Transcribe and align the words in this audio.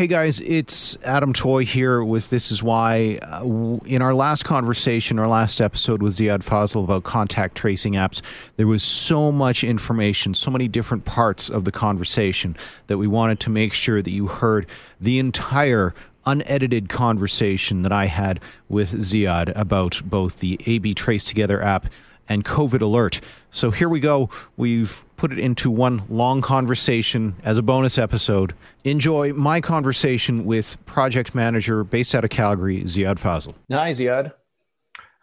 Hey 0.00 0.06
guys, 0.06 0.40
it's 0.40 0.96
Adam 1.04 1.34
Toy 1.34 1.66
here 1.66 2.02
with 2.02 2.30
This 2.30 2.50
Is 2.50 2.62
Why. 2.62 3.18
Uh, 3.20 3.76
in 3.84 4.00
our 4.00 4.14
last 4.14 4.46
conversation, 4.46 5.18
our 5.18 5.28
last 5.28 5.60
episode 5.60 6.02
with 6.02 6.14
Ziad 6.14 6.42
Fazel 6.42 6.84
about 6.84 7.04
contact 7.04 7.54
tracing 7.54 7.92
apps, 7.92 8.22
there 8.56 8.66
was 8.66 8.82
so 8.82 9.30
much 9.30 9.62
information, 9.62 10.32
so 10.32 10.50
many 10.50 10.68
different 10.68 11.04
parts 11.04 11.50
of 11.50 11.66
the 11.66 11.70
conversation 11.70 12.56
that 12.86 12.96
we 12.96 13.06
wanted 13.06 13.40
to 13.40 13.50
make 13.50 13.74
sure 13.74 14.00
that 14.00 14.10
you 14.10 14.26
heard 14.26 14.66
the 15.02 15.18
entire 15.18 15.92
unedited 16.24 16.88
conversation 16.88 17.82
that 17.82 17.92
I 17.92 18.06
had 18.06 18.40
with 18.70 18.92
Ziad 18.92 19.52
about 19.54 20.00
both 20.02 20.38
the 20.38 20.58
AB 20.64 20.94
Trace 20.94 21.24
Together 21.24 21.62
app 21.62 21.88
and 22.30 22.44
COVID 22.44 22.80
Alert. 22.80 23.20
So 23.50 23.70
here 23.70 23.90
we 23.90 24.00
go. 24.00 24.30
We've 24.56 25.04
put 25.16 25.32
it 25.32 25.38
into 25.38 25.70
one 25.70 26.04
long 26.08 26.40
conversation 26.40 27.36
as 27.42 27.58
a 27.58 27.62
bonus 27.62 27.98
episode. 27.98 28.54
Enjoy 28.84 29.34
my 29.34 29.60
conversation 29.60 30.46
with 30.46 30.82
project 30.86 31.34
manager 31.34 31.84
based 31.84 32.14
out 32.14 32.24
of 32.24 32.30
Calgary, 32.30 32.84
Ziad 32.84 33.18
Fazel. 33.18 33.54
Hi, 33.70 33.90
Ziad. 33.90 34.32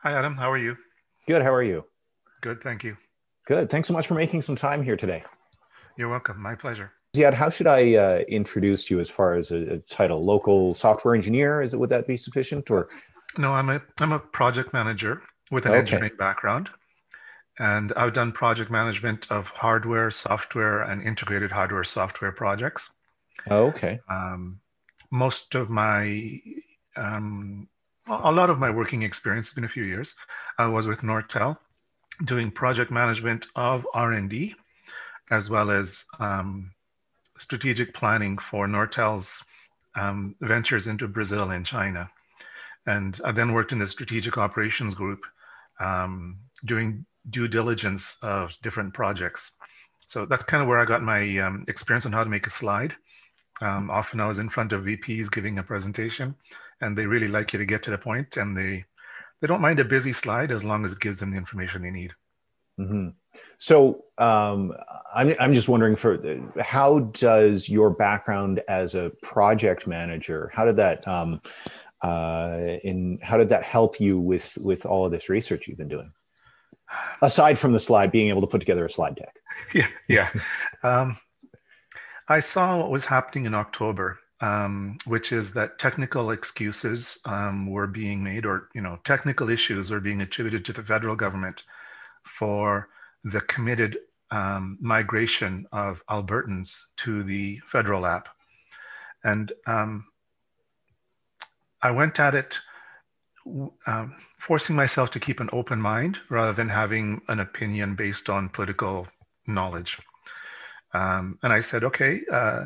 Hi, 0.04 0.14
Adam. 0.14 0.36
How 0.36 0.52
are 0.52 0.58
you? 0.58 0.76
Good. 1.28 1.42
How 1.42 1.54
are 1.54 1.64
you? 1.64 1.86
Good. 2.42 2.62
Thank 2.62 2.84
you. 2.84 2.96
Good. 3.48 3.70
Thanks 3.70 3.88
so 3.88 3.94
much 3.94 4.06
for 4.06 4.14
making 4.14 4.42
some 4.42 4.56
time 4.56 4.84
here 4.84 4.98
today. 4.98 5.24
You're 5.98 6.10
welcome. 6.10 6.40
My 6.40 6.54
pleasure. 6.54 6.92
Ziad, 7.16 7.34
how 7.34 7.50
should 7.50 7.68
I 7.68 7.96
uh, 7.96 8.20
introduce 8.28 8.92
you 8.92 9.00
as 9.00 9.10
far 9.10 9.34
as 9.34 9.52
a, 9.52 9.76
a, 9.76 9.78
title? 9.80 10.22
Local 10.22 10.76
software 10.76 11.16
engineer? 11.16 11.62
Is 11.62 11.74
it 11.74 11.80
would 11.80 11.90
that 11.90 12.06
be 12.06 12.18
sufficient? 12.18 12.70
Or 12.70 12.90
no, 13.38 13.54
I'm 13.54 13.70
a 13.70 13.82
I'm 14.00 14.12
a 14.12 14.20
project 14.20 14.74
manager 14.74 15.22
with 15.50 15.66
an 15.66 15.72
okay. 15.72 15.80
engineering 15.80 16.12
background. 16.20 16.70
And 17.60 17.92
I've 17.98 18.14
done 18.14 18.32
project 18.32 18.70
management 18.70 19.28
of 19.32 19.48
hardware, 19.48 20.12
software, 20.12 20.84
and 20.84 21.02
integrated 21.02 21.52
hardware 21.52 21.84
software 21.84 22.32
projects. 22.32 22.92
Oh, 23.50 23.68
okay. 23.68 24.00
Um, 24.10 24.60
most 25.10 25.56
of 25.56 25.70
my, 25.70 26.40
um, 26.96 27.68
a 28.08 28.32
lot 28.32 28.50
of 28.50 28.60
my 28.60 28.70
working 28.70 29.02
experience, 29.02 29.48
has 29.48 29.54
been 29.54 29.64
a 29.64 29.70
few 29.70 29.84
years, 29.84 30.14
I 30.58 30.68
was 30.68 30.88
with 30.88 31.00
Nortel 31.00 31.58
doing 32.26 32.52
project 32.52 32.92
management 32.92 33.48
of 33.56 33.86
R&D, 33.94 34.56
as 35.30 35.50
well 35.50 35.70
as 35.70 36.06
um, 36.20 36.72
strategic 37.40 37.94
planning 37.94 38.38
for 38.38 38.68
Nortel's 38.68 39.44
um, 39.96 40.36
ventures 40.42 40.88
into 40.88 41.08
Brazil 41.08 41.52
and 41.52 41.66
China. 41.66 42.10
And 42.86 43.20
I 43.24 43.32
then 43.32 43.54
worked 43.54 43.72
in 43.72 43.80
the 43.80 43.88
strategic 43.88 44.38
operations 44.38 44.94
group 44.94 45.22
um, 45.80 46.38
doing 46.66 47.06
due 47.30 47.48
diligence 47.48 48.18
of 48.22 48.56
different 48.64 48.94
projects. 48.94 49.52
So 50.08 50.26
that's 50.26 50.44
kind 50.44 50.62
of 50.62 50.70
where 50.70 50.80
I 50.80 50.86
got 50.86 51.04
my 51.04 51.38
um, 51.40 51.66
experience 51.68 52.06
on 52.06 52.14
how 52.14 52.24
to 52.24 52.30
make 52.30 52.48
a 52.48 52.52
slide. 52.52 52.96
Um, 53.62 53.90
often 53.90 54.20
I 54.20 54.28
was 54.28 54.40
in 54.40 54.50
front 54.50 54.72
of 54.72 54.84
VPs 54.84 55.32
giving 55.32 55.60
a 55.60 55.64
presentation, 55.64 56.36
and 56.82 56.98
they 56.98 57.06
really 57.06 57.28
like 57.28 57.54
you 57.54 57.60
to 57.60 57.66
get 57.66 57.84
to 57.84 57.92
the 57.92 57.98
point, 57.98 58.38
and 58.38 58.56
they 58.56 58.86
they 59.42 59.48
don't 59.48 59.62
mind 59.62 59.80
a 59.80 59.86
busy 59.86 60.14
slide 60.14 60.52
as 60.52 60.64
long 60.64 60.86
as 60.86 60.92
it 60.92 61.00
gives 61.00 61.18
them 61.18 61.32
the 61.32 61.38
information 61.38 61.82
they 61.82 61.92
need. 61.92 62.14
Mm-hmm. 62.80 63.10
So 63.58 64.06
um, 64.18 64.74
I'm 65.14 65.36
I'm 65.40 65.54
just 65.54 65.68
wondering 65.68 65.96
for 65.96 66.20
how 66.62 67.00
does 67.00 67.68
your 67.70 67.90
background 67.90 68.62
as 68.68 68.96
a 68.96 69.12
project 69.24 69.88
manager 69.88 70.52
how 70.54 70.66
did 70.66 70.76
that 70.78 71.08
um, 71.08 71.42
uh, 72.02 72.78
in 72.84 73.20
how 73.22 73.38
did 73.38 73.50
that 73.50 73.64
help 73.64 74.00
you 74.00 74.20
with 74.20 74.58
with 74.62 74.86
all 74.86 75.06
of 75.06 75.12
this 75.12 75.30
research 75.30 75.68
you've 75.68 75.78
been 75.78 75.88
doing? 75.88 76.12
Aside 77.22 77.60
from 77.60 77.74
the 77.74 77.80
slide, 77.80 78.12
being 78.12 78.30
able 78.30 78.42
to 78.42 78.48
put 78.48 78.60
together 78.60 78.86
a 78.86 78.90
slide 78.90 79.16
deck. 79.16 79.36
Yeah, 79.74 79.88
yeah. 80.08 80.30
Um, 80.82 81.18
I 82.30 82.40
saw 82.40 82.78
what 82.78 82.90
was 82.90 83.04
happening 83.04 83.46
in 83.46 83.54
October, 83.54 84.20
um, 84.40 84.98
which 85.06 85.34
is 85.34 85.52
that 85.54 85.78
technical 85.78 86.32
excuses 86.32 87.18
um, 87.26 87.70
were 87.70 87.88
being 87.88 88.24
made, 88.24 88.46
or 88.46 88.70
you 88.74 88.82
know, 88.82 89.00
technical 89.04 89.50
issues 89.50 89.92
were 89.92 90.00
being 90.00 90.22
attributed 90.22 90.64
to 90.66 90.74
the 90.74 90.84
federal 90.84 91.18
government 91.18 91.64
for 92.24 92.88
the 93.26 93.42
committed 93.42 93.98
um, 94.32 94.78
migration 94.80 95.68
of 95.74 96.02
Albertans 96.10 96.84
to 96.98 97.24
the 97.24 97.60
federal 97.70 98.06
app, 98.06 98.30
and 99.26 99.52
um, 99.66 100.06
I 101.82 101.92
went 101.92 102.20
at 102.20 102.36
it 102.36 102.60
um, 103.86 104.16
forcing 104.40 104.76
myself 104.76 105.12
to 105.12 105.20
keep 105.20 105.40
an 105.40 105.50
open 105.54 105.82
mind 105.82 106.18
rather 106.30 106.54
than 106.54 106.70
having 106.70 107.22
an 107.28 107.40
opinion 107.40 107.96
based 107.96 108.30
on 108.30 108.50
political 108.50 109.08
knowledge. 109.46 109.98
Um, 110.94 111.38
and 111.44 111.54
I 111.54 111.62
said, 111.62 111.84
okay, 111.84 112.22
uh, 112.32 112.66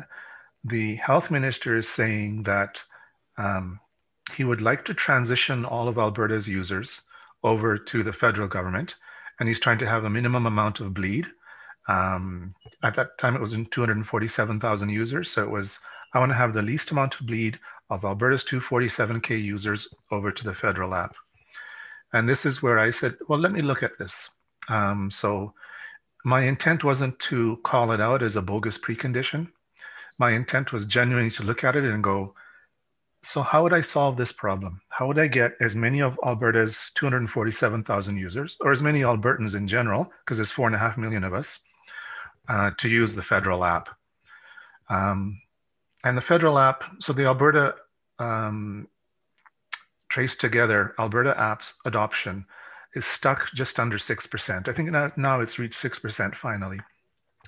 the 0.64 0.96
health 0.96 1.30
minister 1.30 1.76
is 1.76 1.88
saying 1.88 2.44
that 2.44 2.82
um, 3.36 3.80
he 4.36 4.44
would 4.44 4.60
like 4.60 4.84
to 4.86 4.94
transition 4.94 5.64
all 5.64 5.88
of 5.88 5.98
Alberta's 5.98 6.48
users 6.48 7.02
over 7.42 7.76
to 7.76 8.02
the 8.02 8.12
federal 8.12 8.48
government, 8.48 8.94
and 9.40 9.48
he's 9.48 9.60
trying 9.60 9.78
to 9.78 9.88
have 9.88 10.04
a 10.04 10.10
minimum 10.10 10.46
amount 10.46 10.80
of 10.80 10.94
bleed. 10.94 11.26
Um, 11.88 12.54
at 12.84 12.94
that 12.94 13.18
time, 13.18 13.34
it 13.34 13.40
was 13.40 13.52
in 13.52 13.66
247,000 13.66 14.88
users, 14.88 15.30
so 15.30 15.42
it 15.42 15.50
was 15.50 15.80
I 16.14 16.18
want 16.18 16.30
to 16.30 16.36
have 16.36 16.52
the 16.52 16.62
least 16.62 16.90
amount 16.90 17.18
of 17.18 17.26
bleed 17.26 17.58
of 17.92 18.04
Alberta's 18.04 18.44
247K 18.44 19.42
users 19.42 19.88
over 20.10 20.32
to 20.32 20.44
the 20.44 20.54
federal 20.54 20.94
app. 20.94 21.14
And 22.14 22.28
this 22.28 22.46
is 22.46 22.62
where 22.62 22.78
I 22.78 22.90
said, 22.90 23.16
well, 23.28 23.38
let 23.38 23.52
me 23.52 23.62
look 23.62 23.82
at 23.82 23.98
this. 23.98 24.30
Um, 24.68 25.10
so 25.10 25.52
my 26.24 26.42
intent 26.42 26.84
wasn't 26.84 27.18
to 27.20 27.58
call 27.64 27.92
it 27.92 28.00
out 28.00 28.22
as 28.22 28.36
a 28.36 28.42
bogus 28.42 28.78
precondition. 28.78 29.48
My 30.18 30.30
intent 30.30 30.72
was 30.72 30.86
genuinely 30.86 31.30
to 31.32 31.42
look 31.42 31.64
at 31.64 31.76
it 31.76 31.84
and 31.84 32.02
go, 32.02 32.34
so 33.22 33.42
how 33.42 33.62
would 33.62 33.72
I 33.72 33.82
solve 33.82 34.16
this 34.16 34.32
problem? 34.32 34.80
How 34.88 35.06
would 35.06 35.18
I 35.18 35.26
get 35.26 35.52
as 35.60 35.76
many 35.76 36.00
of 36.00 36.18
Alberta's 36.24 36.90
247,000 36.94 38.16
users, 38.16 38.56
or 38.60 38.72
as 38.72 38.82
many 38.82 39.02
Albertans 39.02 39.54
in 39.54 39.68
general, 39.68 40.10
because 40.24 40.38
there's 40.38 40.50
four 40.50 40.66
and 40.66 40.74
a 40.74 40.78
half 40.78 40.98
million 40.98 41.24
of 41.24 41.34
us, 41.34 41.60
uh, 42.48 42.70
to 42.78 42.88
use 42.88 43.14
the 43.14 43.22
federal 43.22 43.64
app? 43.64 43.88
Um, 44.88 45.40
and 46.04 46.16
the 46.16 46.22
federal 46.22 46.58
app, 46.58 46.84
so 46.98 47.12
the 47.12 47.24
Alberta 47.24 47.74
um, 48.18 48.88
Trace 50.08 50.36
Together, 50.36 50.94
Alberta 50.98 51.34
apps 51.38 51.72
adoption 51.84 52.44
is 52.94 53.06
stuck 53.06 53.50
just 53.54 53.80
under 53.80 53.96
6%. 53.96 54.68
I 54.68 54.72
think 54.72 54.90
now, 54.90 55.12
now 55.16 55.40
it's 55.40 55.58
reached 55.58 55.82
6% 55.82 56.34
finally, 56.34 56.80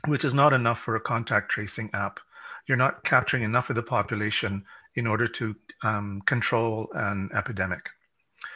which 0.07 0.25
is 0.25 0.35
not 0.35 0.53
enough 0.53 0.81
for 0.81 0.97
a 0.97 1.01
contact 1.01 1.51
tracing 1.51 1.91
app. 1.93 2.21
You're 2.67 2.79
not 2.79 3.05
capturing 3.05 3.43
enough 3.43 3.69
of 3.71 3.77
the 3.77 3.83
population 3.83 4.65
in 4.95 5.07
order 5.07 5.27
to 5.27 5.55
um, 5.83 6.23
control 6.25 6.89
an 6.95 7.29
epidemic. 7.35 7.91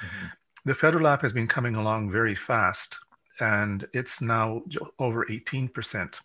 Mm-hmm. 0.02 0.26
The 0.64 0.74
federal 0.74 1.06
app 1.06 1.22
has 1.22 1.32
been 1.32 1.46
coming 1.46 1.74
along 1.74 2.10
very 2.10 2.34
fast, 2.34 2.98
and 3.40 3.86
it's 3.92 4.22
now 4.22 4.62
over 4.98 5.26
18%. 5.26 6.20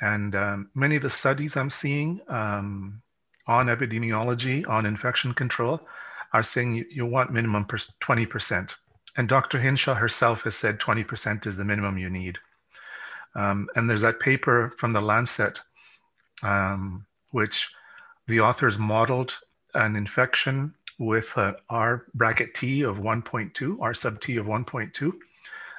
And 0.00 0.34
um, 0.34 0.70
many 0.74 0.96
of 0.96 1.02
the 1.02 1.10
studies 1.10 1.56
I'm 1.56 1.70
seeing 1.70 2.20
um, 2.28 3.02
on 3.46 3.66
epidemiology, 3.66 4.68
on 4.68 4.86
infection 4.86 5.32
control, 5.32 5.80
are 6.32 6.42
saying 6.42 6.74
you, 6.74 6.84
you 6.90 7.06
want 7.06 7.32
minimum 7.32 7.64
20%. 7.64 8.74
And 9.16 9.28
Dr. 9.28 9.60
Hinshaw 9.60 9.94
herself 9.94 10.42
has 10.42 10.56
said 10.56 10.78
20% 10.78 11.46
is 11.46 11.56
the 11.56 11.64
minimum 11.64 11.96
you 11.96 12.10
need. 12.10 12.38
Um, 13.34 13.68
and 13.74 13.88
there's 13.88 14.02
that 14.02 14.20
paper 14.20 14.74
from 14.78 14.92
the 14.92 15.00
Lancet, 15.00 15.60
um, 16.42 17.06
which 17.30 17.68
the 18.26 18.40
authors 18.40 18.78
modeled 18.78 19.34
an 19.74 19.96
infection 19.96 20.74
with 20.98 21.36
R 21.68 22.06
bracket 22.14 22.54
T 22.54 22.82
of 22.82 22.96
1.2, 22.96 23.78
R 23.80 23.94
sub 23.94 24.20
T 24.20 24.36
of 24.36 24.46
1.2. 24.46 25.12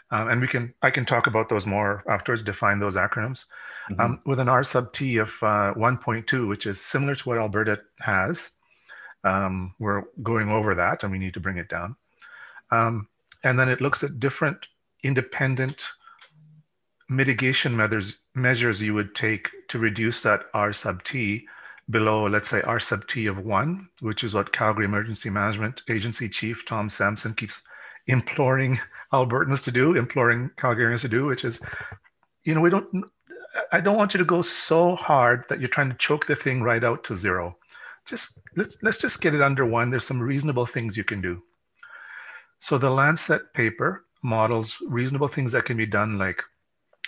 Um, 0.10 0.30
and 0.30 0.42
we 0.42 0.48
can 0.48 0.74
I 0.82 0.90
can 0.90 1.06
talk 1.06 1.28
about 1.28 1.50
those 1.50 1.66
more 1.66 2.04
afterwards, 2.10 2.44
define 2.44 2.80
those 2.80 2.96
acronyms. 2.96 3.46
Mm-hmm. 3.90 4.02
Um, 4.02 4.22
with 4.26 4.40
an 4.40 4.50
R 4.50 4.64
sub 4.64 4.94
T 4.94 5.18
of 5.18 5.30
uh, 5.42 5.74
1.2, 5.76 6.48
which 6.48 6.66
is 6.66 6.80
similar 6.82 7.16
to 7.16 7.30
what 7.30 7.38
Alberta 7.38 7.80
has. 8.00 8.52
Um, 9.24 9.74
we're 9.80 10.04
going 10.24 10.50
over 10.50 10.76
that 10.76 11.04
and 11.04 11.12
we 11.12 11.20
need 11.20 11.34
to 11.34 11.40
bring 11.40 11.58
it 11.58 11.70
down. 11.70 11.96
Um, 12.72 13.08
and 13.44 13.60
then 13.60 13.70
it 13.70 13.82
looks 13.82 14.04
at 14.04 14.20
different 14.20 14.58
independent 15.04 15.86
mitigation 17.10 17.76
measures, 17.76 18.18
measures 18.36 18.82
you 18.82 18.94
would 18.94 19.16
take 19.16 19.50
to 19.70 19.80
reduce 19.80 20.24
that 20.24 20.44
R 20.54 20.74
sub 20.74 21.04
T 21.04 21.46
below, 21.90 22.28
let's 22.28 22.50
say, 22.50 22.62
R 22.62 22.80
sub 22.80 23.08
T 23.08 23.26
of 23.28 23.40
one, 23.40 23.90
which 24.02 24.24
is 24.24 24.34
what 24.34 24.54
Calgary 24.54 24.86
Emergency 24.86 25.30
Management 25.30 25.84
Agency 25.90 26.28
Chief 26.28 26.66
Tom 26.66 26.90
Sampson 26.90 27.34
keeps 27.34 27.62
imploring 28.08 28.80
Albertans 29.14 29.64
to 29.64 29.72
do, 29.72 29.96
imploring 29.96 30.50
Calgarians 30.58 31.02
to 31.02 31.08
do, 31.08 31.26
which 31.26 31.46
is, 31.46 31.60
you 32.44 32.54
know, 32.56 32.62
we 32.62 32.70
don't, 32.70 33.06
I 33.72 33.80
don't 33.80 33.98
want 33.98 34.14
you 34.14 34.18
to 34.18 34.26
go 34.26 34.42
so 34.42 34.96
hard 34.96 35.46
that 35.50 35.60
you're 35.60 35.70
trying 35.70 35.90
to 35.90 35.98
choke 35.98 36.28
the 36.28 36.36
thing 36.36 36.62
right 36.62 36.84
out 36.84 37.04
to 37.06 37.16
zero. 37.16 37.58
Just 38.06 38.40
let's 38.56 38.78
let's 38.82 38.98
just 38.98 39.20
get 39.20 39.36
it 39.36 39.42
under 39.42 39.66
one. 39.66 39.90
There's 39.90 40.06
some 40.06 40.22
reasonable 40.22 40.66
things 40.66 40.96
you 40.96 41.04
can 41.04 41.22
do. 41.22 41.42
So 42.60 42.78
the 42.78 42.90
Lancet 42.90 43.54
paper 43.54 44.06
models 44.24 44.76
reasonable 44.88 45.28
things 45.28 45.52
that 45.52 45.66
can 45.66 45.78
be 45.78 45.86
done, 45.86 46.18
like 46.18 46.42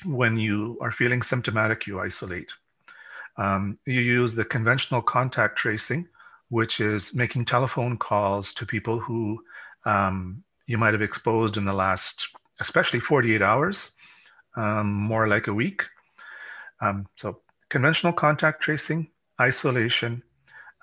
when 0.05 0.37
you 0.37 0.77
are 0.81 0.91
feeling 0.91 1.21
symptomatic, 1.21 1.87
you 1.87 1.99
isolate. 1.99 2.51
Um, 3.37 3.77
you 3.85 4.01
use 4.01 4.33
the 4.33 4.45
conventional 4.45 5.01
contact 5.01 5.57
tracing, 5.57 6.07
which 6.49 6.79
is 6.81 7.13
making 7.13 7.45
telephone 7.45 7.97
calls 7.97 8.53
to 8.55 8.65
people 8.65 8.99
who 8.99 9.41
um, 9.85 10.43
you 10.69 10.77
might 10.77 10.93
have 10.93 11.01
exposed 11.01 11.57
in 11.57 11.65
the 11.65 11.73
last, 11.73 12.27
especially 12.59 12.99
48 12.99 13.41
hours, 13.41 13.91
um, 14.55 14.93
more 14.93 15.27
like 15.27 15.47
a 15.47 15.53
week. 15.53 15.83
Um, 16.79 17.07
so, 17.17 17.41
conventional 17.69 18.13
contact 18.13 18.61
tracing, 18.61 19.09
isolation, 19.41 20.21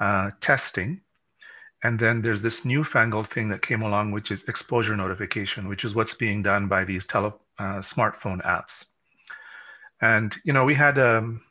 uh, 0.00 0.32
testing. 0.40 1.02
And 1.84 2.00
then 2.00 2.20
there's 2.20 2.42
this 2.42 2.64
newfangled 2.64 3.30
thing 3.30 3.48
that 3.50 3.62
came 3.62 3.82
along, 3.82 4.10
which 4.10 4.32
is 4.32 4.42
exposure 4.48 4.96
notification, 4.96 5.68
which 5.68 5.84
is 5.84 5.94
what's 5.94 6.14
being 6.14 6.42
done 6.42 6.66
by 6.66 6.82
these 6.84 7.06
tele, 7.06 7.32
uh, 7.60 7.78
smartphone 7.78 8.44
apps. 8.44 8.86
And, 10.00 10.34
you 10.42 10.52
know, 10.52 10.64
we 10.64 10.74
had 10.74 10.98
um, 10.98 11.42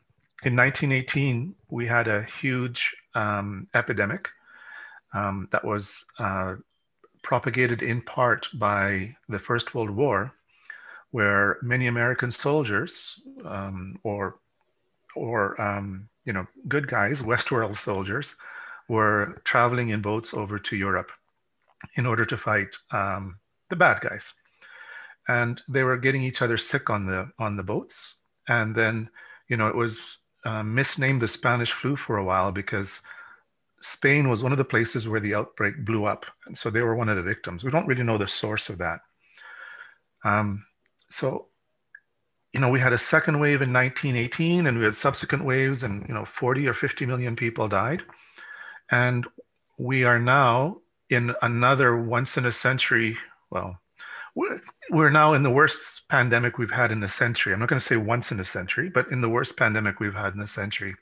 in 0.44 0.54
1918, 0.54 1.54
we 1.70 1.86
had 1.86 2.06
a 2.06 2.26
huge 2.38 2.94
um, 3.14 3.66
epidemic 3.74 4.28
um, 5.14 5.48
that 5.52 5.64
was 5.64 6.04
uh, 6.18 6.56
propagated 7.26 7.82
in 7.82 8.00
part 8.00 8.48
by 8.54 9.16
the 9.28 9.40
First 9.40 9.74
World 9.74 9.90
War, 9.90 10.32
where 11.10 11.58
many 11.60 11.88
American 11.88 12.30
soldiers 12.30 13.20
um, 13.44 13.98
or 14.04 14.36
or 15.16 15.60
um, 15.60 16.08
you 16.24 16.32
know 16.32 16.46
good 16.68 16.86
guys, 16.86 17.22
Westworld 17.30 17.76
soldiers, 17.76 18.36
were 18.88 19.42
traveling 19.44 19.88
in 19.88 20.00
boats 20.00 20.32
over 20.32 20.58
to 20.60 20.76
Europe 20.76 21.10
in 21.96 22.06
order 22.06 22.24
to 22.24 22.36
fight 22.36 22.76
um, 22.92 23.36
the 23.70 23.76
bad 23.76 24.00
guys, 24.00 24.32
and 25.26 25.60
they 25.68 25.82
were 25.82 25.96
getting 25.98 26.22
each 26.22 26.42
other 26.42 26.56
sick 26.56 26.88
on 26.90 27.06
the 27.06 27.28
on 27.40 27.56
the 27.56 27.64
boats, 27.64 28.14
and 28.46 28.72
then 28.76 29.10
you 29.48 29.56
know 29.56 29.66
it 29.66 29.74
was 29.74 30.18
uh, 30.44 30.62
misnamed 30.62 31.20
the 31.20 31.28
Spanish 31.28 31.72
flu 31.72 31.96
for 31.96 32.18
a 32.18 32.24
while 32.24 32.52
because 32.52 33.02
Spain 33.86 34.28
was 34.28 34.42
one 34.42 34.50
of 34.50 34.58
the 34.58 34.64
places 34.64 35.06
where 35.06 35.20
the 35.20 35.34
outbreak 35.34 35.84
blew 35.84 36.06
up. 36.06 36.26
And 36.46 36.58
so 36.58 36.70
they 36.70 36.80
were 36.80 36.96
one 36.96 37.08
of 37.08 37.16
the 37.16 37.22
victims. 37.22 37.62
We 37.62 37.70
don't 37.70 37.86
really 37.86 38.02
know 38.02 38.18
the 38.18 38.26
source 38.26 38.68
of 38.68 38.78
that. 38.78 38.98
Um, 40.24 40.66
so, 41.08 41.46
you 42.52 42.58
know, 42.58 42.68
we 42.68 42.80
had 42.80 42.92
a 42.92 42.98
second 42.98 43.38
wave 43.38 43.62
in 43.62 43.72
1918 43.72 44.66
and 44.66 44.76
we 44.76 44.84
had 44.84 44.96
subsequent 44.96 45.44
waves 45.44 45.84
and, 45.84 46.04
you 46.08 46.14
know, 46.14 46.24
40 46.24 46.66
or 46.66 46.74
50 46.74 47.06
million 47.06 47.36
people 47.36 47.68
died. 47.68 48.02
And 48.90 49.24
we 49.78 50.02
are 50.02 50.18
now 50.18 50.78
in 51.08 51.32
another 51.42 51.96
once 51.96 52.36
in 52.36 52.44
a 52.44 52.52
century, 52.52 53.16
well, 53.50 53.78
we're 54.90 55.10
now 55.10 55.34
in 55.34 55.44
the 55.44 55.50
worst 55.50 56.08
pandemic 56.08 56.58
we've 56.58 56.72
had 56.72 56.90
in 56.90 57.04
a 57.04 57.08
century. 57.08 57.52
I'm 57.52 57.60
not 57.60 57.68
going 57.68 57.78
to 57.78 57.86
say 57.86 57.96
once 57.96 58.32
in 58.32 58.40
a 58.40 58.44
century, 58.44 58.88
but 58.88 59.08
in 59.12 59.20
the 59.20 59.28
worst 59.28 59.56
pandemic 59.56 60.00
we've 60.00 60.12
had 60.12 60.34
in 60.34 60.40
a 60.40 60.46
century. 60.48 60.96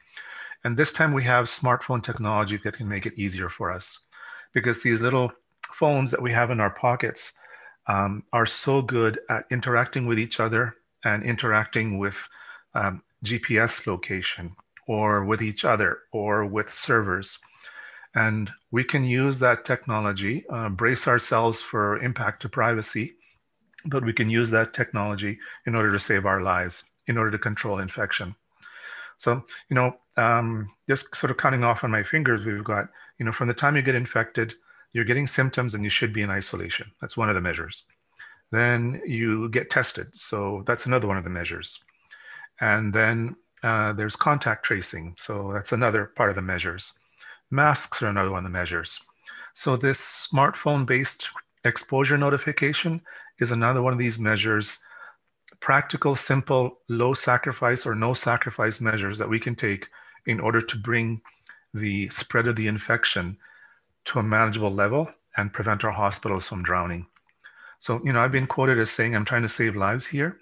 And 0.64 0.76
this 0.76 0.92
time 0.94 1.12
we 1.12 1.24
have 1.24 1.44
smartphone 1.44 2.02
technology 2.02 2.58
that 2.64 2.74
can 2.74 2.88
make 2.88 3.04
it 3.04 3.18
easier 3.18 3.50
for 3.50 3.70
us 3.70 4.00
because 4.54 4.82
these 4.82 5.02
little 5.02 5.30
phones 5.74 6.10
that 6.10 6.22
we 6.22 6.32
have 6.32 6.50
in 6.50 6.58
our 6.58 6.70
pockets 6.70 7.32
um, 7.86 8.22
are 8.32 8.46
so 8.46 8.80
good 8.80 9.20
at 9.28 9.44
interacting 9.50 10.06
with 10.06 10.18
each 10.18 10.40
other 10.40 10.76
and 11.04 11.22
interacting 11.22 11.98
with 11.98 12.16
um, 12.74 13.02
GPS 13.24 13.86
location 13.86 14.56
or 14.86 15.24
with 15.24 15.42
each 15.42 15.64
other 15.66 15.98
or 16.12 16.46
with 16.46 16.72
servers. 16.72 17.38
And 18.14 18.50
we 18.70 18.84
can 18.84 19.04
use 19.04 19.38
that 19.40 19.64
technology, 19.64 20.44
uh, 20.48 20.68
brace 20.70 21.06
ourselves 21.08 21.60
for 21.60 21.98
impact 21.98 22.42
to 22.42 22.48
privacy, 22.48 23.14
but 23.84 24.04
we 24.04 24.12
can 24.12 24.30
use 24.30 24.50
that 24.50 24.72
technology 24.72 25.38
in 25.66 25.74
order 25.74 25.92
to 25.92 25.98
save 25.98 26.24
our 26.24 26.40
lives, 26.40 26.84
in 27.06 27.18
order 27.18 27.32
to 27.32 27.38
control 27.38 27.80
infection. 27.80 28.34
So, 29.18 29.42
you 29.68 29.74
know, 29.74 29.96
um, 30.16 30.70
just 30.88 31.14
sort 31.14 31.30
of 31.30 31.36
counting 31.36 31.64
off 31.64 31.84
on 31.84 31.90
my 31.90 32.02
fingers, 32.02 32.44
we've 32.44 32.64
got, 32.64 32.88
you 33.18 33.24
know, 33.24 33.32
from 33.32 33.48
the 33.48 33.54
time 33.54 33.76
you 33.76 33.82
get 33.82 33.94
infected, 33.94 34.54
you're 34.92 35.04
getting 35.04 35.26
symptoms 35.26 35.74
and 35.74 35.82
you 35.82 35.90
should 35.90 36.12
be 36.12 36.22
in 36.22 36.30
isolation. 36.30 36.90
That's 37.00 37.16
one 37.16 37.28
of 37.28 37.34
the 37.34 37.40
measures. 37.40 37.84
Then 38.52 39.00
you 39.06 39.48
get 39.48 39.70
tested. 39.70 40.08
So 40.14 40.62
that's 40.66 40.86
another 40.86 41.08
one 41.08 41.16
of 41.16 41.24
the 41.24 41.30
measures. 41.30 41.78
And 42.60 42.92
then 42.92 43.36
uh, 43.62 43.92
there's 43.94 44.14
contact 44.14 44.64
tracing. 44.64 45.14
So 45.18 45.50
that's 45.52 45.72
another 45.72 46.12
part 46.16 46.30
of 46.30 46.36
the 46.36 46.42
measures. 46.42 46.92
Masks 47.50 48.02
are 48.02 48.08
another 48.08 48.30
one 48.30 48.44
of 48.44 48.52
the 48.52 48.58
measures. 48.58 49.00
So 49.54 49.76
this 49.76 50.28
smartphone 50.32 50.86
based 50.86 51.28
exposure 51.64 52.18
notification 52.18 53.00
is 53.40 53.50
another 53.50 53.82
one 53.82 53.92
of 53.92 53.98
these 53.98 54.18
measures 54.18 54.78
practical, 55.64 56.14
simple, 56.14 56.78
low 56.90 57.14
sacrifice 57.14 57.86
or 57.86 57.94
no 57.94 58.12
sacrifice 58.12 58.82
measures 58.82 59.16
that 59.16 59.30
we 59.30 59.40
can 59.40 59.54
take 59.54 59.86
in 60.26 60.38
order 60.38 60.60
to 60.60 60.76
bring 60.76 61.22
the 61.72 62.06
spread 62.10 62.46
of 62.46 62.54
the 62.54 62.66
infection 62.66 63.34
to 64.04 64.18
a 64.18 64.22
manageable 64.22 64.70
level 64.70 65.08
and 65.38 65.54
prevent 65.54 65.82
our 65.82 65.90
hospitals 65.90 66.46
from 66.46 66.62
drowning. 66.62 67.06
So, 67.78 67.98
you 68.04 68.12
know, 68.12 68.20
I've 68.20 68.30
been 68.30 68.46
quoted 68.46 68.78
as 68.78 68.90
saying 68.90 69.16
I'm 69.16 69.24
trying 69.24 69.40
to 69.40 69.48
save 69.48 69.74
lives 69.74 70.04
here. 70.04 70.36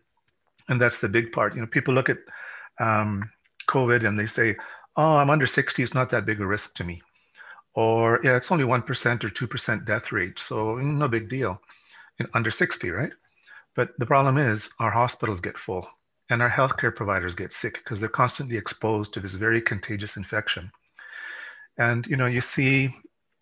And 0.68 0.80
that's 0.80 0.98
the 0.98 1.08
big 1.08 1.30
part. 1.30 1.54
You 1.54 1.60
know, 1.60 1.68
people 1.68 1.94
look 1.94 2.08
at 2.08 2.18
um, 2.80 3.30
COVID 3.68 4.04
and 4.04 4.18
they 4.18 4.26
say, 4.26 4.56
oh, 4.96 5.14
I'm 5.14 5.30
under 5.30 5.46
60, 5.46 5.84
it's 5.84 5.94
not 5.94 6.10
that 6.10 6.26
big 6.26 6.40
a 6.40 6.46
risk 6.46 6.74
to 6.78 6.84
me. 6.84 7.00
Or, 7.76 8.18
yeah, 8.24 8.36
it's 8.36 8.50
only 8.50 8.64
1% 8.64 8.80
or 9.22 9.30
2% 9.30 9.86
death 9.86 10.10
rate. 10.10 10.40
So, 10.40 10.78
no 10.78 11.06
big 11.06 11.28
deal. 11.28 11.60
under 12.34 12.50
60, 12.50 12.90
right? 12.90 13.12
But 13.74 13.90
the 13.98 14.06
problem 14.06 14.36
is 14.38 14.70
our 14.78 14.90
hospitals 14.90 15.40
get 15.40 15.58
full 15.58 15.86
and 16.28 16.42
our 16.42 16.50
healthcare 16.50 16.94
providers 16.94 17.34
get 17.34 17.52
sick 17.52 17.74
because 17.74 18.00
they're 18.00 18.08
constantly 18.08 18.56
exposed 18.56 19.14
to 19.14 19.20
this 19.20 19.34
very 19.34 19.60
contagious 19.60 20.16
infection. 20.16 20.70
And 21.78 22.06
you 22.06 22.16
know, 22.16 22.26
you 22.26 22.40
see 22.40 22.94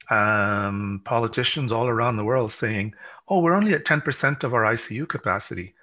um, 0.08 1.02
politicians 1.04 1.72
all 1.72 1.88
around 1.88 2.16
the 2.16 2.24
world 2.24 2.52
saying, 2.52 2.94
"Oh, 3.28 3.40
we're 3.40 3.54
only 3.54 3.74
at 3.74 3.84
10% 3.84 4.44
of 4.44 4.54
our 4.54 4.64
ICU 4.64 5.08
capacity." 5.08 5.74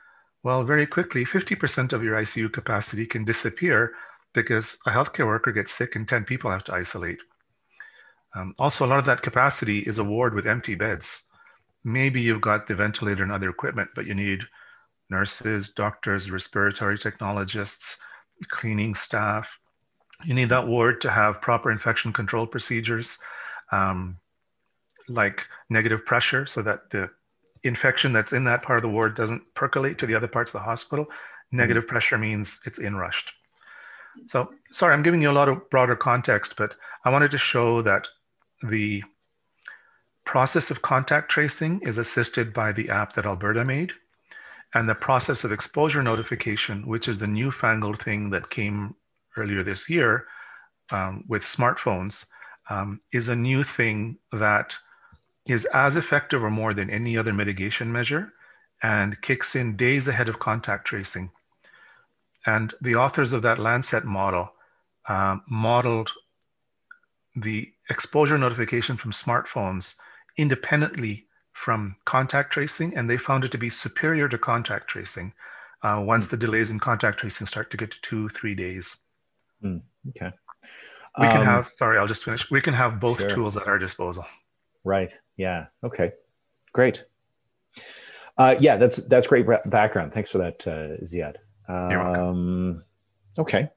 Well, 0.43 0.63
very 0.63 0.85
quickly, 0.85 1.25
50% 1.25 1.93
of 1.93 2.03
your 2.03 2.15
ICU 2.15 2.51
capacity 2.53 3.05
can 3.05 3.25
disappear 3.25 3.93
because 4.33 4.77
a 4.85 4.91
healthcare 4.91 5.25
worker 5.25 5.51
gets 5.51 5.73
sick 5.73 5.95
and 5.95 6.07
10 6.07 6.23
people 6.23 6.51
have 6.51 6.63
to 6.65 6.73
isolate. 6.73 7.19
Um, 8.35 8.53
also, 8.59 8.85
a 8.85 8.87
lot 8.87 8.99
of 8.99 9.05
that 9.05 9.23
capacity 9.23 9.79
is 9.79 9.97
a 9.97 10.03
ward 10.03 10.33
with 10.33 10.47
empty 10.47 10.75
beds 10.75 11.23
maybe 11.87 12.19
you've 12.19 12.41
got 12.41 12.67
the 12.67 12.75
ventilator 12.75 13.23
and 13.23 13.31
other 13.31 13.49
equipment, 13.49 13.89
but 13.95 14.05
you 14.05 14.13
need 14.13 14.41
nurses, 15.09 15.69
doctors, 15.69 16.29
respiratory 16.29 16.99
technologists, 16.99 17.95
cleaning 18.49 18.93
staff. 18.93 19.47
You 20.25 20.33
need 20.33 20.49
that 20.49 20.67
ward 20.67 20.99
to 21.01 21.09
have 21.09 21.41
proper 21.41 21.71
infection 21.71 22.11
control 22.11 22.45
procedures, 22.45 23.17
um, 23.71 24.17
like 25.07 25.45
negative 25.69 26.05
pressure, 26.05 26.45
so 26.45 26.61
that 26.61 26.89
the 26.91 27.09
infection 27.63 28.11
that's 28.11 28.33
in 28.33 28.43
that 28.43 28.63
part 28.63 28.79
of 28.79 28.83
the 28.83 28.89
ward 28.89 29.15
doesn't 29.15 29.41
percolate 29.55 29.97
to 29.99 30.05
the 30.05 30.15
other 30.15 30.27
parts 30.27 30.49
of 30.49 30.59
the 30.59 30.65
hospital. 30.65 31.05
Negative 31.53 31.83
mm-hmm. 31.83 31.89
pressure 31.89 32.17
means 32.17 32.59
it's 32.65 32.79
inrushed. 32.79 33.31
So, 34.25 34.51
sorry, 34.73 34.93
I'm 34.93 35.03
giving 35.03 35.21
you 35.21 35.31
a 35.31 35.39
lot 35.39 35.47
of 35.47 35.69
broader 35.69 35.95
context, 35.95 36.55
but 36.57 36.75
I 37.05 37.11
wanted 37.11 37.31
to 37.31 37.37
show 37.37 37.81
that 37.83 38.07
the 38.61 39.03
process 40.27 40.69
of 40.69 40.81
contact 40.81 41.31
tracing 41.31 41.79
is 41.81 41.97
assisted 41.97 42.53
by 42.53 42.73
the 42.73 42.89
app 42.89 43.15
that 43.15 43.25
Alberta 43.25 43.63
made. 43.63 43.93
And 44.73 44.87
the 44.87 44.93
process 44.93 45.45
of 45.45 45.53
exposure 45.53 46.03
notification, 46.03 46.85
which 46.85 47.07
is 47.07 47.17
the 47.17 47.25
newfangled 47.25 48.03
thing 48.03 48.29
that 48.31 48.49
came 48.49 48.93
earlier 49.37 49.63
this 49.63 49.89
year 49.89 50.27
um, 50.91 51.23
with 51.29 51.43
smartphones, 51.43 52.25
um, 52.69 52.99
is 53.13 53.29
a 53.29 53.35
new 53.35 53.63
thing 53.63 54.17
that 54.33 54.75
is 55.47 55.63
as 55.73 55.95
effective 55.95 56.43
or 56.43 56.51
more 56.51 56.73
than 56.73 56.89
any 56.89 57.17
other 57.17 57.31
mitigation 57.31 57.89
measure 57.89 58.33
and 58.83 59.19
kicks 59.21 59.55
in 59.55 59.77
days 59.77 60.09
ahead 60.09 60.27
of 60.27 60.39
contact 60.39 60.85
tracing. 60.85 61.31
And 62.45 62.73
the 62.81 62.95
authors 62.95 63.31
of 63.31 63.41
that 63.43 63.59
Lancet 63.59 64.03
model 64.03 64.49
uh, 65.07 65.37
modeled 65.49 66.11
the 67.33 67.71
exposure 67.89 68.37
notification 68.37 68.97
from 68.97 69.13
smartphones 69.13 69.95
independently 70.37 71.25
from 71.53 71.95
contact 72.05 72.53
tracing, 72.53 72.95
and 72.95 73.09
they 73.09 73.17
found 73.17 73.43
it 73.43 73.51
to 73.51 73.57
be 73.57 73.69
superior 73.69 74.29
to 74.29 74.37
contact 74.37 74.87
tracing 74.87 75.33
uh, 75.83 76.01
once 76.05 76.27
mm. 76.27 76.29
the 76.31 76.37
delays 76.37 76.69
in 76.69 76.79
contact 76.79 77.19
tracing 77.19 77.47
start 77.47 77.71
to 77.71 77.77
get 77.77 77.91
to 77.91 78.01
two, 78.01 78.29
three 78.29 78.55
days. 78.55 78.97
Mm. 79.63 79.81
Okay. 80.09 80.31
We 81.19 81.25
can 81.27 81.41
um, 81.41 81.45
have, 81.45 81.69
sorry, 81.69 81.97
I'll 81.97 82.07
just 82.07 82.23
finish. 82.23 82.49
We 82.51 82.61
can 82.61 82.75
have 82.75 82.99
both 82.99 83.19
sure. 83.19 83.29
tools 83.29 83.57
at 83.57 83.67
our 83.67 83.79
disposal. 83.79 84.25
Right. 84.83 85.17
Yeah. 85.35 85.65
Okay. 85.83 86.11
Great. 86.73 87.05
Uh, 88.37 88.55
yeah, 88.59 88.77
that's 88.77 88.97
that's 89.07 89.25
great 89.25 89.47
background. 89.65 90.13
Thanks 90.13 90.29
for 90.29 90.37
that, 90.37 90.67
uh, 90.67 91.03
Ziad. 91.03 91.37
Um, 91.67 92.83
okay. 93.35 93.69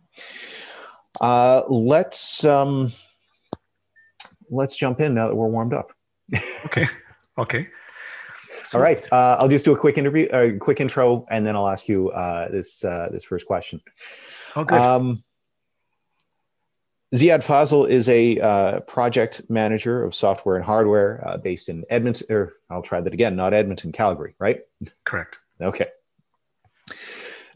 Uh, 1.18 1.62
let's 1.68 2.44
um, 2.44 2.92
let's 4.50 4.76
jump 4.76 5.00
in 5.00 5.14
now 5.14 5.28
that 5.28 5.34
we're 5.34 5.48
warmed 5.48 5.72
up 5.72 5.92
okay. 6.66 6.88
Okay. 7.38 7.68
So, 8.64 8.78
All 8.78 8.84
right. 8.84 9.00
Uh, 9.12 9.36
I'll 9.40 9.48
just 9.48 9.64
do 9.64 9.72
a 9.72 9.78
quick 9.78 9.98
interview, 9.98 10.28
a 10.32 10.54
uh, 10.54 10.58
quick 10.58 10.80
intro, 10.80 11.26
and 11.30 11.46
then 11.46 11.56
I'll 11.56 11.68
ask 11.68 11.88
you 11.88 12.10
uh, 12.10 12.50
this 12.50 12.84
uh, 12.84 13.08
this 13.10 13.24
first 13.24 13.46
question. 13.46 13.80
Oh, 14.54 14.64
good. 14.64 14.78
Um, 14.78 15.24
Ziad 17.14 17.44
Fazel 17.44 17.88
is 17.88 18.08
a 18.08 18.38
uh, 18.38 18.80
project 18.80 19.42
manager 19.48 20.04
of 20.04 20.14
software 20.14 20.54
and 20.56 20.64
hardware 20.64 21.26
uh, 21.26 21.36
based 21.38 21.68
in 21.68 21.84
Edmonton, 21.90 22.26
or 22.30 22.54
I'll 22.70 22.82
try 22.82 23.00
that 23.00 23.12
again, 23.12 23.34
not 23.34 23.52
Edmonton, 23.52 23.90
Calgary, 23.90 24.34
right? 24.38 24.60
Correct. 25.04 25.38
Okay. 25.60 25.88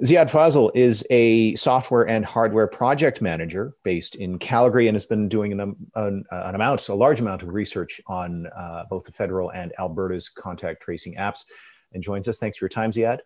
Ziad 0.02 0.30
Fazel 0.30 0.70
is 0.74 1.06
a 1.10 1.54
software 1.54 2.06
and 2.08 2.24
hardware 2.24 2.66
project 2.66 3.22
manager 3.22 3.74
based 3.84 4.16
in 4.16 4.38
Calgary 4.38 4.88
and 4.88 4.94
has 4.94 5.06
been 5.06 5.28
doing 5.28 5.52
an, 5.52 5.60
an, 5.94 6.24
an 6.30 6.54
amount, 6.54 6.88
a 6.88 6.94
large 6.94 7.20
amount 7.20 7.42
of 7.42 7.48
research 7.48 8.00
on 8.06 8.46
uh, 8.48 8.84
both 8.90 9.04
the 9.04 9.12
federal 9.12 9.50
and 9.50 9.72
Alberta's 9.78 10.28
contact 10.28 10.82
tracing 10.82 11.14
apps 11.14 11.44
and 11.92 12.02
joins 12.02 12.26
us. 12.26 12.38
Thanks 12.38 12.58
for 12.58 12.64
your 12.64 12.70
time, 12.70 12.90
Ziad. 12.90 13.20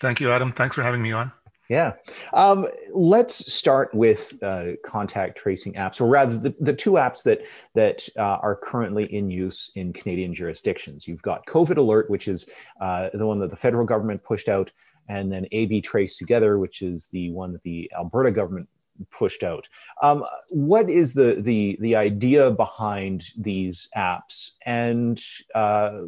Thank 0.00 0.20
you, 0.20 0.32
Adam. 0.32 0.52
Thanks 0.52 0.74
for 0.74 0.82
having 0.82 1.00
me 1.00 1.12
on. 1.12 1.30
Yeah. 1.68 1.94
Um, 2.32 2.66
let's 2.94 3.52
start 3.52 3.94
with 3.94 4.42
uh, 4.42 4.72
contact 4.84 5.36
tracing 5.36 5.74
apps, 5.74 6.00
or 6.00 6.08
rather, 6.08 6.38
the, 6.38 6.54
the 6.58 6.72
two 6.72 6.92
apps 6.92 7.22
that 7.24 7.42
that 7.74 8.08
uh, 8.16 8.22
are 8.22 8.56
currently 8.56 9.04
in 9.04 9.30
use 9.30 9.70
in 9.76 9.92
Canadian 9.92 10.32
jurisdictions. 10.32 11.06
You've 11.06 11.20
got 11.20 11.44
COVID 11.44 11.76
Alert, 11.76 12.08
which 12.08 12.26
is 12.26 12.48
uh, 12.80 13.10
the 13.12 13.26
one 13.26 13.38
that 13.40 13.50
the 13.50 13.56
federal 13.56 13.84
government 13.84 14.24
pushed 14.24 14.48
out, 14.48 14.72
and 15.08 15.32
then 15.32 15.46
AB 15.52 15.80
Trace 15.80 16.18
Together, 16.18 16.58
which 16.58 16.82
is 16.82 17.06
the 17.06 17.30
one 17.30 17.52
that 17.52 17.62
the 17.62 17.90
Alberta 17.96 18.30
government 18.30 18.68
pushed 19.10 19.42
out. 19.42 19.68
Um, 20.02 20.24
what 20.50 20.90
is 20.90 21.14
the 21.14 21.36
the 21.40 21.78
the 21.80 21.96
idea 21.96 22.50
behind 22.50 23.30
these 23.36 23.88
apps, 23.96 24.52
and 24.64 25.20
uh, 25.54 26.02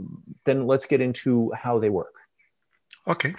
then 0.45 0.67
let's 0.67 0.87
get 0.87 1.01
into 1.01 1.53
how 1.53 1.79
they 1.79 1.91
work. 1.91 2.15
Okay, 3.09 3.35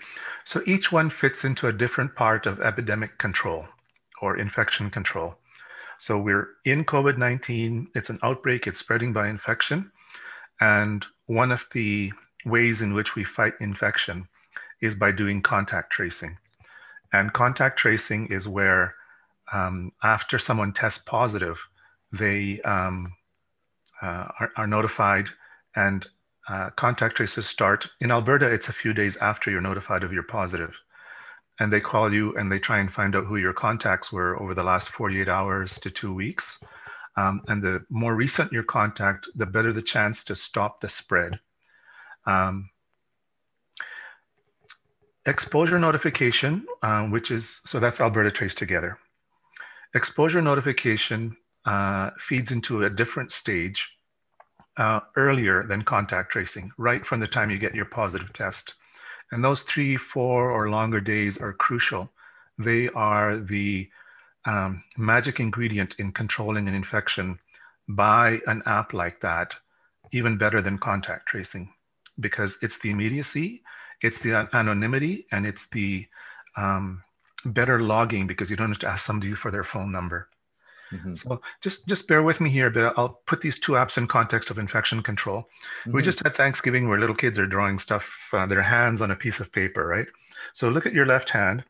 so 0.45 0.61
each 0.65 0.91
one 0.91 1.09
fits 1.09 1.43
into 1.43 1.67
a 1.67 1.73
different 1.73 2.15
part 2.15 2.45
of 2.45 2.61
epidemic 2.61 3.17
control 3.17 3.65
or 4.21 4.37
infection 4.37 4.89
control. 4.89 5.35
So 5.99 6.17
we're 6.17 6.49
in 6.65 6.83
COVID 6.83 7.19
19, 7.19 7.89
it's 7.93 8.09
an 8.09 8.17
outbreak, 8.23 8.65
it's 8.65 8.79
spreading 8.79 9.13
by 9.13 9.27
infection. 9.27 9.91
And 10.59 11.05
one 11.27 11.51
of 11.51 11.65
the 11.73 12.11
ways 12.43 12.81
in 12.81 12.93
which 12.93 13.15
we 13.15 13.23
fight 13.23 13.53
infection 13.59 14.27
is 14.81 14.95
by 14.95 15.11
doing 15.11 15.41
contact 15.41 15.91
tracing. 15.91 16.37
And 17.13 17.33
contact 17.33 17.77
tracing 17.77 18.27
is 18.27 18.47
where, 18.47 18.95
um, 19.51 19.91
after 20.03 20.39
someone 20.39 20.73
tests 20.73 21.01
positive, 21.05 21.59
they 22.11 22.61
um, 22.61 23.13
uh, 24.01 24.27
are, 24.39 24.51
are 24.57 24.67
notified 24.67 25.27
and 25.75 26.07
uh, 26.49 26.69
contact 26.71 27.15
traces 27.15 27.47
start 27.47 27.87
in 27.99 28.11
Alberta. 28.11 28.47
It's 28.47 28.69
a 28.69 28.73
few 28.73 28.93
days 28.93 29.15
after 29.17 29.51
you're 29.51 29.61
notified 29.61 30.03
of 30.03 30.11
your 30.11 30.23
positive, 30.23 30.73
and 31.59 31.71
they 31.71 31.79
call 31.79 32.11
you 32.11 32.35
and 32.35 32.51
they 32.51 32.59
try 32.59 32.79
and 32.79 32.91
find 32.91 33.15
out 33.15 33.25
who 33.25 33.37
your 33.37 33.53
contacts 33.53 34.11
were 34.11 34.41
over 34.41 34.53
the 34.53 34.63
last 34.63 34.89
48 34.89 35.29
hours 35.29 35.77
to 35.79 35.91
two 35.91 36.13
weeks. 36.13 36.59
Um, 37.15 37.41
and 37.47 37.61
the 37.61 37.85
more 37.89 38.15
recent 38.15 38.51
your 38.51 38.63
contact, 38.63 39.27
the 39.35 39.45
better 39.45 39.71
the 39.71 39.81
chance 39.81 40.23
to 40.25 40.35
stop 40.35 40.81
the 40.81 40.89
spread. 40.89 41.39
Um, 42.25 42.70
exposure 45.25 45.79
notification, 45.79 46.65
uh, 46.81 47.03
which 47.03 47.31
is 47.31 47.61
so 47.65 47.79
that's 47.79 48.01
Alberta 48.01 48.31
Trace 48.31 48.55
Together. 48.55 48.97
Exposure 49.93 50.41
notification 50.41 51.35
uh, 51.65 52.11
feeds 52.17 52.51
into 52.51 52.83
a 52.83 52.89
different 52.89 53.31
stage 53.31 53.89
uh, 54.77 55.01
earlier 55.15 55.63
than 55.67 55.83
contact 55.83 56.31
tracing, 56.31 56.71
right 56.77 57.05
from 57.05 57.19
the 57.19 57.27
time 57.27 57.51
you 57.51 57.57
get 57.57 57.75
your 57.75 57.85
positive 57.85 58.31
test. 58.33 58.75
And 59.31 59.43
those 59.43 59.61
three, 59.63 59.97
four, 59.97 60.51
or 60.51 60.69
longer 60.69 60.99
days 60.99 61.37
are 61.37 61.53
crucial. 61.53 62.09
They 62.57 62.89
are 62.89 63.37
the 63.37 63.89
um, 64.45 64.83
magic 64.97 65.39
ingredient 65.39 65.95
in 65.99 66.11
controlling 66.11 66.67
an 66.67 66.73
infection 66.73 67.39
by 67.87 68.39
an 68.47 68.63
app 68.65 68.93
like 68.93 69.21
that, 69.21 69.53
even 70.11 70.37
better 70.37 70.61
than 70.61 70.77
contact 70.77 71.27
tracing, 71.27 71.71
because 72.19 72.57
it's 72.61 72.79
the 72.79 72.89
immediacy, 72.89 73.61
it's 74.01 74.19
the 74.19 74.47
anonymity, 74.53 75.27
and 75.31 75.45
it's 75.45 75.67
the 75.69 76.07
um, 76.57 77.03
better 77.45 77.81
logging 77.81 78.27
because 78.27 78.49
you 78.49 78.55
don't 78.55 78.69
have 78.69 78.79
to 78.79 78.87
ask 78.87 79.05
somebody 79.05 79.33
for 79.33 79.51
their 79.51 79.63
phone 79.63 79.91
number. 79.91 80.27
Mm-hmm. 80.91 81.13
So 81.13 81.41
just 81.61 81.87
just 81.87 82.07
bear 82.07 82.21
with 82.21 82.41
me 82.41 82.49
here, 82.49 82.69
but 82.69 82.93
I'll 82.97 83.21
put 83.25 83.41
these 83.41 83.59
two 83.59 83.73
apps 83.73 83.97
in 83.97 84.07
context 84.07 84.49
of 84.49 84.57
infection 84.57 85.01
control. 85.01 85.47
Mm-hmm. 85.81 85.93
We 85.93 86.01
just 86.01 86.21
had 86.23 86.35
Thanksgiving 86.35 86.89
where 86.89 86.99
little 86.99 87.15
kids 87.15 87.39
are 87.39 87.47
drawing 87.47 87.79
stuff, 87.79 88.05
uh, 88.33 88.45
their 88.45 88.61
hands 88.61 89.01
on 89.01 89.11
a 89.11 89.15
piece 89.15 89.39
of 89.39 89.51
paper, 89.51 89.87
right? 89.87 90.07
So 90.53 90.69
look 90.69 90.85
at 90.85 90.93
your 90.93 91.05
left 91.05 91.29
hand. 91.29 91.63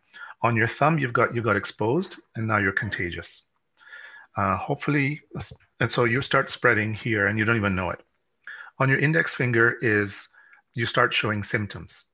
On 0.43 0.55
your 0.55 0.67
thumb, 0.67 0.97
you've 0.97 1.13
got 1.13 1.35
you 1.35 1.41
got 1.43 1.55
exposed, 1.55 2.15
and 2.35 2.47
now 2.47 2.57
you're 2.57 2.71
contagious. 2.71 3.43
Uh, 4.35 4.57
hopefully, 4.57 5.21
and 5.79 5.91
so 5.91 6.05
you 6.05 6.21
start 6.21 6.49
spreading 6.49 6.93
here, 6.93 7.27
and 7.27 7.37
you 7.37 7.45
don't 7.45 7.57
even 7.57 7.75
know 7.75 7.91
it. 7.91 8.01
On 8.79 8.89
your 8.89 8.97
index 8.97 9.35
finger 9.35 9.77
is 9.81 10.29
you 10.73 10.87
start 10.87 11.13
showing 11.13 11.43
symptoms. 11.43 12.05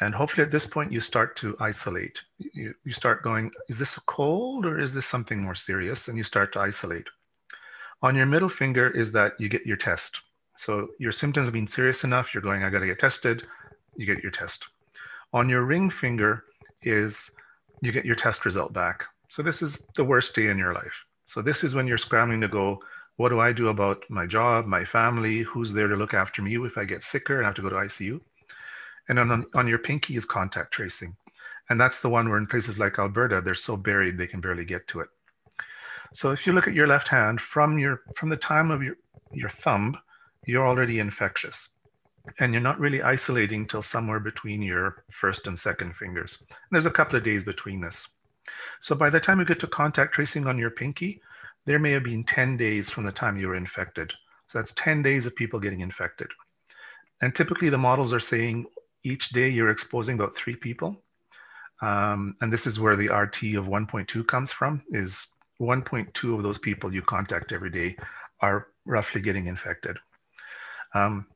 And 0.00 0.14
hopefully 0.14 0.44
at 0.44 0.50
this 0.50 0.64
point, 0.64 0.92
you 0.92 1.00
start 1.00 1.36
to 1.36 1.56
isolate. 1.60 2.18
You, 2.38 2.74
you 2.84 2.92
start 2.92 3.22
going, 3.22 3.50
is 3.68 3.78
this 3.78 3.96
a 3.98 4.00
cold 4.02 4.64
or 4.64 4.80
is 4.80 4.94
this 4.94 5.06
something 5.06 5.42
more 5.42 5.54
serious? 5.54 6.08
And 6.08 6.16
you 6.16 6.24
start 6.24 6.52
to 6.54 6.60
isolate. 6.60 7.06
On 8.02 8.16
your 8.16 8.26
middle 8.26 8.48
finger 8.48 8.88
is 8.88 9.12
that 9.12 9.32
you 9.38 9.50
get 9.50 9.66
your 9.66 9.76
test. 9.76 10.20
So 10.56 10.88
your 10.98 11.12
symptoms 11.12 11.46
have 11.46 11.52
been 11.52 11.66
serious 11.66 12.02
enough. 12.02 12.32
You're 12.32 12.42
going, 12.42 12.64
I 12.64 12.70
got 12.70 12.78
to 12.80 12.86
get 12.86 12.98
tested. 12.98 13.44
You 13.96 14.06
get 14.06 14.22
your 14.22 14.32
test. 14.32 14.66
On 15.34 15.48
your 15.48 15.64
ring 15.64 15.90
finger 15.90 16.44
is 16.82 17.30
you 17.82 17.92
get 17.92 18.06
your 18.06 18.16
test 18.16 18.46
result 18.46 18.72
back. 18.72 19.04
So 19.28 19.42
this 19.42 19.60
is 19.60 19.80
the 19.96 20.04
worst 20.04 20.34
day 20.34 20.48
in 20.48 20.56
your 20.56 20.72
life. 20.72 21.04
So 21.26 21.42
this 21.42 21.62
is 21.62 21.74
when 21.74 21.86
you're 21.86 21.98
scrambling 21.98 22.40
to 22.40 22.48
go, 22.48 22.80
what 23.16 23.28
do 23.28 23.38
I 23.38 23.52
do 23.52 23.68
about 23.68 24.02
my 24.08 24.26
job, 24.26 24.66
my 24.66 24.84
family? 24.84 25.42
Who's 25.42 25.72
there 25.72 25.88
to 25.88 25.94
look 25.94 26.14
after 26.14 26.40
me 26.40 26.56
if 26.64 26.78
I 26.78 26.84
get 26.84 27.02
sicker 27.02 27.36
and 27.36 27.44
have 27.44 27.54
to 27.56 27.62
go 27.62 27.68
to 27.68 27.76
ICU? 27.76 28.20
And 29.10 29.18
on, 29.18 29.44
on 29.54 29.66
your 29.66 29.78
pinky 29.78 30.14
is 30.14 30.24
contact 30.24 30.72
tracing. 30.72 31.16
And 31.68 31.80
that's 31.80 31.98
the 31.98 32.08
one 32.08 32.28
where 32.28 32.38
in 32.38 32.46
places 32.46 32.78
like 32.78 32.96
Alberta, 32.96 33.40
they're 33.44 33.56
so 33.56 33.76
buried 33.76 34.16
they 34.16 34.28
can 34.28 34.40
barely 34.40 34.64
get 34.64 34.86
to 34.88 35.00
it. 35.00 35.08
So 36.14 36.30
if 36.30 36.46
you 36.46 36.52
look 36.52 36.68
at 36.68 36.74
your 36.74 36.86
left 36.86 37.08
hand, 37.08 37.40
from 37.40 37.76
your 37.76 38.02
from 38.14 38.28
the 38.28 38.36
time 38.36 38.70
of 38.70 38.84
your, 38.84 38.94
your 39.32 39.48
thumb, 39.48 39.98
you're 40.46 40.66
already 40.66 41.00
infectious. 41.00 41.70
And 42.38 42.52
you're 42.52 42.62
not 42.62 42.78
really 42.78 43.02
isolating 43.02 43.66
till 43.66 43.82
somewhere 43.82 44.20
between 44.20 44.62
your 44.62 45.04
first 45.10 45.48
and 45.48 45.58
second 45.58 45.96
fingers. 45.96 46.38
And 46.48 46.58
there's 46.70 46.86
a 46.86 46.90
couple 46.90 47.16
of 47.16 47.24
days 47.24 47.42
between 47.42 47.80
this. 47.80 48.06
So 48.80 48.94
by 48.94 49.10
the 49.10 49.18
time 49.18 49.40
you 49.40 49.44
get 49.44 49.58
to 49.60 49.66
contact 49.66 50.14
tracing 50.14 50.46
on 50.46 50.56
your 50.56 50.70
pinky, 50.70 51.20
there 51.66 51.80
may 51.80 51.90
have 51.90 52.04
been 52.04 52.22
10 52.22 52.56
days 52.56 52.90
from 52.90 53.06
the 53.06 53.12
time 53.12 53.36
you 53.36 53.48
were 53.48 53.56
infected. 53.56 54.12
So 54.52 54.58
that's 54.58 54.72
10 54.74 55.02
days 55.02 55.26
of 55.26 55.34
people 55.34 55.58
getting 55.58 55.80
infected. 55.80 56.28
And 57.20 57.34
typically 57.34 57.70
the 57.70 57.78
models 57.78 58.12
are 58.12 58.20
saying 58.20 58.66
each 59.04 59.30
day 59.30 59.48
you're 59.48 59.70
exposing 59.70 60.14
about 60.14 60.36
three 60.36 60.56
people. 60.56 60.96
Um, 61.82 62.36
and 62.40 62.52
this 62.52 62.66
is 62.66 62.78
where 62.78 62.96
the 62.96 63.08
RT 63.08 63.56
of 63.56 63.66
1.2 63.66 64.26
comes 64.26 64.52
from, 64.52 64.82
is 64.90 65.26
1.2 65.60 66.36
of 66.36 66.42
those 66.42 66.58
people 66.58 66.92
you 66.92 67.02
contact 67.02 67.52
every 67.52 67.70
day 67.70 67.96
are 68.40 68.68
roughly 68.84 69.20
getting 69.20 69.46
infected. 69.46 69.96
Um, 70.94 71.26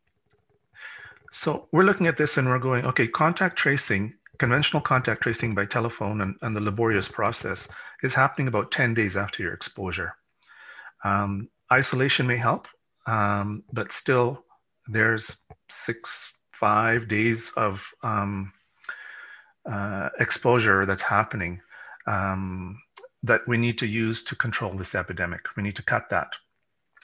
so 1.30 1.68
we're 1.72 1.84
looking 1.84 2.06
at 2.06 2.16
this 2.16 2.36
and 2.36 2.48
we're 2.48 2.58
going, 2.58 2.84
okay, 2.86 3.08
contact 3.08 3.56
tracing, 3.56 4.14
conventional 4.38 4.80
contact 4.80 5.22
tracing 5.22 5.54
by 5.54 5.66
telephone 5.66 6.20
and, 6.20 6.36
and 6.42 6.54
the 6.54 6.60
laborious 6.60 7.08
process 7.08 7.68
is 8.02 8.14
happening 8.14 8.48
about 8.48 8.70
10 8.70 8.94
days 8.94 9.16
after 9.16 9.42
your 9.42 9.52
exposure. 9.52 10.14
Um, 11.04 11.48
isolation 11.72 12.26
may 12.26 12.36
help, 12.36 12.68
um, 13.06 13.64
but 13.72 13.92
still 13.92 14.44
there's 14.86 15.36
six, 15.70 16.32
five 16.58 17.08
days 17.08 17.52
of 17.56 17.82
um, 18.02 18.52
uh, 19.70 20.08
exposure 20.20 20.86
that's 20.86 21.02
happening 21.02 21.60
um, 22.06 22.80
that 23.22 23.40
we 23.48 23.56
need 23.56 23.78
to 23.78 23.86
use 23.86 24.22
to 24.24 24.36
control 24.36 24.74
this 24.74 24.94
epidemic. 24.94 25.40
We 25.56 25.62
need 25.62 25.76
to 25.76 25.82
cut 25.82 26.10
that. 26.10 26.28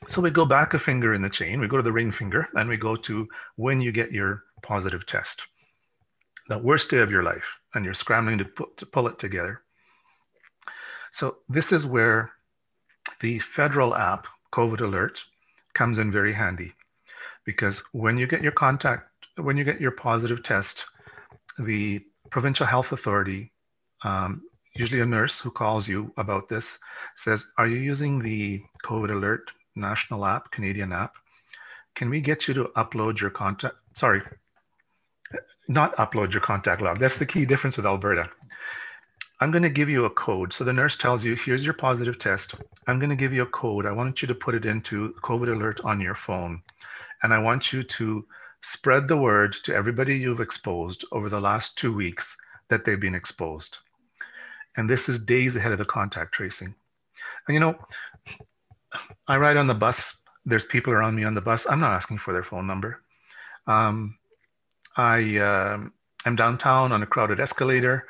So 0.09 0.21
we 0.23 0.31
go 0.31 0.45
back 0.45 0.75
a 0.75 0.79
finger 0.79 1.15
in 1.15 1.23
the 1.23 1.29
chain, 1.29 1.61
we 1.61 1.69
go 1.69 1.77
to 1.77 1.83
the 1.83 1.93
ring 1.93 2.13
finger, 2.13 2.49
and 2.55 2.69
we 2.69 2.77
go 2.77 2.97
to 2.97 3.29
when 3.57 3.81
you 3.81 3.93
get 3.93 4.13
your 4.13 4.45
positive 4.63 5.07
test. 5.07 5.43
The 6.49 6.59
worst 6.59 6.91
day 6.91 6.99
of 6.99 7.11
your 7.11 7.23
life, 7.23 7.45
and 7.75 7.85
you're 7.85 7.95
scrambling 7.95 8.39
to, 8.39 8.45
put, 8.45 8.77
to 8.79 8.87
pull 8.87 9.09
it 9.09 9.19
together. 9.19 9.63
So 11.13 11.39
this 11.49 11.71
is 11.73 11.85
where 11.85 12.33
the 13.21 13.41
federal 13.41 13.95
app, 13.95 14.27
COVID 14.53 14.81
Alert, 14.81 15.23
comes 15.75 15.99
in 15.99 16.11
very 16.11 16.33
handy 16.33 16.73
because 17.45 17.83
when 17.93 18.17
you 18.17 18.27
get 18.27 18.43
your 18.43 18.53
contact 18.53 19.10
when 19.43 19.57
you 19.57 19.65
get 19.65 19.81
your 19.81 19.91
positive 19.91 20.43
test, 20.43 20.85
the 21.59 22.01
provincial 22.31 22.67
health 22.67 22.93
authority, 22.93 23.53
um, 24.05 24.43
usually 24.75 25.01
a 25.01 25.07
nurse 25.07 25.39
who 25.39 25.51
calls 25.51 25.89
you 25.89 26.13
about 26.17 26.49
this, 26.49 26.79
says, 27.17 27.47
Are 27.59 27.67
you 27.67 27.79
using 27.79 28.21
the 28.21 28.63
COVID 28.85 29.11
Alert 29.11 29.51
national 29.75 30.25
app, 30.25 30.51
Canadian 30.51 30.93
app? 30.93 31.15
Can 31.95 32.09
we 32.09 32.21
get 32.21 32.47
you 32.47 32.55
to 32.55 32.65
upload 32.77 33.21
your 33.21 33.31
contact? 33.31 33.75
Sorry, 33.95 34.23
not 35.69 35.97
upload 35.97 36.33
your 36.33 36.43
contact 36.43 36.83
log. 36.83 36.99
That's 36.99 37.19
the 37.19 37.27
key 37.27 37.45
difference 37.45 37.77
with 37.77 37.87
Alberta. 37.87 38.29
I'm 39.41 39.51
going 39.51 39.63
to 39.63 39.71
give 39.71 39.89
you 39.89 40.05
a 40.05 40.11
code. 40.11 40.53
So 40.53 40.65
the 40.65 40.73
nurse 40.73 40.99
tells 40.99 41.25
you, 41.25 41.35
here's 41.35 41.65
your 41.65 41.75
positive 41.75 42.19
test. 42.19 42.55
I'm 42.87 42.99
going 42.99 43.11
to 43.11 43.17
give 43.17 43.33
you 43.33 43.43
a 43.43 43.47
code. 43.47 43.87
I 43.87 43.93
want 43.93 44.21
you 44.21 44.29
to 44.29 44.35
put 44.35 44.55
it 44.55 44.67
into 44.67 45.15
COVID 45.23 45.51
alert 45.55 45.81
on 45.83 46.01
your 46.01 46.15
phone. 46.15 46.63
And 47.23 47.33
I 47.33 47.39
want 47.39 47.73
you 47.73 47.83
to 47.83 48.27
spread 48.63 49.09
the 49.09 49.17
word 49.17 49.57
to 49.65 49.75
everybody 49.75 50.17
you've 50.17 50.41
exposed 50.41 51.05
over 51.13 51.29
the 51.29 51.41
last 51.41 51.77
two 51.77 51.93
weeks 51.95 52.37
that 52.69 52.85
they've 52.85 53.01
been 53.01 53.15
exposed. 53.15 53.79
And 54.77 54.89
this 54.89 55.09
is 55.09 55.19
days 55.19 55.57
ahead 55.57 55.73
of 55.73 55.79
the 55.79 55.85
contact 55.85 56.33
tracing. 56.33 56.75
And 57.47 57.55
you 57.55 57.61
know, 57.61 57.77
I 59.27 59.37
ride 59.37 59.57
on 59.57 59.67
the 59.67 59.75
bus. 59.75 60.17
There's 60.47 60.65
people 60.65 60.93
around 60.93 61.15
me 61.17 61.25
on 61.25 61.35
the 61.35 61.41
bus. 61.41 61.67
I'm 61.69 61.81
not 61.81 61.95
asking 61.95 62.19
for 62.19 62.33
their 62.33 62.45
phone 62.45 62.67
number. 62.67 63.03
Um, 63.67 64.17
I 64.97 65.37
uh, 65.39 65.79
am 66.27 66.37
downtown 66.37 66.93
on 66.93 67.03
a 67.03 67.07
crowded 67.07 67.41
escalator. 67.41 68.07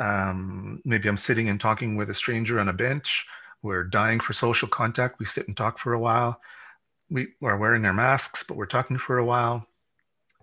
Um, 0.00 0.80
maybe 0.84 1.08
I'm 1.08 1.16
sitting 1.16 1.48
and 1.48 1.60
talking 1.60 1.96
with 1.96 2.10
a 2.10 2.14
stranger 2.14 2.60
on 2.60 2.68
a 2.68 2.72
bench. 2.72 3.24
We're 3.62 3.84
dying 3.84 4.20
for 4.20 4.32
social 4.32 4.68
contact. 4.68 5.18
We 5.18 5.26
sit 5.26 5.48
and 5.48 5.56
talk 5.56 5.78
for 5.78 5.92
a 5.92 6.00
while. 6.00 6.40
We 7.10 7.28
are 7.42 7.56
wearing 7.56 7.84
our 7.84 7.92
masks, 7.92 8.42
but 8.42 8.56
we're 8.56 8.66
talking 8.66 8.98
for 8.98 9.18
a 9.18 9.24
while. 9.24 9.66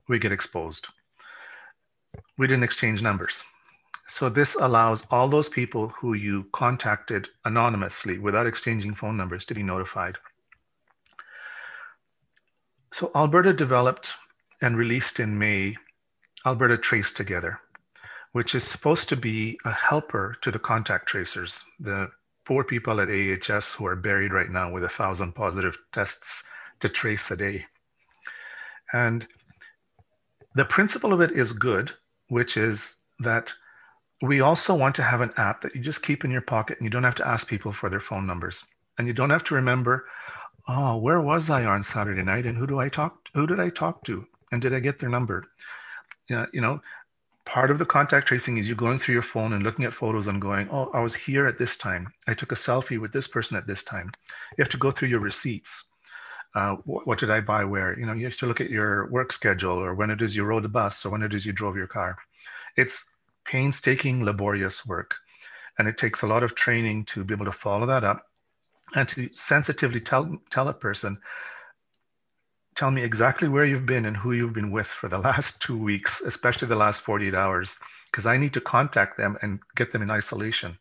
We 0.07 0.19
get 0.19 0.31
exposed. 0.31 0.87
We 2.37 2.47
didn't 2.47 2.63
exchange 2.63 3.01
numbers. 3.01 3.43
So 4.07 4.29
this 4.29 4.55
allows 4.55 5.03
all 5.09 5.27
those 5.27 5.49
people 5.49 5.89
who 5.89 6.13
you 6.13 6.47
contacted 6.53 7.27
anonymously 7.43 8.19
without 8.19 8.45
exchanging 8.45 8.93
phone 8.93 9.17
numbers 9.17 9.45
to 9.45 9.55
be 9.55 9.63
notified. 9.63 10.17
So 12.93 13.11
Alberta 13.15 13.51
developed 13.51 14.13
and 14.61 14.77
released 14.77 15.19
in 15.19 15.37
May 15.37 15.75
Alberta 16.45 16.77
Trace 16.77 17.11
Together, 17.11 17.59
which 18.31 18.53
is 18.53 18.63
supposed 18.63 19.09
to 19.09 19.15
be 19.15 19.57
a 19.65 19.71
helper 19.71 20.37
to 20.41 20.51
the 20.51 20.59
contact 20.59 21.07
tracers, 21.07 21.63
the 21.79 22.09
poor 22.45 22.63
people 22.63 23.01
at 23.01 23.09
AHS 23.09 23.73
who 23.73 23.85
are 23.87 23.95
buried 23.95 24.31
right 24.31 24.49
now 24.49 24.71
with 24.71 24.83
a 24.83 24.89
thousand 24.89 25.33
positive 25.33 25.77
tests 25.91 26.43
to 26.79 26.87
trace 26.87 27.31
a 27.31 27.35
day. 27.35 27.65
And 28.93 29.27
the 30.55 30.65
principle 30.65 31.13
of 31.13 31.21
it 31.21 31.31
is 31.31 31.51
good, 31.51 31.91
which 32.29 32.57
is 32.57 32.95
that 33.19 33.53
we 34.21 34.41
also 34.41 34.73
want 34.73 34.95
to 34.95 35.03
have 35.03 35.21
an 35.21 35.33
app 35.37 35.61
that 35.61 35.75
you 35.75 35.81
just 35.81 36.01
keep 36.01 36.23
in 36.23 36.31
your 36.31 36.41
pocket 36.41 36.77
and 36.77 36.85
you 36.85 36.89
don't 36.89 37.03
have 37.03 37.15
to 37.15 37.27
ask 37.27 37.47
people 37.47 37.73
for 37.73 37.89
their 37.89 37.99
phone 37.99 38.25
numbers. 38.25 38.63
And 38.97 39.07
you 39.07 39.13
don't 39.13 39.29
have 39.29 39.43
to 39.45 39.55
remember, 39.55 40.05
oh, 40.67 40.97
where 40.97 41.21
was 41.21 41.49
I 41.49 41.65
on 41.65 41.83
Saturday 41.83 42.23
night 42.23 42.45
and 42.45 42.57
who 42.57 42.65
do 42.65 42.79
I 42.79 42.89
talk 42.89 43.27
who 43.33 43.45
did 43.45 43.59
I 43.59 43.69
talk 43.69 44.03
to? 44.05 44.25
And 44.51 44.61
did 44.61 44.73
I 44.73 44.79
get 44.79 44.99
their 44.99 45.09
number? 45.09 45.43
Yeah, 46.29 46.45
you 46.53 46.61
know, 46.61 46.81
part 47.45 47.69
of 47.69 47.77
the 47.77 47.85
contact 47.85 48.27
tracing 48.27 48.57
is 48.57 48.67
you 48.67 48.75
going 48.75 48.97
through 48.97 49.13
your 49.13 49.21
phone 49.21 49.53
and 49.53 49.63
looking 49.63 49.83
at 49.85 49.93
photos 49.93 50.27
and 50.27 50.41
going, 50.41 50.69
oh, 50.71 50.89
I 50.93 51.01
was 51.01 51.13
here 51.13 51.45
at 51.45 51.59
this 51.59 51.75
time. 51.75 52.11
I 52.27 52.33
took 52.33 52.53
a 52.53 52.55
selfie 52.55 52.99
with 52.99 53.11
this 53.11 53.27
person 53.27 53.57
at 53.57 53.67
this 53.67 53.83
time. 53.83 54.11
You 54.57 54.63
have 54.63 54.71
to 54.71 54.77
go 54.77 54.89
through 54.89 55.09
your 55.09 55.19
receipts. 55.19 55.83
Uh, 56.55 56.77
what, 56.85 57.19
did 57.19 57.29
I 57.29 57.41
buy 57.41 57.65
where? 57.65 57.99
You 57.99 58.05
know, 58.05 58.13
you 58.13 58.25
have 58.25 58.37
to 58.37 58.45
look 58.45 58.61
at 58.61 58.69
your 58.69 59.07
work 59.09 59.33
schedule 59.33 59.77
or 59.77 59.93
when 59.93 60.09
it 60.09 60.21
is 60.21 60.37
you 60.37 60.45
rode 60.45 60.63
the 60.63 60.69
bus 60.69 61.05
or 61.05 61.09
when 61.09 61.21
it 61.21 61.33
is 61.33 61.45
you 61.45 61.51
drove 61.51 61.75
your 61.75 61.87
car. 61.87 62.17
It's 62.77 63.03
painstaking, 63.43 64.23
laborious 64.23 64.85
work. 64.85 65.15
And 65.77 65.85
it 65.85 65.97
takes 65.97 66.21
a 66.21 66.27
lot 66.27 66.43
of 66.43 66.55
training 66.55 67.05
to 67.05 67.25
be 67.25 67.33
able 67.33 67.45
to 67.45 67.51
follow 67.51 67.85
that 67.87 68.05
up 68.05 68.27
and 68.95 69.09
to 69.09 69.29
sensitively 69.33 69.99
tell, 69.99 70.37
tell 70.49 70.69
a 70.69 70.73
person, 70.73 71.17
tell 72.75 72.89
me 72.89 73.03
exactly 73.03 73.49
where 73.49 73.65
you've 73.65 73.85
been 73.85 74.05
and 74.05 74.15
who 74.15 74.31
you've 74.31 74.53
been 74.53 74.71
with 74.71 74.87
for 74.87 75.09
the 75.09 75.17
last 75.27 75.61
two 75.61 75.77
weeks, 75.77 76.21
especially 76.21 76.69
the 76.69 76.75
last 76.75 77.01
48 77.01 77.35
hours, 77.35 77.75
because 78.09 78.25
I 78.25 78.37
need 78.37 78.53
to 78.53 78.61
contact 78.61 79.17
them 79.17 79.37
and 79.41 79.59
get 79.75 79.91
them 79.91 80.01
in 80.01 80.09
isolation. 80.09 80.77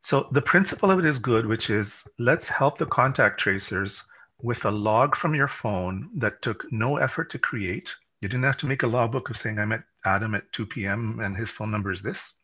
So 0.00 0.28
the 0.32 0.40
principle 0.40 0.90
of 0.90 0.98
it 0.98 1.04
is 1.04 1.18
good, 1.18 1.44
which 1.44 1.68
is 1.68 2.04
let's 2.18 2.48
help 2.48 2.78
the 2.78 2.86
contact 2.86 3.38
tracers 3.38 4.04
with 4.42 4.64
a 4.64 4.70
log 4.70 5.16
from 5.16 5.34
your 5.34 5.48
phone 5.48 6.10
that 6.16 6.42
took 6.42 6.64
no 6.72 6.96
effort 6.96 7.30
to 7.30 7.38
create. 7.38 7.94
You 8.20 8.28
didn't 8.28 8.44
have 8.44 8.56
to 8.58 8.66
make 8.66 8.82
a 8.82 8.86
logbook 8.86 9.30
of 9.30 9.36
saying 9.36 9.58
I 9.58 9.64
met 9.64 9.82
Adam 10.04 10.34
at 10.34 10.50
2 10.52 10.66
p.m. 10.66 11.20
and 11.20 11.36
his 11.36 11.50
phone 11.50 11.70
number 11.70 11.92
is 11.92 12.02
this. 12.02 12.34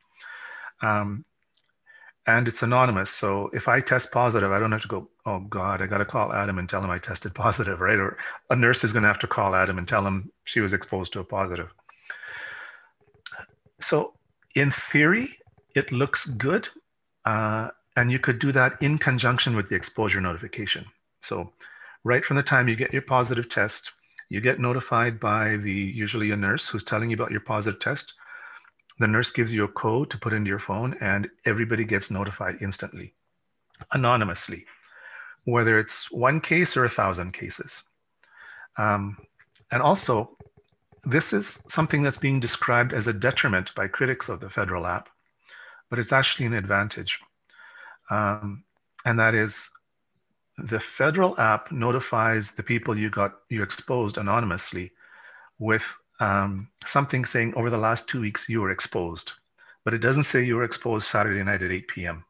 Um, 0.83 1.25
and 2.27 2.49
it's 2.49 2.63
anonymous. 2.63 3.11
So 3.11 3.51
if 3.53 3.69
I 3.69 3.81
test 3.81 4.11
positive, 4.11 4.51
I 4.51 4.59
don't 4.59 4.73
have 4.73 4.83
to 4.83 4.89
go, 4.89 5.09
oh 5.27 5.41
God, 5.41 5.81
I 5.81 5.87
got 5.87 5.99
to 5.99 6.05
call 6.05 6.33
Adam 6.33 6.59
and 6.59 6.69
tell 6.69 6.83
him 6.83 6.91
I 6.91 6.99
tested 6.99 7.35
positive, 7.47 7.81
right? 7.81 7.99
Or 7.99 8.19
a 8.51 8.57
nurse 8.57 8.85
is 8.85 8.93
going 8.93 9.03
to 9.03 9.09
have 9.09 9.21
to 9.21 9.27
call 9.27 9.55
Adam 9.55 9.79
and 9.79 9.87
tell 9.87 10.07
him 10.07 10.31
she 10.45 10.61
was 10.61 10.73
exposed 10.73 11.13
to 11.13 11.21
a 11.21 11.25
positive. 11.25 11.73
So 13.81 14.15
in 14.55 14.71
theory, 14.71 15.39
it 15.75 15.93
looks 15.93 16.27
good. 16.27 16.69
Uh, 17.25 17.71
and 17.97 18.11
you 18.11 18.19
could 18.19 18.39
do 18.39 18.53
that 18.53 18.81
in 18.81 18.99
conjunction 18.99 19.57
with 19.57 19.69
the 19.69 19.75
exposure 19.75 20.21
notification. 20.21 20.85
So 21.23 21.53
right 22.07 22.25
from 22.25 22.37
the 22.37 22.42
time 22.42 22.69
you 22.69 22.77
get 22.77 22.92
your 22.92 23.03
positive 23.03 23.49
test, 23.49 23.90
you 24.29 24.40
get 24.40 24.61
notified 24.61 25.19
by 25.19 25.57
the 25.57 25.73
usually 25.73 26.31
a 26.31 26.37
nurse 26.37 26.69
who's 26.69 26.85
telling 26.85 27.11
you 27.11 27.16
about 27.16 27.33
your 27.33 27.40
positive 27.40 27.81
test. 27.81 28.14
The 29.01 29.09
nurse 29.09 29.33
gives 29.33 29.53
you 29.53 29.64
a 29.64 29.69
code 29.69 30.09
to 30.11 30.19
put 30.19 30.33
into 30.33 30.49
your 30.49 30.61
phone, 30.61 30.97
and 31.01 31.29
everybody 31.45 31.85
gets 31.85 32.09
notified 32.09 32.59
instantly, 32.61 33.12
anonymously, 33.92 34.66
whether 35.45 35.81
it's 35.81 36.09
one 36.12 36.40
case 36.40 36.77
or 36.77 36.85
a 36.85 36.88
thousand 36.88 37.33
cases. 37.33 37.83
Um, 38.79 39.16
and 39.73 39.83
also, 39.83 40.37
this 41.05 41.33
is 41.33 41.59
something 41.69 42.05
that's 42.05 42.19
being 42.19 42.38
described 42.38 42.92
as 42.92 43.09
a 43.09 43.12
detriment 43.12 43.75
by 43.75 43.88
critics 43.88 44.29
of 44.29 44.38
the 44.38 44.49
federal 44.49 44.87
app, 44.87 45.09
but 45.90 45.99
it's 45.99 46.12
actually 46.12 46.47
an 46.47 46.55
advantage. 46.55 47.19
Um, 48.11 48.62
and 49.05 49.19
that 49.19 49.35
is 49.35 49.71
the 50.59 50.81
federal 50.81 51.38
app 51.38 51.71
notifies 51.71 52.53
the 52.53 52.62
people 52.62 52.99
you 52.99 53.11
got 53.11 53.33
you 53.51 53.62
exposed 53.62 54.16
anonymously 54.16 54.92
with 55.59 55.83
um, 56.21 56.69
something 56.87 57.25
saying 57.25 57.55
over 57.57 57.71
the 57.71 57.79
last 57.79 58.09
two 58.09 58.21
weeks 58.21 58.49
you 58.49 58.61
were 58.61 58.71
exposed, 58.71 59.33
but 59.85 59.92
it 59.92 59.99
doesn't 59.99 60.23
say 60.25 60.42
you 60.45 60.57
were 60.57 60.64
exposed 60.64 61.09
Saturday 61.09 61.42
night 61.42 61.62
at 61.62 61.71
8 61.71 61.88
p.m. 61.88 62.25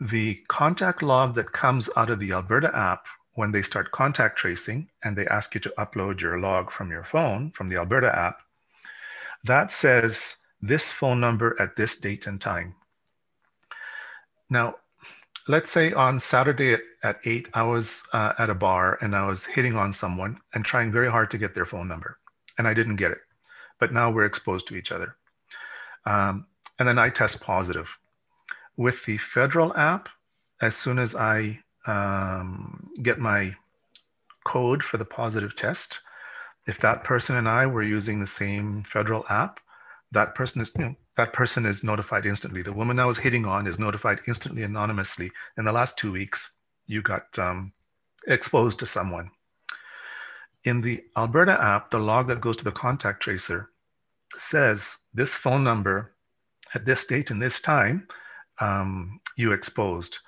The 0.00 0.40
contact 0.48 1.02
log 1.02 1.34
that 1.34 1.52
comes 1.52 1.90
out 1.96 2.10
of 2.10 2.20
the 2.20 2.32
Alberta 2.32 2.74
app 2.74 3.04
when 3.34 3.52
they 3.52 3.62
start 3.62 3.92
contact 3.92 4.38
tracing 4.38 4.88
and 5.04 5.16
they 5.16 5.26
ask 5.26 5.54
you 5.54 5.60
to 5.60 5.74
upload 5.78 6.20
your 6.20 6.38
log 6.38 6.70
from 6.70 6.90
your 6.90 7.04
phone 7.04 7.52
from 7.56 7.68
the 7.68 7.76
Alberta 7.76 8.16
app, 8.16 8.38
that 9.44 9.70
says 9.70 10.36
this 10.60 10.90
phone 10.90 11.20
number 11.20 11.60
at 11.60 11.76
this 11.76 11.96
date 11.96 12.26
and 12.26 12.40
time. 12.40 12.74
Now, 14.50 14.76
let's 15.48 15.70
say 15.70 15.92
on 15.92 16.20
Saturday 16.20 16.74
at, 16.74 16.80
at 17.02 17.16
eight, 17.24 17.48
I 17.54 17.62
was 17.62 18.02
uh, 18.12 18.34
at 18.38 18.50
a 18.50 18.54
bar 18.54 18.98
and 19.00 19.16
I 19.16 19.26
was 19.26 19.44
hitting 19.44 19.74
on 19.76 19.92
someone 19.92 20.38
and 20.54 20.64
trying 20.64 20.92
very 20.92 21.10
hard 21.10 21.30
to 21.32 21.38
get 21.38 21.54
their 21.54 21.66
phone 21.66 21.88
number, 21.88 22.18
and 22.58 22.68
I 22.68 22.74
didn't 22.74 22.96
get 22.96 23.10
it. 23.10 23.18
But 23.80 23.92
now 23.92 24.10
we're 24.10 24.26
exposed 24.26 24.68
to 24.68 24.76
each 24.76 24.92
other. 24.92 25.16
Um, 26.04 26.46
and 26.78 26.88
then 26.88 26.98
I 26.98 27.10
test 27.10 27.40
positive. 27.40 27.88
With 28.76 29.04
the 29.06 29.18
federal 29.18 29.76
app, 29.76 30.08
as 30.60 30.76
soon 30.76 30.98
as 30.98 31.16
I 31.16 31.58
um, 31.86 32.90
get 33.02 33.18
my 33.18 33.54
code 34.44 34.84
for 34.84 34.98
the 34.98 35.04
positive 35.04 35.56
test, 35.56 35.98
if 36.66 36.78
that 36.80 37.02
person 37.02 37.36
and 37.36 37.48
I 37.48 37.66
were 37.66 37.82
using 37.82 38.20
the 38.20 38.26
same 38.26 38.84
federal 38.92 39.24
app, 39.28 39.58
that 40.12 40.34
person 40.34 40.60
is, 40.60 40.70
you 40.78 40.84
know, 40.84 40.94
that 41.18 41.32
person 41.32 41.66
is 41.66 41.82
notified 41.82 42.24
instantly. 42.24 42.62
The 42.62 42.72
woman 42.72 43.00
I 43.00 43.04
was 43.04 43.18
hitting 43.18 43.44
on 43.44 43.66
is 43.66 43.78
notified 43.78 44.20
instantly 44.28 44.62
anonymously. 44.62 45.32
In 45.58 45.64
the 45.64 45.72
last 45.72 45.98
two 45.98 46.12
weeks, 46.12 46.54
you 46.86 47.02
got 47.02 47.36
um, 47.38 47.72
exposed 48.28 48.78
to 48.78 48.86
someone. 48.86 49.32
In 50.62 50.80
the 50.80 51.02
Alberta 51.16 51.60
app, 51.60 51.90
the 51.90 51.98
log 51.98 52.28
that 52.28 52.40
goes 52.40 52.56
to 52.58 52.64
the 52.64 52.70
contact 52.70 53.20
tracer 53.20 53.70
says 54.36 54.98
this 55.12 55.34
phone 55.34 55.64
number 55.64 56.14
at 56.72 56.84
this 56.84 57.04
date 57.04 57.32
and 57.32 57.42
this 57.42 57.60
time, 57.60 58.06
um, 58.60 59.20
you 59.36 59.50
exposed. 59.50 60.18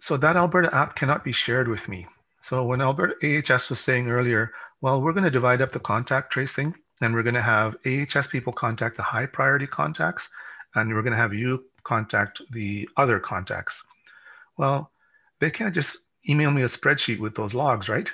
So 0.00 0.16
that 0.16 0.36
Alberta 0.36 0.74
app 0.74 0.96
cannot 0.96 1.24
be 1.24 1.32
shared 1.32 1.68
with 1.68 1.88
me. 1.88 2.06
So 2.40 2.64
when 2.64 2.80
Alberta 2.80 3.14
AHS 3.22 3.68
was 3.68 3.80
saying 3.80 4.08
earlier, 4.08 4.52
well, 4.80 5.02
we're 5.02 5.12
going 5.12 5.24
to 5.24 5.30
divide 5.30 5.60
up 5.60 5.72
the 5.72 5.80
contact 5.80 6.32
tracing 6.32 6.74
and 7.00 7.14
we're 7.14 7.22
going 7.22 7.34
to 7.34 7.42
have 7.42 7.76
AHS 7.86 8.28
people 8.28 8.52
contact 8.52 8.96
the 8.96 9.02
high 9.02 9.26
priority 9.26 9.66
contacts, 9.66 10.28
and 10.74 10.92
we're 10.92 11.02
going 11.02 11.12
to 11.12 11.18
have 11.18 11.34
you 11.34 11.64
contact 11.82 12.40
the 12.52 12.88
other 12.96 13.20
contacts. 13.20 13.82
Well, 14.56 14.90
they 15.40 15.50
can't 15.50 15.74
just 15.74 15.98
email 16.28 16.50
me 16.50 16.62
a 16.62 16.66
spreadsheet 16.66 17.18
with 17.18 17.34
those 17.34 17.54
logs, 17.54 17.88
right? 17.88 18.08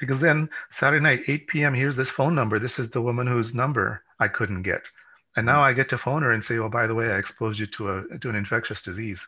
Because 0.00 0.18
then 0.18 0.48
Saturday 0.70 1.02
night, 1.02 1.22
8 1.28 1.46
p.m., 1.46 1.74
here's 1.74 1.96
this 1.96 2.10
phone 2.10 2.34
number. 2.34 2.58
This 2.58 2.78
is 2.78 2.90
the 2.90 3.02
woman 3.02 3.26
whose 3.26 3.54
number 3.54 4.02
I 4.18 4.28
couldn't 4.28 4.62
get. 4.62 4.88
And 5.36 5.46
now 5.46 5.60
mm. 5.60 5.64
I 5.64 5.72
get 5.72 5.88
to 5.90 5.98
phone 5.98 6.22
her 6.22 6.32
and 6.32 6.44
say, 6.44 6.58
oh, 6.58 6.68
by 6.68 6.86
the 6.86 6.94
way, 6.94 7.10
I 7.10 7.18
exposed 7.18 7.58
you 7.58 7.66
to, 7.66 7.90
a, 7.90 8.18
to 8.18 8.28
an 8.28 8.34
infectious 8.34 8.82
disease. 8.82 9.26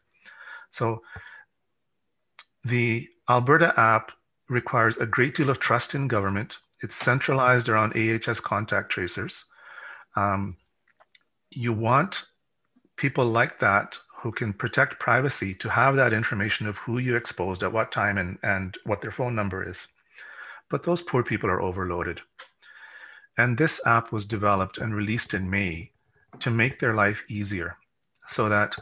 So 0.71 1.03
the 2.65 3.09
Alberta 3.29 3.73
app 3.79 4.13
requires 4.49 4.97
a 4.97 5.07
great 5.07 5.35
deal 5.35 5.51
of 5.51 5.61
trust 5.61 5.95
in 5.95 6.09
government 6.09 6.59
it's 6.85 6.97
centralized 6.97 7.71
around 7.71 7.95
AHS 7.97 8.41
contact 8.41 8.93
tracers. 8.93 9.47
Um, 10.17 10.59
you 11.51 11.73
want 11.73 12.25
people 12.97 13.25
like 13.25 13.59
that 13.61 13.97
who 14.19 14.31
can 14.31 14.53
protect 14.53 15.01
privacy 15.01 15.55
to 15.55 15.71
have 15.71 15.97
that 15.97 16.13
information 16.13 16.67
of 16.67 16.77
who 16.77 16.99
you 16.99 17.17
exposed 17.17 17.63
at 17.63 17.73
what 17.73 17.91
time 17.91 18.19
and, 18.19 18.39
and 18.43 18.77
what 18.85 19.01
their 19.01 19.13
phone 19.13 19.35
number 19.35 19.67
is. 19.67 19.89
But 20.69 20.83
those 20.83 21.01
poor 21.01 21.23
people 21.23 21.49
are 21.49 21.63
overloaded. 21.63 22.21
And 23.39 23.57
this 23.57 23.81
app 23.87 24.13
was 24.13 24.27
developed 24.27 24.77
and 24.77 24.95
released 24.95 25.33
in 25.33 25.49
May 25.49 25.91
to 26.41 26.51
make 26.51 26.81
their 26.81 26.95
life 26.95 27.23
easier 27.31 27.79
so 28.29 28.51
that 28.51 28.77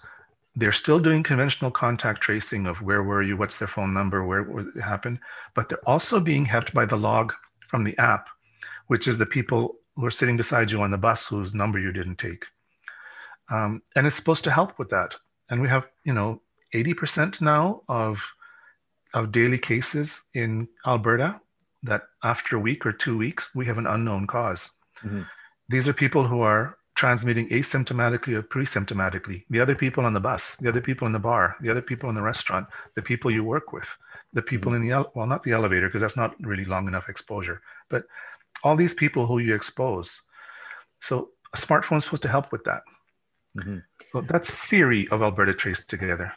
they're 0.57 0.73
still 0.73 0.99
doing 0.99 1.23
conventional 1.23 1.71
contact 1.71 2.21
tracing 2.21 2.67
of 2.67 2.83
where 2.83 3.05
were 3.05 3.23
you, 3.23 3.37
what's 3.37 3.59
their 3.59 3.69
phone 3.69 3.95
number, 3.95 4.25
where 4.25 4.43
it 4.59 4.81
happened, 4.81 5.21
but 5.55 5.69
they're 5.69 5.89
also 5.89 6.19
being 6.19 6.45
helped 6.45 6.75
by 6.75 6.85
the 6.85 6.97
log 6.97 7.33
from 7.73 7.83
the 7.83 7.99
app, 7.99 8.29
which 8.87 9.09
is 9.09 9.19
the 9.19 9.27
people 9.27 9.77
who 9.97 10.05
are 10.05 10.11
sitting 10.13 10.37
beside 10.37 10.71
you 10.71 10.83
on 10.83 10.93
the 10.93 10.99
bus 10.99 11.27
whose 11.27 11.55
number 11.55 11.79
you 11.81 11.91
didn't 11.91 12.19
take. 12.19 12.45
Um, 13.51 13.83
and 13.97 14.07
it's 14.07 14.17
supposed 14.17 14.45
to 14.45 14.53
help 14.53 14.79
with 14.79 14.91
that. 14.91 15.15
And 15.49 15.61
we 15.61 15.69
have, 15.69 15.87
you 16.05 16.13
know, 16.13 16.43
80% 16.75 17.41
now 17.41 17.83
of, 17.89 18.23
of 19.15 19.33
daily 19.33 19.59
cases 19.59 20.23
in 20.35 20.69
Alberta 20.87 21.41
that 21.83 22.03
after 22.23 22.57
a 22.57 22.61
week 22.61 22.87
or 22.87 22.93
two 22.93 23.17
weeks, 23.19 23.51
we 23.55 23.67
have 23.67 23.79
an 23.79 23.87
unknown 23.87 24.23
because 24.27 24.71
mm-hmm. 25.03 25.23
These 25.73 25.89
are 25.89 25.95
people 25.95 26.29
who 26.29 26.43
are 26.43 26.77
transmitting 26.95 27.49
asymptomatically 27.49 28.35
or 28.35 28.43
pre-symptomatically. 28.43 29.45
The 29.49 29.61
other 29.61 29.75
people 29.75 30.05
on 30.05 30.13
the 30.13 30.21
bus, 30.21 30.57
the 30.57 30.69
other 30.69 30.83
people 30.83 31.07
in 31.07 31.15
the 31.15 31.19
bar, 31.19 31.57
the 31.63 31.71
other 31.71 31.81
people 31.81 32.11
in 32.11 32.15
the 32.15 32.21
restaurant, 32.21 32.67
the 32.95 33.01
people 33.01 33.31
you 33.31 33.43
work 33.43 33.73
with, 33.73 33.89
the 34.33 34.43
people 34.43 34.73
mm-hmm. 34.73 34.83
in 34.83 34.89
the 34.89 35.11
well, 35.15 35.27
not 35.27 35.43
the 35.43 35.53
elevator 35.53 35.89
because 35.89 36.01
that's 36.01 36.17
not 36.17 36.35
really 36.41 36.65
long 36.65 36.89
enough 36.89 37.09
exposure, 37.09 37.61
but 37.91 38.05
all 38.63 38.77
these 38.77 38.95
people 38.95 39.27
who 39.27 39.39
you 39.39 39.55
expose. 39.55 40.23
So 41.01 41.31
a 41.55 41.59
smartphone 41.59 41.99
is 41.99 42.05
supposed 42.05 42.23
to 42.23 42.29
help 42.29 42.53
with 42.53 42.65
that. 42.65 42.83
Mm-hmm. 43.59 43.79
So 44.13 44.21
that's 44.23 44.51
theory 44.51 45.09
of 45.11 45.23
Alberta 45.23 45.55
Trace 45.55 45.85
Together. 45.85 46.33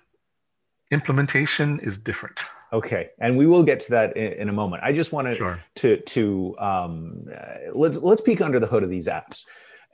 Implementation 0.91 1.79
is 1.79 1.97
different. 1.97 2.39
Okay, 2.73 3.09
and 3.19 3.37
we 3.37 3.47
will 3.47 3.63
get 3.63 3.79
to 3.81 3.91
that 3.91 4.17
in, 4.17 4.33
in 4.33 4.49
a 4.49 4.51
moment. 4.51 4.83
I 4.83 4.91
just 4.91 5.11
wanted 5.11 5.37
sure. 5.37 5.63
to 5.75 5.97
to 5.97 6.55
um, 6.59 7.27
uh, 7.33 7.71
let's 7.73 7.97
let's 7.99 8.21
peek 8.21 8.41
under 8.41 8.59
the 8.59 8.67
hood 8.67 8.83
of 8.83 8.89
these 8.89 9.07
apps, 9.07 9.45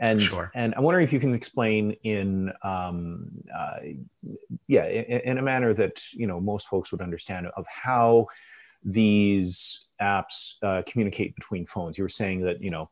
and 0.01 0.21
sure. 0.21 0.51
and 0.55 0.73
I'm 0.75 0.83
wondering 0.83 1.05
if 1.05 1.13
you 1.13 1.19
can 1.19 1.33
explain 1.33 1.91
in 2.03 2.51
um, 2.63 3.29
uh, 3.55 3.77
yeah 4.67 4.85
in, 4.85 5.21
in, 5.21 5.37
a 5.37 5.41
manner 5.41 5.73
that 5.75 6.03
you 6.11 6.25
know 6.25 6.41
most 6.41 6.67
folks 6.67 6.91
would 6.91 7.01
understand 7.01 7.47
of 7.55 7.65
how 7.67 8.27
these 8.83 9.89
apps 10.01 10.55
uh, 10.63 10.81
communicate 10.87 11.35
between 11.35 11.67
phones. 11.67 11.97
You 11.97 12.03
were 12.03 12.09
saying 12.09 12.41
that 12.41 12.61
you 12.61 12.71
know 12.71 12.89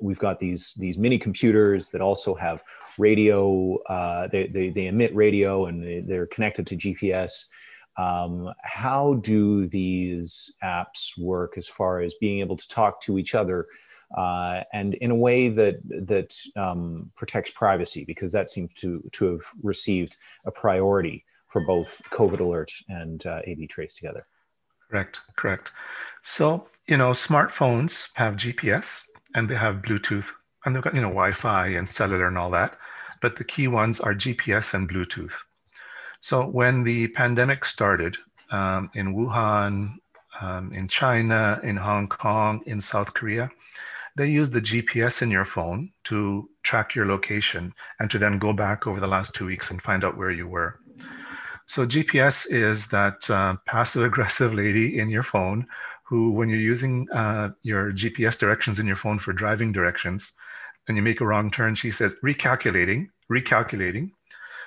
we've 0.00 0.18
got 0.18 0.38
these 0.38 0.74
these 0.80 0.96
mini 0.96 1.18
computers 1.18 1.90
that 1.90 2.00
also 2.00 2.34
have 2.34 2.64
radio. 2.98 3.76
Uh, 3.84 4.26
they, 4.28 4.46
they, 4.46 4.70
they 4.70 4.86
emit 4.86 5.14
radio 5.14 5.66
and 5.66 5.82
they, 5.82 6.00
they're 6.00 6.26
connected 6.26 6.66
to 6.66 6.76
GPS. 6.76 7.44
Um, 7.98 8.52
how 8.62 9.14
do 9.22 9.66
these 9.66 10.54
apps 10.64 11.18
work 11.18 11.58
as 11.58 11.68
far 11.68 12.00
as 12.00 12.14
being 12.14 12.40
able 12.40 12.56
to 12.56 12.68
talk 12.68 13.02
to 13.02 13.18
each 13.18 13.34
other 13.34 13.66
uh, 14.14 14.62
and 14.72 14.94
in 14.94 15.10
a 15.10 15.14
way 15.14 15.48
that 15.48 15.80
that 16.06 16.36
um, 16.56 17.10
protects 17.16 17.50
privacy 17.50 18.04
because 18.04 18.32
that 18.32 18.50
seems 18.50 18.72
to 18.74 19.02
to 19.12 19.32
have 19.32 19.42
received 19.62 20.16
a 20.44 20.50
priority 20.50 21.24
for 21.48 21.64
both 21.66 22.02
COVID 22.10 22.40
alert 22.40 22.72
and 22.88 23.24
uh, 23.26 23.40
Trace 23.68 23.94
together. 23.94 24.26
Correct, 24.90 25.20
correct. 25.36 25.70
So 26.22 26.68
you 26.86 26.96
know, 26.96 27.10
smartphones 27.10 28.08
have 28.14 28.34
GPS 28.34 29.02
and 29.34 29.48
they 29.48 29.56
have 29.56 29.76
Bluetooth 29.76 30.26
and 30.64 30.74
they've 30.74 30.82
got 30.82 30.94
you 30.94 31.00
know 31.00 31.08
Wi-Fi 31.08 31.68
and 31.68 31.88
cellular 31.88 32.28
and 32.28 32.38
all 32.38 32.50
that, 32.50 32.78
but 33.20 33.36
the 33.36 33.44
key 33.44 33.68
ones 33.68 34.00
are 34.00 34.14
GPS 34.14 34.74
and 34.74 34.88
Bluetooth. 34.88 35.34
So 36.20 36.46
when 36.46 36.82
the 36.82 37.08
pandemic 37.08 37.64
started 37.64 38.16
um, 38.50 38.90
in 38.94 39.14
Wuhan, 39.14 39.96
um, 40.40 40.72
in 40.72 40.88
China, 40.88 41.60
in 41.62 41.76
Hong 41.76 42.08
Kong, 42.08 42.62
in 42.66 42.80
South 42.80 43.14
Korea, 43.14 43.50
they 44.16 44.28
use 44.28 44.50
the 44.50 44.60
GPS 44.60 45.22
in 45.22 45.30
your 45.30 45.44
phone 45.44 45.90
to 46.04 46.48
track 46.62 46.94
your 46.94 47.06
location 47.06 47.72
and 48.00 48.10
to 48.10 48.18
then 48.18 48.38
go 48.38 48.52
back 48.52 48.86
over 48.86 48.98
the 48.98 49.06
last 49.06 49.34
two 49.34 49.46
weeks 49.46 49.70
and 49.70 49.82
find 49.82 50.04
out 50.04 50.16
where 50.16 50.30
you 50.30 50.48
were. 50.48 50.80
So 51.66 51.86
GPS 51.86 52.46
is 52.50 52.86
that 52.88 53.28
uh, 53.28 53.56
passive 53.66 54.04
aggressive 54.04 54.54
lady 54.54 54.98
in 54.98 55.10
your 55.10 55.22
phone 55.22 55.66
who, 56.04 56.30
when 56.30 56.48
you're 56.48 56.58
using 56.58 57.08
uh, 57.10 57.50
your 57.62 57.92
GPS 57.92 58.38
directions 58.38 58.78
in 58.78 58.86
your 58.86 58.96
phone 58.96 59.18
for 59.18 59.32
driving 59.32 59.72
directions, 59.72 60.32
and 60.88 60.96
you 60.96 61.02
make 61.02 61.20
a 61.20 61.26
wrong 61.26 61.50
turn, 61.50 61.74
she 61.74 61.90
says, 61.90 62.14
recalculating, 62.24 63.08
recalculating. 63.30 64.12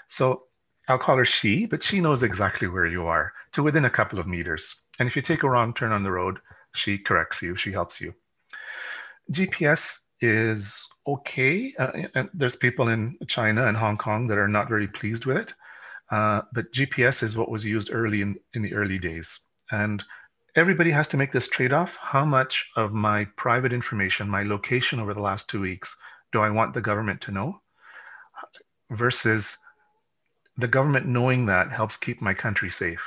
So 0.09 0.43
I'll 0.89 0.97
call 0.97 1.15
her 1.15 1.25
she, 1.25 1.65
but 1.65 1.81
she 1.81 2.01
knows 2.01 2.23
exactly 2.23 2.67
where 2.67 2.87
you 2.87 3.05
are 3.05 3.31
to 3.53 3.63
within 3.63 3.85
a 3.85 3.89
couple 3.89 4.19
of 4.19 4.27
meters. 4.27 4.75
And 4.99 5.07
if 5.07 5.15
you 5.15 5.21
take 5.21 5.43
a 5.43 5.49
wrong 5.49 5.73
turn 5.73 5.93
on 5.93 6.03
the 6.03 6.11
road, 6.11 6.39
she 6.75 6.97
corrects 6.97 7.41
you, 7.41 7.55
she 7.55 7.71
helps 7.71 8.01
you. 8.01 8.13
GPS 9.31 9.99
is 10.21 10.87
okay. 11.07 11.73
Uh, 11.77 11.91
and 12.15 12.29
there's 12.33 12.55
people 12.55 12.89
in 12.89 13.17
China 13.27 13.67
and 13.67 13.77
Hong 13.77 13.97
Kong 13.97 14.27
that 14.27 14.37
are 14.37 14.47
not 14.47 14.69
very 14.69 14.87
pleased 14.87 15.25
with 15.25 15.37
it. 15.37 15.53
Uh, 16.11 16.41
but 16.53 16.73
GPS 16.73 17.21
is 17.21 17.37
what 17.37 17.51
was 17.51 17.63
used 17.63 17.89
early 17.91 18.21
in, 18.21 18.35
in 18.53 18.61
the 18.61 18.73
early 18.73 18.97
days. 18.97 19.39
And 19.71 20.03
everybody 20.55 20.91
has 20.91 21.07
to 21.09 21.17
make 21.17 21.31
this 21.31 21.47
trade 21.47 21.71
off. 21.71 21.95
How 21.99 22.25
much 22.25 22.67
of 22.75 22.91
my 22.91 23.25
private 23.37 23.71
information, 23.71 24.27
my 24.27 24.43
location 24.43 24.99
over 24.99 25.13
the 25.13 25.21
last 25.21 25.47
two 25.47 25.61
weeks, 25.61 25.95
do 26.31 26.41
I 26.41 26.49
want 26.49 26.73
the 26.73 26.81
government 26.81 27.21
to 27.21 27.31
know? 27.31 27.61
Versus 28.89 29.57
the 30.57 30.67
government 30.67 31.05
knowing 31.05 31.45
that 31.45 31.71
helps 31.71 31.95
keep 31.95 32.21
my 32.21 32.33
country 32.33 32.71
safe. 32.71 33.01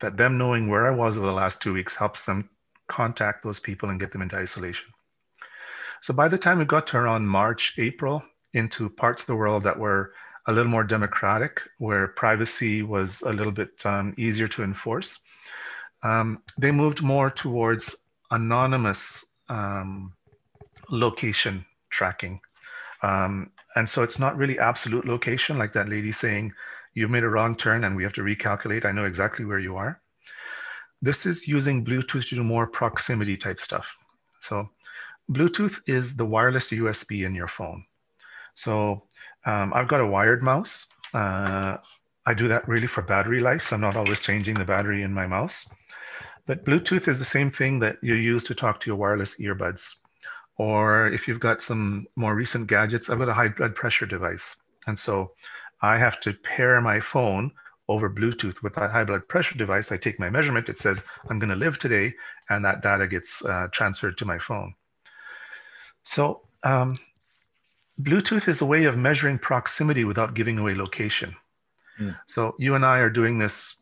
That 0.00 0.16
them 0.16 0.38
knowing 0.38 0.68
where 0.68 0.86
I 0.86 0.94
was 0.94 1.16
over 1.16 1.26
the 1.26 1.32
last 1.32 1.60
two 1.60 1.72
weeks 1.72 1.96
helps 1.96 2.24
them 2.24 2.48
contact 2.88 3.42
those 3.42 3.58
people 3.58 3.90
and 3.90 3.98
get 3.98 4.12
them 4.12 4.22
into 4.22 4.36
isolation. 4.36 4.86
So 6.06 6.14
by 6.14 6.28
the 6.28 6.38
time 6.38 6.60
we 6.60 6.64
got 6.64 6.86
to 6.86 6.98
around 6.98 7.26
March, 7.26 7.74
April, 7.78 8.22
into 8.52 8.88
parts 8.88 9.22
of 9.22 9.26
the 9.26 9.34
world 9.34 9.64
that 9.64 9.76
were 9.76 10.12
a 10.46 10.52
little 10.52 10.70
more 10.70 10.84
democratic, 10.84 11.60
where 11.78 12.06
privacy 12.06 12.82
was 12.82 13.22
a 13.22 13.32
little 13.32 13.50
bit 13.50 13.84
um, 13.84 14.14
easier 14.16 14.46
to 14.46 14.62
enforce, 14.62 15.18
um, 16.04 16.40
they 16.58 16.70
moved 16.70 17.02
more 17.02 17.28
towards 17.28 17.92
anonymous 18.30 19.24
um, 19.48 20.12
location 20.90 21.66
tracking. 21.90 22.38
Um, 23.02 23.50
and 23.74 23.90
so 23.90 24.04
it's 24.04 24.20
not 24.20 24.36
really 24.36 24.60
absolute 24.60 25.08
location, 25.08 25.58
like 25.58 25.72
that 25.72 25.88
lady 25.88 26.12
saying, 26.12 26.52
You've 26.94 27.10
made 27.10 27.24
a 27.24 27.28
wrong 27.28 27.56
turn 27.56 27.82
and 27.82 27.96
we 27.96 28.04
have 28.04 28.12
to 28.12 28.22
recalculate. 28.22 28.84
I 28.84 28.92
know 28.92 29.06
exactly 29.06 29.44
where 29.44 29.58
you 29.58 29.74
are. 29.74 30.00
This 31.02 31.26
is 31.26 31.48
using 31.48 31.84
Bluetooth 31.84 32.28
to 32.28 32.36
do 32.36 32.44
more 32.44 32.68
proximity 32.68 33.36
type 33.36 33.58
stuff. 33.58 33.88
So 34.40 34.70
Bluetooth 35.30 35.80
is 35.86 36.14
the 36.14 36.24
wireless 36.24 36.70
USB 36.70 37.26
in 37.26 37.34
your 37.34 37.48
phone. 37.48 37.84
So 38.54 39.04
um, 39.44 39.72
I've 39.74 39.88
got 39.88 40.00
a 40.00 40.06
wired 40.06 40.42
mouse. 40.42 40.86
Uh, 41.12 41.76
I 42.26 42.34
do 42.34 42.48
that 42.48 42.66
really 42.68 42.86
for 42.86 43.02
battery 43.02 43.40
life. 43.40 43.68
So 43.68 43.76
I'm 43.76 43.80
not 43.80 43.96
always 43.96 44.20
changing 44.20 44.58
the 44.58 44.64
battery 44.64 45.02
in 45.02 45.12
my 45.12 45.26
mouse. 45.26 45.66
But 46.46 46.64
Bluetooth 46.64 47.08
is 47.08 47.18
the 47.18 47.24
same 47.24 47.50
thing 47.50 47.80
that 47.80 47.96
you 48.02 48.14
use 48.14 48.44
to 48.44 48.54
talk 48.54 48.80
to 48.80 48.90
your 48.90 48.96
wireless 48.96 49.36
earbuds. 49.36 49.96
Or 50.58 51.08
if 51.08 51.28
you've 51.28 51.40
got 51.40 51.60
some 51.60 52.06
more 52.16 52.34
recent 52.34 52.66
gadgets, 52.68 53.10
I've 53.10 53.18
got 53.18 53.28
a 53.28 53.34
high 53.34 53.48
blood 53.48 53.74
pressure 53.74 54.06
device. 54.06 54.56
And 54.86 54.98
so 54.98 55.32
I 55.82 55.98
have 55.98 56.20
to 56.20 56.32
pair 56.32 56.80
my 56.80 57.00
phone 57.00 57.50
over 57.88 58.08
Bluetooth 58.08 58.62
with 58.62 58.74
that 58.74 58.90
high 58.90 59.04
blood 59.04 59.28
pressure 59.28 59.56
device. 59.56 59.92
I 59.92 59.96
take 59.96 60.18
my 60.18 60.30
measurement, 60.30 60.68
it 60.68 60.78
says, 60.78 61.02
I'm 61.28 61.38
going 61.38 61.50
to 61.50 61.56
live 61.56 61.78
today, 61.78 62.14
and 62.48 62.64
that 62.64 62.82
data 62.82 63.06
gets 63.06 63.44
uh, 63.44 63.68
transferred 63.70 64.16
to 64.18 64.24
my 64.24 64.38
phone. 64.38 64.74
So, 66.06 66.42
um, 66.62 66.96
Bluetooth 68.00 68.46
is 68.46 68.60
a 68.60 68.64
way 68.64 68.84
of 68.84 68.96
measuring 68.96 69.38
proximity 69.40 70.04
without 70.04 70.34
giving 70.34 70.56
away 70.56 70.76
location. 70.76 71.34
Mm. 72.00 72.16
So, 72.28 72.54
you 72.60 72.76
and 72.76 72.86
I 72.86 72.98
are 72.98 73.10
doing 73.10 73.38
this 73.38 73.74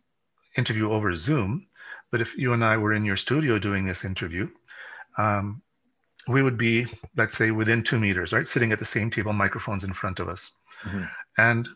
interview 0.57 0.91
over 0.91 1.15
Zoom, 1.15 1.67
but 2.11 2.23
if 2.23 2.35
you 2.35 2.55
and 2.55 2.65
I 2.65 2.79
were 2.79 2.95
in 2.95 3.05
your 3.05 3.19
studio 3.19 3.59
doing 3.59 3.85
this 3.85 4.07
interview, 4.07 4.49
um, 5.19 5.61
we 6.27 6.43
would 6.43 6.57
be, 6.57 6.87
let's 7.15 7.37
say, 7.37 7.51
within 7.51 7.85
two 7.85 8.01
meters, 8.01 8.33
right? 8.33 8.47
Sitting 8.47 8.73
at 8.73 8.79
the 8.79 8.87
same 8.87 9.11
table, 9.11 9.35
microphones 9.35 9.85
in 9.85 9.93
front 9.93 10.19
of 10.19 10.31
us. 10.31 10.51
Mm-hmm. 10.85 11.05
And 11.37 11.69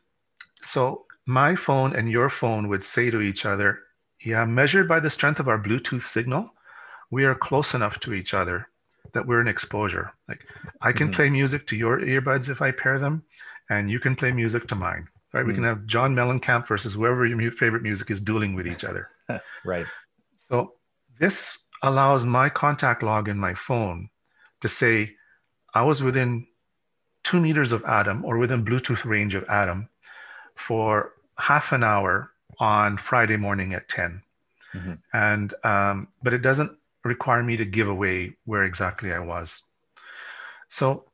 so 0.62 1.04
my 1.26 1.56
phone 1.56 1.94
and 1.94 2.11
your 2.11 2.30
phone 2.30 2.68
would 2.68 2.84
say 2.84 3.11
to 3.11 3.20
each 3.20 3.44
other, 3.44 3.80
yeah, 4.24 4.46
measured 4.46 4.88
by 4.88 5.00
the 5.00 5.11
strength 5.11 5.40
of 5.40 5.48
our 5.48 5.58
Bluetooth 5.58 6.04
signal, 6.04 6.54
we 7.11 7.26
are 7.26 7.34
close 7.34 7.74
enough 7.74 8.00
to 8.00 8.14
each 8.14 8.32
other 8.32 8.68
that 9.12 9.26
we're 9.26 9.40
in 9.40 9.48
exposure. 9.48 10.12
Like 10.28 10.44
I 10.80 10.92
can 10.92 11.08
mm-hmm. 11.08 11.16
play 11.16 11.30
music 11.30 11.66
to 11.68 11.76
your 11.76 12.00
earbuds 12.00 12.48
if 12.48 12.62
I 12.62 12.70
pair 12.70 12.98
them, 12.98 13.22
and 13.70 13.90
you 13.90 14.00
can 14.00 14.16
play 14.16 14.32
music 14.32 14.66
to 14.68 14.74
mine. 14.74 15.08
Right? 15.32 15.40
Mm-hmm. 15.40 15.48
We 15.48 15.54
can 15.54 15.62
mm. 15.64 15.68
have 15.68 15.86
John 15.86 16.14
Mellencamp 16.14 16.66
versus 16.66 16.94
whoever 16.94 17.26
your 17.26 17.52
favorite 17.52 17.82
music 17.82 18.10
is 18.10 18.20
dueling 18.20 18.54
with 18.54 18.66
each 18.66 18.84
other. 18.84 19.10
right. 19.64 19.86
So 20.48 20.74
this 21.18 21.58
allows 21.82 22.24
my 22.24 22.48
contact 22.48 23.02
log 23.02 23.28
in 23.28 23.38
my 23.38 23.54
phone 23.54 24.08
to 24.62 24.68
say 24.68 25.14
I 25.74 25.82
was 25.82 26.02
within 26.02 26.46
two 27.24 27.40
meters 27.40 27.72
of 27.72 27.84
Adam 27.84 28.24
or 28.24 28.38
within 28.38 28.64
Bluetooth 28.64 29.04
range 29.04 29.34
of 29.34 29.44
Adam, 29.48 29.88
for 30.56 31.12
half 31.36 31.72
an 31.72 31.84
hour 31.84 32.32
on 32.58 32.98
Friday 32.98 33.36
morning 33.36 33.74
at 33.74 33.88
10. 33.88 34.22
Mm-hmm. 34.74 34.92
And, 35.12 35.54
um, 35.64 36.08
but 36.22 36.32
it 36.32 36.38
doesn't 36.38 36.72
require 37.04 37.42
me 37.42 37.56
to 37.56 37.64
give 37.64 37.88
away 37.88 38.37
where 38.44 38.64
exactly 38.64 39.12
I 39.12 39.20
was. 39.20 39.62
So 40.68 41.04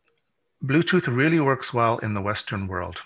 Bluetooth 0.64 1.06
really 1.06 1.40
works 1.40 1.72
well 1.72 1.98
in 1.98 2.14
the 2.14 2.20
Western 2.20 2.66
world 2.66 3.00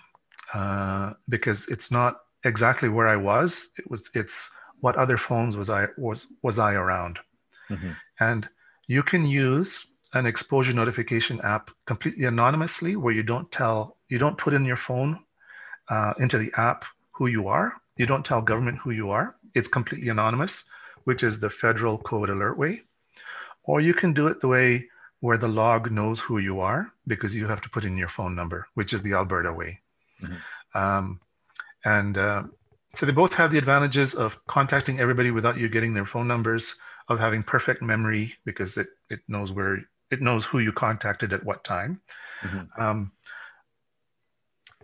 uh, 0.54 1.14
because 1.28 1.68
it's 1.68 1.90
not 1.90 2.20
exactly 2.44 2.88
where 2.88 3.08
I 3.08 3.16
was. 3.16 3.68
It 3.78 3.90
was, 3.90 4.08
it's 4.14 4.50
what 4.80 4.96
other 4.96 5.16
phones 5.16 5.56
was 5.56 5.70
I, 5.70 5.86
was, 5.96 6.26
was 6.42 6.58
I 6.58 6.74
around. 6.74 7.18
Mm-hmm. 7.68 7.90
And 8.20 8.48
you 8.86 9.02
can 9.02 9.26
use 9.26 9.86
an 10.14 10.24
exposure 10.24 10.72
notification 10.72 11.40
app 11.42 11.70
completely 11.86 12.24
anonymously 12.24 12.96
where 12.96 13.12
you 13.12 13.22
don't 13.22 13.50
tell, 13.52 13.96
you 14.08 14.18
don't 14.18 14.38
put 14.38 14.54
in 14.54 14.64
your 14.64 14.76
phone 14.76 15.18
uh, 15.90 16.14
into 16.18 16.38
the 16.38 16.52
app 16.56 16.84
who 17.12 17.26
you 17.26 17.48
are. 17.48 17.74
You 17.96 18.06
don't 18.06 18.24
tell 18.24 18.40
government 18.40 18.78
who 18.78 18.92
you 18.92 19.10
are. 19.10 19.34
It's 19.54 19.68
completely 19.68 20.08
anonymous, 20.08 20.64
which 21.08 21.22
is 21.22 21.40
the 21.40 21.48
federal 21.48 21.96
COVID 21.96 22.28
alert 22.28 22.58
way. 22.58 22.82
Or 23.62 23.80
you 23.80 23.94
can 23.94 24.12
do 24.12 24.26
it 24.26 24.42
the 24.42 24.48
way 24.48 24.90
where 25.20 25.38
the 25.38 25.48
log 25.48 25.90
knows 25.90 26.20
who 26.20 26.36
you 26.36 26.60
are 26.60 26.92
because 27.06 27.34
you 27.34 27.46
have 27.46 27.62
to 27.62 27.70
put 27.70 27.86
in 27.86 27.96
your 27.96 28.10
phone 28.10 28.34
number, 28.34 28.66
which 28.74 28.92
is 28.92 29.02
the 29.02 29.14
Alberta 29.14 29.50
way. 29.50 29.80
Mm-hmm. 30.22 30.78
Um, 30.78 31.20
and 31.86 32.18
uh, 32.18 32.42
so 32.94 33.06
they 33.06 33.12
both 33.12 33.32
have 33.32 33.50
the 33.50 33.56
advantages 33.56 34.14
of 34.14 34.36
contacting 34.46 35.00
everybody 35.00 35.30
without 35.30 35.56
you 35.56 35.70
getting 35.70 35.94
their 35.94 36.04
phone 36.04 36.28
numbers, 36.28 36.74
of 37.08 37.18
having 37.18 37.42
perfect 37.42 37.80
memory 37.80 38.34
because 38.44 38.76
it, 38.76 38.88
it 39.08 39.20
knows 39.28 39.50
where 39.50 39.78
it 40.10 40.20
knows 40.20 40.44
who 40.44 40.58
you 40.58 40.72
contacted 40.72 41.32
at 41.32 41.42
what 41.42 41.64
time. 41.64 42.02
Mm-hmm. 42.42 42.82
Um, 42.82 43.12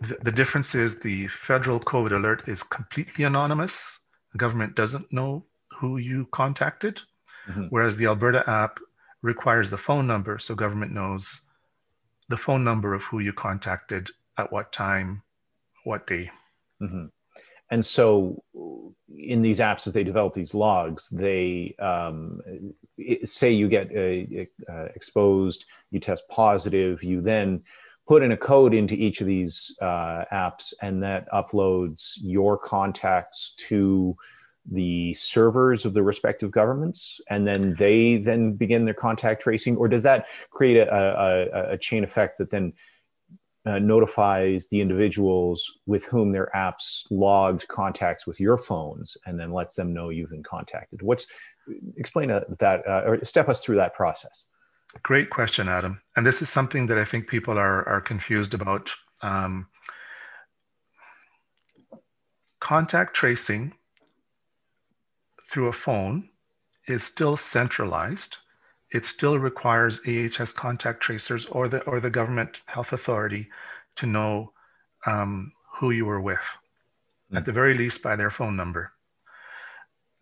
the, 0.01 0.17
the 0.23 0.31
difference 0.31 0.73
is 0.73 0.97
the 0.97 1.27
federal 1.27 1.79
COVID 1.79 2.13
alert 2.13 2.47
is 2.47 2.63
completely 2.63 3.25
anonymous. 3.25 3.99
The 4.31 4.39
government 4.39 4.73
doesn't 4.73 5.13
know 5.13 5.45
who 5.77 5.97
you 5.97 6.27
contacted, 6.31 6.99
mm-hmm. 7.49 7.65
whereas 7.69 7.97
the 7.97 8.05
Alberta 8.05 8.43
app 8.47 8.79
requires 9.21 9.69
the 9.69 9.77
phone 9.77 10.07
number, 10.07 10.39
so 10.39 10.55
government 10.55 10.91
knows 10.91 11.41
the 12.29 12.37
phone 12.37 12.63
number 12.63 12.93
of 12.93 13.03
who 13.03 13.19
you 13.19 13.33
contacted 13.33 14.09
at 14.37 14.51
what 14.51 14.71
time, 14.71 15.21
what 15.83 16.07
day. 16.07 16.29
Mm-hmm. 16.81 17.05
And 17.71 17.85
so, 17.85 18.43
in 19.09 19.41
these 19.41 19.59
apps, 19.59 19.87
as 19.87 19.93
they 19.93 20.03
develop 20.03 20.33
these 20.33 20.53
logs, 20.53 21.09
they 21.09 21.75
um, 21.79 22.41
say 23.23 23.51
you 23.51 23.67
get 23.67 23.89
uh, 23.95 24.71
uh, 24.71 24.85
exposed, 24.95 25.65
you 25.89 25.99
test 25.99 26.29
positive, 26.29 27.03
you 27.03 27.21
then 27.21 27.63
put 28.07 28.21
in 28.21 28.31
a 28.31 28.37
code 28.37 28.75
into 28.75 28.93
each 28.93 29.19
of 29.19 29.27
these 29.27 29.75
uh, 29.81 30.25
apps, 30.31 30.73
and 30.81 31.01
that 31.01 31.27
uploads 31.31 32.17
your 32.21 32.55
contacts 32.55 33.55
to 33.57 34.15
the 34.71 35.13
servers 35.13 35.85
of 35.85 35.93
the 35.93 36.01
respective 36.01 36.51
governments 36.51 37.21
and 37.29 37.47
then 37.47 37.75
they 37.75 38.17
then 38.17 38.53
begin 38.53 38.85
their 38.85 38.95
contact 38.95 39.41
tracing 39.41 39.77
or 39.77 39.87
does 39.87 40.03
that 40.03 40.25
create 40.49 40.77
a, 40.77 40.91
a, 40.91 41.73
a 41.73 41.77
chain 41.77 42.03
effect 42.03 42.39
that 42.39 42.49
then 42.49 42.73
uh, 43.67 43.79
notifies 43.79 44.67
the 44.69 44.81
individuals 44.81 45.79
with 45.85 46.05
whom 46.05 46.31
their 46.31 46.51
apps 46.55 47.05
logged 47.09 47.67
contacts 47.67 48.25
with 48.27 48.39
your 48.39 48.57
phones 48.57 49.17
and 49.25 49.39
then 49.39 49.51
lets 49.51 49.75
them 49.75 49.93
know 49.93 50.09
you've 50.09 50.29
been 50.29 50.43
contacted? 50.43 51.01
What's 51.01 51.27
explain 51.97 52.31
uh, 52.31 52.41
that 52.59 52.87
uh, 52.87 53.03
or 53.05 53.23
step 53.23 53.49
us 53.49 53.63
through 53.63 53.77
that 53.77 53.93
process. 53.93 54.45
Great 55.03 55.29
question 55.29 55.67
adam. 55.67 56.01
And 56.15 56.25
this 56.25 56.41
is 56.41 56.49
something 56.49 56.87
that 56.87 56.97
i 56.97 57.05
think 57.05 57.27
people 57.27 57.57
are, 57.57 57.87
are 57.87 58.01
confused 58.01 58.53
about. 58.53 58.91
Um, 59.21 59.67
contact 62.59 63.15
tracing 63.15 63.73
through 65.49 65.67
a 65.67 65.73
phone 65.73 66.29
is 66.87 67.03
still 67.03 67.37
centralized. 67.37 68.37
It 68.91 69.05
still 69.05 69.39
requires 69.39 69.99
AHS 70.07 70.53
contact 70.53 71.01
tracers 71.01 71.45
or 71.47 71.67
the 71.67 71.81
or 71.83 71.99
the 71.99 72.09
government 72.09 72.61
health 72.65 72.93
authority 72.93 73.49
to 73.97 74.05
know 74.05 74.53
um, 75.05 75.51
who 75.79 75.91
you 75.91 76.05
were 76.05 76.21
with, 76.21 76.45
mm. 77.31 77.37
at 77.37 77.45
the 77.45 77.51
very 77.51 77.77
least 77.77 78.01
by 78.01 78.15
their 78.15 78.31
phone 78.31 78.55
number. 78.55 78.91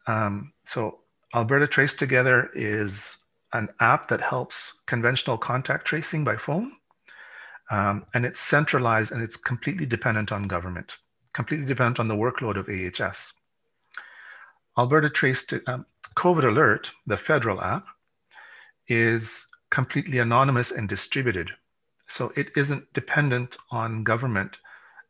Um, 0.08 0.54
so 0.66 1.00
Alberta 1.36 1.68
Trace 1.68 1.96
Together 1.96 2.50
is 2.56 3.18
an 3.54 3.70
app 3.80 4.08
that 4.10 4.22
helps 4.22 4.82
conventional 4.88 5.38
contact 5.38 5.86
tracing 5.86 6.24
by 6.24 6.38
phone. 6.38 6.74
Um, 7.72 8.06
and 8.14 8.26
it's 8.26 8.42
centralized 8.42 9.12
and 9.12 9.22
it's 9.22 9.38
completely 9.38 9.86
dependent 9.86 10.32
on 10.32 10.48
government, 10.48 10.98
completely 11.34 11.66
dependent 11.66 12.00
on 12.00 12.08
the 12.08 12.16
workload 12.16 12.58
of 12.58 12.68
AHS. 12.68 13.34
Alberta 14.78 15.10
Trace 15.10 15.46
to, 15.46 15.62
um, 15.68 15.86
COVID 16.16 16.46
Alert, 16.46 16.92
the 17.08 17.18
federal 17.18 17.62
app, 17.62 17.86
is 18.88 19.48
completely 19.70 20.20
anonymous 20.20 20.72
and 20.72 20.88
distributed. 20.88 21.50
So 22.08 22.32
it 22.36 22.50
isn't 22.56 22.92
dependent 22.94 23.58
on 23.72 24.04
government 24.04 24.58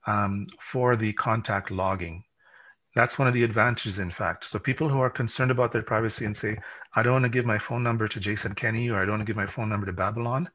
um, 0.07 0.47
for 0.71 0.95
the 0.95 1.13
contact 1.13 1.71
logging. 1.71 2.23
That's 2.95 3.17
one 3.17 3.27
of 3.27 3.33
the 3.33 3.43
advantages, 3.43 3.99
in 3.99 4.11
fact. 4.11 4.45
So 4.45 4.59
people 4.59 4.87
who 4.87 4.99
are 4.99 5.09
concerned 5.09 5.51
about 5.51 5.71
their 5.71 5.81
privacy 5.81 6.25
and 6.25 6.37
say, 6.37 6.57
I 6.95 7.01
don't 7.01 7.13
want 7.13 7.23
to 7.23 7.29
give 7.29 7.45
my 7.45 7.57
phone 7.57 7.83
number 7.83 8.07
to 8.07 8.19
Jason 8.19 8.53
Kenney 8.53 8.89
or 8.89 8.97
I 8.97 9.01
don't 9.01 9.13
want 9.13 9.21
to 9.21 9.25
give 9.25 9.35
my 9.35 9.47
phone 9.47 9.69
number 9.69 9.87
to 9.87 9.93
Babylon. 9.93 10.49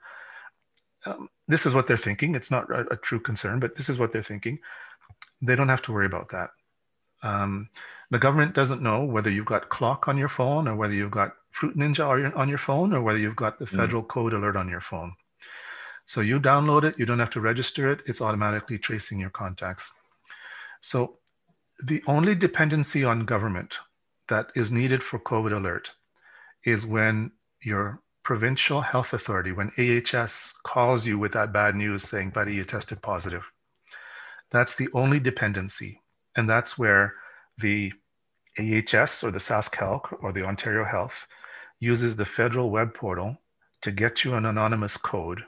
Um, 1.05 1.29
this 1.49 1.66
is 1.66 1.75
what 1.75 1.87
they're 1.87 1.97
thinking. 1.97 2.35
It's 2.35 2.51
not 2.51 2.71
a, 2.71 2.92
a, 2.92 2.97
true 2.97 3.21
concern, 3.21 3.61
but 3.61 3.77
this 3.77 3.88
is 3.88 3.99
what 3.99 4.12
they're 4.12 4.23
thinking. 4.23 4.59
They 5.42 5.57
don't 5.57 5.68
have 5.68 5.83
to 5.83 5.92
worry 5.92 6.07
about 6.07 6.31
that. 6.31 6.51
Um, 7.22 7.68
the 8.11 8.18
government 8.18 8.54
doesn't 8.54 8.83
know 8.83 9.04
whether 9.04 9.31
you've 9.31 9.46
got 9.46 9.68
Clock 9.68 10.09
on 10.09 10.16
your 10.16 10.28
phone 10.28 10.66
or 10.66 10.76
whether 10.76 10.94
you've 10.94 11.11
got 11.11 11.35
Fruit 11.50 11.76
Ninja 11.76 12.37
on 12.37 12.48
your 12.48 12.59
phone 12.59 12.92
or 12.92 13.02
whether 13.02 13.18
you've 13.18 13.37
got 13.37 13.59
the 13.59 13.66
hmm. 13.66 13.76
federal 13.76 14.02
mm. 14.02 14.09
code 14.09 14.33
alert 14.33 14.57
on 14.57 14.68
your 14.68 14.81
phone. 14.81 15.12
So 16.07 16.20
you 16.22 16.40
download 16.40 16.85
it, 16.85 16.98
you 16.98 17.04
don't 17.04 17.18
have 17.18 17.31
to 17.31 17.40
register 17.40 17.90
it, 17.92 18.00
it's 18.07 18.22
automatically 18.22 18.78
tracing 18.78 19.18
your 19.18 19.31
contacts. 19.31 19.90
So 20.81 21.18
the 21.85 22.02
only 22.07 22.35
dependency 22.35 23.04
on 23.04 23.26
government 23.26 23.74
that 24.28 24.50
is 24.54 24.70
needed 24.70 25.02
for 25.02 25.18
COVID 25.18 25.52
alert 25.52 25.90
is 26.64 26.87
when 26.87 27.33
your 27.62 28.00
provincial 28.24 28.81
health 28.81 29.12
authority, 29.12 29.52
when 29.52 29.72
AHS 29.78 30.54
calls 30.62 31.07
you 31.07 31.18
with 31.18 31.33
that 31.33 31.52
bad 31.52 31.74
news 31.74 32.04
saying, 32.04 32.31
buddy, 32.31 32.54
you 32.54 32.64
tested 32.64 33.02
positive. 33.02 33.44
That's 34.50 34.76
the 34.76 34.88
only 34.94 35.20
dependency. 35.20 36.00
And 36.38 36.48
that's 36.48 36.79
where 36.79 37.14
the 37.59 37.92
AHS 38.61 39.24
or 39.24 39.33
the 39.33 39.40
SaskHealth 39.40 40.22
or 40.22 40.33
the 40.33 40.44
Ontario 40.44 40.85
Health 40.85 41.27
uses 41.81 42.14
the 42.14 42.24
federal 42.24 42.70
web 42.70 42.94
portal 42.94 43.38
to 43.83 43.90
get 43.90 44.22
you 44.22 44.35
an 44.35 44.46
anonymous 44.46 44.96
code 44.96 45.42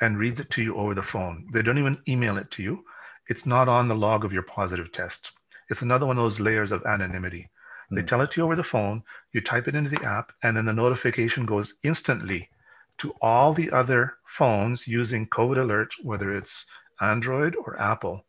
and 0.00 0.16
reads 0.16 0.38
it 0.38 0.48
to 0.50 0.62
you 0.62 0.76
over 0.76 0.94
the 0.94 1.02
phone. 1.02 1.48
They 1.52 1.62
don't 1.62 1.78
even 1.78 1.98
email 2.06 2.38
it 2.38 2.52
to 2.52 2.62
you. 2.62 2.84
It's 3.28 3.46
not 3.46 3.68
on 3.68 3.88
the 3.88 3.96
log 3.96 4.24
of 4.24 4.32
your 4.32 4.44
positive 4.44 4.92
test. 4.92 5.32
It's 5.70 5.82
another 5.82 6.06
one 6.06 6.18
of 6.18 6.22
those 6.22 6.38
layers 6.38 6.70
of 6.70 6.86
anonymity. 6.86 7.50
Mm. 7.90 7.96
They 7.96 8.02
hmm. 8.02 8.06
tell 8.06 8.20
it 8.20 8.30
to 8.30 8.40
you 8.40 8.44
over 8.44 8.54
the 8.54 8.62
phone, 8.62 9.02
you 9.32 9.40
type 9.40 9.66
it 9.66 9.74
into 9.74 9.90
the 9.90 10.04
app, 10.04 10.30
and 10.44 10.56
then 10.56 10.66
the 10.66 10.72
notification 10.72 11.46
goes 11.46 11.74
instantly 11.82 12.48
to 12.98 13.12
all 13.20 13.54
the 13.54 13.72
other 13.72 14.18
phones 14.24 14.86
using 14.86 15.26
COVID 15.26 15.58
Alert, 15.58 15.94
whether 16.04 16.36
it's 16.36 16.64
Android 17.00 17.56
or 17.56 17.76
Apple, 17.80 18.24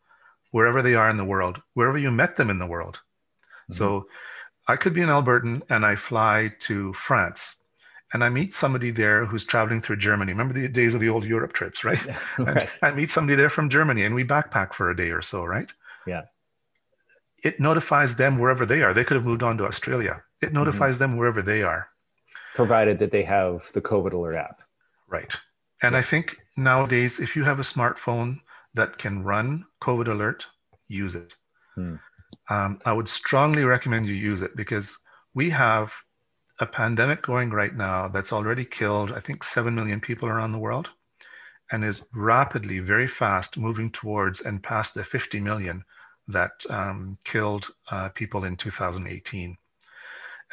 wherever 0.52 0.82
they 0.82 0.96
are 0.96 1.10
in 1.10 1.18
the 1.18 1.26
world, 1.26 1.62
wherever 1.74 1.98
you 1.98 2.12
met 2.12 2.36
them 2.36 2.50
in 2.50 2.60
the 2.60 2.66
world. 2.66 2.96
Mm-hmm. 2.96 3.74
So 3.74 4.08
I 4.68 4.76
could 4.76 4.94
be 4.94 5.02
an 5.02 5.10
Albertan 5.10 5.62
and 5.70 5.86
I 5.86 5.96
fly 5.96 6.54
to 6.62 6.94
France 6.94 7.56
and 8.14 8.24
I 8.24 8.30
meet 8.30 8.54
somebody 8.54 8.92
there 8.92 9.26
who's 9.26 9.46
traveling 9.46 9.82
through 9.82 9.98
Germany. 9.98 10.32
Remember 10.32 10.54
the 10.54 10.68
days 10.68 10.96
of 10.96 11.02
the 11.02 11.10
old 11.10 11.24
Europe 11.24 11.54
trips, 11.54 11.84
right? 11.84 12.00
right. 12.40 12.70
I 12.82 12.92
meet 12.92 13.12
somebody 13.12 13.36
there 13.36 13.50
from 13.50 13.70
Germany 13.70 14.04
and 14.04 14.16
we 14.16 14.24
backpack 14.24 14.74
for 14.74 14.90
a 14.90 14.96
day 14.96 15.10
or 15.10 15.22
so, 15.22 15.44
right? 15.44 15.70
Yeah. 16.08 16.24
It 17.44 17.60
notifies 17.60 18.16
them 18.16 18.40
wherever 18.40 18.66
they 18.66 18.82
are. 18.82 18.94
They 18.94 19.04
could 19.04 19.16
have 19.16 19.26
moved 19.26 19.44
on 19.44 19.58
to 19.58 19.66
Australia. 19.66 20.24
It 20.42 20.48
mm-hmm. 20.48 20.56
notifies 20.56 20.96
mm-hmm. 20.96 21.04
them 21.04 21.18
wherever 21.18 21.42
they 21.42 21.62
are. 21.62 21.88
Provided 22.56 23.00
that 23.00 23.12
they 23.12 23.24
have 23.24 23.72
the 23.74 23.82
COVID 23.82 24.14
alert 24.14 24.36
app. 24.36 24.62
Right. 25.08 25.32
And. 25.82 25.96
I 25.96 26.02
think 26.02 26.36
nowadays, 26.58 27.20
if 27.20 27.36
you 27.36 27.44
have 27.46 27.60
a 27.60 27.64
smartphone 27.64 28.40
that 28.74 28.98
can 28.98 29.24
run 29.24 29.66
COVID 29.82 30.08
alert, 30.08 30.46
use 30.88 31.16
it. 31.16 31.34
Hmm 31.76 31.96
um, 32.50 32.80
I 32.86 32.94
would 32.94 33.08
strongly 33.08 33.64
recommend 33.64 34.08
you 34.08 34.14
use 34.14 34.42
it 34.42 34.56
because 34.56 34.98
we 35.34 35.50
have 35.52 35.92
a 36.60 36.66
pandemic 36.66 37.22
going 37.22 37.52
right 37.52 37.76
now 37.76 38.08
that's 38.08 38.34
already 38.34 38.66
killed, 38.66 39.12
I 39.12 39.20
think, 39.20 39.44
7 39.44 39.74
million 39.74 40.02
people 40.02 40.28
around 40.28 40.52
the 40.52 40.58
world 40.58 40.90
and 41.72 41.86
is 41.86 42.06
rapidly, 42.14 42.80
very 42.80 43.08
fast 43.08 43.58
moving 43.58 43.92
towards 43.92 44.42
and 44.42 44.62
past 44.62 44.96
the 44.96 45.04
50 45.04 45.40
million 45.40 45.86
that 46.28 46.52
um, 46.70 47.18
killed 47.24 47.68
uh, 47.92 48.10
people 48.10 48.44
in 48.44 48.58
2018. 48.58 49.56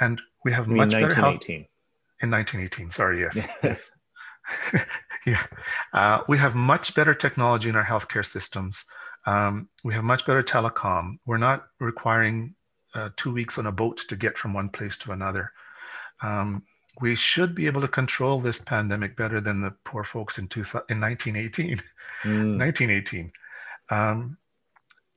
And 0.01 0.21
we 0.45 0.53
have 0.53 0.69
much 0.69 0.91
better 0.91 1.15
health. 1.15 1.49
In 1.49 2.31
1918, 2.31 2.91
sorry, 2.91 3.21
yes. 3.21 3.47
yes. 3.63 3.91
yeah. 5.27 5.45
Uh, 5.93 6.21
we 6.29 6.39
have 6.39 6.55
much 6.55 6.95
better 6.95 7.15
technology 7.15 7.69
in 7.69 7.77
our 7.77 7.85
healthcare 7.85 8.25
systems. 8.25 8.85
Um, 9.27 9.69
we 9.85 9.93
have 9.95 10.05
much 10.05 10.25
better 10.25 10.43
telecom. 10.43 11.19
We're 11.27 11.37
not 11.37 11.67
requiring 11.81 12.55
uh, 12.95 13.11
two 13.17 13.33
weeks 13.33 13.59
on 13.59 13.67
a 13.67 13.73
boat 13.73 14.01
to 14.09 14.17
get 14.17 14.39
from 14.39 14.55
one 14.55 14.69
place 14.69 14.97
to 14.99 15.13
another. 15.13 15.53
Um, 16.23 16.63
we 17.01 17.15
should 17.17 17.55
be 17.55 17.67
able 17.67 17.83
to 17.83 17.89
control 17.89 18.41
this 18.41 18.59
pandemic 18.59 19.17
better 19.17 19.41
than 19.41 19.61
the 19.61 19.75
poor 19.85 20.05
folks 20.05 20.39
in, 20.39 20.49
two, 20.49 20.61
in 20.89 21.01
1918. 21.01 21.83
Mm. 22.25 22.59
1918. 22.59 23.33
Um, 23.91 24.39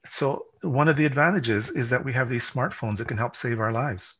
so 0.08 0.45
one 0.62 0.89
of 0.89 0.98
the 0.98 1.06
advantages 1.06 1.69
is 1.69 1.89
that 1.89 2.04
we 2.04 2.13
have 2.13 2.30
these 2.30 2.50
smartphones 2.50 2.98
that 2.98 3.08
can 3.08 3.17
help 3.17 3.36
save 3.36 3.60
our 3.60 3.72
lives. 3.72 4.15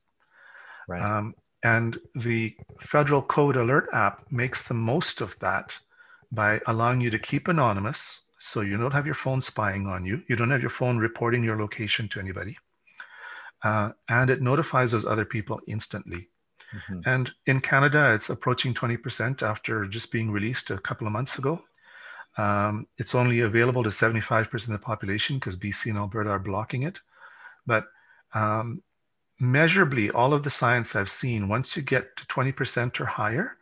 Right. 0.88 1.02
Um, 1.02 1.36
and 1.63 1.98
the 2.15 2.56
federal 2.82 3.22
COVID 3.22 3.58
alert 3.58 3.89
app 3.93 4.26
makes 4.32 4.63
the 4.63 4.74
most 4.74 5.22
of 5.22 5.36
that 5.39 5.78
by 6.32 6.62
allowing 6.67 7.02
you 7.02 7.10
to 7.10 7.19
keep 7.19 7.48
anonymous. 7.48 8.22
So 8.39 8.62
you 8.62 8.78
don't 8.78 8.93
have 8.93 9.06
your 9.06 9.15
phone 9.15 9.41
spying 9.41 9.88
on 9.88 10.06
you. 10.06 10.22
You 10.28 10.36
don't 10.36 10.52
have 10.52 10.62
your 10.62 10.69
phone 10.69 10.98
reporting 10.98 11.43
your 11.43 11.60
location 11.60 12.08
to 12.10 12.19
anybody. 12.19 12.58
Uh, 13.62 13.91
and 14.08 14.30
it 14.30 14.41
notifies 14.41 14.91
those 14.91 15.06
other 15.06 15.26
people 15.26 15.60
instantly. 15.67 16.30
Mm-hmm. 16.74 17.10
And 17.10 17.32
in 17.45 17.60
Canada, 17.60 18.13
it's 18.13 18.30
approaching 18.30 18.74
20% 18.74 19.41
after 19.41 19.86
just 19.86 20.12
being 20.12 20.32
released 20.32 20.69
a 20.69 20.78
couple 20.78 21.08
of 21.08 21.13
months 21.13 21.38
ago. 21.38 21.62
Um, 22.38 22.88
it's 22.98 23.15
only 23.15 23.41
available 23.41 23.84
to 23.84 23.89
75% 23.89 24.54
of 24.54 24.67
the 24.67 24.78
population 24.78 25.38
because 25.38 25.58
BC 25.58 25.88
and 25.88 25.98
Alberta 25.98 26.30
are 26.30 26.39
blocking 26.39 26.84
it. 26.84 27.00
But 27.65 27.86
um, 28.34 28.82
measurably, 29.39 30.10
all 30.10 30.34
of 30.34 30.43
the 30.43 30.49
science 30.49 30.95
I've 30.95 31.10
seen, 31.10 31.47
once 31.47 31.75
you 31.75 31.82
get 31.82 32.15
to 32.17 32.25
20% 32.25 32.99
or 32.99 33.06
higher, 33.06 33.58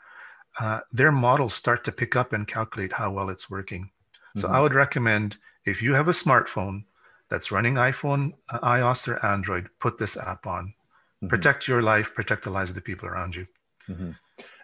uh, 0.60 0.80
their 0.92 1.12
models 1.12 1.54
start 1.54 1.84
to 1.86 1.92
pick 1.92 2.16
up 2.16 2.34
and 2.34 2.48
calculate 2.48 2.92
how 2.92 3.12
well 3.12 3.30
it's 3.30 3.50
working. 3.50 3.84
Mm-hmm. 3.84 4.40
So 4.40 4.48
I 4.50 4.60
would 4.60 4.74
recommend 4.74 5.38
if 5.66 5.82
you 5.82 5.94
have 5.94 6.08
a 6.08 6.14
smartphone 6.14 6.84
that's 7.30 7.52
running 7.52 7.76
iPhone, 7.76 8.34
uh, 8.50 8.60
iOS, 8.60 9.08
or 9.08 9.24
Android, 9.26 9.70
put 9.80 9.98
this 9.98 10.18
app 10.18 10.48
on. 10.48 10.68
Mm-hmm. 10.68 11.28
Protect 11.28 11.68
your 11.68 11.82
life, 11.82 12.14
protect 12.16 12.44
the 12.44 12.50
lives 12.50 12.70
of 12.70 12.76
the 12.76 12.82
people 12.82 13.08
around 13.08 13.36
you. 13.36 13.48
Mm-hmm. 13.90 14.12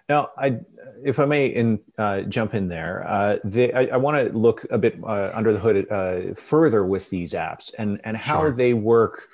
Now, 0.10 0.32
I, 0.38 0.60
if 1.04 1.19
I 1.19 1.26
may, 1.26 1.47
in, 1.47 1.80
uh, 1.97 2.21
jump 2.21 2.54
in 2.54 2.67
there, 2.67 3.06
uh, 3.08 3.38
the, 3.43 3.73
I, 3.73 3.86
I 3.93 3.97
want 3.97 4.17
to 4.17 4.38
look 4.38 4.65
a 4.69 4.78
bit 4.78 4.99
uh, 5.04 5.32
under 5.34 5.54
the 5.54 5.60
hood 5.60 5.89
uh, 5.89 6.34
further 6.36 6.86
with 6.86 7.10
these 7.10 7.34
apps 7.34 7.73
and 7.80 8.02
and 8.04 8.17
how 8.17 8.41
sure. 8.41 8.52
they 8.52 8.73
work 8.73 9.30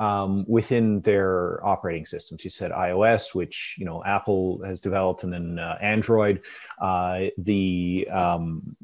um, 0.00 0.46
within 0.48 1.02
their 1.02 1.64
operating 1.64 2.06
systems. 2.06 2.42
You 2.42 2.50
said 2.50 2.72
iOS, 2.72 3.34
which 3.34 3.76
you 3.78 3.84
know 3.84 4.02
Apple 4.04 4.60
has 4.64 4.80
developed, 4.80 5.22
and 5.22 5.32
then 5.32 5.58
uh, 5.58 5.78
Android. 5.80 6.40
Uh, 6.80 7.26
the 7.38 8.08
um, 8.10 8.76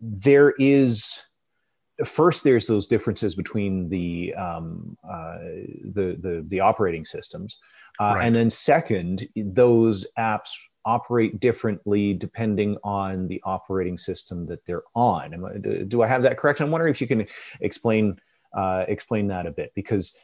there 0.00 0.54
is 0.58 1.22
first 2.04 2.44
there's 2.44 2.66
those 2.66 2.86
differences 2.86 3.34
between 3.34 3.88
the 3.88 4.34
um, 4.34 4.96
uh, 5.04 5.38
the, 5.84 6.16
the, 6.20 6.44
the 6.48 6.60
operating 6.60 7.04
systems, 7.04 7.58
uh, 8.00 8.14
right. 8.14 8.26
and 8.26 8.36
then 8.36 8.48
second, 8.48 9.28
those 9.34 10.06
apps 10.16 10.50
operate 10.84 11.40
differently 11.40 12.14
depending 12.14 12.76
on 12.84 13.26
the 13.26 13.42
operating 13.44 13.98
system 13.98 14.46
that 14.46 14.64
they're 14.64 14.84
on. 14.94 15.84
do 15.88 16.02
I 16.02 16.06
have 16.06 16.22
that 16.22 16.38
correct? 16.38 16.60
I'm 16.60 16.70
wondering 16.70 16.92
if 16.92 17.00
you 17.00 17.08
can 17.08 17.26
explain 17.60 18.16
uh, 18.56 18.84
explain 18.86 19.26
that 19.26 19.46
a 19.46 19.50
bit 19.50 19.72
because 19.74 20.16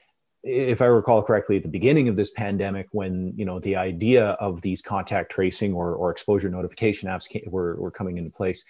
if 0.43 0.83
I 0.83 0.87
recall 0.87 1.23
correctly, 1.23 1.57
at 1.57 1.63
the 1.63 1.69
beginning 1.69 2.09
of 2.09 2.17
this 2.17 2.31
pandemic, 2.31 2.89
when 2.93 3.33
you 3.37 3.45
know 3.45 3.61
the 3.61 3.77
idea 3.77 4.31
of 4.33 4.63
these 4.63 4.83
contact 4.83 5.31
tracing 5.31 5.73
or, 5.73 5.95
or 5.95 6.11
exposure 6.11 6.49
notification 6.49 7.09
apps 7.09 7.29
came, 7.29 7.45
were, 7.47 7.77
were 7.77 7.91
coming 7.91 8.19
into 8.19 8.31
place, 8.31 8.65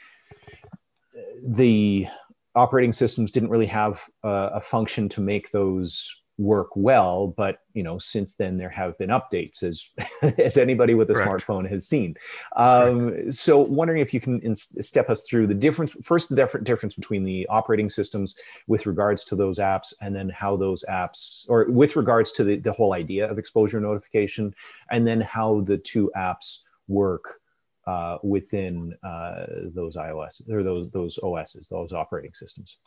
the 1.42 2.06
operating 2.54 2.92
systems 2.92 3.32
didn't 3.32 3.48
really 3.48 3.66
have 3.66 4.02
a, 4.22 4.50
a 4.54 4.60
function 4.60 5.08
to 5.08 5.20
make 5.20 5.50
those 5.50 6.21
work 6.38 6.70
well 6.74 7.26
but 7.26 7.58
you 7.74 7.82
know 7.82 7.98
since 7.98 8.34
then 8.34 8.56
there 8.56 8.70
have 8.70 8.96
been 8.98 9.10
updates 9.10 9.62
as 9.62 9.90
as 10.38 10.56
anybody 10.56 10.94
with 10.94 11.10
a 11.10 11.14
Correct. 11.14 11.46
smartphone 11.46 11.68
has 11.68 11.86
seen 11.86 12.14
um, 12.56 13.30
so 13.30 13.58
wondering 13.58 14.00
if 14.00 14.14
you 14.14 14.20
can 14.20 14.40
in, 14.40 14.56
step 14.56 15.10
us 15.10 15.24
through 15.28 15.46
the 15.46 15.54
difference 15.54 15.92
first 16.02 16.30
the 16.30 16.36
different 16.36 16.66
difference 16.66 16.94
between 16.94 17.22
the 17.22 17.46
operating 17.48 17.90
systems 17.90 18.34
with 18.66 18.86
regards 18.86 19.24
to 19.24 19.36
those 19.36 19.58
apps 19.58 19.92
and 20.00 20.14
then 20.14 20.30
how 20.30 20.56
those 20.56 20.84
apps 20.88 21.44
or 21.48 21.66
with 21.68 21.96
regards 21.96 22.32
to 22.32 22.44
the, 22.44 22.56
the 22.56 22.72
whole 22.72 22.94
idea 22.94 23.30
of 23.30 23.38
exposure 23.38 23.80
notification 23.80 24.54
and 24.90 25.06
then 25.06 25.20
how 25.20 25.60
the 25.60 25.76
two 25.76 26.10
apps 26.16 26.60
work 26.88 27.40
uh, 27.86 28.18
within 28.22 28.94
uh, 29.02 29.44
those 29.74 29.96
iOS 29.96 30.48
or 30.50 30.62
those 30.62 30.90
those 30.90 31.18
OSs, 31.22 31.68
those 31.68 31.92
operating 31.92 32.32
systems? 32.32 32.78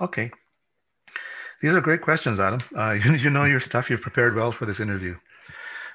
Okay, 0.00 0.30
these 1.60 1.74
are 1.74 1.80
great 1.80 2.02
questions, 2.02 2.40
Adam. 2.40 2.60
Uh, 2.76 2.90
you, 3.04 3.14
you 3.14 3.30
know 3.30 3.44
your 3.44 3.60
stuff. 3.60 3.90
You've 3.90 4.00
prepared 4.00 4.34
well 4.34 4.52
for 4.52 4.66
this 4.66 4.80
interview. 4.80 5.16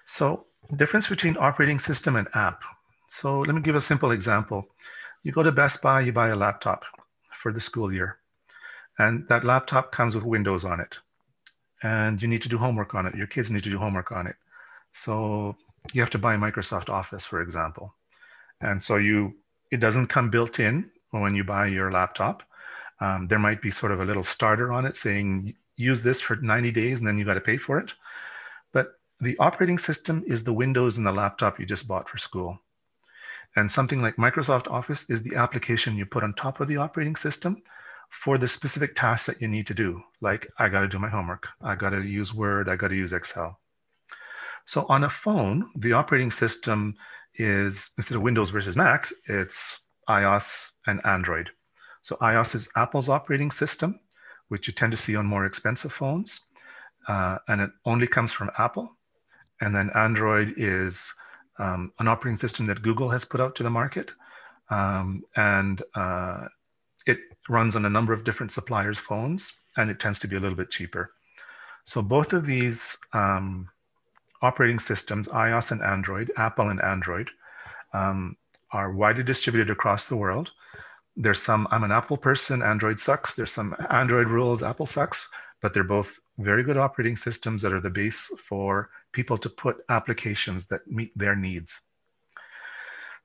So, 0.05 0.45
difference 0.75 1.07
between 1.07 1.37
operating 1.37 1.79
system 1.79 2.15
and 2.15 2.27
app. 2.33 2.61
So, 3.09 3.41
let 3.41 3.55
me 3.55 3.61
give 3.61 3.75
a 3.75 3.81
simple 3.81 4.11
example. 4.11 4.67
You 5.23 5.31
go 5.31 5.43
to 5.43 5.51
Best 5.51 5.81
Buy, 5.81 6.01
you 6.01 6.11
buy 6.11 6.29
a 6.29 6.35
laptop 6.35 6.83
for 7.41 7.51
the 7.51 7.61
school 7.61 7.93
year, 7.93 8.17
and 8.97 9.27
that 9.29 9.45
laptop 9.45 9.91
comes 9.91 10.15
with 10.15 10.23
Windows 10.23 10.65
on 10.65 10.79
it, 10.79 10.95
and 11.83 12.21
you 12.21 12.27
need 12.27 12.41
to 12.41 12.49
do 12.49 12.57
homework 12.57 12.95
on 12.95 13.05
it. 13.05 13.15
Your 13.15 13.27
kids 13.27 13.51
need 13.51 13.63
to 13.63 13.69
do 13.69 13.77
homework 13.77 14.11
on 14.11 14.27
it. 14.27 14.35
So, 14.91 15.55
you 15.93 16.01
have 16.01 16.09
to 16.11 16.17
buy 16.17 16.35
Microsoft 16.35 16.89
Office, 16.89 17.25
for 17.25 17.41
example. 17.41 17.93
And 18.61 18.81
so 18.81 18.97
you, 18.97 19.33
it 19.71 19.77
doesn't 19.77 20.07
come 20.07 20.29
built 20.29 20.59
in 20.59 20.89
when 21.11 21.35
you 21.35 21.43
buy 21.43 21.67
your 21.67 21.91
laptop. 21.91 22.43
Um, 23.01 23.27
there 23.27 23.39
might 23.39 23.61
be 23.61 23.71
sort 23.71 23.91
of 23.91 23.99
a 23.99 24.05
little 24.05 24.23
starter 24.23 24.71
on 24.71 24.85
it 24.85 24.95
saying 24.95 25.55
use 25.75 26.01
this 26.01 26.21
for 26.21 26.35
90 26.35 26.71
days 26.71 26.99
and 26.99 27.07
then 27.07 27.17
you 27.17 27.25
got 27.25 27.33
to 27.33 27.41
pay 27.41 27.57
for 27.57 27.79
it. 27.79 27.91
But 28.71 28.93
the 29.19 29.37
operating 29.39 29.79
system 29.79 30.23
is 30.27 30.43
the 30.43 30.53
Windows 30.53 30.97
in 30.97 31.03
the 31.03 31.11
laptop 31.11 31.59
you 31.59 31.65
just 31.65 31.87
bought 31.87 32.07
for 32.07 32.17
school. 32.17 32.59
And 33.55 33.69
something 33.69 34.01
like 34.01 34.15
Microsoft 34.15 34.71
Office 34.71 35.05
is 35.09 35.21
the 35.23 35.35
application 35.35 35.97
you 35.97 36.05
put 36.05 36.23
on 36.23 36.33
top 36.35 36.61
of 36.61 36.67
the 36.67 36.77
operating 36.77 37.15
system 37.15 37.61
for 38.09 38.37
the 38.37 38.47
specific 38.47 38.95
tasks 38.95 39.25
that 39.25 39.41
you 39.41 39.47
need 39.47 39.67
to 39.67 39.73
do. 39.73 40.01
Like, 40.21 40.47
I 40.57 40.69
got 40.69 40.81
to 40.81 40.87
do 40.87 40.99
my 40.99 41.09
homework, 41.09 41.47
I 41.61 41.75
got 41.75 41.89
to 41.89 42.01
use 42.01 42.33
Word, 42.33 42.69
I 42.69 42.75
got 42.75 42.89
to 42.89 42.95
use 42.95 43.13
Excel. 43.13 43.59
So 44.65 44.85
on 44.89 45.03
a 45.03 45.09
phone, 45.09 45.69
the 45.75 45.93
operating 45.93 46.31
system 46.31 46.95
is 47.35 47.89
instead 47.97 48.15
of 48.15 48.21
Windows 48.21 48.49
versus 48.51 48.75
Mac, 48.75 49.09
it's 49.25 49.79
iOS 50.07 50.69
and 50.87 51.03
Android. 51.05 51.49
So 52.01 52.15
iOS 52.17 52.55
is 52.55 52.69
Apple's 52.75 53.09
operating 53.09 53.51
system, 53.51 53.99
which 54.47 54.67
you 54.67 54.73
tend 54.73 54.91
to 54.91 54.97
see 54.97 55.15
on 55.15 55.25
more 55.25 55.45
expensive 55.45 55.93
phones, 55.93 56.41
uh, 57.07 57.37
and 57.47 57.61
it 57.61 57.71
only 57.85 58.07
comes 58.07 58.31
from 58.31 58.51
Apple. 58.57 58.95
And 59.61 59.75
then 59.75 59.91
Android 59.95 60.55
is 60.57 61.13
um, 61.59 61.93
an 61.99 62.07
operating 62.07 62.35
system 62.35 62.65
that 62.67 62.81
Google 62.81 63.09
has 63.09 63.23
put 63.23 63.39
out 63.39 63.55
to 63.55 63.63
the 63.63 63.69
market, 63.69 64.11
um, 64.69 65.23
and 65.35 65.81
uh, 65.95 66.47
it 67.05 67.19
runs 67.49 67.75
on 67.75 67.85
a 67.85 67.89
number 67.89 68.13
of 68.13 68.23
different 68.23 68.51
suppliers' 68.51 68.99
phones, 68.99 69.53
and 69.77 69.89
it 69.89 69.99
tends 69.99 70.19
to 70.19 70.27
be 70.27 70.35
a 70.35 70.39
little 70.39 70.57
bit 70.57 70.71
cheaper. 70.71 71.11
So 71.83 72.01
both 72.01 72.33
of 72.33 72.45
these 72.45 72.97
um, 73.13 73.69
operating 74.41 74.79
systems, 74.79 75.27
iOS 75.27 75.71
and 75.71 75.81
Android, 75.81 76.31
Apple 76.37 76.69
and 76.69 76.81
Android, 76.81 77.29
um, 77.93 78.37
are 78.71 78.91
widely 78.91 79.23
distributed 79.23 79.69
across 79.69 80.05
the 80.05 80.15
world. 80.15 80.51
There's 81.15 81.41
some, 81.41 81.67
I'm 81.71 81.83
an 81.83 81.91
Apple 81.91 82.17
person, 82.17 82.61
Android 82.61 82.99
sucks. 82.99 83.35
There's 83.35 83.51
some 83.51 83.75
Android 83.89 84.27
rules, 84.27 84.63
Apple 84.63 84.85
sucks, 84.85 85.27
but 85.61 85.73
they're 85.73 85.83
both 85.83 86.11
very 86.37 86.63
good 86.63 86.77
operating 86.77 87.17
systems 87.17 87.61
that 87.61 87.73
are 87.73 87.81
the 87.81 87.89
base 87.89 88.31
for 88.47 88.89
people 89.11 89.37
to 89.37 89.49
put 89.49 89.83
applications 89.89 90.65
that 90.67 90.87
meet 90.87 91.15
their 91.17 91.35
needs. 91.35 91.81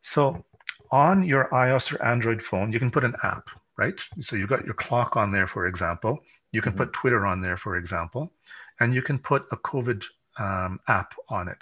So 0.03 0.45
on 0.91 1.25
your 1.25 1.49
iOS 1.53 1.93
or 1.93 2.03
Android 2.05 2.43
phone, 2.43 2.73
you 2.73 2.79
can 2.79 2.91
put 2.91 3.05
an 3.05 3.15
app, 3.23 3.49
right? 3.77 3.95
So 4.21 4.37
you've 4.37 4.49
got 4.49 4.65
your 4.65 4.75
clock 4.75 5.17
on 5.17 5.33
there, 5.33 5.47
for 5.47 5.67
example. 5.67 6.21
You 6.53 6.63
can 6.63 6.73
mm-hmm. 6.73 6.79
put 6.79 6.93
Twitter 6.93 7.27
on 7.27 7.41
there, 7.41 7.57
for 7.57 7.77
example, 7.77 8.33
and 8.81 8.95
you 8.95 9.03
can 9.03 9.19
put 9.19 9.47
a 9.53 9.57
COVID 9.57 10.03
um, 10.39 10.81
app 10.89 11.15
on 11.29 11.49
it. 11.49 11.59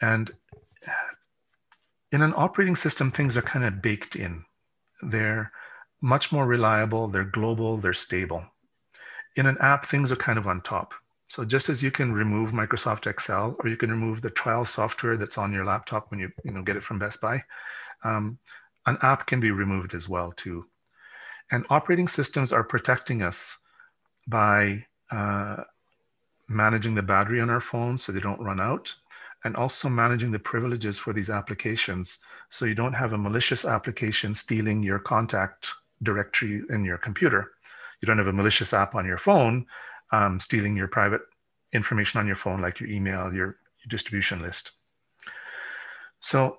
And 0.00 0.32
in 2.12 2.22
an 2.22 2.34
operating 2.36 2.76
system, 2.76 3.10
things 3.10 3.36
are 3.36 3.42
kind 3.42 3.64
of 3.64 3.82
baked 3.82 4.16
in. 4.16 4.44
They're 5.02 5.52
much 6.00 6.32
more 6.32 6.46
reliable, 6.46 7.08
they're 7.08 7.24
global, 7.24 7.78
they're 7.78 7.92
stable. 7.92 8.44
In 9.36 9.46
an 9.46 9.58
app, 9.60 9.86
things 9.86 10.12
are 10.12 10.16
kind 10.16 10.38
of 10.38 10.46
on 10.46 10.60
top. 10.62 10.94
So 11.28 11.44
just 11.44 11.68
as 11.68 11.82
you 11.82 11.90
can 11.90 12.12
remove 12.12 12.50
Microsoft 12.50 13.06
Excel 13.06 13.56
or 13.58 13.68
you 13.68 13.76
can 13.76 13.90
remove 13.90 14.22
the 14.22 14.30
trial 14.30 14.64
software 14.64 15.16
that's 15.16 15.38
on 15.38 15.52
your 15.52 15.64
laptop 15.64 16.10
when 16.10 16.20
you, 16.20 16.30
you 16.44 16.52
know, 16.52 16.62
get 16.62 16.76
it 16.76 16.84
from 16.84 16.98
Best 16.98 17.20
Buy, 17.20 17.42
um, 18.04 18.38
an 18.86 18.96
app 19.02 19.26
can 19.26 19.40
be 19.40 19.50
removed 19.50 19.94
as 19.94 20.08
well 20.08 20.32
too. 20.36 20.66
And 21.50 21.66
operating 21.70 22.08
systems 22.08 22.52
are 22.52 22.64
protecting 22.64 23.22
us 23.22 23.56
by 24.26 24.84
uh, 25.10 25.56
managing 26.48 26.94
the 26.94 27.02
battery 27.02 27.40
on 27.40 27.50
our 27.50 27.60
phones 27.60 28.04
so 28.04 28.12
they 28.12 28.20
don't 28.20 28.40
run 28.40 28.60
out, 28.60 28.94
and 29.44 29.56
also 29.56 29.88
managing 29.88 30.32
the 30.32 30.38
privileges 30.38 30.98
for 30.98 31.12
these 31.12 31.30
applications 31.30 32.18
so 32.50 32.64
you 32.64 32.74
don't 32.74 32.92
have 32.92 33.12
a 33.12 33.18
malicious 33.18 33.64
application 33.64 34.34
stealing 34.34 34.82
your 34.82 34.98
contact 34.98 35.70
directory 36.02 36.62
in 36.70 36.84
your 36.84 36.98
computer. 36.98 37.52
You 38.00 38.06
don't 38.06 38.18
have 38.18 38.26
a 38.26 38.32
malicious 38.32 38.72
app 38.72 38.94
on 38.94 39.06
your 39.06 39.18
phone 39.18 39.66
um, 40.12 40.40
stealing 40.40 40.76
your 40.76 40.88
private 40.88 41.22
information 41.72 42.20
on 42.20 42.26
your 42.26 42.36
phone, 42.36 42.60
like 42.60 42.80
your 42.80 42.88
email, 42.88 43.32
your, 43.32 43.46
your 43.46 43.88
distribution 43.88 44.40
list. 44.40 44.72
So 46.20 46.58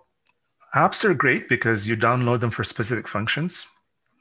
apps 0.75 1.03
are 1.03 1.13
great 1.13 1.49
because 1.49 1.87
you 1.87 1.95
download 1.95 2.39
them 2.39 2.51
for 2.51 2.63
specific 2.63 3.07
functions, 3.07 3.67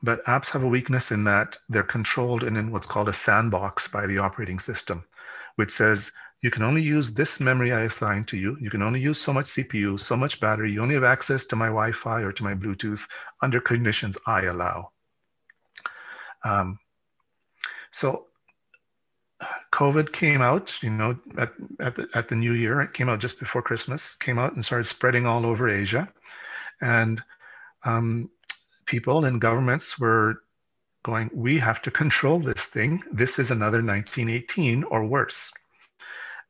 but 0.02 0.24
apps 0.26 0.48
have 0.48 0.62
a 0.62 0.68
weakness 0.68 1.10
in 1.10 1.24
that 1.24 1.56
they're 1.68 1.82
controlled 1.82 2.42
and 2.44 2.56
in 2.56 2.70
what's 2.70 2.86
called 2.86 3.08
a 3.08 3.12
sandbox 3.12 3.88
by 3.88 4.06
the 4.06 4.18
operating 4.18 4.58
system, 4.58 5.04
which 5.56 5.70
says 5.70 6.12
you 6.42 6.50
can 6.50 6.62
only 6.62 6.82
use 6.82 7.12
this 7.12 7.40
memory 7.40 7.72
I 7.72 7.82
assigned 7.82 8.28
to 8.28 8.36
you. 8.36 8.56
You 8.60 8.70
can 8.70 8.82
only 8.82 9.00
use 9.00 9.20
so 9.20 9.32
much 9.32 9.46
CPU, 9.46 9.98
so 9.98 10.16
much 10.16 10.38
battery. 10.38 10.72
You 10.72 10.82
only 10.82 10.94
have 10.94 11.04
access 11.04 11.44
to 11.46 11.56
my 11.56 11.66
Wi 11.66 11.92
Fi 11.92 12.20
or 12.20 12.32
to 12.32 12.44
my 12.44 12.54
Bluetooth 12.54 13.00
under 13.42 13.60
conditions 13.60 14.18
I 14.26 14.42
allow. 14.42 14.90
Um, 16.44 16.78
so 17.90 18.26
COVID 19.72 20.12
came 20.12 20.42
out, 20.42 20.82
you 20.82 20.90
know, 20.90 21.18
at, 21.38 21.52
at, 21.80 21.96
the, 21.96 22.08
at 22.14 22.28
the 22.28 22.34
new 22.34 22.52
year, 22.52 22.80
it 22.80 22.94
came 22.94 23.08
out 23.08 23.18
just 23.18 23.38
before 23.38 23.62
Christmas, 23.62 24.14
came 24.14 24.38
out 24.38 24.54
and 24.54 24.64
started 24.64 24.84
spreading 24.84 25.26
all 25.26 25.44
over 25.44 25.68
Asia. 25.68 26.08
And 26.80 27.22
um, 27.84 28.30
people 28.86 29.24
and 29.24 29.40
governments 29.40 29.98
were 29.98 30.42
going, 31.02 31.30
we 31.32 31.58
have 31.58 31.82
to 31.82 31.90
control 31.90 32.40
this 32.40 32.66
thing. 32.66 33.02
This 33.12 33.38
is 33.38 33.50
another 33.50 33.82
1918 33.82 34.84
or 34.84 35.04
worse. 35.04 35.52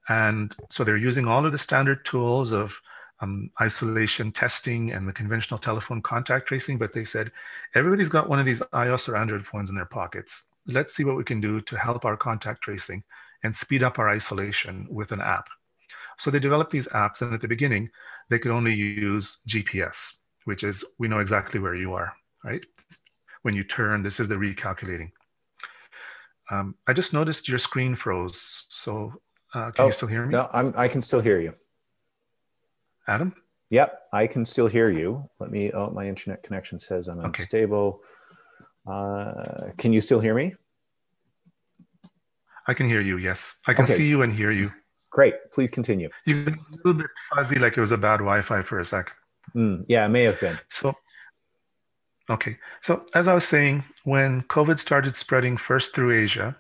And 0.09 0.55
so 0.71 0.85
they're 0.85 0.97
using 0.97 1.27
all 1.27 1.45
of 1.45 1.53
the 1.53 1.59
standard 1.59 2.05
tools 2.05 2.53
of 2.53 2.73
um, 3.21 3.51
isolation 3.61 4.31
testing 4.31 4.93
and 4.93 5.09
the 5.09 5.13
conventional 5.13 5.59
telephone 5.59 6.03
contact 6.03 6.49
tracing, 6.49 6.79
but 6.79 6.93
they 6.93 7.05
said 7.05 7.33
everybody's 7.75 8.09
got 8.09 8.29
one 8.29 8.39
of 8.39 8.47
these 8.47 8.61
iOS 8.73 9.09
or 9.09 9.17
Android 9.17 9.47
phones 9.47 9.71
in 9.71 9.77
their 9.77 9.87
pockets. 9.87 10.45
Let's 10.67 10.95
see 10.95 11.05
what 11.05 11.17
we 11.17 11.25
can 11.25 11.41
do 11.41 11.61
to 11.63 11.77
help 11.77 12.05
our 12.05 12.17
contact 12.17 12.63
tracing 12.63 13.03
and 13.43 13.55
speed 13.55 13.83
up 13.83 13.99
our 13.99 14.09
isolation 14.09 14.87
with 14.91 15.13
an 15.13 15.21
app. 15.21 15.49
So 16.19 16.31
they 16.31 16.39
developed 16.39 16.71
these 16.71 16.89
apps, 16.89 17.21
and 17.21 17.35
at 17.35 17.41
the 17.41 17.49
beginning, 17.49 17.91
they 18.31 18.39
could 18.39 18.51
only 18.51 18.75
use 18.75 19.39
GPS, 19.47 20.15
which 20.45 20.65
is 20.65 20.85
we 20.99 21.09
know 21.09 21.19
exactly 21.21 21.61
where 21.61 21.75
you 21.75 21.95
are, 21.95 22.15
right? 22.45 22.65
When 23.43 23.55
you 23.55 23.65
turn, 23.65 24.03
this 24.03 24.19
is 24.19 24.29
the 24.29 24.35
recalculating. 24.35 25.13
Um, 26.51 26.75
I 26.87 26.93
just 26.93 27.13
noticed 27.13 27.49
your 27.49 27.59
screen 27.59 27.97
froze. 27.97 28.67
So 28.71 29.21
uh, 29.57 29.71
can 29.71 29.85
oh, 29.85 29.87
you 29.87 29.93
still 29.93 30.09
hear 30.09 30.27
me? 30.27 30.33
No, 30.33 30.51
I'm, 30.53 30.75
I 30.77 30.89
can 30.89 31.01
still 31.01 31.21
hear 31.21 31.41
you. 31.41 31.55
Adam? 33.09 33.35
Yep, 33.71 34.01
I 34.13 34.27
can 34.27 34.45
still 34.45 34.67
hear 34.67 34.91
you. 34.91 35.29
Let 35.41 35.51
me, 35.51 35.73
oh, 35.73 35.91
my 35.91 36.07
internet 36.07 36.43
connection 36.43 36.79
says 36.79 37.09
I'm 37.09 37.19
okay. 37.21 37.43
unstable. 37.43 38.03
Uh, 38.87 39.71
can 39.79 39.93
you 39.93 40.01
still 40.01 40.21
hear 40.21 40.35
me? 40.35 40.55
I 42.69 42.75
can 42.75 42.87
hear 42.87 43.01
you, 43.01 43.17
yes. 43.17 43.55
I 43.67 43.73
can 43.75 43.85
okay. 43.85 43.97
see 43.97 44.07
you 44.07 44.23
and 44.23 44.33
hear 44.33 44.51
you. 44.51 44.71
Great, 45.11 45.35
please 45.53 45.71
continue. 45.71 46.11
You 46.27 46.47
a 46.47 46.77
little 46.77 46.95
bit 46.95 47.07
fuzzy, 47.35 47.59
like 47.59 47.79
it 47.79 47.81
was 47.81 47.93
a 47.93 47.97
bad 47.97 48.19
Wi-Fi 48.19 48.63
for 48.63 48.81
a 48.81 48.85
sec. 48.85 49.13
Mm, 49.55 49.87
yeah, 49.89 50.05
it 50.05 50.11
may 50.11 50.25
have 50.25 50.39
been. 50.39 50.59
So, 50.69 50.93
okay. 52.29 52.59
So 52.83 53.07
as 53.15 53.27
I 53.27 53.35
was 53.35 53.45
saying, 53.45 53.85
when 54.05 54.43
COVID 54.43 54.79
started 54.79 55.17
spreading 55.17 55.57
first 55.57 55.95
through 55.95 56.13
Asia, 56.23 56.57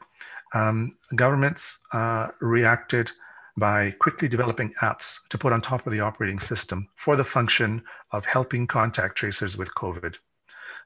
um, 0.54 0.96
governments 1.14 1.78
uh, 1.92 2.28
reacted 2.40 3.10
by 3.56 3.90
quickly 3.98 4.28
developing 4.28 4.72
apps 4.82 5.18
to 5.30 5.38
put 5.38 5.52
on 5.52 5.60
top 5.60 5.86
of 5.86 5.92
the 5.92 6.00
operating 6.00 6.38
system 6.38 6.88
for 6.96 7.16
the 7.16 7.24
function 7.24 7.82
of 8.12 8.24
helping 8.24 8.66
contact 8.66 9.16
tracers 9.16 9.56
with 9.56 9.74
COVID. 9.74 10.14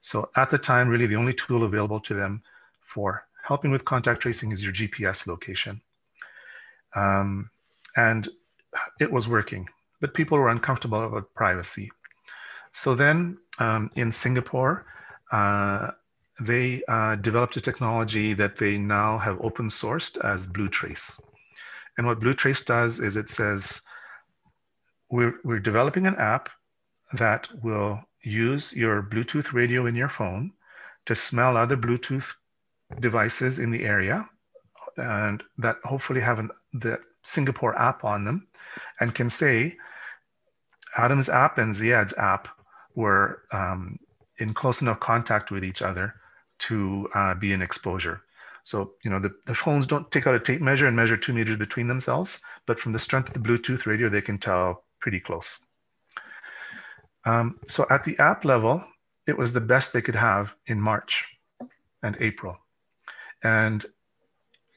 So 0.00 0.30
at 0.36 0.50
the 0.50 0.58
time, 0.58 0.88
really 0.88 1.06
the 1.06 1.16
only 1.16 1.34
tool 1.34 1.64
available 1.64 2.00
to 2.00 2.14
them 2.14 2.42
for 2.80 3.24
helping 3.42 3.70
with 3.70 3.84
contact 3.84 4.22
tracing 4.22 4.52
is 4.52 4.62
your 4.62 4.72
GPS 4.72 5.26
location. 5.26 5.80
Um, 6.94 7.50
and 7.96 8.28
it 9.00 9.10
was 9.10 9.28
working, 9.28 9.68
but 10.00 10.14
people 10.14 10.38
were 10.38 10.48
uncomfortable 10.48 11.04
about 11.04 11.34
privacy. 11.34 11.90
So 12.72 12.94
then 12.94 13.38
um, 13.58 13.90
in 13.96 14.12
Singapore, 14.12 14.86
uh, 15.32 15.90
they 16.40 16.82
uh, 16.88 17.16
developed 17.16 17.56
a 17.56 17.60
technology 17.60 18.32
that 18.34 18.56
they 18.56 18.78
now 18.78 19.18
have 19.18 19.40
open 19.40 19.68
sourced 19.68 20.18
as 20.24 20.46
BlueTrace. 20.46 21.20
And 21.98 22.06
what 22.06 22.20
BlueTrace 22.20 22.64
does 22.64 22.98
is 22.98 23.16
it 23.16 23.28
says, 23.28 23.82
we're, 25.10 25.34
we're 25.44 25.58
developing 25.58 26.06
an 26.06 26.16
app 26.16 26.48
that 27.12 27.48
will 27.62 28.00
use 28.22 28.72
your 28.72 29.02
Bluetooth 29.02 29.52
radio 29.52 29.86
in 29.86 29.94
your 29.94 30.08
phone 30.08 30.52
to 31.06 31.14
smell 31.14 31.56
other 31.56 31.76
Bluetooth 31.76 32.24
devices 33.00 33.58
in 33.58 33.70
the 33.70 33.84
area 33.84 34.28
and 34.96 35.42
that 35.58 35.76
hopefully 35.84 36.20
have 36.20 36.38
an, 36.38 36.50
the 36.72 36.98
Singapore 37.22 37.78
app 37.78 38.04
on 38.04 38.24
them 38.24 38.46
and 39.00 39.14
can 39.14 39.28
say 39.28 39.76
Adam's 40.96 41.28
app 41.28 41.58
and 41.58 41.74
Ziad's 41.74 42.14
app 42.14 42.48
were 42.94 43.42
um, 43.52 43.98
in 44.38 44.54
close 44.54 44.80
enough 44.80 45.00
contact 45.00 45.50
with 45.50 45.64
each 45.64 45.82
other 45.82 46.14
to 46.60 47.08
uh, 47.14 47.34
be 47.34 47.52
an 47.52 47.62
exposure. 47.62 48.22
So, 48.64 48.92
you 49.02 49.10
know, 49.10 49.18
the, 49.18 49.34
the 49.46 49.54
phones 49.54 49.86
don't 49.86 50.10
take 50.10 50.26
out 50.26 50.34
a 50.34 50.40
tape 50.40 50.60
measure 50.60 50.86
and 50.86 50.94
measure 50.94 51.16
two 51.16 51.32
meters 51.32 51.58
between 51.58 51.88
themselves, 51.88 52.40
but 52.66 52.78
from 52.78 52.92
the 52.92 52.98
strength 52.98 53.28
of 53.28 53.34
the 53.34 53.48
Bluetooth 53.48 53.86
radio, 53.86 54.08
they 54.08 54.20
can 54.20 54.38
tell 54.38 54.84
pretty 55.00 55.20
close. 55.20 55.58
Um, 57.24 57.58
so 57.68 57.86
at 57.90 58.04
the 58.04 58.18
app 58.18 58.44
level, 58.44 58.82
it 59.26 59.36
was 59.36 59.52
the 59.52 59.60
best 59.60 59.92
they 59.92 60.02
could 60.02 60.14
have 60.14 60.52
in 60.66 60.80
March 60.80 61.24
and 62.02 62.16
April. 62.20 62.56
And 63.42 63.84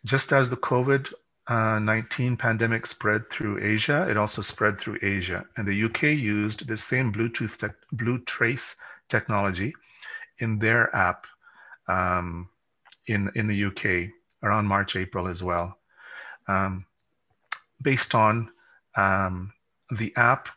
just 0.06 0.34
as 0.34 0.50
the 0.50 0.58
COVID 0.58 1.08
uh, 1.48 1.80
19 1.80 2.38
pandemic 2.38 2.86
spread 2.86 3.30
through 3.30 3.64
Asia, 3.64 4.08
it 4.10 4.18
also 4.18 4.42
spread 4.42 4.80
through 4.80 5.00
Asia. 5.02 5.46
And 5.58 5.68
the 5.68 5.84
UK 5.86 6.04
used 6.04 6.68
the 6.68 6.78
same 6.78 7.12
Bluetooth, 7.12 7.58
te- 7.58 7.96
BlueTrace 7.96 8.76
technology 9.10 9.74
in 10.40 10.60
their 10.60 10.94
app 10.96 11.26
um, 11.88 12.50
in, 13.08 13.32
in 13.36 13.48
the 13.48 13.66
UK 13.66 14.12
around 14.44 14.66
March, 14.66 14.96
April 14.96 15.28
as 15.28 15.44
well, 15.44 15.78
um, 16.48 16.86
based 17.82 18.16
on 18.16 18.50
um, 18.96 19.54
the 19.92 20.14
app 20.16 20.50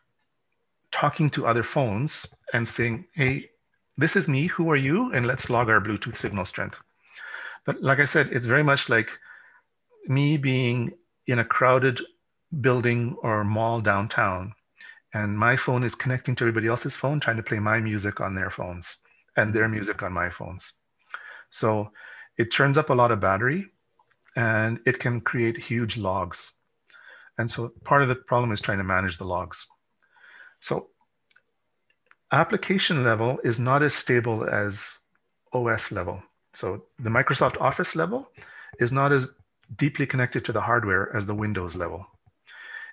talking 0.90 1.28
to 1.30 1.46
other 1.46 1.62
phones 1.62 2.26
and 2.52 2.66
saying, 2.66 3.04
hey, 3.14 3.50
this 3.98 4.16
is 4.16 4.28
me, 4.28 4.46
who 4.46 4.70
are 4.70 4.76
you? 4.76 5.12
And 5.12 5.26
let's 5.26 5.50
log 5.50 5.68
our 5.68 5.80
Bluetooth 5.80 6.16
signal 6.16 6.44
strength. 6.44 6.76
But 7.64 7.82
like 7.82 7.98
I 7.98 8.04
said, 8.04 8.28
it's 8.32 8.46
very 8.46 8.62
much 8.62 8.88
like 8.88 9.08
me 10.06 10.36
being 10.36 10.92
in 11.26 11.38
a 11.38 11.44
crowded 11.44 12.00
building 12.60 13.16
or 13.22 13.44
mall 13.44 13.80
downtown, 13.80 14.54
and 15.12 15.38
my 15.38 15.56
phone 15.56 15.82
is 15.82 15.94
connecting 15.94 16.34
to 16.36 16.44
everybody 16.44 16.68
else's 16.68 16.94
phone, 16.94 17.20
trying 17.20 17.36
to 17.36 17.42
play 17.42 17.58
my 17.58 17.80
music 17.80 18.20
on 18.20 18.34
their 18.34 18.50
phones 18.50 18.96
and 19.36 19.52
their 19.52 19.68
music 19.68 20.02
on 20.02 20.12
my 20.12 20.30
phones. 20.30 20.72
So 21.50 21.90
it 22.38 22.50
churns 22.50 22.78
up 22.78 22.90
a 22.90 22.94
lot 22.94 23.10
of 23.10 23.20
battery 23.20 23.66
and 24.36 24.80
it 24.86 24.98
can 24.98 25.20
create 25.20 25.56
huge 25.56 25.96
logs. 25.96 26.52
And 27.38 27.50
so 27.50 27.72
part 27.84 28.02
of 28.02 28.08
the 28.08 28.14
problem 28.14 28.52
is 28.52 28.60
trying 28.60 28.78
to 28.78 28.84
manage 28.84 29.18
the 29.18 29.24
logs. 29.24 29.66
So 30.60 30.88
application 32.32 33.04
level 33.04 33.38
is 33.44 33.60
not 33.60 33.82
as 33.82 33.94
stable 33.94 34.48
as 34.48 34.98
OS 35.52 35.92
level. 35.92 36.22
So 36.54 36.84
the 36.98 37.10
Microsoft 37.10 37.60
Office 37.60 37.94
level 37.94 38.28
is 38.80 38.92
not 38.92 39.12
as 39.12 39.26
deeply 39.76 40.06
connected 40.06 40.44
to 40.44 40.52
the 40.52 40.60
hardware 40.60 41.14
as 41.14 41.26
the 41.26 41.34
Windows 41.34 41.74
level. 41.74 42.06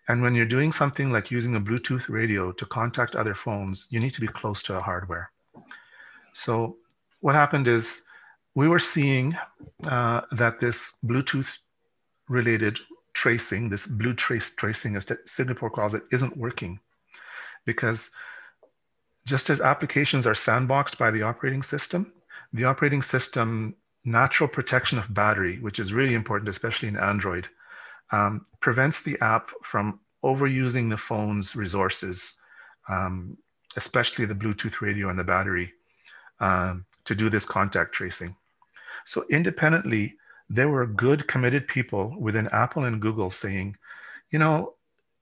And 0.08 0.22
when 0.22 0.36
you're 0.36 0.46
doing 0.46 0.72
something 0.72 1.12
like 1.12 1.32
using 1.32 1.56
a 1.56 1.62
Bluetooth 1.62 2.10
radio 2.10 2.52
to 2.52 2.66
contact 2.66 3.16
other 3.16 3.36
phones, 3.36 3.88
you 3.90 4.00
need 4.00 4.14
to 4.14 4.22
be 4.22 4.28
close 4.28 4.62
to 4.64 4.76
a 4.78 4.82
hardware. 4.82 5.32
So 6.34 6.78
what 7.22 7.36
happened 7.36 7.68
is 7.68 8.04
we 8.56 8.68
were 8.68 8.80
seeing 8.80 9.36
uh, 9.86 10.22
that 10.32 10.60
this 10.60 10.94
Bluetooth 11.06 11.58
related 12.30 12.80
tracing, 13.14 13.70
this 13.70 13.88
BlueTrace 13.88 14.56
tracing, 14.56 14.96
as 14.96 15.08
Singapore 15.26 15.70
calls 15.70 15.94
it, 15.94 16.04
isn't 16.12 16.38
working 16.38 16.80
because 17.66 18.12
just 19.26 19.50
as 19.50 19.62
applications 19.62 20.28
are 20.28 20.34
sandboxed 20.34 20.98
by 20.98 21.10
the 21.10 21.22
operating 21.22 21.64
system, 21.64 22.12
the 22.52 22.66
operating 22.66 23.02
system 23.02 23.76
natural 24.06 24.50
protection 24.50 24.98
of 24.98 25.14
battery, 25.14 25.60
which 25.60 25.80
is 25.80 25.94
really 25.94 26.14
important, 26.14 26.50
especially 26.50 26.90
in 26.90 26.98
Android, 26.98 27.48
um, 28.12 28.46
prevents 28.60 29.02
the 29.02 29.18
app 29.22 29.50
from 29.64 30.00
overusing 30.24 30.90
the 30.90 30.98
phone's 30.98 31.56
resources, 31.56 32.36
um, 32.90 33.38
especially 33.78 34.26
the 34.26 34.34
Bluetooth 34.34 34.82
radio 34.82 35.10
and 35.10 35.18
the 35.18 35.24
battery, 35.24 35.72
um, 36.40 36.86
to 37.06 37.16
do 37.16 37.30
this 37.30 37.46
contact 37.46 37.94
tracing. 37.94 38.36
So 39.06 39.26
independently, 39.30 40.16
there 40.50 40.70
were 40.70 40.86
good 40.86 41.28
committed 41.28 41.68
people 41.68 42.16
within 42.20 42.48
Apple 42.50 42.86
and 42.86 43.02
Google 43.02 43.32
saying, 43.32 43.78
you 44.32 44.40
know, 44.40 44.76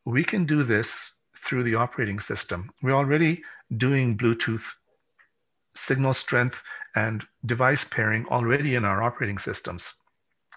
we 0.05 0.23
can 0.23 0.45
do 0.45 0.63
this 0.63 1.13
through 1.38 1.63
the 1.63 1.75
operating 1.75 2.19
system. 2.19 2.71
We're 2.82 2.95
already 2.95 3.43
doing 3.77 4.17
Bluetooth 4.17 4.63
signal 5.75 6.13
strength 6.13 6.61
and 6.95 7.25
device 7.45 7.86
pairing 7.86 8.25
already 8.29 8.75
in 8.75 8.86
our 8.86 9.01
operating 9.01 9.38
systems 9.38 9.93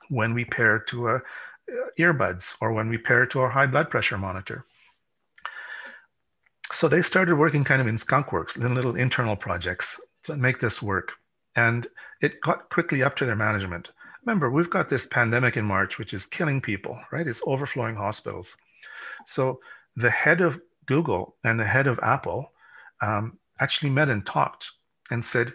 when 0.09 0.35
we 0.35 0.45
pair 0.45 0.79
to 0.79 1.09
a 1.09 1.15
uh, 1.17 1.21
earbuds 1.99 2.57
or 2.61 2.73
when 2.73 2.91
we 2.91 2.99
pair 2.99 3.25
to 3.25 3.41
our 3.41 3.49
high 3.49 3.67
blood 3.67 3.89
pressure 3.89 4.19
monitor. 4.19 4.67
So 6.73 6.89
they 6.89 7.03
started 7.03 7.37
working 7.37 7.65
kind 7.65 7.81
of 7.81 7.87
in 7.87 7.97
skunkworks, 7.97 8.57
in 8.57 8.75
little 8.75 8.97
internal 8.97 9.37
projects 9.37 9.99
to 10.25 10.37
make 10.37 10.61
this 10.61 10.83
work. 10.83 11.13
And 11.57 11.87
it 12.21 12.41
got 12.41 12.69
quickly 12.71 13.03
up 13.03 13.17
to 13.17 13.27
their 13.27 13.37
management. 13.37 13.91
Remember, 14.25 14.51
we've 14.51 14.71
got 14.71 14.89
this 14.89 15.07
pandemic 15.07 15.57
in 15.57 15.65
March, 15.65 15.99
which 15.99 16.15
is 16.15 16.27
killing 16.27 16.61
people, 16.61 16.99
right? 17.13 17.27
It's 17.27 17.43
overflowing 17.47 17.95
hospitals. 17.95 18.57
So 19.27 19.61
the 19.97 20.11
head 20.11 20.41
of 20.41 20.61
Google 20.87 21.37
and 21.45 21.61
the 21.61 21.67
head 21.67 21.87
of 21.87 22.01
Apple 22.03 22.53
um, 23.01 23.39
actually 23.61 23.91
met 23.91 24.09
and 24.09 24.25
talked 24.25 24.71
and 25.11 25.25
said, 25.25 25.53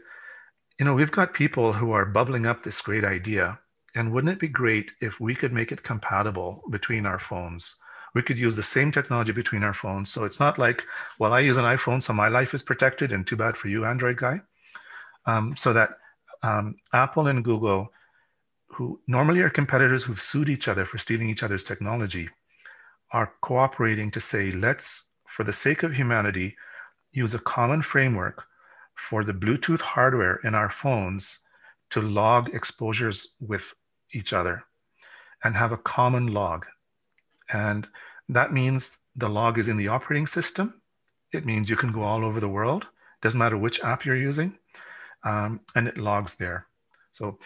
you 0.78 0.86
know, 0.86 0.93
we've 0.93 1.12
got 1.12 1.34
people 1.34 1.74
who 1.74 1.91
are 1.91 2.06
bubbling 2.06 2.45
up 2.45 2.64
this 2.64 2.82
great 2.82 3.04
idea. 3.04 3.60
And 3.95 4.14
wouldn't 4.14 4.34
it 4.34 4.39
be 4.39 4.47
great 4.47 4.91
if 5.02 5.20
we 5.20 5.36
could 5.36 5.52
make 5.52 5.72
it 5.72 5.84
compatible 5.84 6.62
between 6.70 7.06
our 7.06 7.20
phones? 7.20 7.76
We 8.16 8.22
could 8.22 8.38
use 8.38 8.56
the 8.56 8.64
same 8.64 8.91
technology 8.91 9.32
between 9.32 9.64
our 9.64 9.74
phones. 9.74 10.12
So 10.12 10.24
it's 10.24 10.39
not 10.39 10.58
like, 10.58 10.84
well, 11.18 11.34
I 11.34 11.41
use 11.41 11.58
an 11.58 11.66
iPhone, 11.66 12.04
so 12.04 12.14
my 12.14 12.28
life 12.28 12.54
is 12.54 12.64
protected, 12.64 13.12
and 13.12 13.26
too 13.26 13.36
bad 13.36 13.58
for 13.58 13.68
you, 13.68 13.86
Android 13.86 14.18
guy. 14.18 14.41
Um, 15.30 15.55
so 15.57 15.73
that 15.73 15.89
um, 16.41 16.75
Apple 16.93 17.27
and 17.27 17.43
Google, 17.43 17.91
who 18.67 18.99
normally 19.07 19.41
are 19.41 19.49
competitors 19.49 20.03
who've 20.03 20.21
sued 20.30 20.49
each 20.49 20.67
other 20.67 20.86
for 20.86 20.97
stealing 20.97 21.30
each 21.30 21.43
other's 21.43 21.63
technology, 21.63 22.30
are 23.11 23.34
cooperating 23.41 24.09
to 24.11 24.21
say, 24.21 24.51
let's, 24.51 25.03
for 25.36 25.43
the 25.43 25.53
sake 25.53 25.84
of 25.84 25.93
humanity, 25.93 26.55
use 27.11 27.34
a 27.34 27.39
common 27.39 27.82
framework 27.82 28.43
for 29.09 29.23
the 29.23 29.34
Bluetooth 29.34 29.82
hardware 29.82 30.39
in 30.43 30.55
our 30.55 30.69
phones 30.69 31.39
to 31.91 32.01
log 32.01 32.53
exposures 32.53 33.17
with 33.39 33.65
each 34.13 34.34
other 34.34 34.63
and 35.43 35.55
have 35.55 35.71
a 35.71 35.77
common 35.77 36.27
log. 36.27 36.65
And 37.51 37.88
that 38.30 38.53
means 38.53 38.97
the 39.15 39.30
log 39.30 39.57
is 39.57 39.67
in 39.67 39.77
the 39.77 39.88
operating 39.88 40.27
system. 40.27 40.82
It 41.32 41.45
means 41.45 41.69
you 41.69 41.75
can 41.75 41.91
go 41.91 42.03
all 42.03 42.23
over 42.23 42.39
the 42.39 42.55
world. 42.57 42.86
Doesn't 43.21 43.39
matter 43.39 43.57
which 43.57 43.82
app 43.82 44.05
you're 44.05 44.15
using, 44.30 44.57
um, 45.24 45.59
and 45.76 45.88
it 45.88 45.97
logs 45.97 46.36
there. 46.36 46.67
So 47.13 47.39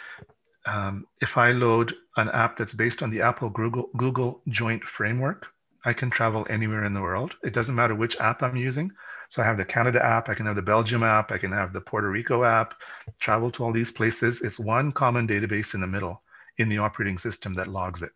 um, 0.66 1.06
if 1.22 1.38
I 1.38 1.52
load 1.52 1.94
an 2.18 2.30
app 2.30 2.58
that's 2.58 2.74
based 2.74 3.04
on 3.04 3.10
the 3.10 3.22
Apple 3.22 3.50
Google, 3.50 3.90
Google 3.98 4.42
joint 4.50 4.84
framework, 4.84 5.48
I 5.86 5.94
can 5.94 6.10
travel 6.10 6.46
anywhere 6.50 6.86
in 6.86 6.94
the 6.94 7.02
world. 7.02 7.34
It 7.44 7.54
doesn't 7.54 7.76
matter 7.76 7.96
which 7.96 8.20
app 8.20 8.42
I'm 8.42 8.56
using. 8.56 8.92
So 9.30 9.42
I 9.42 9.46
have 9.46 9.58
the 9.58 9.66
Canada 9.66 10.04
app, 10.04 10.30
I 10.30 10.36
can 10.36 10.46
have 10.46 10.56
the 10.56 10.62
Belgium 10.62 11.02
app, 11.02 11.32
I 11.32 11.38
can 11.38 11.52
have 11.52 11.74
the 11.74 11.82
Puerto 11.82 12.10
Rico 12.10 12.44
app, 12.44 12.76
travel 13.20 13.50
to 13.52 13.64
all 13.64 13.74
these 13.74 13.92
places. 13.92 14.42
It's 14.42 14.60
one 14.60 14.92
common 14.92 15.28
database 15.28 15.74
in 15.74 15.82
the 15.82 15.88
middle 15.88 16.22
in 16.60 16.70
the 16.70 16.78
operating 16.78 17.18
system 17.18 17.54
that 17.56 17.68
logs 17.68 18.04
it. 18.04 18.12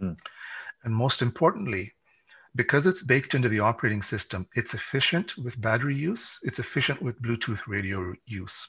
Mm. 0.00 0.16
And 0.84 0.94
most 0.94 1.20
importantly, 1.20 1.92
because 2.54 2.86
it's 2.86 3.02
baked 3.02 3.34
into 3.34 3.48
the 3.48 3.60
operating 3.60 4.02
system, 4.02 4.46
it's 4.54 4.74
efficient 4.74 5.36
with 5.36 5.60
battery 5.60 5.96
use, 5.96 6.38
it's 6.42 6.58
efficient 6.58 7.02
with 7.02 7.20
Bluetooth 7.20 7.66
radio 7.66 8.14
use. 8.24 8.68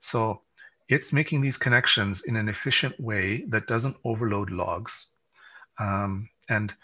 So 0.00 0.40
it's 0.88 1.12
making 1.12 1.40
these 1.40 1.56
connections 1.56 2.22
in 2.22 2.36
an 2.36 2.48
efficient 2.48 2.98
way 2.98 3.44
that 3.48 3.68
doesn't 3.68 3.96
overload 4.04 4.50
logs. 4.50 5.06
Um, 5.78 6.28
and 6.48 6.74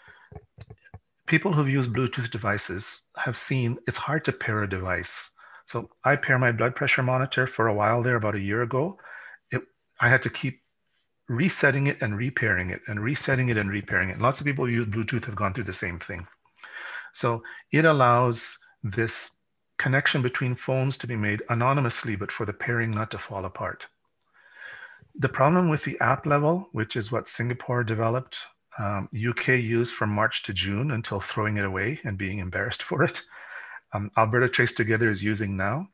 people 1.27 1.51
who've 1.51 1.69
used 1.69 1.93
Bluetooth 1.93 2.31
devices 2.31 3.01
have 3.17 3.37
seen 3.37 3.77
it's 3.85 3.97
hard 3.97 4.23
to 4.25 4.31
pair 4.31 4.63
a 4.63 4.69
device. 4.69 5.29
So 5.65 5.89
I 6.05 6.15
pair 6.15 6.39
my 6.39 6.53
blood 6.53 6.75
pressure 6.75 7.03
monitor 7.03 7.45
for 7.45 7.67
a 7.67 7.73
while 7.73 8.01
there, 8.01 8.15
about 8.15 8.35
a 8.35 8.39
year 8.39 8.61
ago. 8.61 8.97
It, 9.51 9.61
I 9.99 10.07
had 10.07 10.23
to 10.23 10.29
keep 10.29 10.61
resetting 11.27 11.87
it 11.87 11.97
and 12.01 12.17
repairing 12.17 12.69
it 12.69 12.81
and 12.87 13.01
resetting 13.01 13.49
it 13.49 13.57
and 13.57 13.69
repairing 13.69 14.09
it. 14.09 14.21
Lots 14.21 14.39
of 14.39 14.45
people 14.45 14.65
who 14.65 14.71
use 14.71 14.87
Bluetooth 14.87 15.25
have 15.25 15.35
gone 15.35 15.53
through 15.53 15.65
the 15.65 15.73
same 15.73 15.99
thing. 15.99 16.25
So 17.13 17.43
it 17.73 17.83
allows 17.83 18.57
this 18.83 19.31
connection 19.77 20.21
between 20.21 20.55
phones 20.55 20.97
to 20.97 21.07
be 21.07 21.15
made 21.15 21.43
anonymously, 21.49 22.15
but 22.15 22.31
for 22.31 22.45
the 22.45 22.53
pairing 22.53 22.91
not 22.91 23.11
to 23.11 23.17
fall 23.17 23.45
apart. 23.45 23.85
The 25.15 25.29
problem 25.29 25.69
with 25.69 25.83
the 25.83 25.99
app 25.99 26.25
level, 26.25 26.69
which 26.71 26.95
is 26.95 27.11
what 27.11 27.27
Singapore 27.27 27.83
developed, 27.83 28.37
um, 28.79 29.09
UK 29.15 29.49
used 29.49 29.93
from 29.93 30.09
March 30.09 30.43
to 30.43 30.53
June 30.53 30.91
until 30.91 31.19
throwing 31.19 31.57
it 31.57 31.65
away 31.65 31.99
and 32.03 32.17
being 32.17 32.39
embarrassed 32.39 32.83
for 32.89 33.03
it, 33.03 33.21
um, 33.93 34.11
Alberta 34.17 34.49
Trace 34.49 34.73
Together 34.73 35.09
is 35.09 35.23
using 35.23 35.55
now, 35.55 35.87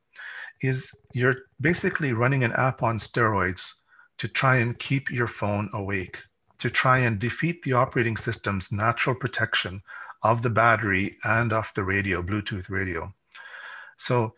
is 0.62 0.92
you're 1.14 1.36
basically 1.62 2.14
running 2.14 2.44
an 2.44 2.54
app 2.54 2.84
on 2.84 2.98
steroids 2.98 3.74
to 4.18 4.28
try 4.28 4.58
and 4.58 4.80
keep 4.80 5.10
your 5.10 5.28
phone 5.28 5.70
awake, 5.74 6.18
to 6.60 6.70
try 6.70 7.00
and 7.00 7.20
defeat 7.20 7.62
the 7.64 7.74
operating 7.74 8.18
system's 8.18 8.72
natural 8.72 9.16
protection 9.16 9.82
of 10.22 10.42
the 10.42 10.50
battery 10.50 11.18
and 11.24 11.52
of 11.52 11.72
the 11.76 11.84
radio, 11.84 12.22
Bluetooth 12.22 12.70
radio. 12.70 13.14
So 14.04 14.34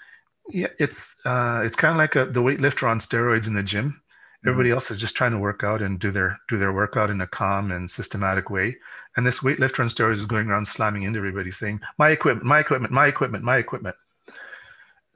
yeah, 0.49 0.67
it's 0.79 1.15
uh, 1.25 1.61
it's 1.65 1.75
kind 1.75 1.91
of 1.91 1.97
like 1.97 2.15
a, 2.15 2.31
the 2.31 2.41
weightlifter 2.41 2.87
on 2.87 2.99
steroids 2.99 3.47
in 3.47 3.55
the 3.55 3.63
gym. 3.63 3.89
Mm-hmm. 3.89 4.49
Everybody 4.49 4.71
else 4.71 4.91
is 4.91 4.99
just 4.99 5.15
trying 5.15 5.31
to 5.31 5.39
work 5.39 5.63
out 5.63 5.81
and 5.81 5.99
do 5.99 6.11
their 6.11 6.39
do 6.47 6.59
their 6.59 6.73
workout 6.73 7.09
in 7.09 7.21
a 7.21 7.27
calm 7.27 7.71
and 7.71 7.89
systematic 7.89 8.49
way. 8.49 8.77
And 9.17 9.25
this 9.25 9.39
weightlifter 9.39 9.79
on 9.79 9.87
steroids 9.87 10.13
is 10.13 10.25
going 10.25 10.47
around 10.47 10.67
slamming 10.67 11.03
into 11.03 11.17
everybody, 11.17 11.51
saying, 11.51 11.79
"My 11.97 12.11
equipment, 12.11 12.45
my 12.45 12.59
equipment, 12.59 12.93
my 12.93 13.07
equipment, 13.07 13.43
my 13.43 13.57
equipment." 13.57 13.95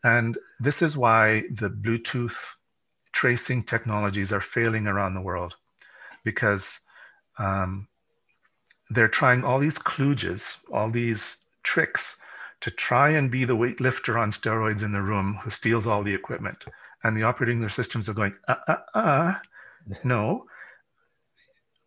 And 0.04 0.38
this 0.60 0.82
is 0.82 0.98
why 0.98 1.44
the 1.52 1.70
Bluetooth 1.70 2.38
tracing 3.12 3.64
technologies 3.64 4.32
are 4.32 4.42
failing 4.42 4.88
around 4.88 5.14
the 5.14 5.22
world 5.22 5.56
because 6.24 6.80
um, 7.38 7.88
they're 8.90 9.08
trying 9.08 9.44
all 9.44 9.60
these 9.60 9.78
kludges, 9.78 10.58
all 10.72 10.90
these 10.90 11.38
tricks 11.64 12.16
to 12.62 12.72
try 12.72 13.10
and 13.10 13.32
be 13.32 13.46
the 13.46 13.56
weightlifter 13.56 14.20
on 14.20 14.32
steroids 14.32 14.84
in 14.84 14.92
the 14.92 15.02
room 15.02 15.40
who 15.44 15.50
steals 15.50 15.88
all 15.88 16.04
the 16.04 16.14
equipment. 16.14 16.58
And 17.04 17.16
the 17.16 17.24
operating 17.24 17.62
their 17.62 17.70
systems 17.70 18.10
are 18.10 18.14
going, 18.14 18.36
uh, 18.48 18.56
uh, 18.68 18.78
uh, 18.94 19.34
no. 20.04 20.46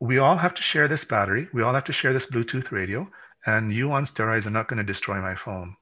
We 0.00 0.18
all 0.18 0.38
have 0.38 0.54
to 0.54 0.62
share 0.62 0.88
this 0.88 1.04
battery. 1.04 1.48
We 1.52 1.62
all 1.62 1.74
have 1.74 1.84
to 1.84 1.92
share 1.92 2.12
this 2.12 2.26
Bluetooth 2.26 2.70
radio. 2.70 3.08
And 3.44 3.72
you 3.72 3.92
on 3.92 4.04
steroids 4.04 4.46
are 4.46 4.50
not 4.50 4.68
going 4.68 4.78
to 4.78 4.92
destroy 4.92 5.20
my 5.20 5.34
phone. 5.34 5.76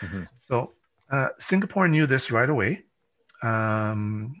Mm-hmm. 0.00 0.22
So 0.48 0.72
uh, 1.10 1.28
Singapore 1.38 1.88
knew 1.88 2.06
this 2.06 2.30
right 2.30 2.50
away. 2.50 2.84
Um, 3.42 4.34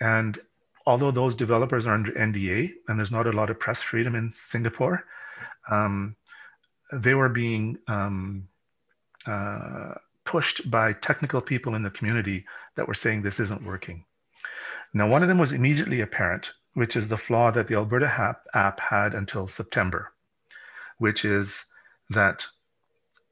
and 0.00 0.38
although 0.86 1.10
those 1.10 1.34
developers 1.34 1.86
are 1.86 1.94
under 1.94 2.12
NDA 2.12 2.70
and 2.88 2.98
there's 2.98 3.12
not 3.12 3.26
a 3.26 3.32
lot 3.32 3.50
of 3.50 3.58
press 3.58 3.82
freedom 3.82 4.14
in 4.14 4.32
Singapore, 4.34 5.04
um, 5.70 6.16
they 6.92 7.14
were 7.14 7.28
being 7.28 7.78
um, 7.88 8.48
uh, 9.26 9.94
pushed 10.24 10.70
by 10.70 10.92
technical 10.92 11.40
people 11.40 11.74
in 11.74 11.82
the 11.82 11.90
community 11.90 12.44
that 12.76 12.88
were 12.88 12.94
saying 12.94 13.22
this 13.22 13.40
isn't 13.40 13.64
working. 13.64 14.04
Now, 14.92 15.08
one 15.08 15.22
of 15.22 15.28
them 15.28 15.38
was 15.38 15.52
immediately 15.52 16.00
apparent, 16.00 16.52
which 16.74 16.96
is 16.96 17.08
the 17.08 17.16
flaw 17.16 17.50
that 17.50 17.68
the 17.68 17.74
Alberta 17.74 18.06
app, 18.54 18.80
had 18.80 19.14
until 19.14 19.46
September, 19.46 20.12
which 20.98 21.24
is 21.24 21.64
that 22.10 22.46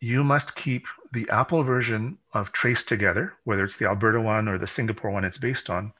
you 0.00 0.24
must 0.24 0.56
keep 0.56 0.84
the 1.12 1.28
Apple 1.30 1.62
version 1.62 2.18
of 2.32 2.50
Trace 2.50 2.84
Together, 2.84 3.34
whether 3.44 3.64
it's 3.64 3.76
the 3.76 3.86
Alberta 3.86 4.20
one 4.20 4.48
or 4.48 4.58
the 4.58 4.66
Singapore 4.66 5.12
one 5.12 5.24
it's 5.24 5.38
based 5.38 5.70
on, 5.70 5.92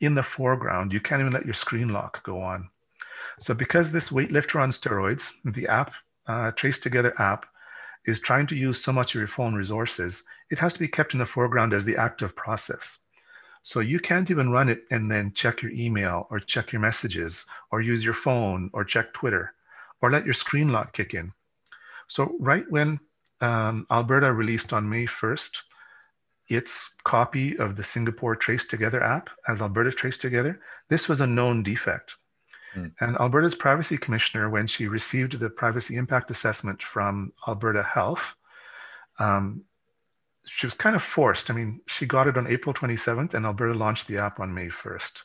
in 0.00 0.14
the 0.14 0.22
foreground. 0.22 0.92
You 0.92 1.00
can't 1.00 1.20
even 1.20 1.32
let 1.32 1.44
your 1.44 1.54
screen 1.54 1.90
lock 1.90 2.22
go 2.24 2.40
on. 2.40 2.70
So 3.38 3.52
because 3.54 3.92
this 3.92 4.10
weightlifter 4.10 4.60
on 4.60 4.70
steroids, 4.70 5.32
the 5.44 5.68
app, 5.68 5.92
uh, 6.26 6.52
Trace 6.52 6.78
Together 6.78 7.14
app, 7.20 7.46
is 8.06 8.20
trying 8.20 8.46
to 8.48 8.56
use 8.56 8.82
so 8.82 8.92
much 8.92 9.14
of 9.14 9.20
your 9.20 9.28
phone 9.28 9.54
resources, 9.54 10.24
it 10.50 10.58
has 10.58 10.72
to 10.74 10.80
be 10.80 10.88
kept 10.88 11.12
in 11.12 11.20
the 11.20 11.26
foreground 11.26 11.72
as 11.72 11.84
the 11.84 11.96
active 11.96 12.34
process. 12.34 12.98
So 13.62 13.78
you 13.78 14.00
can't 14.00 14.30
even 14.30 14.50
run 14.50 14.68
it 14.68 14.84
and 14.90 15.10
then 15.10 15.32
check 15.34 15.62
your 15.62 15.70
email 15.70 16.26
or 16.30 16.40
check 16.40 16.72
your 16.72 16.80
messages 16.80 17.46
or 17.70 17.80
use 17.80 18.04
your 18.04 18.14
phone 18.14 18.70
or 18.72 18.84
check 18.84 19.12
Twitter 19.12 19.54
or 20.00 20.10
let 20.10 20.24
your 20.24 20.34
screen 20.34 20.70
lock 20.70 20.92
kick 20.92 21.14
in. 21.14 21.32
So 22.08 22.34
right 22.40 22.64
when 22.70 22.98
um, 23.40 23.86
Alberta 23.90 24.32
released 24.32 24.72
on 24.72 24.88
May 24.88 25.06
1st 25.06 25.58
its 26.48 26.90
copy 27.04 27.56
of 27.56 27.76
the 27.76 27.84
Singapore 27.84 28.36
Trace 28.36 28.66
Together 28.66 29.02
app 29.02 29.30
as 29.48 29.62
Alberta 29.62 29.92
Trace 29.92 30.18
Together, 30.18 30.60
this 30.90 31.08
was 31.08 31.20
a 31.20 31.26
known 31.26 31.62
defect. 31.62 32.16
Mm. 32.76 32.92
And 33.00 33.16
Alberta's 33.18 33.54
privacy 33.54 33.98
commissioner, 33.98 34.48
when 34.48 34.66
she 34.66 34.86
received 34.86 35.38
the 35.38 35.50
privacy 35.50 35.96
impact 35.96 36.30
assessment 36.30 36.82
from 36.82 37.32
Alberta 37.46 37.82
Health, 37.82 38.34
um, 39.18 39.64
she 40.46 40.66
was 40.66 40.74
kind 40.74 40.96
of 40.96 41.02
forced. 41.02 41.50
I 41.50 41.54
mean, 41.54 41.80
she 41.86 42.06
got 42.06 42.26
it 42.26 42.36
on 42.36 42.46
April 42.46 42.74
27th, 42.74 43.34
and 43.34 43.46
Alberta 43.46 43.74
launched 43.74 44.08
the 44.08 44.18
app 44.18 44.40
on 44.40 44.54
May 44.54 44.68
1st. 44.68 45.22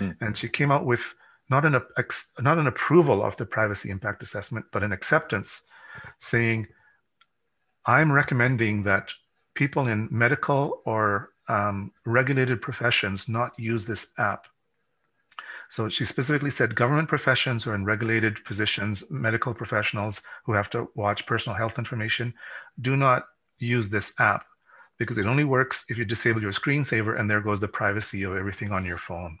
Mm. 0.00 0.16
And 0.20 0.36
she 0.36 0.48
came 0.48 0.72
out 0.72 0.84
with 0.84 1.14
not 1.48 1.64
an, 1.64 1.80
not 2.40 2.58
an 2.58 2.66
approval 2.66 3.22
of 3.22 3.36
the 3.36 3.46
privacy 3.46 3.90
impact 3.90 4.22
assessment, 4.22 4.66
but 4.72 4.82
an 4.82 4.92
acceptance 4.92 5.62
saying, 6.18 6.66
I'm 7.84 8.10
recommending 8.10 8.82
that 8.82 9.10
people 9.54 9.86
in 9.86 10.08
medical 10.10 10.82
or 10.84 11.30
um, 11.48 11.92
regulated 12.04 12.60
professions 12.60 13.28
not 13.28 13.52
use 13.58 13.84
this 13.84 14.08
app. 14.18 14.46
So 15.68 15.88
she 15.88 16.04
specifically 16.04 16.50
said 16.50 16.74
government 16.74 17.08
professions 17.08 17.66
or 17.66 17.74
in 17.74 17.84
regulated 17.84 18.44
positions, 18.44 19.04
medical 19.10 19.52
professionals 19.52 20.20
who 20.44 20.52
have 20.52 20.70
to 20.70 20.88
watch 20.94 21.26
personal 21.26 21.56
health 21.56 21.78
information, 21.78 22.34
do 22.80 22.96
not 22.96 23.24
use 23.58 23.88
this 23.88 24.12
app 24.18 24.44
because 24.98 25.18
it 25.18 25.26
only 25.26 25.44
works 25.44 25.84
if 25.88 25.98
you 25.98 26.04
disable 26.04 26.40
your 26.40 26.52
screensaver 26.52 27.18
and 27.18 27.28
there 27.28 27.40
goes 27.40 27.60
the 27.60 27.68
privacy 27.68 28.22
of 28.22 28.36
everything 28.36 28.72
on 28.72 28.84
your 28.84 28.98
phone. 28.98 29.38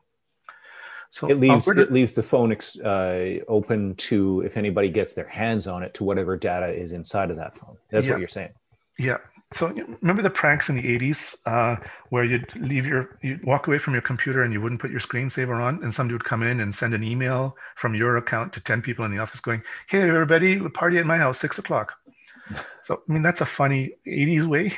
So 1.10 1.28
it 1.28 1.38
leaves 1.38 1.66
Alberta, 1.66 1.88
it 1.88 1.92
leaves 1.92 2.12
the 2.12 2.22
phone 2.22 2.56
uh, 2.84 3.44
open 3.48 3.94
to 3.94 4.42
if 4.42 4.56
anybody 4.56 4.88
gets 4.90 5.14
their 5.14 5.28
hands 5.28 5.66
on 5.66 5.82
it 5.82 5.94
to 5.94 6.04
whatever 6.04 6.36
data 6.36 6.68
is 6.68 6.92
inside 6.92 7.30
of 7.30 7.36
that 7.36 7.56
phone. 7.56 7.76
That's 7.90 8.06
yeah, 8.06 8.12
what 8.12 8.18
you're 8.18 8.28
saying. 8.28 8.52
Yeah. 8.98 9.18
So 9.52 9.68
remember 10.02 10.22
the 10.22 10.30
pranks 10.30 10.68
in 10.68 10.76
the 10.76 10.82
80s 10.82 11.36
uh, 11.46 11.76
where 12.10 12.24
you'd 12.24 12.50
leave 12.56 12.84
your 12.84 13.16
you'd 13.22 13.44
walk 13.44 13.68
away 13.68 13.78
from 13.78 13.92
your 13.92 14.02
computer 14.02 14.42
and 14.42 14.52
you 14.52 14.60
wouldn't 14.60 14.80
put 14.80 14.90
your 14.90 15.00
screensaver 15.00 15.62
on 15.62 15.82
and 15.84 15.94
somebody 15.94 16.14
would 16.14 16.24
come 16.24 16.42
in 16.42 16.60
and 16.60 16.74
send 16.74 16.94
an 16.94 17.04
email 17.04 17.56
from 17.76 17.94
your 17.94 18.16
account 18.16 18.52
to 18.54 18.60
10 18.60 18.82
people 18.82 19.04
in 19.04 19.12
the 19.12 19.18
office 19.18 19.40
going, 19.40 19.62
Hey 19.88 20.02
everybody, 20.02 20.58
party 20.70 20.98
at 20.98 21.06
my 21.06 21.16
house, 21.16 21.38
six 21.38 21.58
o'clock. 21.58 21.92
so 22.82 23.02
I 23.08 23.12
mean 23.12 23.22
that's 23.22 23.40
a 23.40 23.46
funny 23.46 23.92
80s 24.04 24.46
way, 24.46 24.72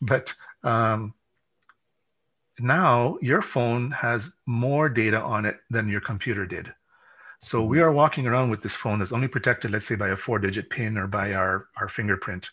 but 0.00 0.32
um, 0.64 1.12
now 2.58 3.18
your 3.20 3.42
phone 3.42 3.90
has 3.90 4.30
more 4.46 4.88
data 4.88 5.20
on 5.20 5.44
it 5.44 5.58
than 5.68 5.88
your 5.88 6.00
computer 6.00 6.46
did. 6.46 6.72
So 7.42 7.62
we 7.62 7.78
mm-hmm. 7.78 7.84
are 7.84 7.92
walking 7.92 8.26
around 8.26 8.50
with 8.50 8.62
this 8.62 8.74
phone 8.74 8.98
that's 8.98 9.12
only 9.12 9.28
protected, 9.28 9.70
let's 9.70 9.86
say, 9.86 9.94
by 9.94 10.08
a 10.08 10.16
four-digit 10.16 10.70
PIN 10.70 10.96
or 10.96 11.06
by 11.06 11.34
our, 11.34 11.66
our 11.78 11.88
fingerprint. 11.88 12.48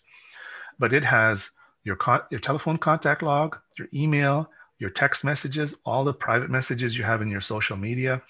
But 0.79 0.93
it 0.93 1.03
has 1.03 1.49
your, 1.83 1.95
con- 1.95 2.21
your 2.31 2.39
telephone 2.39 2.77
contact 2.77 3.21
log, 3.23 3.57
your 3.77 3.87
email, 3.93 4.49
your 4.79 4.89
text 4.89 5.23
messages, 5.23 5.75
all 5.85 6.03
the 6.03 6.13
private 6.13 6.49
messages 6.49 6.97
you 6.97 7.03
have 7.03 7.21
in 7.21 7.29
your 7.29 7.41
social 7.41 7.77
media. 7.77 8.21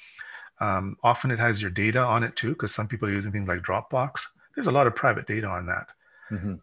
Um, 0.60 0.98
often 1.04 1.32
it 1.32 1.40
has 1.40 1.62
your 1.62 1.72
data 1.72 2.00
on 2.00 2.24
it 2.24 2.36
too, 2.36 2.50
because 2.50 2.74
some 2.74 2.88
people 2.88 3.08
are 3.08 3.12
using 3.12 3.32
things 3.32 3.48
like 3.48 3.62
Dropbox. 3.62 4.22
There's 4.56 4.68
a 4.68 4.72
lot 4.72 4.88
of 4.88 4.96
private 4.96 5.28
data 5.28 5.48
on 5.48 5.66
that. 5.66 5.88
Mm-hmm. 6.32 6.56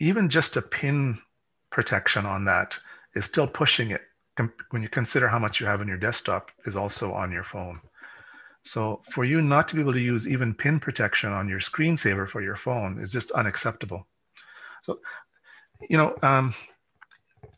Even 0.00 0.28
just 0.28 0.56
a 0.56 0.62
PIN 0.62 1.18
protection 1.70 2.26
on 2.26 2.44
that 2.46 2.76
is 3.14 3.24
still 3.24 3.46
pushing 3.46 3.90
it 3.90 4.02
when 4.70 4.82
you 4.82 4.88
consider 4.88 5.28
how 5.28 5.38
much 5.38 5.60
you 5.60 5.66
have 5.66 5.80
on 5.80 5.88
your 5.88 5.96
desktop 5.96 6.50
is 6.66 6.76
also 6.76 7.12
on 7.12 7.32
your 7.32 7.44
phone. 7.44 7.80
So 8.68 9.02
for 9.12 9.24
you 9.24 9.40
not 9.40 9.66
to 9.68 9.74
be 9.74 9.80
able 9.80 9.94
to 9.94 10.00
use 10.00 10.28
even 10.28 10.54
pin 10.54 10.78
protection 10.78 11.32
on 11.32 11.48
your 11.48 11.60
screensaver 11.60 12.28
for 12.28 12.42
your 12.42 12.56
phone 12.56 13.00
is 13.00 13.10
just 13.10 13.30
unacceptable. 13.30 14.06
So, 14.84 15.00
you 15.88 15.96
know, 15.96 16.14
um, 16.22 16.54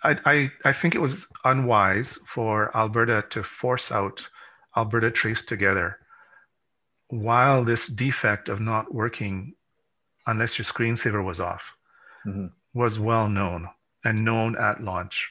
I, 0.05 0.19
I, 0.25 0.51
I 0.65 0.73
think 0.73 0.95
it 0.95 1.01
was 1.01 1.27
unwise 1.45 2.19
for 2.33 2.75
Alberta 2.77 3.25
to 3.31 3.43
force 3.43 3.91
out 3.91 4.29
Alberta 4.77 5.11
Trace 5.11 5.45
Together 5.45 5.99
while 7.09 7.65
this 7.65 7.89
defect 7.89 8.49
of 8.49 8.61
not 8.61 8.95
working 8.95 9.55
unless 10.29 10.59
your 10.59 10.65
screensaver 10.65 11.25
was 11.25 11.41
off 11.41 11.63
mm-hmm. 12.25 12.47
was 12.73 13.01
well 13.01 13.29
known 13.29 13.69
and 14.05 14.25
known 14.25 14.57
at 14.57 14.83
launch. 14.83 15.29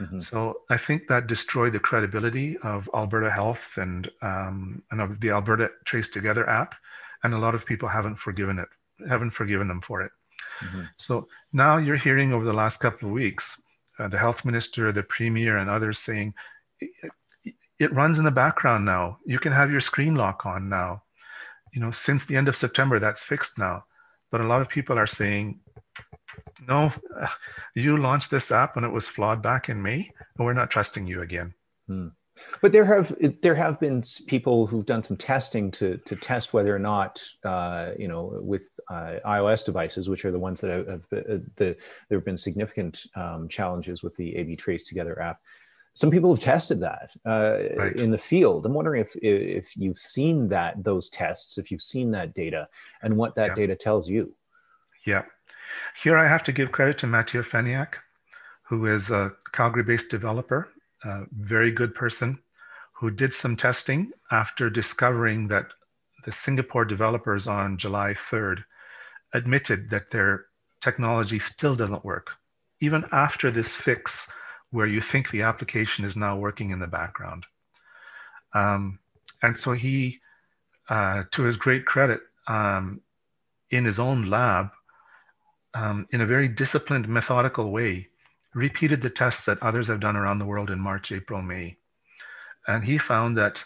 Mm-hmm. 0.00 0.20
So 0.20 0.62
I 0.70 0.78
think 0.78 1.08
that 1.08 1.26
destroyed 1.26 1.74
the 1.74 1.78
credibility 1.78 2.56
of 2.62 2.88
Alberta 2.94 3.30
Health 3.30 3.74
and 3.76 4.10
um, 4.22 4.82
and 4.90 5.00
of 5.00 5.20
the 5.20 5.30
Alberta 5.30 5.68
Trace 5.84 6.08
Together 6.08 6.48
app, 6.48 6.74
and 7.22 7.34
a 7.34 7.38
lot 7.38 7.54
of 7.54 7.66
people 7.66 7.88
haven't 7.88 8.16
forgiven 8.16 8.58
it, 8.58 8.68
haven't 9.08 9.32
forgiven 9.32 9.68
them 9.68 9.82
for 9.82 10.02
it. 10.02 10.12
Mm-hmm. 10.64 10.82
So 10.96 11.28
now 11.52 11.76
you're 11.76 11.96
hearing 11.96 12.32
over 12.32 12.44
the 12.44 12.52
last 12.52 12.80
couple 12.80 13.08
of 13.08 13.14
weeks, 13.14 13.60
uh, 13.98 14.08
the 14.08 14.18
health 14.18 14.44
minister, 14.44 14.90
the 14.90 15.02
premier, 15.02 15.58
and 15.58 15.68
others 15.68 15.98
saying 15.98 16.34
it, 16.80 17.54
it 17.78 17.92
runs 17.92 18.18
in 18.18 18.24
the 18.24 18.30
background 18.30 18.84
now. 18.84 19.18
You 19.26 19.38
can 19.38 19.52
have 19.52 19.70
your 19.70 19.80
screen 19.80 20.14
lock 20.14 20.46
on 20.46 20.68
now. 20.68 21.02
You 21.74 21.80
know, 21.80 21.90
since 21.90 22.24
the 22.24 22.36
end 22.36 22.48
of 22.48 22.56
September, 22.56 22.98
that's 22.98 23.22
fixed 23.22 23.58
now. 23.58 23.84
But 24.30 24.40
a 24.40 24.46
lot 24.46 24.62
of 24.62 24.68
people 24.68 24.98
are 24.98 25.06
saying 25.06 25.60
no, 26.66 26.92
you 27.74 27.96
launched 27.96 28.30
this 28.30 28.50
app 28.50 28.76
and 28.76 28.84
it 28.84 28.92
was 28.92 29.08
flawed 29.08 29.42
back 29.42 29.68
in 29.68 29.82
May, 29.82 30.10
and 30.36 30.46
we're 30.46 30.52
not 30.52 30.70
trusting 30.70 31.06
you 31.06 31.22
again. 31.22 31.54
Hmm. 31.86 32.08
But 32.62 32.72
there 32.72 32.84
have 32.84 33.14
there 33.42 33.54
have 33.54 33.80
been 33.80 34.02
people 34.26 34.66
who've 34.66 34.86
done 34.86 35.02
some 35.02 35.16
testing 35.16 35.70
to 35.72 35.98
to 35.98 36.16
test 36.16 36.52
whether 36.52 36.74
or 36.74 36.78
not 36.78 37.22
uh, 37.44 37.90
you 37.98 38.08
know 38.08 38.38
with 38.42 38.68
uh, 38.88 39.16
iOS 39.24 39.64
devices, 39.64 40.08
which 40.08 40.24
are 40.24 40.30
the 40.30 40.38
ones 40.38 40.60
that 40.60 40.70
have, 40.70 40.88
have 40.88 41.02
uh, 41.12 41.38
the, 41.56 41.76
there 42.08 42.18
have 42.18 42.24
been 42.24 42.36
significant 42.36 43.06
um, 43.14 43.48
challenges 43.48 44.02
with 44.02 44.16
the 44.16 44.36
AB 44.36 44.56
Trace 44.56 44.84
Together 44.84 45.20
app. 45.20 45.40
Some 45.92 46.10
people 46.10 46.34
have 46.34 46.42
tested 46.42 46.80
that 46.80 47.10
uh, 47.26 47.58
right. 47.76 47.96
in 47.96 48.10
the 48.10 48.18
field. 48.18 48.64
I'm 48.64 48.74
wondering 48.74 49.02
if 49.02 49.16
if 49.16 49.76
you've 49.76 49.98
seen 49.98 50.48
that 50.48 50.82
those 50.82 51.10
tests, 51.10 51.58
if 51.58 51.70
you've 51.70 51.82
seen 51.82 52.12
that 52.12 52.34
data, 52.34 52.68
and 53.02 53.16
what 53.16 53.34
that 53.34 53.50
yeah. 53.50 53.54
data 53.54 53.76
tells 53.76 54.08
you. 54.08 54.34
Yeah, 55.06 55.24
here 56.02 56.18
I 56.18 56.26
have 56.26 56.44
to 56.44 56.52
give 56.52 56.72
credit 56.72 56.98
to 56.98 57.06
Mathieu 57.06 57.42
Faniak, 57.42 57.94
who 58.62 58.86
is 58.86 59.10
a 59.10 59.32
Calgary-based 59.52 60.10
developer, 60.10 60.68
a 61.04 61.22
very 61.32 61.70
good 61.70 61.94
person, 61.94 62.38
who 62.92 63.10
did 63.10 63.32
some 63.32 63.56
testing 63.56 64.12
after 64.30 64.70
discovering 64.70 65.48
that 65.48 65.66
the 66.24 66.32
Singapore 66.32 66.84
developers 66.84 67.46
on 67.46 67.78
July 67.78 68.14
3rd 68.30 68.64
admitted 69.32 69.90
that 69.90 70.10
their 70.10 70.46
technology 70.80 71.38
still 71.38 71.74
doesn't 71.74 72.04
work, 72.04 72.30
even 72.80 73.04
after 73.12 73.50
this 73.50 73.74
fix 73.74 74.28
where 74.70 74.86
you 74.86 75.00
think 75.00 75.30
the 75.30 75.42
application 75.42 76.04
is 76.04 76.16
now 76.16 76.36
working 76.36 76.70
in 76.70 76.78
the 76.78 76.86
background. 76.86 77.44
Um, 78.54 78.98
and 79.42 79.58
so 79.58 79.72
he, 79.72 80.20
uh, 80.88 81.24
to 81.32 81.42
his 81.42 81.56
great 81.56 81.86
credit, 81.86 82.20
um, 82.46 83.00
in 83.70 83.84
his 83.84 83.98
own 83.98 84.28
lab, 84.28 84.70
um, 85.74 86.06
in 86.10 86.20
a 86.20 86.26
very 86.26 86.48
disciplined, 86.48 87.08
methodical 87.08 87.70
way, 87.70 88.08
repeated 88.54 89.02
the 89.02 89.10
tests 89.10 89.44
that 89.46 89.62
others 89.62 89.88
have 89.88 90.00
done 90.00 90.16
around 90.16 90.38
the 90.38 90.44
world 90.44 90.70
in 90.70 90.78
March, 90.78 91.12
April, 91.12 91.40
May. 91.40 91.76
And 92.66 92.84
he 92.84 92.98
found 92.98 93.36
that 93.36 93.62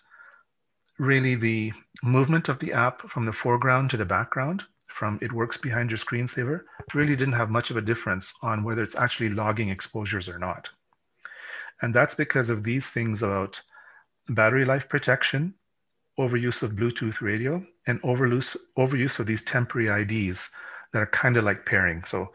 really 0.98 1.34
the 1.34 1.72
movement 2.02 2.48
of 2.48 2.58
the 2.58 2.72
app 2.72 3.08
from 3.08 3.26
the 3.26 3.32
foreground 3.32 3.90
to 3.90 3.96
the 3.96 4.04
background, 4.04 4.62
from 4.86 5.18
it 5.22 5.32
works 5.32 5.56
behind 5.56 5.90
your 5.90 5.98
screensaver, 5.98 6.62
really 6.92 7.16
didn't 7.16 7.34
have 7.34 7.50
much 7.50 7.70
of 7.70 7.76
a 7.76 7.82
difference 7.82 8.32
on 8.42 8.62
whether 8.62 8.82
it's 8.82 8.94
actually 8.94 9.30
logging 9.30 9.70
exposures 9.70 10.28
or 10.28 10.38
not. 10.38 10.68
And 11.82 11.94
that's 11.94 12.14
because 12.14 12.50
of 12.50 12.62
these 12.62 12.88
things 12.88 13.22
about 13.22 13.60
battery 14.28 14.64
life 14.64 14.88
protection, 14.88 15.54
overuse 16.18 16.62
of 16.62 16.72
Bluetooth 16.72 17.20
radio, 17.20 17.64
and 17.86 18.00
overuse, 18.02 18.56
overuse 18.78 19.18
of 19.18 19.26
these 19.26 19.42
temporary 19.42 20.02
IDs 20.02 20.50
that 20.94 21.02
are 21.02 21.06
kind 21.06 21.36
of 21.36 21.44
like 21.44 21.66
pairing. 21.66 22.04
So 22.04 22.30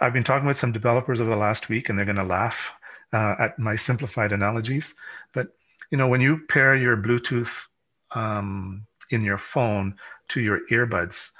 I've 0.00 0.12
been 0.12 0.24
talking 0.24 0.46
with 0.46 0.56
some 0.56 0.72
developers 0.72 1.20
over 1.20 1.28
the 1.28 1.36
last 1.36 1.68
week, 1.68 1.88
and 1.88 1.98
they're 1.98 2.06
going 2.06 2.16
to 2.16 2.24
laugh 2.24 2.70
uh, 3.12 3.34
at 3.38 3.58
my 3.58 3.74
simplified 3.74 4.32
analogies. 4.32 4.94
But 5.34 5.48
you 5.90 5.98
know, 5.98 6.06
when 6.06 6.20
you 6.20 6.38
pair 6.48 6.76
your 6.76 6.96
Bluetooth 6.96 7.50
um, 8.12 8.86
in 9.10 9.22
your 9.22 9.38
phone 9.38 9.96
to 10.28 10.40
your 10.40 10.60
earbuds, 10.70 11.32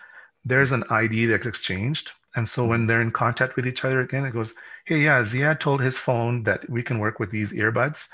there's 0.44 0.72
an 0.72 0.82
ID 0.90 1.26
that's 1.26 1.46
exchanged. 1.46 2.10
And 2.34 2.48
so 2.48 2.66
when 2.66 2.86
they're 2.86 3.00
in 3.00 3.12
contact 3.12 3.54
with 3.54 3.66
each 3.66 3.84
other 3.84 4.00
again, 4.00 4.24
it 4.24 4.32
goes, 4.32 4.52
"Hey, 4.86 4.98
yeah, 4.98 5.22
Ziad 5.22 5.60
told 5.60 5.80
his 5.80 5.96
phone 5.96 6.42
that 6.42 6.68
we 6.68 6.82
can 6.82 6.98
work 6.98 7.20
with 7.20 7.30
these 7.30 7.52
earbuds. 7.52 8.08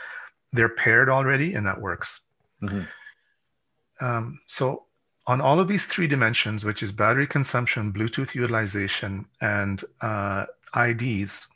They're 0.52 0.68
paired 0.68 1.08
already, 1.08 1.54
and 1.54 1.66
that 1.66 1.80
works." 1.80 2.20
Mm-hmm. 2.62 4.04
Um, 4.04 4.40
so 4.46 4.84
on 5.26 5.40
all 5.40 5.60
of 5.60 5.68
these 5.68 5.84
three 5.84 6.06
dimensions, 6.06 6.64
which 6.64 6.82
is 6.82 6.90
battery 6.90 7.26
consumption, 7.26 7.92
Bluetooth 7.92 8.34
utilization, 8.34 9.24
and 9.40 9.84
uh, 10.00 10.46
IDs, 10.76 11.46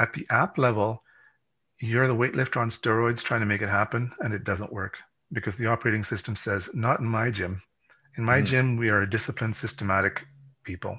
at 0.00 0.12
the 0.12 0.26
app 0.30 0.58
level, 0.58 1.02
you're 1.80 2.08
the 2.08 2.14
weightlifter 2.14 2.60
on 2.60 2.70
steroids 2.70 3.22
trying 3.22 3.40
to 3.40 3.46
make 3.46 3.62
it 3.62 3.68
happen, 3.68 4.12
and 4.20 4.34
it 4.34 4.44
doesn't 4.44 4.72
work 4.72 4.96
because 5.32 5.56
the 5.56 5.66
operating 5.66 6.04
system 6.04 6.34
says, 6.34 6.68
not 6.74 7.00
in 7.00 7.06
my 7.06 7.30
gym. 7.30 7.62
In 8.16 8.24
my 8.24 8.40
mm. 8.40 8.46
gym, 8.46 8.76
we 8.76 8.88
are 8.88 9.02
a 9.02 9.10
disciplined, 9.10 9.56
systematic 9.56 10.22
people. 10.64 10.98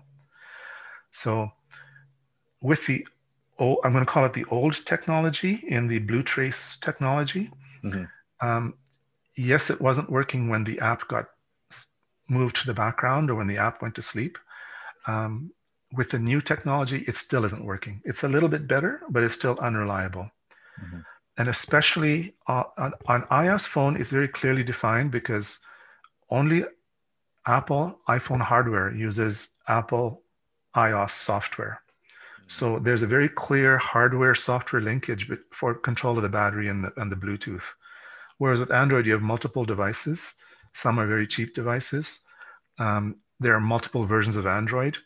So, 1.11 1.49
with 2.61 2.85
the, 2.87 3.05
oh, 3.59 3.77
I'm 3.83 3.93
going 3.93 4.05
to 4.05 4.11
call 4.11 4.25
it 4.25 4.33
the 4.33 4.45
old 4.51 4.85
technology 4.85 5.63
in 5.67 5.87
the 5.87 5.99
BlueTrace 5.99 6.79
technology. 6.81 7.49
Mm-hmm. 7.83 8.45
Um, 8.45 8.73
yes, 9.37 9.69
it 9.69 9.79
wasn't 9.79 10.09
working 10.09 10.49
when 10.49 10.63
the 10.63 10.79
app 10.79 11.07
got 11.07 11.29
moved 12.27 12.55
to 12.57 12.65
the 12.65 12.73
background 12.73 13.29
or 13.29 13.35
when 13.35 13.47
the 13.47 13.57
app 13.57 13.81
went 13.81 13.95
to 13.95 14.01
sleep. 14.01 14.37
Um, 15.07 15.51
with 15.93 16.09
the 16.09 16.19
new 16.19 16.41
technology, 16.41 17.05
it 17.07 17.15
still 17.15 17.45
isn't 17.45 17.63
working. 17.63 18.01
It's 18.03 18.23
a 18.23 18.27
little 18.27 18.49
bit 18.49 18.67
better, 18.67 19.01
but 19.09 19.23
it's 19.23 19.35
still 19.35 19.57
unreliable. 19.61 20.29
Mm-hmm. 20.83 20.99
And 21.37 21.49
especially 21.49 22.35
uh, 22.47 22.63
on, 22.77 22.93
on 23.07 23.21
iOS 23.23 23.67
phone, 23.67 23.99
it's 23.99 24.11
very 24.11 24.27
clearly 24.27 24.63
defined 24.63 25.11
because 25.11 25.59
only 26.29 26.65
Apple 27.45 27.99
iPhone 28.09 28.41
hardware 28.41 28.93
uses 28.93 29.49
Apple 29.67 30.23
iOS 30.75 31.11
software. 31.11 31.81
So 32.47 32.79
there's 32.79 33.01
a 33.01 33.07
very 33.07 33.29
clear 33.29 33.77
hardware 33.77 34.35
software 34.35 34.81
linkage 34.81 35.29
for 35.51 35.73
control 35.73 36.17
of 36.17 36.23
the 36.23 36.29
battery 36.29 36.69
and 36.69 36.83
the, 36.83 36.93
and 36.97 37.11
the 37.11 37.15
Bluetooth. 37.15 37.63
Whereas 38.37 38.59
with 38.59 38.71
Android, 38.71 39.05
you 39.05 39.13
have 39.13 39.21
multiple 39.21 39.65
devices. 39.65 40.35
Some 40.75 40.99
are 40.99 41.07
very 41.07 41.25
cheap 41.25 41.55
devices. 41.55 42.19
Um, 42.77 43.15
there 43.39 43.55
are 43.55 43.61
multiple 43.61 44.05
versions 44.05 44.35
of 44.35 44.45
Android. 44.45 44.97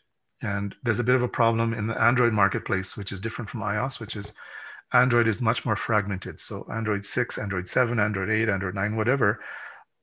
And 0.42 0.74
there's 0.82 0.98
a 0.98 1.04
bit 1.04 1.14
of 1.14 1.22
a 1.22 1.28
problem 1.28 1.72
in 1.72 1.86
the 1.86 2.00
Android 2.00 2.32
marketplace, 2.32 2.96
which 2.96 3.12
is 3.12 3.20
different 3.20 3.50
from 3.50 3.60
iOS, 3.60 4.00
which 4.00 4.16
is 4.16 4.32
Android 4.92 5.28
is 5.28 5.40
much 5.40 5.64
more 5.64 5.76
fragmented. 5.76 6.40
So 6.40 6.66
Android 6.72 7.04
6, 7.04 7.38
Android 7.38 7.68
7, 7.68 8.00
Android 8.00 8.30
8, 8.30 8.48
Android 8.48 8.74
9, 8.74 8.96
whatever, 8.96 9.40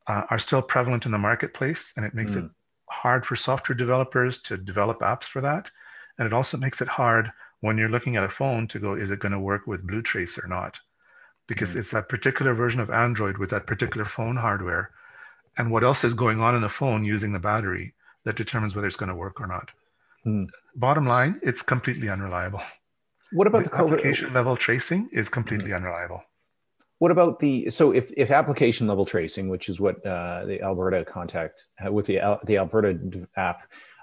uh, 0.07 0.23
are 0.29 0.39
still 0.39 0.61
prevalent 0.61 1.05
in 1.05 1.11
the 1.11 1.17
marketplace. 1.17 1.91
And 1.97 2.05
it 2.05 2.13
makes 2.13 2.33
mm. 2.33 2.45
it 2.45 2.51
hard 2.89 3.25
for 3.25 3.35
software 3.35 3.75
developers 3.75 4.39
to 4.43 4.55
develop 4.55 4.99
apps 4.99 5.25
for 5.25 5.41
that. 5.41 5.69
And 6.17 6.25
it 6.25 6.33
also 6.33 6.55
makes 6.55 6.79
it 6.81 6.87
hard 6.87 7.29
when 7.59 7.77
you're 7.77 7.89
looking 7.89 8.15
at 8.15 8.23
a 8.23 8.29
phone 8.29 8.67
to 8.69 8.79
go, 8.79 8.93
is 8.93 9.11
it 9.11 9.19
going 9.19 9.33
to 9.33 9.39
work 9.39 9.67
with 9.67 9.85
BlueTrace 9.85 10.41
or 10.41 10.47
not? 10.47 10.79
Because 11.47 11.71
mm. 11.71 11.77
it's 11.77 11.91
that 11.91 12.07
particular 12.07 12.53
version 12.53 12.79
of 12.79 12.89
Android 12.89 13.37
with 13.37 13.49
that 13.49 13.67
particular 13.67 14.05
phone 14.05 14.37
hardware 14.37 14.91
and 15.57 15.71
what 15.71 15.83
else 15.83 16.03
is 16.03 16.13
going 16.13 16.39
on 16.39 16.55
in 16.55 16.61
the 16.61 16.69
phone 16.69 17.03
using 17.03 17.33
the 17.33 17.39
battery 17.39 17.93
that 18.25 18.35
determines 18.35 18.75
whether 18.75 18.87
it's 18.87 18.95
going 18.95 19.09
to 19.09 19.15
work 19.15 19.39
or 19.39 19.47
not. 19.47 19.69
Mm. 20.25 20.47
Bottom 20.75 21.05
line, 21.05 21.39
it's 21.43 21.61
completely 21.61 22.09
unreliable. 22.09 22.61
What 23.31 23.47
about 23.47 23.63
the, 23.63 23.69
the 23.69 23.77
application 23.77 24.33
level 24.33 24.55
tracing 24.55 25.09
is 25.11 25.29
completely 25.29 25.71
mm. 25.71 25.77
unreliable. 25.77 26.23
What 26.99 27.11
about 27.11 27.39
the 27.39 27.69
so 27.69 27.91
if, 27.91 28.11
if 28.17 28.31
application 28.31 28.87
level 28.87 29.05
tracing, 29.05 29.49
which 29.49 29.69
is 29.69 29.79
what 29.79 30.03
uh, 30.05 30.45
the 30.45 30.61
Alberta 30.61 31.05
contact 31.05 31.67
uh, 31.85 31.91
with 31.91 32.07
the 32.07 32.39
the 32.45 32.57
Alberta 32.57 33.27
app 33.35 33.61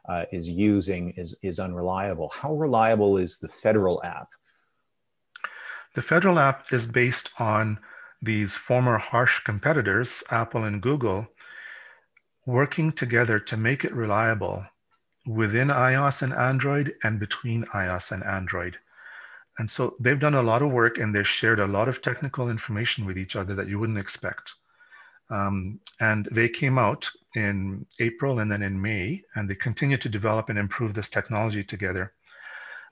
uh, 0.09 0.25
is 0.31 0.49
using, 0.49 1.13
is 1.17 1.37
is 1.43 1.59
unreliable. 1.59 2.31
How 2.33 2.55
reliable 2.55 3.17
is 3.17 3.39
the 3.39 3.49
federal 3.49 4.03
app? 4.05 4.29
The 5.97 6.03
federal 6.03 6.39
app 6.39 6.73
is 6.73 6.87
based 6.87 7.31
on 7.39 7.79
these 8.23 8.55
former 8.55 8.99
harsh 8.99 9.41
competitors, 9.41 10.23
Apple 10.31 10.65
and 10.65 10.81
Google, 10.81 11.27
working 12.47 12.93
together 12.93 13.39
to 13.39 13.57
make 13.57 13.85
it 13.85 13.95
reliable 13.95 14.65
within 15.27 15.69
iOS 15.69 16.23
and 16.23 16.33
Android 16.35 16.95
and 17.03 17.19
between 17.19 17.65
iOS 17.67 18.13
and 18.13 18.23
Android. 18.25 18.77
And 19.59 19.71
so 19.71 19.95
they've 20.01 20.19
done 20.19 20.35
a 20.35 20.43
lot 20.43 20.63
of 20.63 20.73
work 20.73 20.99
and 20.99 21.15
they've 21.15 21.27
shared 21.27 21.61
a 21.61 21.67
lot 21.67 21.89
of 21.89 22.03
technical 22.03 22.51
information 22.51 23.07
with 23.07 23.17
each 23.17 23.37
other 23.37 23.55
that 23.55 23.69
you 23.69 23.79
wouldn't 23.79 23.99
expect. 23.99 24.53
Um, 25.31 25.81
and 26.01 26.29
they 26.33 26.49
came 26.49 26.79
out 26.79 27.09
in 27.35 27.87
April 27.99 28.41
and 28.41 28.51
then 28.51 28.63
in 28.63 28.81
May, 28.81 29.23
and 29.35 29.49
they 29.49 29.55
continue 29.55 29.97
to 29.97 30.09
develop 30.09 30.49
and 30.49 30.59
improve 30.59 30.93
this 30.93 31.09
technology 31.09 31.65
together 31.65 32.13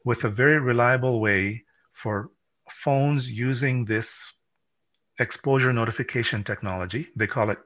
with 0.04 0.24
a 0.24 0.30
very 0.30 0.58
reliable 0.58 1.20
way 1.20 1.62
for 1.92 2.30
phones 2.70 3.30
using 3.30 3.84
this 3.84 4.32
exposure 5.18 5.72
notification 5.72 6.42
technology. 6.42 7.08
They 7.14 7.26
call 7.26 7.50
it 7.50 7.58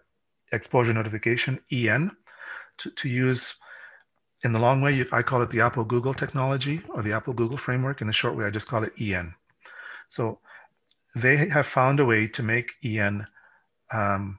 exposure 0.53 0.93
notification, 0.93 1.61
EN, 1.71 2.11
to, 2.79 2.91
to 2.91 3.09
use 3.09 3.55
in 4.45 4.53
the 4.53 4.61
long 4.61 4.81
way, 4.81 5.05
I 5.13 5.23
call 5.23 5.43
it 5.43 5.51
the 5.51 5.63
Apple 5.63 5.85
Google 5.85 6.15
technology 6.15 6.83
or 6.91 7.03
the 7.03 7.13
Apple 7.13 7.33
Google 7.33 7.57
framework. 7.57 8.01
In 8.01 8.07
the 8.07 8.13
short 8.13 8.37
way, 8.37 8.45
I 8.45 8.51
just 8.51 8.69
call 8.69 8.85
it 8.85 8.93
EN. 9.01 9.35
So 10.09 10.39
they 11.15 11.49
have 11.49 11.67
found 11.67 12.01
a 12.01 12.05
way 12.05 12.29
to 12.29 12.43
make 12.43 12.73
EN 12.85 13.27
um, 13.93 14.39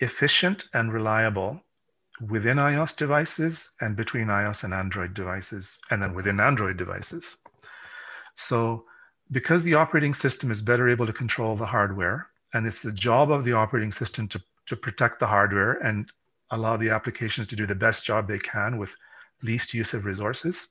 efficient 0.00 0.66
and 0.74 0.92
reliable 0.92 1.60
within 2.28 2.58
iOS 2.58 2.96
devices 2.96 3.70
and 3.80 3.96
between 3.96 4.26
iOS 4.26 4.62
and 4.62 4.72
Android 4.72 5.14
devices, 5.14 5.78
and 5.90 6.02
then 6.02 6.14
within 6.14 6.38
Android 6.38 6.76
devices. 6.76 7.36
So 8.36 8.84
because 9.30 9.62
the 9.62 9.74
operating 9.74 10.14
system 10.14 10.50
is 10.50 10.62
better 10.62 10.88
able 10.88 11.06
to 11.06 11.12
control 11.12 11.56
the 11.56 11.66
hardware, 11.66 12.28
and 12.52 12.66
it's 12.66 12.82
the 12.82 12.92
job 12.92 13.32
of 13.32 13.44
the 13.44 13.52
operating 13.52 13.90
system 13.90 14.28
to, 14.28 14.40
to 14.66 14.76
protect 14.76 15.20
the 15.20 15.26
hardware 15.26 15.74
and 15.74 16.10
allow 16.50 16.76
the 16.76 16.90
applications 16.90 17.46
to 17.48 17.56
do 17.56 17.66
the 17.66 17.74
best 17.74 18.04
job 18.04 18.26
they 18.26 18.38
can 18.38 18.78
with 18.78 18.94
least 19.42 19.74
use 19.74 19.94
of 19.94 20.04
resources, 20.04 20.68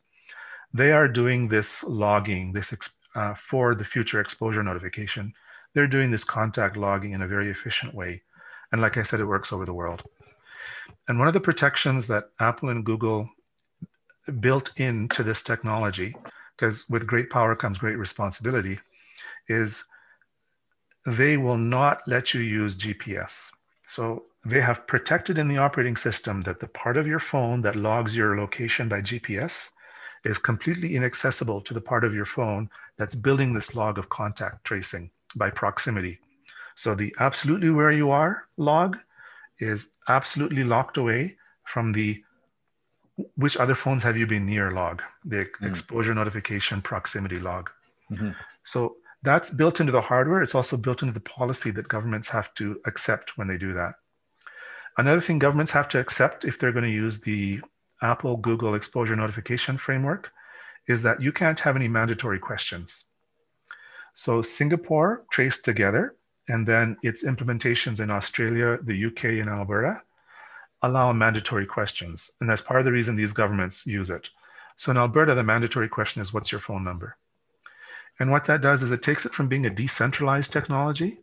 they 0.73 0.91
are 0.91 1.07
doing 1.07 1.47
this 1.47 1.83
logging 1.83 2.53
this 2.53 2.73
uh, 3.15 3.33
for 3.35 3.75
the 3.75 3.85
future 3.85 4.19
exposure 4.19 4.63
notification. 4.63 5.33
They're 5.73 5.87
doing 5.87 6.11
this 6.11 6.23
contact 6.23 6.77
logging 6.77 7.11
in 7.11 7.21
a 7.21 7.27
very 7.27 7.49
efficient 7.49 7.93
way. 7.93 8.21
And 8.71 8.81
like 8.81 8.97
I 8.97 9.03
said, 9.03 9.19
it 9.19 9.25
works 9.25 9.53
over 9.53 9.65
the 9.65 9.73
world. 9.73 10.01
And 11.07 11.19
one 11.19 11.27
of 11.27 11.33
the 11.33 11.39
protections 11.39 12.07
that 12.07 12.29
Apple 12.39 12.69
and 12.69 12.85
Google 12.85 13.29
built 14.39 14.71
into 14.77 15.21
this 15.21 15.43
technology 15.43 16.15
because 16.55 16.87
with 16.89 17.07
great 17.07 17.29
power 17.29 17.55
comes 17.55 17.77
great 17.77 17.97
responsibility, 17.97 18.79
is 19.49 19.83
they 21.05 21.37
will 21.37 21.57
not 21.57 22.01
let 22.07 22.33
you 22.33 22.41
use 22.41 22.75
GPS. 22.75 23.51
So 23.95 24.23
they 24.43 24.59
have 24.59 24.87
protected 24.87 25.37
in 25.37 25.47
the 25.47 25.59
operating 25.59 25.97
system 25.97 26.41
that 26.47 26.59
the 26.59 26.67
part 26.67 26.97
of 26.97 27.05
your 27.05 27.19
phone 27.19 27.61
that 27.61 27.75
logs 27.75 28.15
your 28.15 28.35
location 28.35 28.89
by 28.89 29.01
GPS 29.01 29.69
is 30.25 30.39
completely 30.39 30.95
inaccessible 30.95 31.61
to 31.61 31.75
the 31.75 31.81
part 31.81 32.03
of 32.03 32.11
your 32.15 32.25
phone 32.25 32.71
that's 32.97 33.13
building 33.13 33.53
this 33.53 33.75
log 33.75 33.99
of 33.99 34.09
contact 34.09 34.65
tracing 34.65 35.11
by 35.35 35.51
proximity. 35.51 36.17
So 36.75 36.95
the 36.95 37.13
absolutely 37.19 37.69
where 37.69 37.91
you 37.91 38.09
are 38.09 38.47
log 38.57 38.97
is 39.59 39.89
absolutely 40.07 40.63
locked 40.63 40.97
away 40.97 41.37
from 41.63 41.91
the 41.91 42.23
which 43.35 43.57
other 43.57 43.75
phones 43.75 44.01
have 44.01 44.17
you 44.17 44.25
been 44.25 44.47
near 44.47 44.71
log, 44.71 45.03
the 45.23 45.45
mm. 45.45 45.69
exposure 45.69 46.15
notification 46.15 46.81
proximity 46.81 47.37
log. 47.37 47.69
Mm-hmm. 48.09 48.31
So 48.63 48.95
that's 49.23 49.49
built 49.49 49.79
into 49.79 49.91
the 49.91 50.01
hardware. 50.01 50.41
It's 50.41 50.55
also 50.55 50.77
built 50.77 51.01
into 51.01 51.13
the 51.13 51.19
policy 51.19 51.71
that 51.71 51.87
governments 51.87 52.27
have 52.27 52.53
to 52.55 52.79
accept 52.85 53.37
when 53.37 53.47
they 53.47 53.57
do 53.57 53.73
that. 53.73 53.93
Another 54.97 55.21
thing 55.21 55.39
governments 55.39 55.71
have 55.71 55.89
to 55.89 55.99
accept 55.99 56.45
if 56.45 56.59
they're 56.59 56.71
going 56.71 56.85
to 56.85 56.91
use 56.91 57.19
the 57.21 57.61
Apple 58.01 58.37
Google 58.37 58.75
exposure 58.75 59.15
notification 59.15 59.77
framework 59.77 60.29
is 60.87 61.01
that 61.01 61.21
you 61.21 61.31
can't 61.31 61.59
have 61.59 61.75
any 61.75 61.87
mandatory 61.87 62.37
questions. 62.37 63.05
So 64.13 64.41
Singapore 64.41 65.23
Trace 65.31 65.61
Together, 65.61 66.15
and 66.49 66.67
then 66.67 66.97
its 67.01 67.23
implementations 67.23 68.01
in 68.01 68.11
Australia, 68.11 68.77
the 68.83 69.05
UK, 69.05 69.39
and 69.39 69.49
Alberta 69.49 70.01
allow 70.81 71.13
mandatory 71.13 71.65
questions. 71.65 72.29
And 72.41 72.49
that's 72.49 72.61
part 72.61 72.81
of 72.81 72.85
the 72.85 72.91
reason 72.91 73.15
these 73.15 73.31
governments 73.31 73.87
use 73.87 74.09
it. 74.09 74.27
So 74.75 74.91
in 74.91 74.97
Alberta, 74.97 75.33
the 75.33 75.43
mandatory 75.43 75.87
question 75.87 76.21
is 76.21 76.33
what's 76.33 76.51
your 76.51 76.59
phone 76.59 76.83
number? 76.83 77.15
And 78.19 78.31
what 78.31 78.45
that 78.45 78.61
does 78.61 78.83
is 78.83 78.91
it 78.91 79.01
takes 79.01 79.25
it 79.25 79.33
from 79.33 79.47
being 79.47 79.65
a 79.65 79.69
decentralized 79.69 80.51
technology 80.51 81.17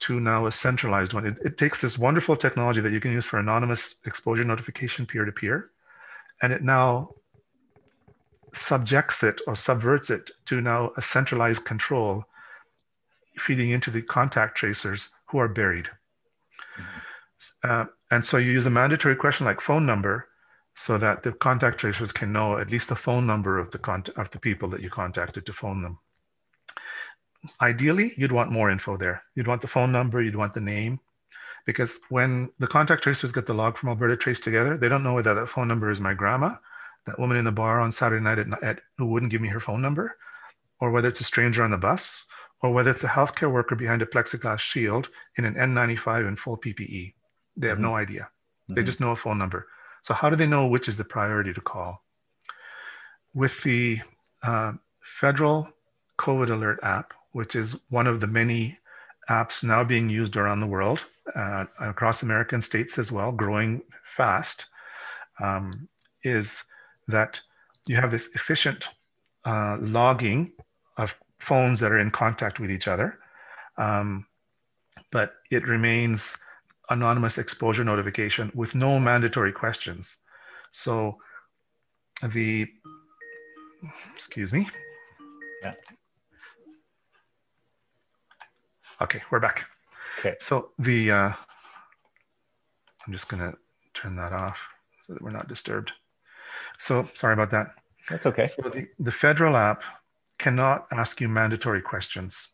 to 0.00 0.20
now 0.20 0.46
a 0.46 0.52
centralized 0.52 1.12
one. 1.12 1.26
It, 1.26 1.36
it 1.44 1.58
takes 1.58 1.80
this 1.80 1.98
wonderful 1.98 2.36
technology 2.36 2.80
that 2.80 2.92
you 2.92 3.00
can 3.00 3.12
use 3.12 3.24
for 3.24 3.38
anonymous 3.38 3.96
exposure 4.06 4.44
notification 4.44 5.06
peer 5.06 5.24
to 5.24 5.32
peer, 5.32 5.70
and 6.42 6.52
it 6.52 6.62
now 6.62 7.10
subjects 8.52 9.22
it 9.22 9.40
or 9.46 9.56
subverts 9.56 10.10
it 10.10 10.30
to 10.46 10.60
now 10.60 10.92
a 10.96 11.02
centralized 11.02 11.64
control 11.64 12.24
feeding 13.36 13.70
into 13.70 13.90
the 13.90 14.02
contact 14.02 14.56
tracers 14.56 15.10
who 15.26 15.38
are 15.38 15.48
buried. 15.48 15.86
Mm-hmm. 16.78 17.70
Uh, 17.70 17.84
and 18.10 18.24
so 18.24 18.36
you 18.36 18.52
use 18.52 18.66
a 18.66 18.70
mandatory 18.70 19.16
question 19.16 19.44
like 19.44 19.60
phone 19.60 19.84
number 19.84 20.28
so 20.74 20.98
that 20.98 21.22
the 21.22 21.32
contact 21.32 21.78
tracers 21.78 22.12
can 22.12 22.32
know 22.32 22.58
at 22.58 22.70
least 22.70 22.88
the 22.88 22.96
phone 22.96 23.26
number 23.26 23.58
of 23.58 23.70
the, 23.70 23.78
con- 23.78 24.04
of 24.16 24.30
the 24.32 24.38
people 24.38 24.68
that 24.70 24.82
you 24.82 24.90
contacted 24.90 25.46
to 25.46 25.52
phone 25.52 25.82
them. 25.82 25.98
Ideally, 27.60 28.12
you'd 28.16 28.32
want 28.32 28.50
more 28.50 28.70
info 28.70 28.96
there. 28.96 29.22
You'd 29.34 29.46
want 29.46 29.62
the 29.62 29.68
phone 29.68 29.92
number, 29.92 30.22
you'd 30.22 30.36
want 30.36 30.54
the 30.54 30.60
name, 30.60 30.98
because 31.66 32.00
when 32.08 32.50
the 32.58 32.66
contact 32.66 33.02
tracers 33.02 33.32
get 33.32 33.46
the 33.46 33.54
log 33.54 33.76
from 33.76 33.90
Alberta 33.90 34.16
Trace 34.16 34.40
together, 34.40 34.76
they 34.76 34.88
don't 34.88 35.02
know 35.02 35.14
whether 35.14 35.34
that 35.34 35.48
phone 35.48 35.68
number 35.68 35.90
is 35.90 36.00
my 36.00 36.14
grandma, 36.14 36.54
that 37.06 37.18
woman 37.18 37.36
in 37.36 37.44
the 37.44 37.52
bar 37.52 37.80
on 37.80 37.92
Saturday 37.92 38.22
night 38.22 38.38
at, 38.38 38.62
at, 38.62 38.80
who 38.98 39.06
wouldn't 39.06 39.30
give 39.30 39.40
me 39.40 39.48
her 39.48 39.60
phone 39.60 39.80
number, 39.80 40.16
or 40.80 40.90
whether 40.90 41.08
it's 41.08 41.20
a 41.20 41.24
stranger 41.24 41.62
on 41.62 41.70
the 41.70 41.76
bus, 41.76 42.24
or 42.62 42.72
whether 42.72 42.90
it's 42.90 43.04
a 43.04 43.08
healthcare 43.08 43.52
worker 43.52 43.74
behind 43.74 44.02
a 44.02 44.06
plexiglass 44.06 44.58
shield 44.58 45.08
in 45.36 45.44
an 45.44 45.54
N95 45.54 46.28
and 46.28 46.38
full 46.38 46.56
PPE. 46.56 47.14
They 47.56 47.68
have 47.68 47.76
mm-hmm. 47.76 47.82
no 47.84 47.96
idea. 47.96 48.22
Mm-hmm. 48.22 48.74
They 48.74 48.82
just 48.82 49.00
know 49.00 49.12
a 49.12 49.16
phone 49.16 49.38
number. 49.38 49.68
So, 50.04 50.12
how 50.12 50.28
do 50.28 50.36
they 50.36 50.46
know 50.46 50.66
which 50.66 50.86
is 50.86 50.98
the 50.98 51.04
priority 51.04 51.54
to 51.54 51.60
call? 51.62 52.02
With 53.32 53.62
the 53.62 54.00
uh, 54.42 54.72
federal 55.00 55.66
COVID 56.18 56.50
alert 56.50 56.78
app, 56.82 57.14
which 57.32 57.56
is 57.56 57.74
one 57.88 58.06
of 58.06 58.20
the 58.20 58.26
many 58.26 58.78
apps 59.30 59.64
now 59.64 59.82
being 59.82 60.10
used 60.10 60.36
around 60.36 60.60
the 60.60 60.66
world, 60.66 61.06
uh, 61.34 61.64
across 61.80 62.22
American 62.22 62.60
states 62.60 62.98
as 62.98 63.10
well, 63.10 63.32
growing 63.32 63.80
fast, 64.14 64.66
um, 65.42 65.88
is 66.22 66.62
that 67.08 67.40
you 67.86 67.96
have 67.96 68.10
this 68.10 68.28
efficient 68.34 68.88
uh, 69.46 69.78
logging 69.80 70.52
of 70.98 71.14
phones 71.38 71.80
that 71.80 71.90
are 71.90 71.98
in 71.98 72.10
contact 72.10 72.60
with 72.60 72.70
each 72.70 72.88
other. 72.88 73.18
Um, 73.78 74.26
but 75.10 75.32
it 75.50 75.66
remains 75.66 76.36
anonymous 76.90 77.38
exposure 77.38 77.84
notification 77.84 78.50
with 78.54 78.74
no 78.74 78.98
mandatory 78.98 79.52
questions. 79.52 80.18
So 80.72 81.18
the 82.22 82.66
excuse 84.14 84.52
me. 84.52 84.68
Yeah. 85.62 85.74
Okay, 89.00 89.22
we're 89.30 89.40
back. 89.40 89.64
Okay. 90.20 90.36
So 90.40 90.70
the, 90.78 91.10
uh, 91.10 91.32
I'm 93.06 93.12
just 93.12 93.28
gonna 93.28 93.54
turn 93.92 94.16
that 94.16 94.32
off 94.32 94.58
so 95.02 95.12
that 95.12 95.22
we're 95.22 95.30
not 95.30 95.48
disturbed. 95.48 95.92
So 96.78 97.08
sorry 97.14 97.34
about 97.34 97.50
that. 97.50 97.74
That's 98.08 98.26
okay. 98.26 98.46
So 98.46 98.68
the, 98.68 98.86
the 98.98 99.12
federal 99.12 99.56
app 99.56 99.82
cannot 100.38 100.86
ask 100.92 101.20
you 101.20 101.28
mandatory 101.28 101.82
questions. 101.82 102.48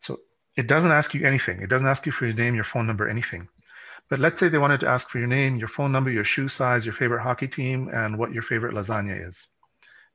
So 0.00 0.20
it 0.60 0.66
doesn't 0.66 0.92
ask 1.00 1.08
you 1.14 1.22
anything. 1.26 1.56
It 1.62 1.70
doesn't 1.72 1.92
ask 1.92 2.02
you 2.06 2.12
for 2.12 2.26
your 2.26 2.38
name, 2.44 2.54
your 2.54 2.70
phone 2.72 2.86
number, 2.86 3.08
anything. 3.08 3.48
But 4.10 4.20
let's 4.24 4.38
say 4.38 4.48
they 4.48 4.64
wanted 4.64 4.80
to 4.80 4.88
ask 4.94 5.08
for 5.08 5.18
your 5.18 5.32
name, 5.38 5.52
your 5.56 5.72
phone 5.76 5.92
number, 5.92 6.10
your 6.10 6.28
shoe 6.32 6.48
size, 6.48 6.84
your 6.84 6.94
favorite 7.00 7.22
hockey 7.22 7.48
team, 7.48 7.78
and 8.00 8.18
what 8.18 8.32
your 8.34 8.42
favorite 8.50 8.74
lasagna 8.74 9.16
is. 9.28 9.48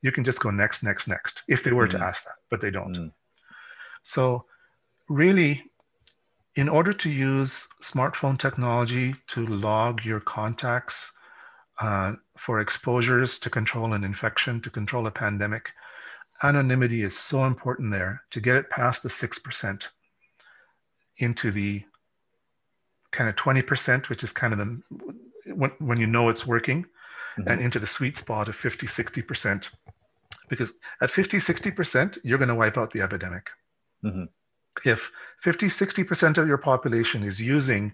You 0.03 0.11
can 0.11 0.23
just 0.23 0.39
go 0.45 0.51
next, 0.51 0.83
next, 0.83 1.07
next 1.07 1.35
if 1.47 1.63
they 1.63 1.71
were 1.77 1.87
Mm. 1.87 1.95
to 1.95 2.01
ask 2.09 2.19
that, 2.25 2.39
but 2.51 2.59
they 2.61 2.69
don't. 2.77 2.95
Mm. 2.95 3.11
So, 4.03 4.45
really, 5.09 5.53
in 6.55 6.69
order 6.69 6.93
to 6.93 7.09
use 7.09 7.67
smartphone 7.81 8.37
technology 8.37 9.07
to 9.33 9.39
log 9.47 10.05
your 10.09 10.19
contacts 10.19 11.11
uh, 11.85 12.13
for 12.37 12.59
exposures 12.59 13.39
to 13.39 13.49
control 13.49 13.93
an 13.93 14.03
infection, 14.03 14.61
to 14.61 14.69
control 14.69 15.07
a 15.07 15.11
pandemic, 15.23 15.71
anonymity 16.43 17.01
is 17.09 17.17
so 17.17 17.45
important 17.45 17.91
there 17.91 18.13
to 18.33 18.39
get 18.47 18.57
it 18.61 18.69
past 18.69 19.01
the 19.03 19.09
6% 19.09 19.87
into 21.17 21.51
the 21.51 21.83
kind 23.11 23.29
of 23.29 23.35
20%, 23.35 24.09
which 24.09 24.23
is 24.23 24.31
kind 24.31 24.53
of 24.53 24.59
the 24.59 24.81
when, 25.53 25.71
when 25.79 25.97
you 25.99 26.07
know 26.07 26.29
it's 26.29 26.45
working, 26.45 26.85
Mhm. 27.37 27.47
and 27.51 27.61
into 27.61 27.79
the 27.79 27.87
sweet 27.87 28.17
spot 28.17 28.47
of 28.49 28.55
50, 28.55 28.87
60%. 28.87 29.69
Because 30.49 30.73
at 31.01 31.11
50, 31.11 31.37
60%, 31.39 32.17
you're 32.23 32.37
going 32.37 32.49
to 32.49 32.55
wipe 32.55 32.77
out 32.77 32.91
the 32.91 33.01
epidemic. 33.01 33.49
Mhm. 34.03 34.29
If 34.83 35.11
50, 35.41 35.67
60% 35.69 36.37
of 36.37 36.47
your 36.47 36.57
population 36.57 37.23
is 37.23 37.39
using 37.39 37.93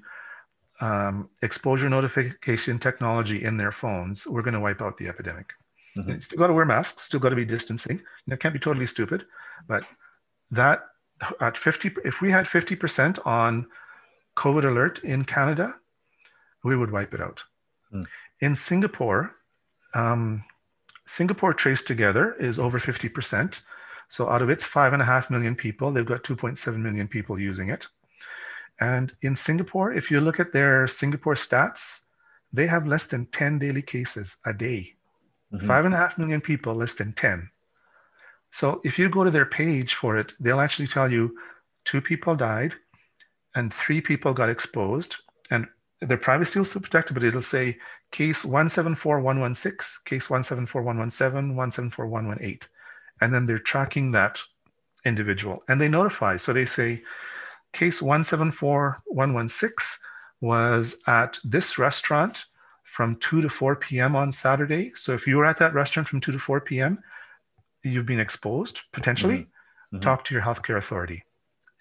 um, 0.80 1.30
exposure 1.43 1.89
notification 1.89 2.80
technology 2.80 3.43
in 3.43 3.55
their 3.57 3.72
phones, 3.72 4.26
we're 4.26 4.41
going 4.41 4.55
to 4.55 4.59
wipe 4.59 4.82
out 4.82 4.97
the 4.97 5.07
epidemic. 5.07 5.53
Mhm. 5.97 6.07
You 6.15 6.22
still 6.22 6.39
got 6.39 6.47
to 6.47 6.53
wear 6.53 6.65
masks, 6.65 7.03
still 7.03 7.19
got 7.19 7.30
to 7.30 7.36
be 7.36 7.45
distancing. 7.45 7.97
You 7.99 8.03
know, 8.28 8.38
can't 8.38 8.53
be 8.53 8.59
totally 8.59 8.88
stupid, 8.88 9.28
but 9.67 9.86
that 10.49 10.88
at 11.39 11.57
50, 11.57 11.91
if 12.03 12.22
we 12.22 12.32
had 12.32 12.45
50% 12.45 13.26
on 13.26 13.67
COVID 14.38 14.65
alert 14.65 15.03
in 15.03 15.24
Canada, 15.26 15.76
we 16.63 16.76
would 16.76 16.91
wipe 16.91 17.13
it 17.13 17.22
out. 17.22 17.41
Hmm. 17.91 18.01
In 18.39 18.55
Singapore, 18.55 19.36
um, 19.93 20.43
Singapore 21.05 21.53
Trace 21.53 21.84
Together 21.84 22.36
is 22.39 22.59
over 22.59 22.80
50%. 22.80 23.61
So 24.09 24.30
out 24.30 24.41
of 24.41 24.49
its 24.49 24.63
five 24.63 24.93
and 24.93 25.01
a 25.01 25.05
half 25.05 25.30
million 25.30 25.55
people, 25.55 25.91
they've 25.91 26.05
got 26.05 26.24
2.7 26.24 26.78
million 26.78 27.07
people 27.07 27.39
using 27.39 27.69
it. 27.69 27.88
And 28.80 29.13
in 29.22 29.36
Singapore, 29.36 29.93
if 29.93 30.09
you 30.09 30.19
look 30.19 30.39
at 30.39 30.53
their 30.53 30.88
Singapore 30.88 31.36
stats, 31.36 32.01
they 32.51 32.67
have 32.67 32.88
less 32.88 33.05
than 33.05 33.28
10 33.28 33.59
daily 33.59 33.82
cases 33.82 34.38
a 34.45 34.53
day. 34.53 34.95
Mhm. 35.53 35.67
Five 35.67 35.86
and 35.86 35.93
a 35.93 35.97
half 35.97 36.17
million 36.17 36.41
people, 36.41 36.76
less 36.76 36.93
than 36.93 37.13
10. 37.13 37.49
So 38.52 38.82
if 38.84 38.99
you 38.99 39.10
go 39.10 39.24
to 39.24 39.32
their 39.32 39.45
page 39.45 39.95
for 39.95 40.18
it, 40.18 40.34
they'll 40.39 40.60
actually 40.60 40.88
tell 40.88 41.12
you 41.12 41.36
two 41.86 42.02
people 42.02 42.36
died 42.36 42.74
and 43.56 43.74
three 43.74 44.02
people 44.02 44.34
got 44.34 44.49
exposed. 44.49 45.16
And 45.49 45.68
their 46.02 46.18
privacy 46.18 46.60
is 46.60 46.70
still 46.70 46.82
protected, 46.82 47.14
but 47.14 47.24
it'll 47.24 47.41
say 47.41 47.78
case 48.12 48.43
174116, 48.43 50.04
case 50.06 50.30
174117, 50.30 51.56
174118. 51.56 52.60
And 53.22 53.34
then 53.34 53.45
they're 53.45 53.60
tracking 53.60 54.12
that 54.12 54.39
individual 55.06 55.64
and 55.68 55.80
they 55.80 55.88
notify. 55.88 56.38
So 56.38 56.54
they 56.54 56.66
say 56.66 57.02
case 57.74 58.02
174116 58.02 59.99
was 60.41 60.97
at 61.08 61.39
this 61.43 61.78
restaurant 61.78 62.45
from 62.84 63.16
2 63.18 63.41
to 63.41 63.49
4 63.49 63.76
p.m. 63.78 64.16
on 64.16 64.32
Saturday. 64.32 64.91
So 64.95 65.14
if 65.14 65.26
you 65.26 65.38
were 65.38 65.45
at 65.45 65.58
that 65.60 65.74
restaurant 65.74 66.10
from 66.10 66.20
2 66.20 66.34
to 66.34 66.39
4 66.39 66.62
p.m., 66.62 66.99
you've 67.84 68.06
been 68.06 68.20
exposed 68.20 68.82
potentially. 68.94 69.48
Mhm. 69.94 70.02
Talk 70.02 70.24
to 70.26 70.34
your 70.34 70.44
healthcare 70.44 70.78
authority. 70.78 71.24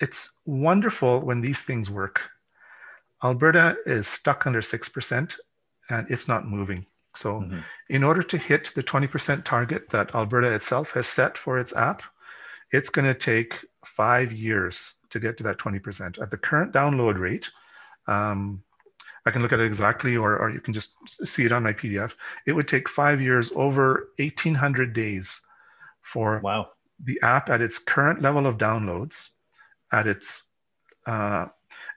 It's 0.01 0.33
wonderful 0.45 1.21
when 1.21 1.41
these 1.41 1.61
things 1.61 1.91
work. 1.91 2.23
Alberta 3.23 3.77
is 3.87 4.09
stuck 4.09 4.47
under 4.47 4.63
6% 4.63 5.37
and 5.89 6.11
it's 6.11 6.27
not 6.27 6.49
moving. 6.49 6.87
So, 7.15 7.41
Mhm. 7.43 7.65
in 7.89 8.05
order 8.05 8.23
to 8.23 8.39
hit 8.39 8.73
the 8.75 8.83
20% 8.83 9.45
target 9.45 9.91
that 9.91 10.15
Alberta 10.15 10.51
itself 10.53 10.91
has 10.93 11.07
set 11.07 11.37
for 11.37 11.59
its 11.59 11.75
app, 11.75 12.03
it's 12.71 12.89
going 12.89 13.07
to 13.07 13.19
take 13.19 13.65
five 13.85 14.33
years 14.33 14.95
to 15.11 15.19
get 15.19 15.37
to 15.39 15.43
that 15.45 15.59
20%. 15.59 16.19
At 16.19 16.31
the 16.31 16.37
current 16.39 16.73
download 16.73 17.19
rate, 17.19 17.51
um, 18.07 18.63
I 19.27 19.31
can 19.31 19.43
look 19.43 19.53
at 19.53 19.61
it 19.61 19.67
exactly, 19.67 20.17
or, 20.17 20.39
or 20.39 20.51
you 20.51 20.61
can 20.61 20.73
just 20.73 20.95
see 21.27 21.45
it 21.45 21.53
on 21.53 21.63
my 21.63 21.73
PDF. 21.73 22.15
It 22.47 22.53
would 22.53 22.69
take 22.69 22.89
five 22.89 23.21
years, 23.21 23.53
over 23.55 24.09
1,800 24.19 24.93
days 24.93 25.43
for 26.13 26.41
Wow. 26.41 26.71
the 27.05 27.19
app 27.23 27.49
at 27.51 27.61
its 27.61 27.79
current 27.79 28.21
level 28.21 28.47
of 28.47 28.59
downloads, 28.59 29.31
at 29.93 30.07
its 30.07 30.45
uh, 31.07 31.47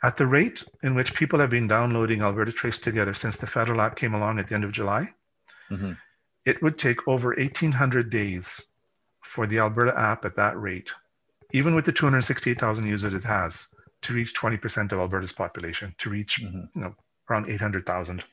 at 0.01 0.17
the 0.17 0.25
rate 0.25 0.63
in 0.81 0.95
which 0.95 1.13
people 1.13 1.39
have 1.39 1.49
been 1.49 1.67
downloading 1.67 2.21
Alberta 2.21 2.51
Trace 2.51 2.79
Together 2.79 3.13
since 3.13 3.37
the 3.37 3.47
federal 3.47 3.81
app 3.81 3.95
came 3.95 4.13
along 4.13 4.39
at 4.39 4.47
the 4.47 4.55
end 4.55 4.63
of 4.63 4.71
July, 4.71 5.13
Mhm. 5.69 5.97
it 6.45 6.61
would 6.61 6.77
take 6.77 7.05
over 7.07 7.33
1,800 7.37 8.09
days 8.09 8.65
for 9.23 9.45
the 9.47 9.59
Alberta 9.59 9.97
app 9.97 10.25
at 10.25 10.35
that 10.35 10.57
rate, 10.59 10.89
even 11.51 11.75
with 11.75 11.85
the 11.85 11.91
268,000 11.91 12.85
users 12.85 13.13
it 13.13 13.23
has, 13.23 13.67
to 14.03 14.13
reach 14.13 14.33
20% 14.33 14.91
of 14.93 14.99
Alberta's 14.99 15.33
population, 15.33 15.93
to 15.99 16.09
reach 16.09 16.41
Mhm. 16.41 16.69
you 16.75 16.81
know 16.81 16.95
around 17.29 17.49
800,000. 17.49 18.23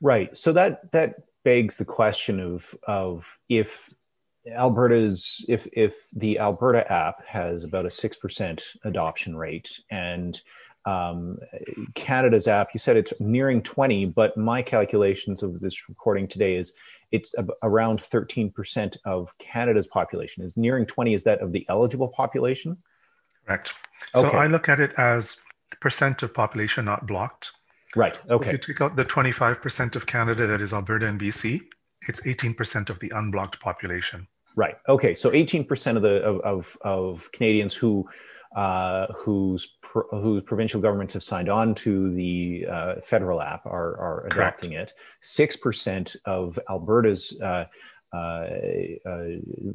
Right. 0.00 0.36
So 0.36 0.52
that 0.52 0.92
that 0.92 1.10
begs 1.44 1.76
the 1.78 1.84
question 1.84 2.40
of 2.40 2.74
of 2.86 3.26
if 3.48 3.88
Alberta's 4.52 5.44
if 5.48 5.66
if 5.72 6.08
the 6.12 6.38
Alberta 6.38 6.90
app 6.90 7.24
has 7.26 7.64
about 7.64 7.86
a 7.86 7.90
six 7.90 8.16
percent 8.16 8.62
adoption 8.84 9.36
rate 9.36 9.80
and 9.90 10.40
um, 10.86 11.38
Canada's 11.94 12.46
app, 12.46 12.68
you 12.72 12.78
said 12.78 12.96
it's 12.96 13.20
nearing 13.20 13.60
20, 13.60 14.06
but 14.06 14.36
my 14.36 14.62
calculations 14.62 15.42
of 15.42 15.58
this 15.58 15.88
recording 15.88 16.28
today 16.28 16.54
is 16.54 16.74
it's 17.10 17.34
around 17.64 17.98
13% 17.98 18.96
of 19.04 19.36
Canada's 19.38 19.88
population. 19.88 20.44
Is 20.44 20.56
nearing 20.56 20.86
20, 20.86 21.12
is 21.12 21.24
that 21.24 21.40
of 21.40 21.50
the 21.50 21.66
eligible 21.68 22.08
population? 22.08 22.76
Correct. 23.44 23.74
So 24.14 24.26
Okay. 24.26 24.38
I 24.38 24.46
look 24.46 24.68
at 24.68 24.78
it 24.78 24.92
as 24.96 25.38
percent 25.80 26.22
of 26.22 26.32
population 26.32 26.84
not 26.84 27.06
blocked. 27.06 27.50
Right. 27.96 28.18
Okay. 28.30 28.50
If 28.50 28.68
you 28.68 28.74
take 28.74 28.80
out 28.80 28.94
the 28.94 29.04
25% 29.04 29.96
of 29.96 30.06
Canada 30.06 30.46
that 30.46 30.60
is 30.60 30.72
Alberta 30.72 31.06
and 31.06 31.20
BC, 31.20 31.62
it's 32.08 32.20
18% 32.20 32.90
of 32.90 33.00
the 33.00 33.10
unblocked 33.10 33.58
population. 33.58 34.28
Right. 34.56 34.76
Okay. 34.88 35.14
So 35.14 35.30
18% 35.30 35.96
of 35.96 36.02
the 36.02 36.22
of, 36.22 36.40
of, 36.40 36.78
of 36.80 37.32
Canadians 37.32 37.74
who 37.74 38.08
uh, 38.56 39.06
whose 39.14 39.76
pro, 39.82 40.02
whose 40.10 40.42
provincial 40.42 40.80
governments 40.80 41.12
have 41.12 41.22
signed 41.22 41.50
on 41.50 41.74
to 41.74 42.12
the 42.14 42.66
uh, 42.70 42.94
federal 43.04 43.42
app 43.42 43.66
are, 43.66 43.98
are 43.98 44.28
Correct. 44.30 44.62
adopting 44.62 44.72
it. 44.72 44.94
Six 45.20 45.56
percent 45.56 46.16
of 46.24 46.58
Alberta's 46.70 47.38
uh, 47.42 47.66
uh, 48.14 48.46
uh, 49.06 49.24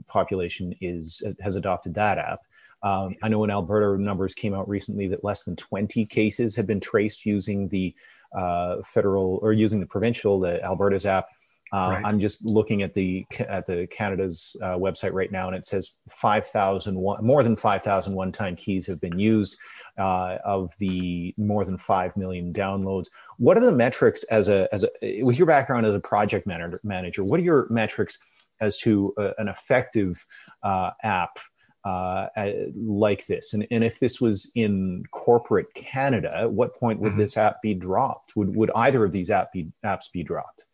population 0.08 0.74
is 0.82 1.24
has 1.42 1.56
adopted 1.56 1.94
that 1.94 2.18
app. 2.18 2.40
Um, 2.84 3.16
I 3.22 3.30
know 3.30 3.44
in 3.44 3.52
Alberta 3.52 4.02
numbers 4.02 4.34
came 4.34 4.56
out 4.56 4.68
recently 4.68 5.08
that 5.10 5.24
less 5.24 5.44
than 5.44 5.56
20 5.56 6.04
cases 6.08 6.56
have 6.56 6.66
been 6.66 6.80
traced 6.80 7.26
using 7.26 7.68
the 7.68 7.94
uh, 8.36 8.78
federal 8.84 9.38
or 9.44 9.54
using 9.54 9.80
the 9.80 9.86
provincial, 9.86 10.40
the 10.40 10.64
Alberta's 10.64 11.06
app. 11.06 11.28
Uh, 11.74 11.92
Right. 11.94 12.06
I'm 12.06 12.20
just 12.20 12.46
looking 12.46 12.82
at 12.82 12.94
the 12.94 13.26
at 13.48 13.66
the 13.66 13.88
Canada's 13.88 14.56
uh, 14.62 14.76
website 14.78 15.14
right 15.14 15.32
now, 15.32 15.48
and 15.48 15.56
it 15.56 15.66
says 15.66 15.98
5,000 16.10 16.96
more 16.96 17.44
than 17.44 17.56
5,000 17.56 18.14
one-time 18.14 18.56
keys 18.58 18.88
have 18.88 19.00
been 19.00 19.18
used 19.18 19.58
uh, 19.98 20.38
of 20.44 20.74
the 20.80 21.34
more 21.38 21.64
than 21.64 21.78
five 21.78 22.16
million 22.18 22.52
downloads. 22.54 23.08
What 23.38 23.58
are 23.58 23.62
the 23.62 23.72
metrics 23.72 24.24
as 24.26 24.50
a 24.50 24.68
as 24.74 24.84
a 25.02 25.22
with 25.24 25.38
your 25.38 25.48
background 25.48 25.86
as 25.86 25.96
a 25.96 26.00
project 26.00 26.46
manager? 26.46 26.80
Manager, 26.84 27.24
what 27.24 27.40
are 27.40 27.44
your 27.44 27.68
metrics 27.70 28.20
as 28.60 28.78
to 28.80 29.14
uh, 29.18 29.32
an 29.38 29.48
effective 29.48 30.26
uh, 30.64 30.92
app 31.04 31.40
uh, 31.86 32.28
uh, 32.38 32.52
like 32.76 33.26
this? 33.28 33.54
And, 33.54 33.66
and 33.72 33.84
if 33.84 34.00
this 34.00 34.20
was 34.22 34.52
in 34.56 35.04
corporate 35.12 35.74
Canada, 35.74 36.36
at 36.36 36.52
what 36.52 36.76
point 36.76 37.00
would 37.00 37.14
Mhm. 37.14 37.18
this 37.18 37.38
app 37.38 37.62
be 37.62 37.74
dropped? 37.74 38.36
Would 38.36 38.56
would 38.58 38.72
either 38.76 39.04
of 39.06 39.14
these 39.14 39.32
app 39.32 39.52
be, 39.54 39.72
apps 39.86 40.12
be 40.12 40.22
dropped? 40.24 40.66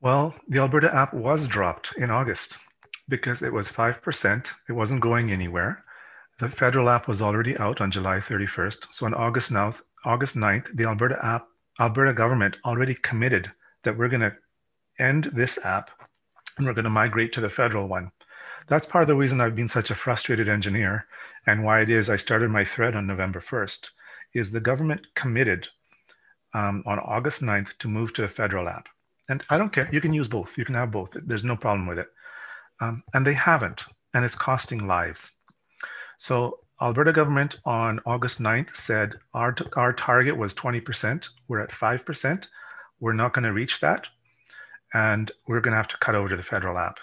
Well, 0.00 0.34
the 0.46 0.58
Alberta 0.58 0.94
app 0.94 1.14
was 1.14 1.48
dropped 1.48 1.94
in 1.96 2.10
August 2.10 2.58
because 3.08 3.42
it 3.42 3.52
was 3.52 3.68
5%. 3.68 4.46
It 4.68 4.72
wasn't 4.72 5.00
going 5.00 5.30
anywhere. 5.30 5.84
The 6.38 6.50
federal 6.50 6.90
app 6.90 7.08
was 7.08 7.22
already 7.22 7.56
out 7.56 7.80
on 7.80 7.90
July 7.90 8.18
31st. 8.18 8.88
So 8.92 9.06
on 9.06 9.14
August 9.14 9.50
9th, 9.50 9.80
August 10.04 10.36
9th, 10.36 10.66
the 10.76 10.84
Alberta 10.84 11.18
app, 11.24 11.48
Alberta 11.80 12.12
government 12.12 12.56
already 12.64 12.94
committed 12.94 13.50
that 13.84 13.96
we're 13.96 14.08
going 14.08 14.20
to 14.20 14.36
end 14.98 15.30
this 15.32 15.58
app 15.64 15.90
and 16.56 16.66
we're 16.66 16.74
going 16.74 16.84
to 16.84 16.90
migrate 16.90 17.32
to 17.32 17.40
the 17.40 17.48
federal 17.48 17.88
one. 17.88 18.12
That's 18.68 18.86
part 18.86 19.02
of 19.02 19.08
the 19.08 19.16
reason 19.16 19.40
I've 19.40 19.56
been 19.56 19.68
such 19.68 19.90
a 19.90 19.94
frustrated 19.94 20.48
engineer 20.48 21.06
and 21.46 21.64
why 21.64 21.80
it 21.80 21.90
is 21.90 22.10
I 22.10 22.16
started 22.16 22.50
my 22.50 22.64
thread 22.64 22.94
on 22.94 23.06
November 23.06 23.40
1st 23.40 23.90
is 24.34 24.50
the 24.50 24.60
government 24.60 25.06
committed 25.14 25.68
um, 26.52 26.82
on 26.86 26.98
August 26.98 27.42
9th 27.42 27.78
to 27.78 27.88
move 27.88 28.12
to 28.14 28.24
a 28.24 28.28
federal 28.28 28.68
app. 28.68 28.88
And 29.28 29.42
I 29.50 29.58
don't 29.58 29.72
care, 29.72 29.88
you 29.92 30.00
can 30.00 30.12
use 30.12 30.28
both, 30.28 30.56
you 30.56 30.64
can 30.64 30.74
have 30.74 30.90
both, 30.90 31.10
there's 31.14 31.44
no 31.44 31.56
problem 31.56 31.86
with 31.86 31.98
it. 31.98 32.08
Um, 32.80 33.02
and 33.14 33.26
they 33.26 33.34
haven't, 33.34 33.84
and 34.14 34.24
it's 34.24 34.36
costing 34.36 34.86
lives. 34.86 35.32
So 36.18 36.60
Alberta 36.80 37.12
government 37.12 37.56
on 37.64 38.00
August 38.06 38.40
9th 38.40 38.76
said 38.76 39.14
our, 39.34 39.54
our 39.76 39.92
target 39.92 40.36
was 40.36 40.54
20%, 40.54 41.28
we're 41.48 41.60
at 41.60 41.70
5%, 41.70 42.46
we're 43.00 43.12
not 43.12 43.32
gonna 43.32 43.52
reach 43.52 43.80
that, 43.80 44.06
and 44.94 45.32
we're 45.48 45.60
gonna 45.60 45.76
have 45.76 45.88
to 45.88 45.98
cut 45.98 46.14
over 46.14 46.28
to 46.28 46.36
the 46.36 46.42
federal 46.42 46.78
app. 46.78 46.98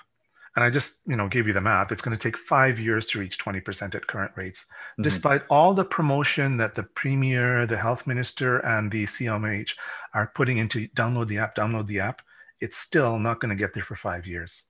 And 0.55 0.63
I 0.63 0.69
just, 0.69 0.97
you 1.07 1.15
know, 1.15 1.27
gave 1.27 1.47
you 1.47 1.53
the 1.53 1.61
math. 1.61 1.91
It's 1.91 2.01
going 2.01 2.15
to 2.15 2.21
take 2.21 2.37
five 2.37 2.79
years 2.79 3.05
to 3.07 3.19
reach 3.19 3.39
20% 3.39 3.95
at 3.95 4.05
current 4.05 4.31
rates, 4.35 4.65
mm-hmm. 4.65 5.03
despite 5.03 5.41
all 5.49 5.73
the 5.73 5.83
promotion 5.83 6.57
that 6.57 6.75
the 6.75 6.83
premier, 6.83 7.65
the 7.65 7.77
health 7.77 8.05
minister, 8.05 8.59
and 8.59 8.91
the 8.91 9.05
CMH 9.05 9.71
are 10.13 10.31
putting 10.35 10.59
into 10.59 10.87
download 10.89 11.27
the 11.27 11.39
app, 11.39 11.55
download 11.55 11.87
the 11.87 11.99
app. 11.99 12.21
It's 12.61 12.77
still 12.77 13.17
not 13.17 13.39
going 13.39 13.49
to 13.49 13.55
get 13.55 13.73
there 13.73 13.83
for 13.83 13.95
five 13.95 14.27
years. 14.27 14.63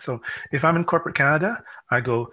So 0.00 0.20
if 0.52 0.64
I'm 0.64 0.76
in 0.76 0.84
corporate 0.84 1.14
Canada, 1.14 1.62
I 1.90 2.00
go, 2.00 2.32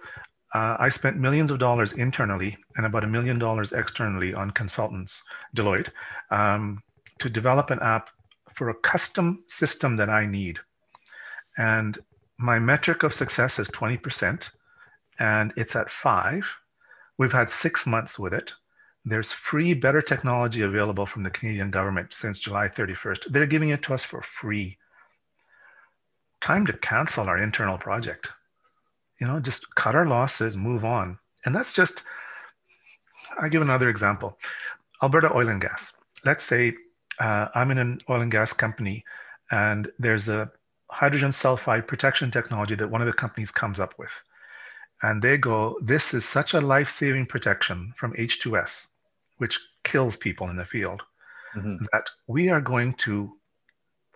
uh, 0.54 0.76
I 0.78 0.88
spent 0.88 1.16
millions 1.16 1.50
of 1.50 1.58
dollars 1.58 1.94
internally 1.94 2.58
and 2.76 2.84
about 2.84 3.04
a 3.04 3.06
million 3.06 3.38
dollars 3.38 3.72
externally 3.72 4.34
on 4.34 4.50
consultants, 4.50 5.22
Deloitte, 5.56 5.88
um, 6.30 6.82
to 7.20 7.30
develop 7.30 7.70
an 7.70 7.78
app 7.80 8.10
for 8.54 8.68
a 8.70 8.74
custom 8.74 9.44
system 9.46 9.96
that 9.96 10.10
I 10.10 10.26
need. 10.26 10.58
And 11.56 11.98
my 12.40 12.58
metric 12.58 13.02
of 13.02 13.12
success 13.12 13.58
is 13.58 13.68
20% 13.68 14.48
and 15.18 15.52
it's 15.56 15.76
at 15.76 15.90
five. 15.90 16.44
We've 17.18 17.32
had 17.32 17.50
six 17.50 17.86
months 17.86 18.18
with 18.18 18.32
it. 18.32 18.52
There's 19.04 19.30
free 19.30 19.74
better 19.74 20.00
technology 20.00 20.62
available 20.62 21.04
from 21.04 21.22
the 21.22 21.30
Canadian 21.30 21.70
government 21.70 22.14
since 22.14 22.38
July 22.38 22.68
31st. 22.68 23.30
They're 23.30 23.46
giving 23.46 23.68
it 23.68 23.82
to 23.82 23.94
us 23.94 24.02
for 24.02 24.22
free. 24.22 24.78
Time 26.40 26.64
to 26.64 26.72
cancel 26.72 27.28
our 27.28 27.36
internal 27.36 27.76
project. 27.76 28.28
You 29.20 29.26
know, 29.26 29.38
just 29.38 29.74
cut 29.74 29.94
our 29.94 30.06
losses, 30.06 30.56
move 30.56 30.82
on. 30.82 31.18
And 31.44 31.54
that's 31.54 31.74
just, 31.74 32.04
I 33.38 33.50
give 33.50 33.60
another 33.60 33.90
example 33.90 34.38
Alberta 35.02 35.30
Oil 35.34 35.48
and 35.48 35.60
Gas. 35.60 35.92
Let's 36.24 36.44
say 36.44 36.72
uh, 37.18 37.48
I'm 37.54 37.70
in 37.70 37.78
an 37.78 37.98
oil 38.08 38.22
and 38.22 38.32
gas 38.32 38.54
company 38.54 39.04
and 39.50 39.90
there's 39.98 40.30
a 40.30 40.50
hydrogen 40.90 41.30
sulfide 41.30 41.86
protection 41.86 42.30
technology 42.30 42.74
that 42.74 42.90
one 42.90 43.00
of 43.00 43.06
the 43.06 43.12
companies 43.12 43.50
comes 43.50 43.80
up 43.80 43.94
with. 43.98 44.10
And 45.02 45.22
they 45.22 45.38
go, 45.38 45.78
this 45.82 46.12
is 46.12 46.24
such 46.24 46.52
a 46.52 46.60
life 46.60 46.90
saving 46.90 47.26
protection 47.26 47.94
from 47.96 48.12
H2S, 48.14 48.88
which 49.38 49.58
kills 49.84 50.16
people 50.16 50.50
in 50.50 50.56
the 50.56 50.64
field, 50.64 51.02
mm-hmm. 51.56 51.84
that 51.92 52.04
we 52.26 52.50
are 52.50 52.60
going 52.60 52.94
to 52.94 53.32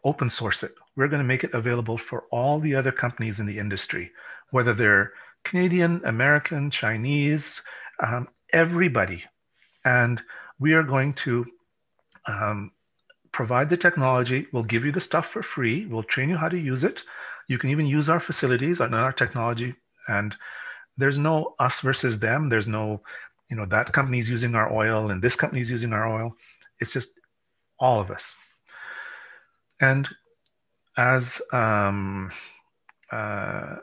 open 0.04 0.28
source 0.28 0.62
it. 0.62 0.74
We're 0.96 1.08
going 1.08 1.22
to 1.22 1.26
make 1.26 1.44
it 1.44 1.54
available 1.54 1.96
for 1.96 2.24
all 2.30 2.60
the 2.60 2.74
other 2.74 2.92
companies 2.92 3.40
in 3.40 3.46
the 3.46 3.58
industry, 3.58 4.10
whether 4.50 4.74
they're 4.74 5.12
Canadian, 5.44 6.02
American, 6.04 6.70
Chinese, 6.70 7.62
um, 8.02 8.28
everybody. 8.52 9.24
And 9.84 10.20
we 10.58 10.74
are 10.74 10.82
going 10.82 11.14
to 11.14 11.46
um, 12.26 12.72
provide 13.34 13.68
the 13.68 13.76
technology. 13.76 14.46
We'll 14.52 14.62
give 14.62 14.84
you 14.84 14.92
the 14.92 15.00
stuff 15.00 15.26
for 15.32 15.42
free. 15.42 15.86
We'll 15.86 16.04
train 16.04 16.28
you 16.30 16.36
how 16.36 16.48
to 16.48 16.56
use 16.56 16.84
it. 16.84 17.02
You 17.48 17.58
can 17.58 17.70
even 17.70 17.84
use 17.84 18.08
our 18.08 18.20
facilities 18.20 18.78
and 18.80 18.94
our 18.94 19.12
technology. 19.12 19.74
And 20.06 20.36
there's 20.96 21.18
no 21.18 21.56
us 21.58 21.80
versus 21.80 22.20
them. 22.20 22.48
There's 22.48 22.68
no, 22.68 23.02
you 23.50 23.56
know, 23.56 23.66
that 23.66 23.92
company's 23.92 24.28
using 24.28 24.54
our 24.54 24.72
oil 24.72 25.10
and 25.10 25.20
this 25.20 25.34
company's 25.34 25.68
using 25.68 25.92
our 25.92 26.06
oil. 26.08 26.36
It's 26.80 26.92
just 26.92 27.10
all 27.80 28.00
of 28.00 28.12
us. 28.12 28.32
And 29.80 30.08
as 30.96 31.42
um, 31.52 32.30
uh, 33.10 33.76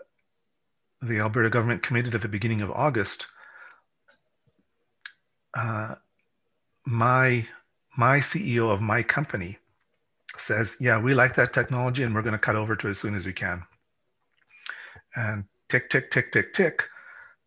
the 1.01 1.19
Alberta 1.19 1.49
government 1.49 1.83
committed 1.83 2.15
at 2.15 2.21
the 2.21 2.29
beginning 2.29 2.61
of 2.61 2.71
August, 2.71 3.27
uh, 5.53 5.95
my 6.85 7.45
my 7.97 8.19
CEO 8.19 8.71
of 8.71 8.81
my 8.81 9.03
company 9.03 9.57
says, 10.37 10.77
Yeah, 10.79 10.99
we 10.99 11.13
like 11.13 11.35
that 11.35 11.53
technology 11.53 12.03
and 12.03 12.13
we're 12.13 12.21
going 12.21 12.33
to 12.33 12.39
cut 12.39 12.55
over 12.55 12.75
to 12.75 12.87
it 12.87 12.91
as 12.91 12.99
soon 12.99 13.15
as 13.15 13.25
we 13.25 13.33
can. 13.33 13.63
And 15.15 15.45
tick, 15.69 15.89
tick, 15.89 16.11
tick, 16.11 16.31
tick, 16.31 16.53
tick, 16.53 16.87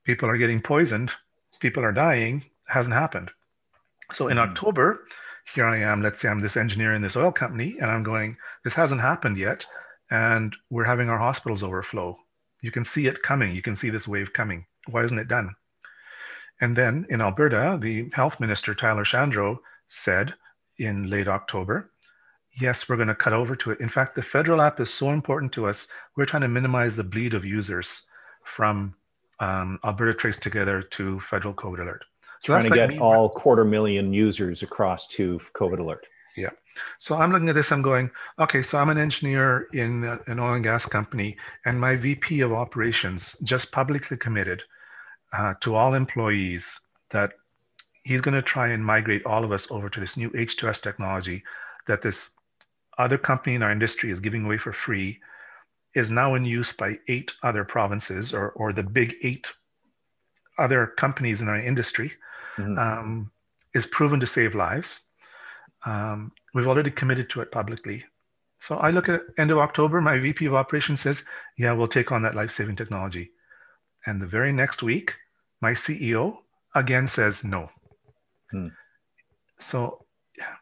people 0.04 0.28
are 0.28 0.36
getting 0.36 0.60
poisoned, 0.60 1.12
people 1.60 1.84
are 1.84 1.92
dying, 1.92 2.44
hasn't 2.66 2.94
happened. 2.94 3.30
So 4.12 4.28
in 4.28 4.36
mm-hmm. 4.36 4.50
October, 4.50 5.06
here 5.54 5.66
I 5.66 5.78
am, 5.78 6.02
let's 6.02 6.20
say 6.20 6.28
I'm 6.28 6.40
this 6.40 6.56
engineer 6.56 6.94
in 6.94 7.02
this 7.02 7.16
oil 7.16 7.32
company, 7.32 7.76
and 7.80 7.90
I'm 7.90 8.02
going, 8.02 8.36
This 8.64 8.74
hasn't 8.74 9.00
happened 9.00 9.36
yet. 9.36 9.66
And 10.10 10.54
we're 10.70 10.84
having 10.84 11.08
our 11.08 11.18
hospitals 11.18 11.62
overflow. 11.62 12.18
You 12.60 12.70
can 12.70 12.84
see 12.84 13.06
it 13.06 13.22
coming. 13.22 13.54
You 13.54 13.62
can 13.62 13.74
see 13.74 13.90
this 13.90 14.06
wave 14.06 14.32
coming. 14.32 14.66
Why 14.88 15.04
isn't 15.04 15.18
it 15.18 15.28
done? 15.28 15.54
And 16.60 16.76
then 16.76 17.06
in 17.08 17.20
Alberta, 17.20 17.78
the 17.80 18.10
health 18.12 18.38
minister, 18.38 18.74
Tyler 18.74 19.04
Shandro, 19.04 19.58
said 19.94 20.34
in 20.78 21.08
late 21.08 21.28
October, 21.28 21.90
yes, 22.60 22.88
we're 22.88 22.96
going 22.96 23.08
to 23.08 23.14
cut 23.14 23.32
over 23.32 23.56
to 23.56 23.70
it. 23.70 23.80
In 23.80 23.88
fact, 23.88 24.14
the 24.14 24.22
federal 24.22 24.60
app 24.60 24.80
is 24.80 24.92
so 24.92 25.10
important 25.10 25.52
to 25.52 25.66
us. 25.66 25.88
We're 26.16 26.26
trying 26.26 26.42
to 26.42 26.48
minimize 26.48 26.96
the 26.96 27.04
bleed 27.04 27.34
of 27.34 27.44
users 27.44 28.02
from 28.44 28.94
um, 29.40 29.78
Alberta 29.84 30.14
Trace 30.14 30.38
Together 30.38 30.82
to 30.82 31.20
federal 31.20 31.54
COVID 31.54 31.80
Alert. 31.80 32.04
So 32.40 32.52
trying 32.52 32.64
to 32.64 32.70
like 32.70 32.78
get 32.78 32.88
me, 32.90 32.98
all 32.98 33.28
quarter 33.28 33.64
million 33.64 34.12
users 34.12 34.62
across 34.62 35.06
to 35.08 35.38
COVID 35.54 35.78
Alert. 35.78 36.06
Yeah. 36.36 36.50
So 36.98 37.16
I'm 37.16 37.32
looking 37.32 37.48
at 37.48 37.54
this. 37.54 37.72
I'm 37.72 37.82
going, 37.82 38.10
okay. 38.38 38.62
So 38.62 38.78
I'm 38.78 38.90
an 38.90 38.98
engineer 38.98 39.68
in 39.72 40.04
an 40.26 40.38
oil 40.38 40.54
and 40.54 40.64
gas 40.64 40.84
company, 40.84 41.36
and 41.64 41.80
my 41.80 41.96
VP 41.96 42.40
of 42.40 42.52
operations 42.52 43.36
just 43.44 43.72
publicly 43.72 44.16
committed 44.16 44.62
uh, 45.32 45.54
to 45.60 45.74
all 45.74 45.94
employees 45.94 46.80
that 47.10 47.32
he's 48.04 48.20
going 48.20 48.34
to 48.34 48.42
try 48.42 48.68
and 48.68 48.84
migrate 48.84 49.26
all 49.26 49.44
of 49.44 49.52
us 49.52 49.70
over 49.70 49.88
to 49.88 50.00
this 50.00 50.16
new 50.16 50.30
H2S 50.30 50.80
technology 50.80 51.42
that 51.86 52.02
this 52.02 52.30
other 52.98 53.18
company 53.18 53.56
in 53.56 53.62
our 53.62 53.72
industry 53.72 54.10
is 54.10 54.20
giving 54.20 54.44
away 54.44 54.58
for 54.58 54.72
free 54.72 55.18
is 55.94 56.10
now 56.10 56.34
in 56.34 56.44
use 56.44 56.72
by 56.72 56.98
eight 57.08 57.32
other 57.42 57.64
provinces 57.64 58.32
or, 58.32 58.50
or 58.50 58.72
the 58.72 58.82
big 58.82 59.14
eight 59.22 59.52
other 60.58 60.86
companies 60.86 61.40
in 61.40 61.48
our 61.48 61.58
industry 61.58 62.12
mm-hmm. 62.56 62.78
um, 62.78 63.30
is 63.74 63.86
proven 63.86 64.20
to 64.20 64.26
save 64.26 64.54
lives. 64.54 65.00
Um, 65.86 66.32
we've 66.54 66.66
already 66.66 66.90
committed 66.90 67.30
to 67.30 67.40
it 67.40 67.50
publicly. 67.50 68.04
So 68.60 68.76
I 68.76 68.90
look 68.90 69.08
at 69.08 69.22
end 69.38 69.50
of 69.50 69.58
October, 69.58 70.00
my 70.00 70.18
VP 70.18 70.46
of 70.46 70.54
operations 70.54 71.00
says, 71.00 71.22
yeah, 71.58 71.72
we'll 71.72 71.88
take 71.88 72.12
on 72.12 72.22
that 72.22 72.34
life-saving 72.34 72.76
technology. 72.76 73.30
And 74.06 74.20
the 74.20 74.26
very 74.26 74.52
next 74.52 74.82
week, 74.82 75.12
my 75.60 75.72
CEO 75.72 76.38
again 76.74 77.06
says 77.06 77.44
no. 77.44 77.70
Hmm. 78.50 78.68
So 79.58 80.04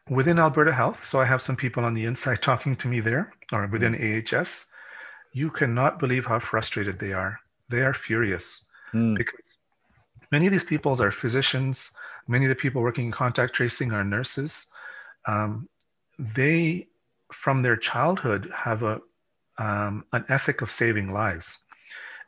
within 0.09 0.39
Alberta 0.39 0.73
Health, 0.73 1.05
so 1.05 1.19
I 1.19 1.25
have 1.25 1.41
some 1.41 1.55
people 1.55 1.83
on 1.83 1.93
the 1.93 2.05
inside 2.05 2.41
talking 2.41 2.75
to 2.77 2.87
me 2.87 2.99
there, 2.99 3.33
or 3.51 3.67
within 3.67 3.93
hmm. 3.93 4.35
AHS, 4.35 4.65
you 5.33 5.49
cannot 5.49 5.99
believe 5.99 6.25
how 6.25 6.39
frustrated 6.39 6.99
they 6.99 7.13
are. 7.13 7.39
They 7.69 7.81
are 7.81 7.93
furious 7.93 8.65
hmm. 8.91 9.15
because 9.15 9.57
many 10.31 10.47
of 10.47 10.51
these 10.51 10.63
people 10.63 11.01
are 11.01 11.11
physicians, 11.11 11.91
many 12.27 12.45
of 12.45 12.49
the 12.49 12.55
people 12.55 12.81
working 12.81 13.05
in 13.05 13.11
contact 13.11 13.53
tracing 13.53 13.91
are 13.91 14.03
nurses. 14.03 14.67
Um, 15.27 15.67
they, 16.19 16.87
from 17.33 17.61
their 17.61 17.77
childhood, 17.77 18.51
have 18.55 18.83
a 18.83 19.01
um, 19.59 20.03
an 20.13 20.25
ethic 20.29 20.61
of 20.61 20.71
saving 20.71 21.13
lives, 21.13 21.59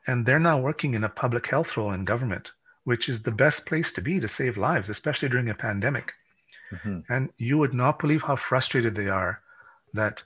and 0.06 0.26
they're 0.26 0.40
now 0.40 0.60
working 0.60 0.94
in 0.94 1.04
a 1.04 1.10
public 1.10 1.48
health 1.48 1.76
role 1.76 1.92
in 1.92 2.06
government 2.06 2.52
which 2.86 3.10
is 3.10 3.22
the 3.22 3.32
best 3.32 3.66
place 3.66 3.92
to 3.92 4.02
be 4.02 4.20
to 4.20 4.28
save 4.28 4.58
lives, 4.58 4.90
especially 4.90 5.28
during 5.28 5.50
a 5.50 5.56
pandemic. 5.56 6.14
Mm-hmm. 6.72 7.00
And 7.10 7.30
you 7.38 7.58
would 7.58 7.74
not 7.74 8.00
believe 8.00 8.22
how 8.22 8.36
frustrated 8.36 8.96
they 8.96 9.10
are 9.10 9.42
that, 9.94 10.22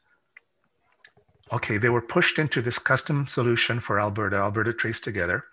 okay, 1.51 1.77
they 1.77 1.89
were 1.89 2.01
pushed 2.01 2.37
into 2.37 2.61
this 2.61 2.77
custom 2.77 3.27
solution 3.27 3.79
for 3.79 3.99
Alberta, 3.99 4.37
Alberta 4.37 4.73
Trace 4.73 5.01
Together. 5.01 5.45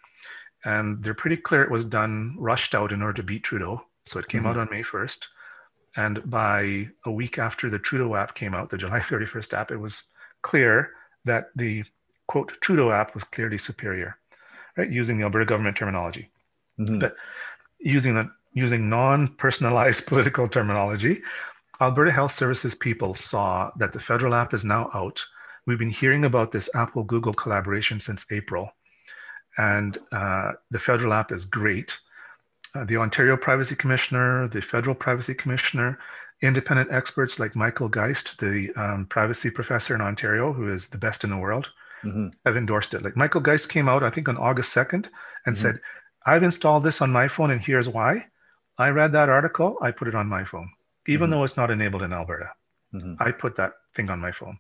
And 0.64 1.02
they're 1.02 1.14
pretty 1.14 1.36
clear 1.36 1.62
it 1.62 1.70
was 1.70 1.84
done, 1.84 2.34
rushed 2.38 2.74
out 2.74 2.92
in 2.92 3.02
order 3.02 3.14
to 3.14 3.22
beat 3.22 3.44
Trudeau. 3.44 3.82
So 4.07 4.18
it 4.18 4.28
came 4.28 4.40
mm-hmm. 4.40 4.50
out 4.50 4.59
on 4.59 4.68
May 4.70 4.82
1st. 4.82 5.26
And 5.96 6.28
by 6.28 6.88
a 7.04 7.11
week 7.11 7.38
after 7.38 7.70
the 7.70 7.78
Trudeau 7.78 8.16
app 8.16 8.34
came 8.34 8.54
out, 8.54 8.70
the 8.70 8.78
July 8.78 8.98
31st 9.00 9.54
app, 9.54 9.70
it 9.70 9.78
was 9.78 10.02
clear 10.42 10.90
that 11.24 11.50
the 11.54 11.84
quote 12.26 12.52
Trudeau 12.61 12.90
app 12.90 13.14
was 13.14 13.24
clearly 13.24 13.59
superior, 13.59 14.18
right? 14.76 14.90
Using 14.90 15.18
the 15.18 15.24
Alberta 15.24 15.46
government 15.46 15.76
terminology. 15.76 16.30
Mm-hmm. 16.79 16.99
But 16.99 17.14
using 17.79 18.14
the 18.14 18.31
using 18.55 18.89
non-personalized 18.89 20.07
political 20.12 20.49
terminology, 20.49 21.22
Alberta 21.81 22.11
Health 22.11 22.33
Services 22.33 22.74
people 22.74 23.14
saw 23.14 23.70
that 23.79 23.93
the 23.93 24.01
federal 24.01 24.35
app 24.35 24.55
is 24.55 24.64
now 24.64 24.91
out. 24.95 25.22
we've 25.66 25.79
been 25.79 25.91
hearing 25.91 26.24
about 26.24 26.53
this 26.53 26.70
Apple 26.74 27.03
Google 27.03 27.35
collaboration 27.35 28.01
since 28.01 28.24
April. 28.31 28.70
And 29.59 29.99
uh, 30.12 30.53
the 30.70 30.79
federal 30.79 31.12
app 31.12 31.33
is 31.33 31.45
great. 31.45 31.99
Uh, 32.74 32.85
the 32.85 32.97
Ontario 32.97 33.37
Privacy 33.37 33.74
Commissioner, 33.74 34.49
the 34.49 34.61
Federal 34.61 34.95
Privacy 34.95 35.35
Commissioner, 35.35 35.99
independent 36.43 36.93
experts 36.93 37.39
like 37.39 37.57
Michael 37.57 37.89
Geist, 37.89 38.39
the 38.39 38.70
um, 38.77 39.07
privacy 39.09 39.51
professor 39.51 39.95
in 39.95 40.01
Ontario, 40.01 40.53
who 40.53 40.72
is 40.72 40.89
the 40.89 40.99
best 40.99 41.24
in 41.24 41.31
the 41.31 41.37
world, 41.37 41.66
mm-hmm. 42.05 42.29
have 42.45 42.57
endorsed 42.57 42.95
it. 42.95 43.03
Like 43.03 43.16
Michael 43.16 43.41
Geist 43.41 43.68
came 43.68 43.89
out, 43.89 44.03
I 44.03 44.11
think, 44.11 44.29
on 44.29 44.37
August 44.37 44.74
2nd 44.74 44.93
and 44.93 45.03
mm-hmm. 45.05 45.55
said, 45.55 45.81
I've 46.27 46.43
installed 46.43 46.83
this 46.83 47.01
on 47.01 47.11
my 47.11 47.29
phone 47.29 47.53
and 47.53 47.61
here's 47.61 47.89
why. 47.89 48.27
I 48.79 48.89
read 48.89 49.12
that 49.12 49.31
article, 49.31 49.79
I 49.81 49.93
put 49.93 50.09
it 50.09 50.14
on 50.14 50.27
my 50.27 50.45
phone, 50.45 50.68
even 51.07 51.24
mm-hmm. 51.24 51.31
though 51.31 51.45
it's 51.45 51.57
not 51.57 51.70
enabled 51.70 52.03
in 52.03 52.12
Alberta. 52.12 52.51
Mm-hmm. 52.93 53.14
I 53.20 53.31
put 53.31 53.57
that 53.57 53.72
thing 53.95 54.11
on 54.11 54.20
my 54.20 54.33
phone. 54.33 54.59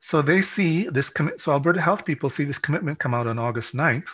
So 0.00 0.22
they 0.22 0.40
see 0.40 0.88
this 0.88 1.10
commit. 1.10 1.40
So 1.40 1.52
Alberta 1.52 1.80
Health 1.80 2.06
people 2.06 2.30
see 2.30 2.44
this 2.44 2.58
commitment 2.58 2.98
come 2.98 3.12
out 3.12 3.26
on 3.26 3.38
August 3.38 3.74
9th, 3.74 4.08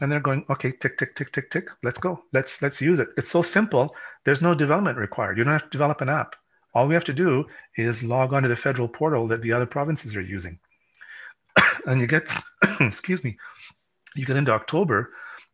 and 0.00 0.10
they're 0.10 0.20
going, 0.20 0.44
okay, 0.50 0.70
tick, 0.70 0.98
tick, 0.98 1.16
tick, 1.16 1.32
tick, 1.32 1.50
tick. 1.50 1.68
Let's 1.82 1.98
go. 1.98 2.22
Let's 2.32 2.62
let's 2.62 2.80
use 2.80 3.00
it. 3.00 3.08
It's 3.16 3.30
so 3.30 3.42
simple. 3.42 3.94
There's 4.24 4.40
no 4.40 4.54
development 4.54 4.98
required. 4.98 5.36
You 5.36 5.44
don't 5.44 5.52
have 5.52 5.64
to 5.64 5.70
develop 5.70 6.00
an 6.00 6.08
app. 6.08 6.36
All 6.74 6.86
we 6.86 6.94
have 6.94 7.04
to 7.04 7.12
do 7.12 7.44
is 7.76 8.02
log 8.02 8.32
onto 8.32 8.48
the 8.48 8.56
federal 8.56 8.88
portal 8.88 9.26
that 9.28 9.42
the 9.42 9.52
other 9.52 9.66
provinces 9.66 10.14
are 10.14 10.22
using. 10.22 10.58
and 11.86 12.00
you 12.00 12.06
get, 12.06 12.28
excuse 12.80 13.22
me, 13.22 13.36
you 14.14 14.24
get 14.24 14.36
into 14.36 14.52
October, 14.52 15.10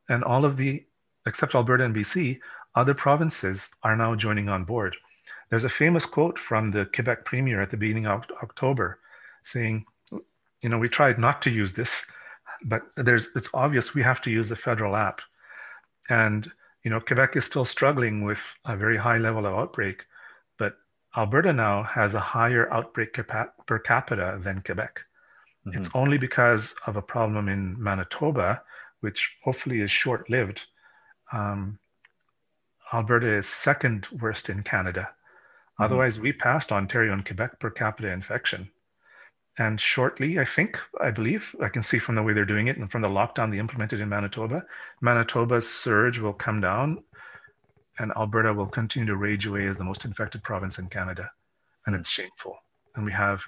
and 0.09 0.25
all 0.25 0.45
of 0.45 0.57
the, 0.57 0.85
except 1.27 1.55
Alberta 1.55 1.85
and 1.85 1.95
BC, 1.95 2.41
other 2.75 2.95
provinces 2.95 3.71
are 3.83 3.97
now 3.97 4.15
joining 4.15 4.49
on 4.49 4.65
board. 4.65 4.97
There's 5.51 5.65
a 5.65 5.71
famous 5.71 6.05
quote 6.05 6.39
from 6.39 6.71
the 6.71 6.87
Quebec 6.95 7.25
Premier 7.25 7.61
at 7.61 7.71
the 7.71 7.77
beginning 7.77 8.07
of 8.07 8.25
October 8.43 9.01
saying, 9.43 9.85
you 10.11 10.69
know, 10.69 10.79
we 10.79 10.89
tried 10.89 11.19
not 11.19 11.41
to 11.43 11.51
use 11.51 11.73
this, 11.73 12.05
but 12.65 12.83
there's 12.97 13.29
it's 13.37 13.49
obvious 13.55 13.95
we 13.95 14.03
have 14.03 14.21
to 14.23 14.31
use 14.31 14.49
the 14.49 14.57
federal 14.57 14.97
app. 14.97 15.21
And 16.09 16.51
you 16.85 16.91
know, 16.91 17.01
Quebec 17.01 17.37
is 17.37 17.45
still 17.45 17.65
struggling 17.65 18.25
with 18.25 18.41
a 18.65 18.77
very 18.77 18.97
high 18.97 19.19
level 19.19 19.47
of 19.47 19.55
outbreak, 19.55 20.05
but 20.59 20.77
Alberta 21.17 21.53
now 21.53 21.83
has 21.83 22.15
a 22.15 22.21
higher 22.21 22.73
outbreak 22.73 23.19
per 23.67 23.79
capita 23.79 24.41
than 24.43 24.63
Quebec. 24.63 25.01
Mm-hmm. 25.67 25.79
It's 25.79 25.91
only 25.95 26.19
because 26.19 26.75
of 26.87 26.97
a 26.97 27.03
problem 27.03 27.49
in 27.49 27.81
Manitoba, 27.83 28.63
which 29.01 29.31
hopefully 29.45 29.81
is 29.81 29.91
short 29.91 30.29
lived. 30.31 30.63
Um, 31.33 31.79
Alberta 32.93 33.29
is 33.37 33.47
second 33.47 34.07
worst 34.21 34.49
in 34.49 34.63
Canada. 34.63 35.01
Mm-hmm. 35.01 35.85
Otherwise, 35.85 36.19
we 36.19 36.33
passed 36.33 36.73
Ontario 36.73 37.13
and 37.13 37.25
Quebec 37.25 37.61
per 37.61 37.71
capita 37.71 38.09
infection. 38.09 38.71
And 39.59 39.81
shortly, 39.81 40.39
I 40.39 40.45
think, 40.45 40.79
I 41.01 41.11
believe, 41.11 41.55
I 41.61 41.69
can 41.69 41.83
see 41.83 41.99
from 41.99 42.15
the 42.15 42.23
way 42.23 42.33
they're 42.33 42.45
doing 42.45 42.69
it 42.69 42.77
and 42.77 42.91
from 42.91 43.03
the 43.03 43.09
lockdown 43.09 43.51
they 43.51 43.59
implemented 43.59 44.01
in 44.01 44.09
Manitoba, 44.09 44.63
Manitoba's 45.01 45.69
surge 45.69 46.21
will 46.21 46.33
come 46.33 46.61
down 46.61 47.03
and 47.99 48.13
Alberta 48.17 48.55
will 48.55 48.67
continue 48.67 49.07
to 49.07 49.17
rage 49.17 49.47
away 49.47 49.67
as 49.67 49.77
the 49.77 49.85
most 49.85 50.05
infected 50.05 50.45
province 50.45 50.79
in 50.79 50.87
Canada. 50.89 51.29
And 51.87 51.97
it's 51.97 52.09
shameful. 52.09 52.57
And 52.95 53.05
we 53.05 53.11
have 53.13 53.43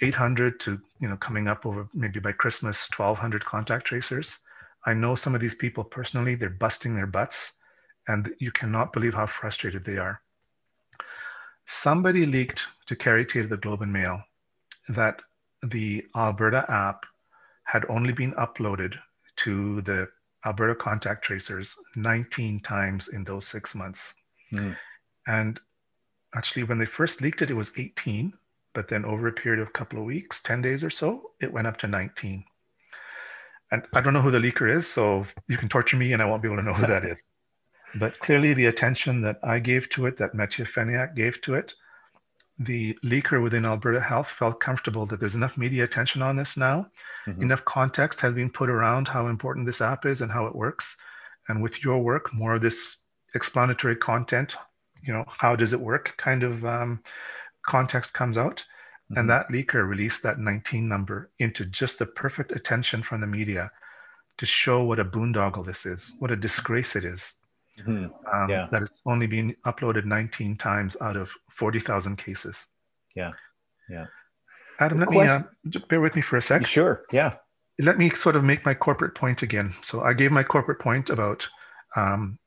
800 0.00 0.60
to, 0.60 0.80
you 1.00 1.08
know, 1.08 1.16
coming 1.16 1.46
up 1.46 1.66
over 1.66 1.88
maybe 1.92 2.20
by 2.20 2.32
Christmas, 2.32 2.88
1200 2.96 3.44
contact 3.44 3.86
tracers. 3.86 4.38
I 4.86 4.94
know 4.94 5.14
some 5.14 5.34
of 5.34 5.40
these 5.40 5.54
people 5.54 5.84
personally, 5.84 6.34
they're 6.34 6.50
busting 6.50 6.94
their 6.94 7.06
butts 7.06 7.52
and 8.06 8.30
you 8.38 8.50
cannot 8.50 8.92
believe 8.92 9.14
how 9.14 9.26
frustrated 9.26 9.84
they 9.84 9.98
are. 9.98 10.20
Somebody 11.66 12.24
leaked 12.24 12.62
to 12.86 12.96
Carrie 12.96 13.26
Tait 13.26 13.48
the 13.48 13.56
Globe 13.56 13.82
and 13.82 13.92
Mail 13.92 14.22
that 14.88 15.20
the 15.62 16.04
Alberta 16.16 16.64
app 16.68 17.04
had 17.64 17.84
only 17.90 18.12
been 18.12 18.32
uploaded 18.32 18.94
to 19.36 19.82
the 19.82 20.08
Alberta 20.46 20.74
contact 20.74 21.24
tracers 21.24 21.74
19 21.96 22.60
times 22.60 23.08
in 23.08 23.24
those 23.24 23.46
six 23.46 23.74
months. 23.74 24.14
Mm. 24.52 24.76
And 25.26 25.60
actually, 26.34 26.62
when 26.62 26.78
they 26.78 26.86
first 26.86 27.20
leaked 27.20 27.42
it, 27.42 27.50
it 27.50 27.54
was 27.54 27.72
18. 27.76 28.32
But 28.72 28.88
then 28.88 29.04
over 29.04 29.28
a 29.28 29.32
period 29.32 29.60
of 29.60 29.68
a 29.68 29.72
couple 29.72 29.98
of 29.98 30.04
weeks, 30.04 30.40
10 30.40 30.62
days 30.62 30.82
or 30.82 30.90
so, 30.90 31.32
it 31.40 31.52
went 31.52 31.66
up 31.66 31.76
to 31.78 31.86
19. 31.86 32.44
And 33.70 33.82
I 33.94 34.00
don't 34.00 34.14
know 34.14 34.22
who 34.22 34.30
the 34.30 34.38
leaker 34.38 34.74
is, 34.74 34.86
so 34.86 35.26
you 35.46 35.58
can 35.58 35.68
torture 35.68 35.96
me 35.96 36.12
and 36.12 36.22
I 36.22 36.24
won't 36.24 36.42
be 36.42 36.48
able 36.48 36.56
to 36.56 36.62
know 36.62 36.74
who 36.74 36.86
that 36.86 37.04
is. 37.04 37.22
But 37.94 38.18
clearly, 38.20 38.54
the 38.54 38.66
attention 38.66 39.22
that 39.22 39.38
I 39.42 39.58
gave 39.58 39.88
to 39.90 40.06
it, 40.06 40.18
that 40.18 40.34
Mathieu 40.34 40.64
Fenniak 40.64 41.14
gave 41.14 41.40
to 41.42 41.54
it, 41.54 41.74
the 42.58 42.94
leaker 43.04 43.42
within 43.42 43.64
Alberta 43.64 44.00
Health 44.00 44.28
felt 44.28 44.60
comfortable 44.60 45.06
that 45.06 45.20
there's 45.20 45.36
enough 45.36 45.56
media 45.56 45.84
attention 45.84 46.22
on 46.22 46.36
this 46.36 46.56
now. 46.56 46.86
Mm-hmm. 47.26 47.42
Enough 47.42 47.64
context 47.64 48.20
has 48.20 48.34
been 48.34 48.50
put 48.50 48.68
around 48.68 49.06
how 49.06 49.28
important 49.28 49.64
this 49.64 49.80
app 49.80 50.06
is 50.06 50.20
and 50.20 50.32
how 50.32 50.46
it 50.46 50.54
works. 50.54 50.96
And 51.48 51.62
with 51.62 51.82
your 51.84 51.98
work, 51.98 52.32
more 52.34 52.56
of 52.56 52.62
this 52.62 52.96
explanatory 53.34 53.96
content, 53.96 54.56
you 55.02 55.12
know, 55.12 55.24
how 55.28 55.54
does 55.54 55.72
it 55.72 55.80
work 55.80 56.14
kind 56.18 56.42
of 56.42 56.64
um, 56.64 57.00
context 57.66 58.12
comes 58.12 58.36
out. 58.36 58.64
Mm-hmm. 59.10 59.20
And 59.20 59.30
that 59.30 59.48
leaker 59.48 59.88
released 59.88 60.22
that 60.22 60.38
19 60.38 60.86
number 60.86 61.30
into 61.38 61.64
just 61.64 61.98
the 61.98 62.06
perfect 62.06 62.52
attention 62.52 63.02
from 63.02 63.20
the 63.20 63.26
media 63.26 63.70
to 64.36 64.46
show 64.46 64.84
what 64.84 65.00
a 65.00 65.04
boondoggle 65.04 65.64
this 65.64 65.86
is, 65.86 66.14
what 66.18 66.30
a 66.30 66.36
disgrace 66.36 66.94
it 66.94 67.04
is. 67.04 67.34
Mm-hmm. 67.80 68.06
Um, 68.32 68.50
yeah. 68.50 68.68
That 68.70 68.82
it's 68.82 69.02
only 69.06 69.26
been 69.26 69.56
uploaded 69.66 70.04
19 70.04 70.56
times 70.56 70.96
out 71.00 71.16
of 71.16 71.30
40,000 71.56 72.16
cases. 72.16 72.66
Yeah. 73.14 73.32
Yeah. 73.88 74.06
Adam, 74.80 75.00
let 75.00 75.08
Question. 75.08 75.46
me 75.64 75.72
uh, 75.76 75.80
bear 75.88 76.00
with 76.00 76.14
me 76.14 76.22
for 76.22 76.36
a 76.36 76.42
sec. 76.42 76.66
Sure. 76.66 77.02
Yeah. 77.12 77.34
Let 77.80 77.98
me 77.98 78.10
sort 78.10 78.36
of 78.36 78.44
make 78.44 78.64
my 78.64 78.74
corporate 78.74 79.14
point 79.14 79.42
again. 79.42 79.74
So 79.82 80.02
I 80.02 80.12
gave 80.12 80.32
my 80.32 80.42
corporate 80.42 80.80
point 80.80 81.10
about 81.10 81.46
um, 81.96 82.38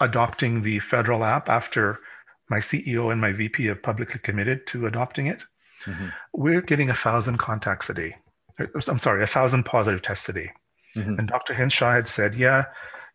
adopting 0.00 0.62
the 0.62 0.78
federal 0.80 1.24
app 1.24 1.48
after 1.48 1.98
my 2.48 2.58
CEO 2.58 3.10
and 3.10 3.20
my 3.20 3.32
VP 3.32 3.66
have 3.66 3.82
publicly 3.82 4.20
committed 4.20 4.66
to 4.68 4.86
adopting 4.86 5.26
it. 5.26 5.42
Mm-hmm. 5.84 6.06
We're 6.32 6.62
getting 6.62 6.90
a 6.90 6.94
thousand 6.94 7.38
contacts 7.38 7.90
a 7.90 7.94
day. 7.94 8.16
I'm 8.88 8.98
sorry, 8.98 9.22
a 9.22 9.26
thousand 9.26 9.64
positive 9.64 10.02
tests 10.02 10.28
a 10.28 10.32
day. 10.32 10.50
Mm-hmm. 10.96 11.18
And 11.18 11.28
Dr. 11.28 11.54
Hinshaw 11.54 11.92
had 11.92 12.08
said, 12.08 12.34
yeah, 12.34 12.64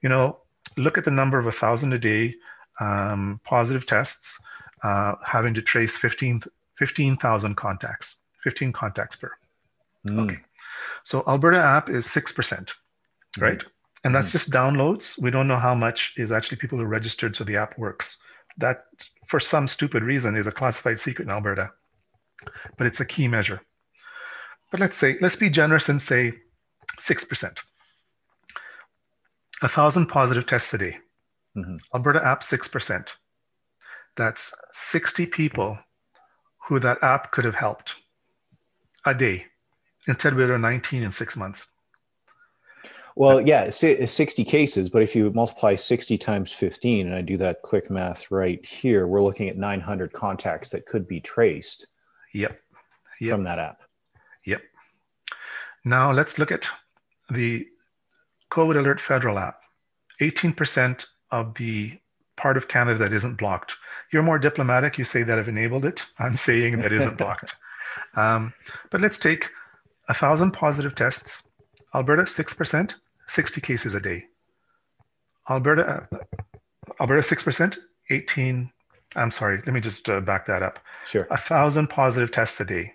you 0.01 0.09
know, 0.09 0.37
look 0.77 0.97
at 0.97 1.05
the 1.05 1.11
number 1.11 1.39
of 1.39 1.47
a 1.47 1.51
thousand 1.51 1.93
a 1.93 1.99
day 1.99 2.35
um, 2.79 3.39
positive 3.43 3.85
tests, 3.85 4.37
uh, 4.83 5.15
having 5.23 5.53
to 5.53 5.61
trace 5.61 5.95
15,000 5.97 6.51
15, 6.77 7.17
contacts, 7.55 8.17
15 8.43 8.71
contacts 8.71 9.15
per. 9.15 9.31
Mm. 10.07 10.25
Okay. 10.25 10.39
So 11.03 11.23
Alberta 11.27 11.59
app 11.59 11.89
is 11.89 12.05
6%, 12.05 12.71
right? 13.37 13.59
Mm. 13.59 13.65
And 14.03 14.15
that's 14.15 14.29
mm. 14.29 14.33
just 14.33 14.49
downloads. 14.49 15.19
We 15.21 15.31
don't 15.31 15.47
know 15.47 15.59
how 15.59 15.75
much 15.75 16.13
is 16.17 16.31
actually 16.31 16.57
people 16.57 16.79
who 16.79 16.85
registered 16.85 17.35
so 17.35 17.43
the 17.43 17.57
app 17.57 17.77
works. 17.77 18.17
That, 18.57 18.85
for 19.27 19.39
some 19.39 19.67
stupid 19.67 20.03
reason, 20.03 20.35
is 20.35 20.47
a 20.47 20.51
classified 20.51 20.99
secret 20.99 21.25
in 21.25 21.31
Alberta, 21.31 21.71
but 22.77 22.87
it's 22.87 22.99
a 22.99 23.05
key 23.05 23.27
measure. 23.27 23.61
But 24.71 24.79
let's 24.79 24.97
say, 24.97 25.17
let's 25.21 25.35
be 25.35 25.49
generous 25.49 25.89
and 25.89 26.01
say 26.01 26.33
6% 26.99 27.57
a 29.61 29.69
thousand 29.69 30.07
positive 30.07 30.47
tests 30.47 30.73
a 30.73 30.77
day. 30.77 30.97
Mm-hmm. 31.55 31.77
Alberta 31.93 32.25
app, 32.25 32.41
6%. 32.41 33.07
That's 34.17 34.53
60 34.71 35.25
people 35.27 35.77
who 36.67 36.79
that 36.79 37.01
app 37.03 37.31
could 37.31 37.45
have 37.45 37.55
helped 37.55 37.95
a 39.05 39.13
day 39.13 39.45
instead 40.07 40.33
of 40.33 40.39
it 40.39 40.57
19 40.57 41.03
in 41.03 41.11
six 41.11 41.37
months. 41.37 41.67
Well, 43.15 43.41
yeah, 43.41 43.69
60 43.69 44.43
cases, 44.45 44.89
but 44.89 45.01
if 45.01 45.15
you 45.15 45.29
multiply 45.31 45.75
60 45.75 46.17
times 46.17 46.53
15, 46.53 47.07
and 47.07 47.15
I 47.15 47.21
do 47.21 47.37
that 47.37 47.61
quick 47.61 47.89
math 47.89 48.31
right 48.31 48.65
here, 48.65 49.05
we're 49.05 49.21
looking 49.21 49.49
at 49.49 49.57
900 49.57 50.13
contacts 50.13 50.69
that 50.69 50.85
could 50.85 51.07
be 51.07 51.19
traced. 51.19 51.87
Yep. 52.33 52.59
yep. 53.19 53.35
From 53.35 53.43
that 53.43 53.59
app. 53.59 53.79
Yep. 54.45 54.61
Now 55.85 56.11
let's 56.11 56.37
look 56.37 56.51
at 56.51 56.65
the 57.29 57.67
COVID 58.51 58.77
Alert 58.77 59.01
Federal 59.01 59.39
app, 59.39 59.59
18% 60.21 61.05
of 61.31 61.53
the 61.55 61.97
part 62.37 62.57
of 62.57 62.67
Canada 62.67 62.99
that 62.99 63.13
isn't 63.13 63.37
blocked. 63.37 63.75
You're 64.11 64.23
more 64.23 64.39
diplomatic. 64.39 64.97
You 64.97 65.05
say 65.05 65.23
that 65.23 65.39
I've 65.39 65.47
enabled 65.47 65.85
it. 65.85 66.03
I'm 66.19 66.37
saying 66.37 66.81
that 66.81 66.91
isn't 66.91 67.17
blocked. 67.23 67.55
Um, 68.15 68.53
but 68.89 69.01
let's 69.01 69.17
take 69.17 69.49
a 70.09 70.13
thousand 70.13 70.51
positive 70.51 70.95
tests. 70.95 71.43
Alberta, 71.93 72.23
6%, 72.23 72.93
60 73.27 73.61
cases 73.61 73.93
a 73.93 73.99
day. 73.99 74.25
Alberta, 75.49 76.07
uh, 76.11 76.17
Alberta, 76.99 77.35
6%, 77.35 77.77
18. 78.09 78.71
I'm 79.15 79.31
sorry, 79.31 79.61
let 79.65 79.73
me 79.73 79.81
just 79.81 80.09
uh, 80.09 80.19
back 80.21 80.45
that 80.47 80.63
up. 80.63 80.79
Sure. 81.05 81.27
A 81.31 81.37
thousand 81.37 81.87
positive 81.87 82.31
tests 82.31 82.59
a 82.61 82.65
day. 82.65 82.93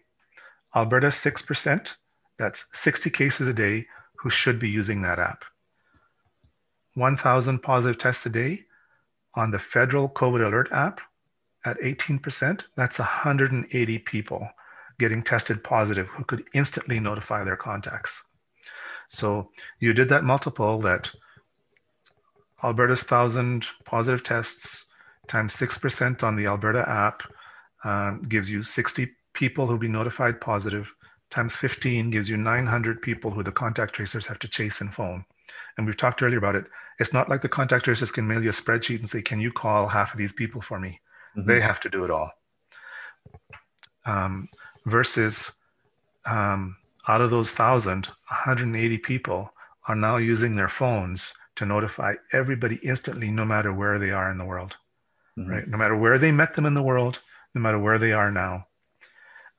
Alberta, 0.74 1.08
6%, 1.08 1.94
that's 2.38 2.66
60 2.72 3.10
cases 3.10 3.48
a 3.48 3.52
day, 3.52 3.86
who 4.18 4.30
should 4.30 4.58
be 4.58 4.68
using 4.68 5.02
that 5.02 5.18
app. 5.18 5.44
1,000 6.94 7.58
positive 7.60 7.98
tests 7.98 8.24
a 8.26 8.30
day 8.30 8.62
on 9.34 9.50
the 9.50 9.58
federal 9.58 10.08
COVID 10.08 10.46
alert 10.46 10.68
app 10.72 11.00
at 11.64 11.80
18%, 11.80 12.62
that's 12.76 12.98
180 12.98 13.98
people 13.98 14.48
getting 14.98 15.22
tested 15.22 15.62
positive 15.62 16.06
who 16.08 16.24
could 16.24 16.44
instantly 16.54 16.98
notify 16.98 17.44
their 17.44 17.56
contacts. 17.56 18.22
So 19.08 19.50
you 19.78 19.92
did 19.92 20.08
that 20.08 20.24
multiple 20.24 20.80
that 20.82 21.10
Alberta's 22.62 23.02
thousand 23.02 23.66
positive 23.84 24.24
tests 24.24 24.85
times 25.28 25.54
6% 25.54 26.22
on 26.22 26.36
the 26.36 26.46
Alberta 26.46 26.88
app 26.88 27.22
um, 27.84 28.22
gives 28.28 28.50
you 28.50 28.62
60 28.62 29.08
people 29.34 29.66
who'll 29.66 29.78
be 29.78 29.88
notified 29.88 30.40
positive 30.40 30.86
times 31.30 31.56
15 31.56 32.10
gives 32.10 32.28
you 32.28 32.36
900 32.36 33.02
people 33.02 33.30
who 33.30 33.42
the 33.42 33.52
contact 33.52 33.94
tracers 33.94 34.26
have 34.26 34.38
to 34.40 34.48
chase 34.48 34.80
and 34.80 34.94
phone. 34.94 35.24
And 35.76 35.86
we've 35.86 35.96
talked 35.96 36.22
earlier 36.22 36.38
about 36.38 36.54
it. 36.54 36.64
It's 36.98 37.12
not 37.12 37.28
like 37.28 37.42
the 37.42 37.48
contact 37.48 37.84
tracers 37.84 38.10
can 38.10 38.26
mail 38.26 38.42
you 38.42 38.50
a 38.50 38.52
spreadsheet 38.52 39.00
and 39.00 39.08
say, 39.08 39.22
can 39.22 39.40
you 39.40 39.52
call 39.52 39.88
half 39.88 40.12
of 40.12 40.18
these 40.18 40.32
people 40.32 40.62
for 40.62 40.78
me? 40.78 41.00
Mm-hmm. 41.36 41.48
They 41.48 41.60
have 41.60 41.80
to 41.80 41.90
do 41.90 42.04
it 42.04 42.10
all. 42.10 42.30
Um, 44.06 44.48
versus 44.86 45.50
um, 46.24 46.76
out 47.08 47.20
of 47.20 47.30
those 47.30 47.50
thousand, 47.50 48.06
180 48.28 48.98
people 48.98 49.52
are 49.88 49.96
now 49.96 50.16
using 50.16 50.56
their 50.56 50.68
phones 50.68 51.34
to 51.56 51.66
notify 51.66 52.14
everybody 52.32 52.78
instantly, 52.82 53.30
no 53.30 53.44
matter 53.44 53.72
where 53.72 53.98
they 53.98 54.10
are 54.10 54.30
in 54.30 54.38
the 54.38 54.44
world, 54.44 54.76
mm-hmm. 55.38 55.50
right? 55.50 55.68
No 55.68 55.76
matter 55.76 55.96
where 55.96 56.18
they 56.18 56.32
met 56.32 56.54
them 56.54 56.66
in 56.66 56.74
the 56.74 56.82
world, 56.82 57.20
no 57.54 57.60
matter 57.60 57.78
where 57.78 57.98
they 57.98 58.12
are 58.12 58.30
now 58.30 58.66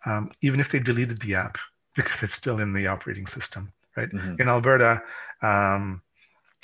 um, 0.07 0.31
even 0.41 0.59
if 0.59 0.71
they 0.71 0.79
deleted 0.79 1.21
the 1.21 1.35
app 1.35 1.57
because 1.95 2.23
it's 2.23 2.33
still 2.33 2.59
in 2.59 2.73
the 2.73 2.87
operating 2.87 3.27
system, 3.27 3.71
right? 3.95 4.09
Mm-hmm. 4.09 4.41
In 4.41 4.49
Alberta, 4.49 5.01
um, 5.41 6.01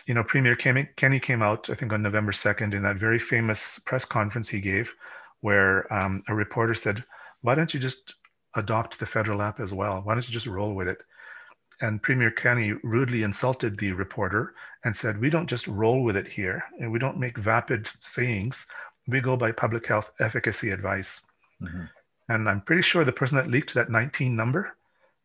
you 0.05 0.13
know, 0.13 0.23
Premier 0.23 0.55
Kenney 0.55 1.19
came 1.19 1.41
out, 1.41 1.69
I 1.69 1.75
think, 1.75 1.93
on 1.93 2.01
November 2.01 2.31
2nd 2.31 2.73
in 2.73 2.83
that 2.83 2.97
very 2.97 3.19
famous 3.19 3.79
press 3.79 4.05
conference 4.05 4.49
he 4.49 4.59
gave, 4.59 4.91
where 5.41 5.91
um, 5.93 6.23
a 6.27 6.35
reporter 6.35 6.73
said, 6.73 7.03
Why 7.41 7.55
don't 7.55 7.73
you 7.73 7.79
just 7.79 8.15
adopt 8.55 8.99
the 8.99 9.05
federal 9.05 9.41
app 9.41 9.59
as 9.59 9.73
well? 9.73 10.01
Why 10.03 10.13
don't 10.13 10.27
you 10.27 10.33
just 10.33 10.45
roll 10.45 10.73
with 10.73 10.87
it? 10.87 10.99
And 11.81 12.01
Premier 12.01 12.31
Kenney 12.31 12.73
rudely 12.83 13.23
insulted 13.23 13.77
the 13.79 13.93
reporter 13.93 14.53
and 14.83 14.95
said, 14.95 15.21
We 15.21 15.29
don't 15.29 15.49
just 15.49 15.67
roll 15.67 16.03
with 16.03 16.17
it 16.17 16.27
here, 16.27 16.63
and 16.79 16.91
we 16.91 16.99
don't 16.99 17.19
make 17.19 17.37
vapid 17.37 17.89
sayings. 18.01 18.65
We 19.07 19.21
go 19.21 19.35
by 19.35 19.51
public 19.51 19.87
health 19.87 20.09
efficacy 20.19 20.71
advice. 20.71 21.21
Mm-hmm. 21.61 21.85
And 22.29 22.49
I'm 22.49 22.61
pretty 22.61 22.81
sure 22.81 23.03
the 23.03 23.11
person 23.11 23.37
that 23.37 23.49
leaked 23.49 23.73
that 23.73 23.89
19 23.89 24.35
number 24.35 24.75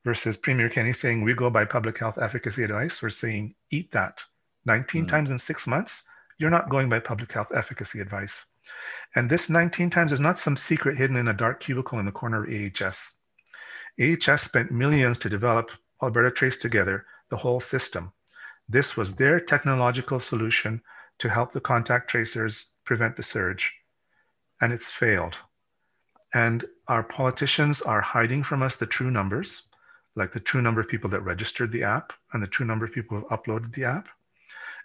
versus 0.05 0.37
Premier 0.37 0.69
Kenney 0.69 0.93
saying 0.93 1.23
we 1.23 1.35
go 1.35 1.51
by 1.51 1.65
public 1.65 1.99
health 1.99 2.19
efficacy 2.21 2.65
advice, 2.65 3.03
we're 3.03 3.11
saying 3.11 3.55
eat 3.71 3.91
that 3.93 4.21
19 4.67 5.05
mm. 5.05 5.09
times 5.09 5.31
in 5.31 5.39
six 5.39 5.67
months. 5.67 6.03
You're 6.39 6.51
not 6.51 6.71
going 6.71 6.89
by 6.89 7.01
public 7.01 7.33
health 7.33 7.49
efficacy 7.55 8.01
advice. 8.01 8.45
And 9.17 9.31
this 9.31 9.49
19 9.49 9.91
times 9.91 10.13
is 10.13 10.21
not 10.21 10.39
some 10.39 10.57
secret 10.57 10.97
hidden 10.97 11.17
in 11.17 11.29
a 11.29 11.33
dark 11.33 11.61
cubicle 11.61 11.99
in 11.99 12.07
the 12.07 12.13
corner 12.13 12.45
of 12.45 12.51
AHS. 12.51 13.15
AHS 14.01 14.43
spent 14.43 14.71
millions 14.71 15.19
to 15.19 15.29
develop 15.29 15.71
Alberta 16.03 16.31
Trace 16.31 16.57
Together, 16.57 17.07
the 17.31 17.37
whole 17.37 17.61
system. 17.61 18.13
This 18.69 18.97
was 18.97 19.17
their 19.17 19.41
technological 19.41 20.21
solution 20.21 20.83
to 21.19 21.29
help 21.29 21.53
the 21.53 21.61
contact 21.61 22.09
tracers 22.09 22.67
prevent 22.89 23.17
the 23.17 23.23
surge. 23.23 23.71
And 24.63 24.73
it's 24.73 24.91
failed. 24.91 25.37
And 26.33 26.65
our 26.89 27.03
politicians 27.03 27.83
are 27.83 28.01
hiding 28.01 28.43
from 28.43 28.63
us 28.63 28.77
the 28.77 28.87
true 28.87 29.11
numbers, 29.11 29.65
like 30.17 30.33
the 30.33 30.41
true 30.41 30.63
number 30.63 30.81
of 30.81 30.89
people 30.89 31.11
that 31.11 31.21
registered 31.21 31.71
the 31.71 31.85
app 31.85 32.15
and 32.33 32.43
the 32.43 32.47
true 32.47 32.67
number 32.67 32.87
of 32.87 32.93
people 32.93 33.19
who 33.19 33.29
have 33.29 33.39
uploaded 33.39 33.75
the 33.75 33.85
app. 33.85 34.09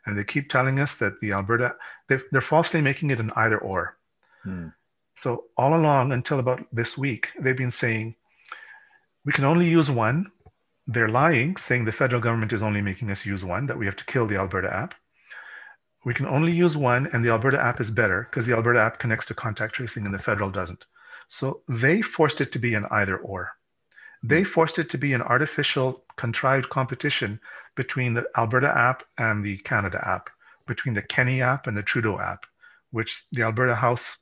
And 0.06 0.18
they 0.18 0.26
keep 0.26 0.50
telling 0.50 0.82
us 0.82 0.98
that 0.98 1.20
the 1.22 1.32
Alberta, 1.32 1.76
they're 2.10 2.42
falsely 2.42 2.82
making 2.82 3.10
it 3.10 3.22
an 3.22 3.32
either 3.38 3.58
or. 3.58 3.96
Hmm. 4.44 4.68
So 5.16 5.46
all 5.56 5.74
along 5.74 6.12
until 6.12 6.40
about 6.40 6.66
this 6.74 6.98
week, 6.98 7.30
they've 7.40 7.64
been 7.64 7.72
saying 7.72 8.16
we 9.26 9.32
can 9.32 9.46
only 9.46 9.70
use 9.70 9.90
one. 9.90 10.30
They're 10.88 11.08
lying, 11.08 11.56
saying 11.56 11.86
the 11.86 11.94
federal 11.94 12.22
government 12.22 12.52
is 12.52 12.62
only 12.62 12.82
making 12.82 13.10
us 13.12 13.26
use 13.26 13.46
one, 13.46 13.66
that 13.68 13.78
we 13.78 13.86
have 13.86 13.96
to 13.96 14.06
kill 14.06 14.28
the 14.28 14.36
Alberta 14.36 14.70
app. 14.84 14.94
We 16.06 16.14
can 16.14 16.26
only 16.26 16.52
use 16.52 16.76
one, 16.76 17.08
and 17.14 17.24
the 17.24 17.30
Alberta 17.30 17.60
app 17.60 17.80
is 17.80 17.90
better 17.90 18.28
because 18.30 18.46
the 18.46 18.54
Alberta 18.54 18.80
app 18.80 19.00
connects 19.00 19.26
to 19.28 19.34
contact 19.34 19.76
tracing 19.76 20.06
and 20.06 20.14
the 20.14 20.20
federal 20.20 20.50
doesn't. 20.50 20.86
So 21.28 21.62
they 21.70 22.02
forced 22.02 22.42
it 22.42 22.52
to 22.52 22.60
be 22.60 22.74
an 22.74 22.86
either 22.92 23.18
or. 23.18 23.54
They 24.22 24.44
forced 24.44 24.80
it 24.80 24.90
to 24.92 24.98
be 24.98 25.14
an 25.14 25.22
artificial, 25.22 26.04
contrived 26.16 26.70
competition 26.70 27.40
between 27.76 28.14
the 28.14 28.26
Alberta 28.38 28.68
app 28.68 29.04
and 29.18 29.44
the 29.44 29.58
Canada 29.58 30.02
app, 30.06 30.30
between 30.68 30.94
the 30.94 31.02
Kenney 31.02 31.42
app 31.42 31.68
and 31.68 31.76
the 31.76 31.84
Trudeau 31.84 32.20
app, 32.20 32.46
which 32.92 33.26
the 33.32 33.42
Alberta 33.42 33.76
House 33.76 34.18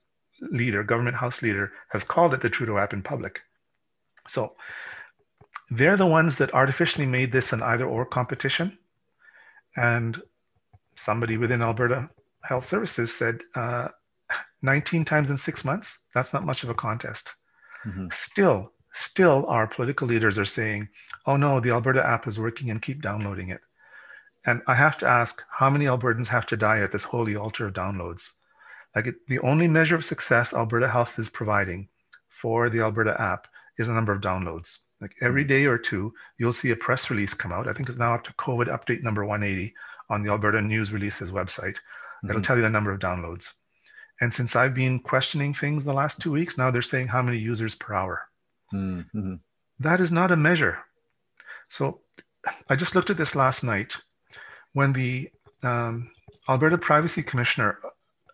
leader, 0.51 0.83
government 0.83 1.17
House 1.17 1.41
leader, 1.41 1.71
has 1.89 2.03
called 2.03 2.33
it 2.33 2.41
the 2.41 2.49
Trudeau 2.49 2.77
app 2.77 2.93
in 2.93 3.03
public. 3.03 3.41
So 4.27 4.55
they're 5.69 5.97
the 5.97 6.05
ones 6.05 6.37
that 6.37 6.53
artificially 6.53 7.05
made 7.05 7.31
this 7.31 7.53
an 7.53 7.61
either 7.61 7.85
or 7.85 8.05
competition. 8.05 8.77
And 9.75 10.21
somebody 11.01 11.37
within 11.37 11.61
Alberta 11.61 12.09
Health 12.43 12.65
Services 12.65 13.13
said, 13.13 13.39
uh, 13.55 13.89
19 14.61 15.03
times 15.05 15.29
in 15.29 15.37
six 15.37 15.65
months, 15.65 15.99
that's 16.13 16.33
not 16.33 16.45
much 16.45 16.63
of 16.63 16.69
a 16.69 16.73
contest. 16.73 17.29
Mm-hmm. 17.85 18.07
Still, 18.13 18.71
still, 18.93 19.45
our 19.47 19.67
political 19.67 20.07
leaders 20.07 20.37
are 20.37 20.45
saying, 20.45 20.87
oh 21.25 21.37
no, 21.37 21.59
the 21.59 21.71
Alberta 21.71 22.05
app 22.05 22.27
is 22.27 22.39
working 22.39 22.69
and 22.69 22.81
keep 22.81 23.01
downloading 23.01 23.49
it. 23.49 23.61
And 24.45 24.61
I 24.67 24.75
have 24.75 24.97
to 24.99 25.07
ask, 25.07 25.43
how 25.49 25.69
many 25.69 25.85
Albertans 25.85 26.27
have 26.27 26.45
to 26.47 26.57
die 26.57 26.79
at 26.79 26.91
this 26.91 27.03
holy 27.03 27.35
altar 27.35 27.67
of 27.67 27.73
downloads? 27.73 28.33
Like 28.95 29.07
it, 29.07 29.15
the 29.27 29.39
only 29.39 29.67
measure 29.67 29.95
of 29.95 30.05
success 30.05 30.53
Alberta 30.53 30.89
Health 30.89 31.17
is 31.17 31.29
providing 31.29 31.87
for 32.29 32.69
the 32.69 32.81
Alberta 32.81 33.19
app 33.19 33.47
is 33.77 33.87
the 33.87 33.93
number 33.93 34.11
of 34.11 34.21
downloads. 34.21 34.79
Like 34.99 35.15
every 35.21 35.43
day 35.43 35.65
or 35.65 35.77
two, 35.77 36.13
you'll 36.37 36.53
see 36.53 36.71
a 36.71 36.75
press 36.75 37.09
release 37.09 37.33
come 37.33 37.51
out. 37.51 37.67
I 37.67 37.73
think 37.73 37.89
it's 37.89 37.97
now 37.97 38.13
up 38.13 38.23
to 38.25 38.33
COVID 38.33 38.67
update 38.67 39.01
number 39.01 39.25
180 39.25 39.73
on 40.11 40.21
the 40.21 40.29
Alberta 40.29 40.61
News 40.61 40.91
Releases 40.91 41.31
website. 41.31 41.75
Mm-hmm. 41.75 42.29
It'll 42.29 42.41
tell 42.41 42.57
you 42.57 42.61
the 42.61 42.69
number 42.69 42.91
of 42.91 42.99
downloads. 42.99 43.53
And 44.19 44.31
since 44.31 44.55
I've 44.55 44.75
been 44.75 44.99
questioning 44.99 45.53
things 45.55 45.83
the 45.83 45.93
last 45.93 46.21
two 46.21 46.31
weeks, 46.31 46.57
now 46.57 46.69
they're 46.69 46.83
saying 46.83 47.07
how 47.07 47.23
many 47.23 47.39
users 47.39 47.73
per 47.73 47.95
hour. 47.95 48.27
Mm-hmm. 48.71 49.35
That 49.79 49.99
is 49.99 50.11
not 50.11 50.31
a 50.31 50.35
measure. 50.35 50.77
So 51.69 52.01
I 52.69 52.75
just 52.75 52.93
looked 52.93 53.09
at 53.09 53.17
this 53.17 53.35
last 53.35 53.63
night 53.63 53.95
when 54.73 54.93
the 54.93 55.29
um, 55.63 56.11
Alberta 56.47 56.77
Privacy 56.77 57.23
Commissioner 57.23 57.79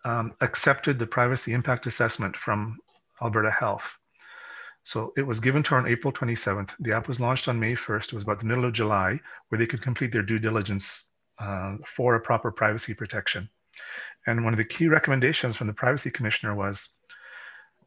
um, 0.04 0.34
accepted 0.40 0.98
the 0.98 1.06
privacy 1.06 1.52
impact 1.52 1.86
assessment 1.86 2.36
from 2.36 2.78
Alberta 3.22 3.50
Health. 3.50 3.84
So 4.84 5.12
it 5.16 5.22
was 5.22 5.40
given 5.40 5.62
to 5.64 5.70
her 5.70 5.76
on 5.76 5.86
April 5.86 6.12
27th. 6.12 6.70
The 6.80 6.92
app 6.92 7.08
was 7.08 7.20
launched 7.20 7.48
on 7.48 7.60
May 7.60 7.74
1st. 7.74 8.06
It 8.06 8.14
was 8.14 8.24
about 8.24 8.40
the 8.40 8.46
middle 8.46 8.64
of 8.64 8.72
July 8.72 9.20
where 9.48 9.58
they 9.58 9.66
could 9.66 9.82
complete 9.82 10.12
their 10.12 10.22
due 10.22 10.38
diligence 10.38 11.07
uh, 11.40 11.76
for 11.96 12.14
a 12.14 12.20
proper 12.20 12.50
privacy 12.50 12.94
protection. 12.94 13.48
And 14.26 14.44
one 14.44 14.52
of 14.52 14.58
the 14.58 14.64
key 14.64 14.88
recommendations 14.88 15.56
from 15.56 15.68
the 15.68 15.72
Privacy 15.72 16.10
Commissioner 16.10 16.54
was 16.54 16.90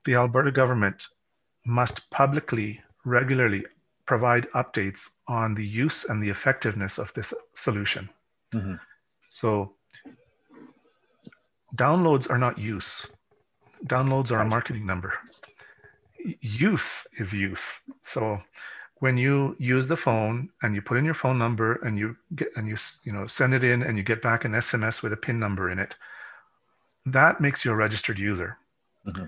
the 0.06 0.16
Alberta 0.16 0.52
government 0.52 1.08
must 1.66 2.10
publicly, 2.10 2.82
regularly 3.06 3.64
provide 4.06 4.48
updates 4.56 5.12
on 5.28 5.54
the 5.54 5.66
use 5.66 6.06
and 6.06 6.22
the 6.22 6.30
effectiveness 6.30 6.98
of 6.98 7.12
this 7.14 7.34
solution. 7.54 8.10
Mm-hmm. 8.54 8.76
So, 9.30 9.74
downloads 11.78 12.30
are 12.30 12.38
not 12.38 12.58
use, 12.58 13.06
downloads 13.86 14.32
are 14.32 14.42
a 14.42 14.46
marketing 14.46 14.86
number. 14.86 15.14
Use 16.42 17.08
is 17.18 17.34
use. 17.34 17.82
So, 18.04 18.42
when 19.02 19.18
you 19.18 19.56
use 19.58 19.88
the 19.88 19.98
phone 19.98 20.48
and 20.62 20.76
you 20.76 20.82
put 20.82 20.96
in 20.96 21.04
your 21.04 21.16
phone 21.16 21.40
number 21.40 21.74
and 21.84 21.98
you 21.98 22.16
get 22.36 22.50
and 22.56 22.68
you 22.68 22.78
you 23.04 23.12
know 23.12 23.26
send 23.26 23.52
it 23.52 23.64
in 23.64 23.82
and 23.82 23.98
you 23.98 24.04
get 24.04 24.22
back 24.22 24.46
an 24.46 24.52
SMS 24.52 25.02
with 25.02 25.12
a 25.12 25.18
PIN 25.18 25.40
number 25.40 25.72
in 25.72 25.80
it, 25.80 25.96
that 27.08 27.42
makes 27.42 27.66
you 27.66 27.72
a 27.72 27.76
registered 27.76 28.20
user. 28.20 28.58
Mm-hmm. 29.08 29.26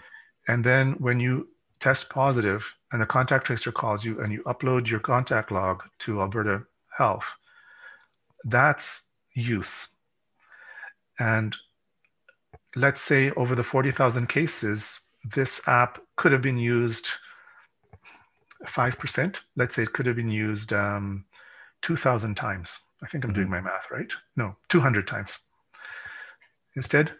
And 0.48 0.64
then 0.64 0.94
when 1.00 1.20
you 1.20 1.48
test 1.80 2.12
positive 2.12 2.64
and 2.92 3.02
the 3.02 3.08
contact 3.08 3.48
tracer 3.48 3.72
calls 3.72 4.06
you 4.06 4.22
and 4.22 4.32
you 4.32 4.44
upload 4.44 4.88
your 4.88 5.00
contact 5.00 5.52
log 5.52 5.82
to 6.00 6.22
Alberta 6.22 6.62
Health, 6.96 7.26
that's 8.46 9.02
use. 9.34 9.88
And 11.20 11.56
let's 12.76 13.02
say 13.02 13.32
over 13.32 13.56
the 13.56 13.64
40,000 13.64 14.28
cases, 14.30 15.00
this 15.34 15.62
app 15.66 16.00
could 16.16 16.32
have 16.32 16.44
been 16.44 16.60
used 16.60 17.08
5%. 18.68 19.38
Let's 19.56 19.76
say 19.76 19.84
it 19.84 19.94
could 19.94 20.06
have 20.06 20.16
been 20.16 20.30
used 20.30 20.74
um, 20.74 21.26
2,000 21.82 22.36
times. 22.36 22.80
I 23.04 23.08
think 23.08 23.24
I'm 23.24 23.32
mm-hmm. 23.32 23.42
doing 23.42 23.50
my 23.50 23.62
math 23.62 23.92
right. 23.92 24.12
No, 24.36 24.56
200 24.70 25.08
times. 25.08 25.40
Instead, 26.76 27.12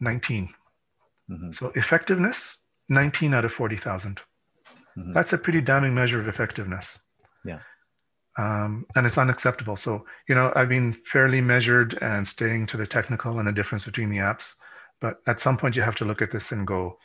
19. 0.00 0.48
Mm-hmm. 1.30 1.52
So 1.52 1.72
effectiveness, 1.74 2.58
19 2.88 3.34
out 3.34 3.44
of 3.44 3.52
40,000. 3.52 4.20
Mm-hmm. 4.96 5.12
That's 5.12 5.32
a 5.32 5.38
pretty 5.38 5.60
damning 5.60 5.94
measure 5.94 6.20
of 6.20 6.28
effectiveness. 6.28 6.98
Yeah. 7.44 7.60
Um, 8.36 8.86
and 8.94 9.04
it's 9.04 9.18
unacceptable. 9.18 9.76
So, 9.76 10.04
you 10.28 10.34
know, 10.34 10.52
I've 10.54 10.68
been 10.68 10.96
fairly 11.04 11.40
measured 11.40 11.98
and 12.00 12.26
staying 12.26 12.66
to 12.66 12.76
the 12.76 12.86
technical 12.86 13.38
and 13.38 13.48
the 13.48 13.52
difference 13.52 13.84
between 13.84 14.10
the 14.10 14.18
apps. 14.18 14.54
But 15.00 15.20
at 15.26 15.40
some 15.40 15.56
point, 15.56 15.76
you 15.76 15.82
have 15.82 15.96
to 15.96 16.04
look 16.04 16.22
at 16.22 16.30
this 16.30 16.52
and 16.52 16.66
go, 16.66 16.98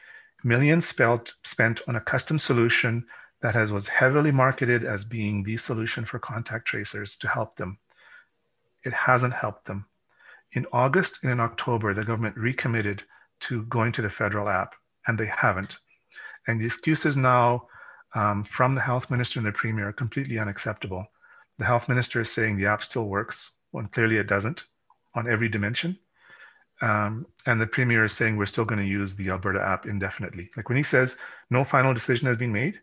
millions 0.43 0.85
spent, 0.85 1.33
spent 1.43 1.81
on 1.87 1.95
a 1.95 2.01
custom 2.01 2.37
solution 2.37 3.05
that 3.43 3.53
has 3.55 3.71
was 3.73 3.89
heavily 3.89 4.31
marketed 4.31 4.85
as 4.85 5.03
being 5.03 5.43
the 5.43 5.57
solution 5.57 6.05
for 6.05 6.17
contact 6.17 6.65
tracers 6.65 7.17
to 7.17 7.27
help 7.27 7.57
them. 7.57 7.77
It 8.85 8.93
hasn't 8.93 9.33
helped 9.33 9.65
them. 9.65 9.85
In 10.53 10.65
August 10.71 11.19
and 11.21 11.31
in 11.31 11.41
October, 11.41 11.93
the 11.93 12.05
government 12.05 12.37
recommitted 12.37 13.03
to 13.41 13.63
going 13.63 13.91
to 13.91 14.01
the 14.01 14.09
federal 14.09 14.47
app, 14.47 14.75
and 15.07 15.17
they 15.17 15.25
haven't. 15.25 15.77
And 16.47 16.59
the 16.59 16.65
excuses 16.65 17.17
now 17.17 17.67
um, 18.15 18.45
from 18.45 18.75
the 18.75 18.81
health 18.81 19.11
minister 19.11 19.39
and 19.39 19.47
the 19.47 19.51
premier 19.51 19.89
are 19.89 19.93
completely 19.93 20.39
unacceptable. 20.39 21.05
The 21.59 21.65
health 21.65 21.89
minister 21.89 22.21
is 22.21 22.31
saying 22.31 22.57
the 22.57 22.67
app 22.67 22.81
still 22.81 23.05
works 23.05 23.51
when 23.71 23.87
clearly 23.87 24.17
it 24.17 24.27
doesn't 24.27 24.63
on 25.15 25.29
every 25.29 25.49
dimension. 25.49 25.99
Um, 26.81 27.25
and 27.45 27.59
the 27.59 27.67
premier 27.67 28.05
is 28.05 28.13
saying 28.13 28.37
we're 28.37 28.45
still 28.45 28.65
going 28.65 28.79
to 28.79 28.87
use 28.87 29.15
the 29.15 29.29
Alberta 29.29 29.61
app 29.61 29.85
indefinitely. 29.85 30.49
Like 30.55 30.69
when 30.69 30.77
he 30.77 30.83
says 30.83 31.17
no 31.49 31.65
final 31.65 31.93
decision 31.93 32.27
has 32.27 32.37
been 32.37 32.53
made, 32.53 32.79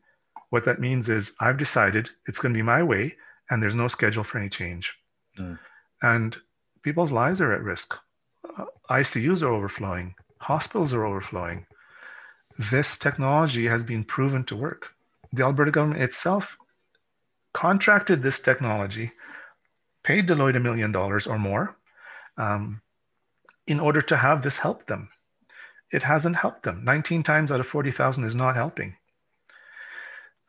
what 0.51 0.65
that 0.65 0.81
means 0.81 1.09
is 1.09 1.33
I've 1.41 1.59
decided 1.59 2.11
it's 2.27 2.39
going 2.39 2.53
to 2.53 2.59
be 2.59 2.63
my 2.63 2.83
way 2.83 3.17
and 3.49 3.63
there's 3.63 3.77
no 3.77 3.89
schedule 3.89 4.25
for 4.25 4.39
any 4.39 4.49
change. 4.49 4.93
Mm. 5.39 5.59
And 6.03 6.37
people's 6.83 7.13
lives 7.13 7.41
are 7.41 7.53
at 7.53 7.63
risk. 7.63 7.97
Uh, 8.59 8.67
ICUs 8.91 9.43
are 9.43 9.53
overflowing, 9.53 10.15
hospitals 10.39 10.93
are 10.93 11.05
overflowing. 11.05 11.67
This 12.71 12.99
technology 12.99 13.67
has 13.67 13.85
been 13.85 14.05
proven 14.05 14.45
to 14.45 14.57
work. 14.57 14.89
The 15.33 15.45
Alberta 15.45 15.71
government 15.71 16.03
itself 16.03 16.57
contracted 17.53 18.23
this 18.23 18.41
technology, 18.41 19.13
paid 20.03 20.29
Deloitte 20.29 20.57
a 20.57 20.61
million 20.61 20.93
dollars 20.93 21.27
or 21.27 21.39
more 21.39 21.77
um, 22.37 22.81
in 23.67 23.81
order 23.81 24.03
to 24.03 24.17
have 24.17 24.43
this 24.43 24.57
help 24.57 24.87
them. 24.87 25.09
It 25.93 26.03
hasn't 26.03 26.37
helped 26.37 26.63
them. 26.63 26.85
19 26.85 27.23
times 27.23 27.51
out 27.51 27.61
of 27.61 27.67
40,000 27.67 28.25
is 28.25 28.37
not 28.37 28.57
helping. 28.57 28.97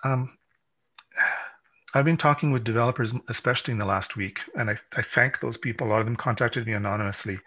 Um, 0.03 0.38
I've 1.94 2.06
been 2.06 2.18
talking 2.18 2.52
with 2.52 2.64
developers, 2.64 3.14
especially 3.28 3.73
in 3.73 3.78
the 3.78 3.86
last 3.86 4.15
week, 4.15 4.40
and 4.57 4.69
I, 4.69 4.78
I 4.95 5.02
thank 5.02 5.40
those 5.40 5.57
people. 5.57 5.88
A 5.88 5.90
lot 5.90 5.99
of 5.99 6.06
them 6.06 6.15
contacted 6.15 6.65
me 6.65 6.73
anonymously 6.73 7.40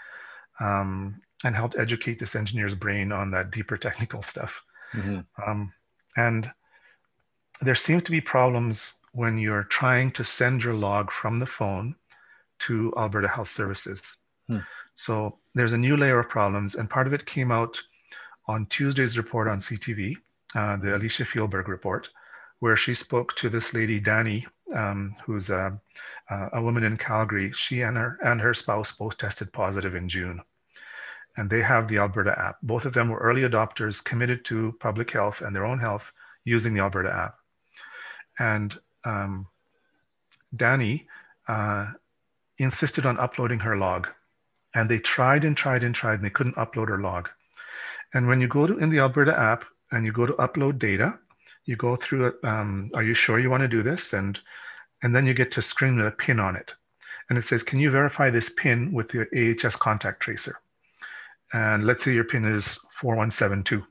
um, 0.61 1.21
and 1.45 1.57
helped 1.57 1.79
educate 1.79 2.19
this 2.19 2.35
engineer's 2.35 2.75
brain 2.75 3.11
on 3.11 3.31
that 3.31 3.51
deeper 3.51 3.79
technical 3.79 4.23
stuff. 4.23 4.53
Mm-hmm. 4.95 5.21
Um, 5.43 5.73
and 6.17 6.51
there 7.63 7.75
seems 7.75 8.03
to 8.05 8.11
be 8.11 8.21
problems 8.21 8.95
when 9.13 9.39
you're 9.39 9.65
trying 9.65 10.11
to 10.13 10.25
send 10.25 10.63
your 10.63 10.75
log 10.75 11.11
from 11.11 11.39
the 11.39 11.47
phone 11.47 11.95
to 12.59 12.93
Alberta 12.97 13.29
Health 13.29 13.49
Services. 13.49 14.17
Hmm. 14.49 14.59
So 14.95 15.39
there's 15.55 15.73
a 15.73 15.79
new 15.79 15.97
layer 15.97 16.19
of 16.19 16.29
problems, 16.29 16.75
and 16.75 16.91
part 16.91 17.07
of 17.07 17.13
it 17.13 17.27
came 17.27 17.51
out 17.51 17.81
on 18.47 18.67
Tuesday's 18.67 19.17
report 19.17 19.49
on 19.49 19.59
CTV, 19.59 20.17
uh, 20.55 20.77
the 20.77 20.89
Alesia 20.89 21.27
Fieldberg 21.27 21.69
report, 21.69 22.09
where 22.65 22.79
she 22.79 22.95
spoke 22.95 23.37
to 23.37 23.51
this 23.51 23.75
lady, 23.75 24.01
Danny, 24.01 24.47
um, 24.75 25.15
who's 25.27 25.51
a, 25.51 25.79
a, 26.31 26.63
woman 26.63 26.83
in 26.83 26.97
Calgary. 26.97 27.53
She 27.55 27.83
and 27.83 27.95
her 27.95 28.19
and 28.25 28.41
her 28.41 28.55
spouse 28.55 28.91
both 28.91 29.19
tested 29.19 29.53
positive 29.53 29.95
in 29.95 30.09
June, 30.09 30.41
and 31.37 31.51
they 31.51 31.61
have 31.61 31.89
the 31.89 31.99
Alberta 31.99 32.35
app. 32.39 32.57
Both 32.63 32.87
of 32.87 32.95
them 32.95 33.11
were 33.11 33.19
early 33.19 33.43
adopters, 33.43 34.03
committed 34.03 34.47
to 34.47 34.75
public 34.81 35.11
health 35.11 35.43
and 35.43 35.55
their 35.55 35.67
own 35.67 35.79
health 35.79 36.11
using 36.47 36.73
the 36.73 36.81
Alberta 36.81 37.13
app. 37.13 37.35
And 38.39 38.75
um, 39.05 39.47
Danny 40.57 41.07
uh, 41.47 41.89
insisted 42.57 43.05
on 43.05 43.21
uploading 43.21 43.59
her 43.59 43.77
log. 43.77 44.09
And 44.75 44.89
they 44.89 45.01
tried 45.01 45.45
and 45.45 45.55
tried 45.55 45.85
and 45.85 45.95
tried, 45.95 46.15
and 46.15 46.25
they 46.25 46.31
couldn't 46.31 46.57
upload 46.57 46.89
her 46.89 47.03
log. 47.03 47.29
And 48.15 48.27
when 48.27 48.41
you 48.41 48.49
go 48.49 48.67
to 48.67 48.79
in 48.79 48.89
the 48.89 49.01
Alberta 49.01 49.39
app 49.39 49.67
and 49.93 50.07
you 50.07 50.13
go 50.13 50.25
to 50.25 50.33
upload 50.33 50.79
data, 50.79 51.19
you 51.65 51.77
go 51.77 51.97
through 51.97 52.29
it. 52.29 52.35
Um, 52.45 52.91
are 52.95 53.03
you 53.03 53.15
sure 53.15 53.39
you 53.39 53.51
want 53.51 53.63
to 53.63 53.69
do 53.69 53.83
this? 53.83 54.13
And 54.13 54.39
and 55.03 55.15
then 55.15 55.27
you 55.27 55.35
get 55.35 55.53
to 55.53 55.63
screen 55.63 55.97
with 55.97 56.07
a 56.07 56.11
pin 56.11 56.41
on 56.41 56.57
it, 56.57 56.73
and 57.29 57.39
it 57.39 57.45
says, 57.45 57.63
"Can 57.63 57.79
you 57.79 57.91
verify 57.91 58.31
this 58.31 58.51
pin 58.51 58.93
with 58.93 59.13
your 59.15 59.27
AHS 59.35 59.77
contact 59.77 60.21
tracer?" 60.21 60.61
And 61.53 61.87
let's 61.87 62.03
say 62.03 62.13
your 62.13 62.25
pin 62.25 62.45
is 62.45 62.81
4172. 63.01 63.85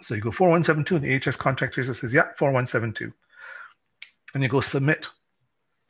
So 0.00 0.14
you 0.14 0.20
go 0.20 0.30
4172, 0.30 0.96
and 0.96 1.04
the 1.04 1.28
AHS 1.28 1.36
contact 1.36 1.74
tracer 1.74 1.94
says, 1.94 2.12
"Yeah, 2.12 2.28
4172," 2.38 3.12
and 4.34 4.42
you 4.42 4.48
go 4.48 4.60
submit. 4.60 5.06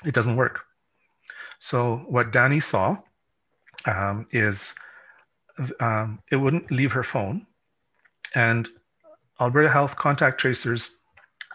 It 0.05 0.15
doesn't 0.15 0.37
work. 0.37 0.61
So 1.59 2.05
what 2.09 2.33
Danny 2.33 2.61
saw 2.61 2.99
um, 3.85 4.27
is 4.31 4.75
um, 5.81 6.20
it 6.31 6.37
wouldn't 6.37 6.70
leave 6.70 6.93
her 6.93 7.03
phone. 7.05 7.47
And 8.35 8.69
Alberta 9.40 9.70
Health 9.70 9.97
contact 9.97 10.40
tracers 10.40 10.90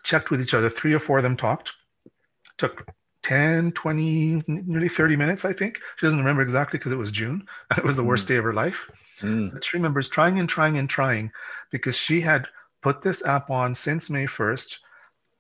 checked 0.04 0.30
with 0.32 0.42
each 0.42 0.54
other. 0.54 0.70
Three 0.70 0.94
or 0.94 1.00
four 1.00 1.18
of 1.18 1.24
them 1.24 1.38
talked. 1.38 1.74
Took 2.58 2.88
10, 3.24 3.72
20, 3.72 4.44
nearly 4.48 4.90
30 4.90 5.16
minutes, 5.16 5.46
I 5.46 5.54
think. 5.54 5.80
She 5.98 6.06
doesn't 6.06 6.20
remember 6.20 6.42
exactly 6.42 6.78
because 6.78 6.92
it 6.92 6.98
was 6.98 7.12
June. 7.12 7.46
And 7.70 7.78
it 7.80 7.86
was 7.86 7.96
the 7.96 8.04
worst 8.04 8.26
mm. 8.26 8.30
day 8.30 8.36
of 8.36 8.44
her 8.44 8.54
life. 8.54 8.80
Mm. 9.22 9.54
But 9.54 9.64
she 9.64 9.78
remembers 9.78 10.10
trying 10.10 10.40
and 10.40 10.50
trying 10.50 10.78
and 10.78 10.90
trying 10.90 11.32
because 11.72 11.96
she 11.96 12.22
had 12.22 12.48
put 12.82 13.02
this 13.02 13.24
app 13.24 13.50
on 13.50 13.74
since 13.74 14.10
May 14.10 14.26
1st 14.26 14.76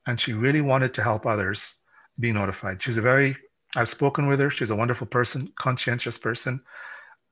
and 0.07 0.19
she 0.19 0.33
really 0.33 0.61
wanted 0.61 0.93
to 0.93 1.03
help 1.03 1.25
others 1.25 1.75
be 2.19 2.31
notified. 2.31 2.81
She's 2.81 2.97
a 2.97 3.01
very 3.01 3.37
I've 3.75 3.89
spoken 3.89 4.27
with 4.27 4.39
her. 4.39 4.51
She's 4.51 4.69
a 4.69 4.75
wonderful 4.75 5.07
person, 5.07 5.51
conscientious 5.57 6.17
person. 6.17 6.61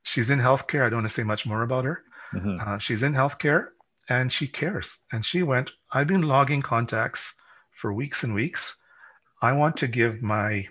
She's 0.01 0.31
in 0.31 0.39
healthcare. 0.39 0.85
I 0.85 0.89
don't 0.89 1.01
want 1.01 1.09
to 1.09 1.13
say 1.13 1.23
much 1.23 1.45
more 1.45 1.61
about 1.61 1.85
her. 1.85 2.03
Mm-hmm. 2.33 2.57
Uh, 2.59 2.79
she's 2.79 3.03
in 3.03 3.13
healthcare 3.13 3.67
and 4.11 4.29
she 4.29 4.45
cares. 4.45 4.97
And 5.13 5.23
she 5.23 5.41
went, 5.41 5.71
I've 5.93 6.07
been 6.07 6.23
logging 6.23 6.61
contacts 6.61 7.33
for 7.71 7.93
weeks 7.93 8.23
and 8.23 8.33
weeks. 8.35 8.75
I 9.41 9.53
want 9.53 9.77
to 9.77 9.88
give 9.88 10.21
my 10.21 10.67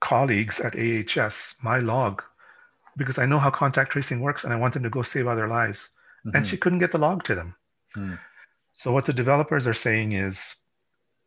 colleagues 0.00 0.58
at 0.58 0.74
AHS 0.74 1.54
my 1.62 1.78
log 1.78 2.22
because 2.96 3.18
I 3.18 3.26
know 3.26 3.38
how 3.38 3.50
contact 3.50 3.92
tracing 3.92 4.20
works 4.20 4.42
and 4.42 4.52
I 4.52 4.56
want 4.56 4.74
them 4.74 4.82
to 4.82 4.90
go 4.90 5.02
save 5.02 5.28
other 5.28 5.46
lives. 5.46 5.90
Mm-hmm. 6.26 6.36
And 6.36 6.46
she 6.46 6.56
couldn't 6.56 6.80
get 6.80 6.90
the 6.90 6.98
log 6.98 7.22
to 7.24 7.36
them. 7.36 7.54
Mm. 7.96 8.18
So, 8.74 8.92
what 8.92 9.06
the 9.06 9.12
developers 9.12 9.66
are 9.66 9.80
saying 9.86 10.12
is 10.12 10.56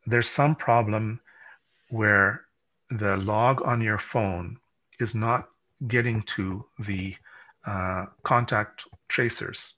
there's 0.05 0.27
some 0.29 0.55
problem 0.55 1.21
where 1.89 2.41
the 2.91 3.15
log 3.15 3.61
on 3.63 3.79
your 3.81 3.97
phone 3.97 4.57
is 4.99 5.15
not 5.15 5.47
getting 5.87 6.21
to 6.35 6.65
the 6.79 7.15
uh, 7.65 8.05
contact 8.23 8.83
tracers. 9.07 9.73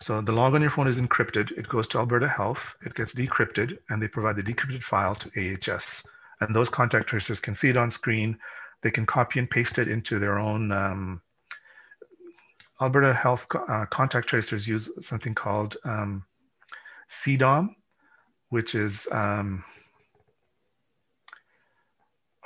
So 0.00 0.20
the 0.20 0.32
log 0.32 0.54
on 0.54 0.60
your 0.60 0.70
phone 0.70 0.88
is 0.88 0.98
encrypted. 0.98 1.52
It 1.52 1.68
goes 1.68 1.86
to 1.88 1.98
Alberta 1.98 2.28
Health. 2.28 2.74
It 2.84 2.94
gets 2.94 3.14
decrypted, 3.14 3.78
and 3.88 4.00
they 4.00 4.08
provide 4.08 4.36
the 4.36 4.42
decrypted 4.42 4.82
file 4.82 5.14
to 5.14 5.30
AHS. 5.72 6.04
And 6.40 6.54
those 6.54 6.68
contact 6.68 7.06
tracers 7.06 7.40
can 7.40 7.54
see 7.54 7.70
it 7.70 7.76
on 7.76 7.90
screen. 7.90 8.38
They 8.82 8.90
can 8.90 9.06
copy 9.06 9.38
and 9.38 9.48
paste 9.48 9.78
it 9.78 9.88
into 9.88 10.18
their 10.18 10.38
own. 10.38 10.70
Um, 10.70 11.22
Alberta 12.80 13.14
Health 13.14 13.46
uh, 13.54 13.86
contact 13.90 14.28
tracers 14.28 14.68
use 14.68 14.90
something 15.00 15.34
called 15.34 15.78
um, 15.84 16.24
CDOM, 17.08 17.70
which 18.50 18.74
is 18.74 19.08
um, 19.10 19.64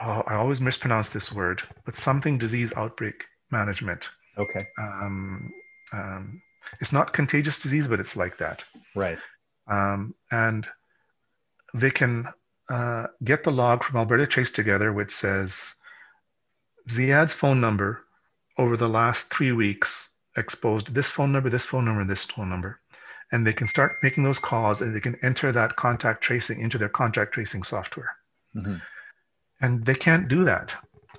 oh, 0.00 0.22
I 0.26 0.36
always 0.36 0.60
mispronounce 0.60 1.10
this 1.10 1.32
word, 1.32 1.62
but 1.84 1.96
something 1.96 2.38
disease 2.38 2.72
outbreak 2.76 3.24
management. 3.50 4.08
Okay. 4.38 4.66
Um, 4.78 5.52
um, 5.92 6.42
it's 6.80 6.92
not 6.92 7.12
contagious 7.12 7.60
disease, 7.60 7.88
but 7.88 8.00
it's 8.00 8.16
like 8.16 8.38
that. 8.38 8.64
Right. 8.94 9.18
Um, 9.66 10.14
and 10.30 10.66
they 11.74 11.90
can 11.90 12.28
uh, 12.68 13.06
get 13.24 13.44
the 13.44 13.50
log 13.50 13.84
from 13.84 13.96
Alberta 13.96 14.26
Trace 14.26 14.50
Together, 14.50 14.92
which 14.92 15.10
says 15.10 15.74
Ziad's 16.90 17.32
phone 17.32 17.60
number 17.60 18.04
over 18.58 18.76
the 18.76 18.88
last 18.88 19.32
three 19.32 19.52
weeks 19.52 20.08
exposed 20.36 20.94
this 20.94 21.08
phone 21.08 21.32
number, 21.32 21.50
this 21.50 21.64
phone 21.64 21.84
number, 21.84 22.04
this 22.04 22.24
phone 22.24 22.50
number. 22.50 22.80
And 23.32 23.46
they 23.46 23.52
can 23.52 23.68
start 23.68 23.96
making 24.02 24.24
those 24.24 24.40
calls 24.40 24.80
and 24.80 24.94
they 24.94 25.00
can 25.00 25.16
enter 25.22 25.52
that 25.52 25.76
contact 25.76 26.22
tracing 26.22 26.60
into 26.60 26.78
their 26.78 26.88
contact 26.88 27.32
tracing 27.32 27.62
software. 27.62 28.16
Mm-hmm 28.56 28.76
and 29.60 29.84
they 29.84 29.94
can't 29.94 30.28
do 30.28 30.44
that 30.44 30.72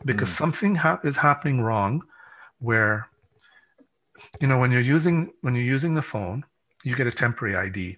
because 0.05 0.29
mm. 0.29 0.37
something 0.37 0.75
ha- 0.75 0.99
is 1.03 1.17
happening 1.17 1.61
wrong 1.61 2.01
where 2.59 3.07
you 4.39 4.47
know 4.47 4.57
when 4.57 4.71
you're 4.71 4.81
using 4.81 5.31
when 5.41 5.55
you're 5.55 5.63
using 5.63 5.93
the 5.93 6.01
phone 6.01 6.43
you 6.83 6.95
get 6.95 7.07
a 7.07 7.11
temporary 7.11 7.55
id 7.67 7.97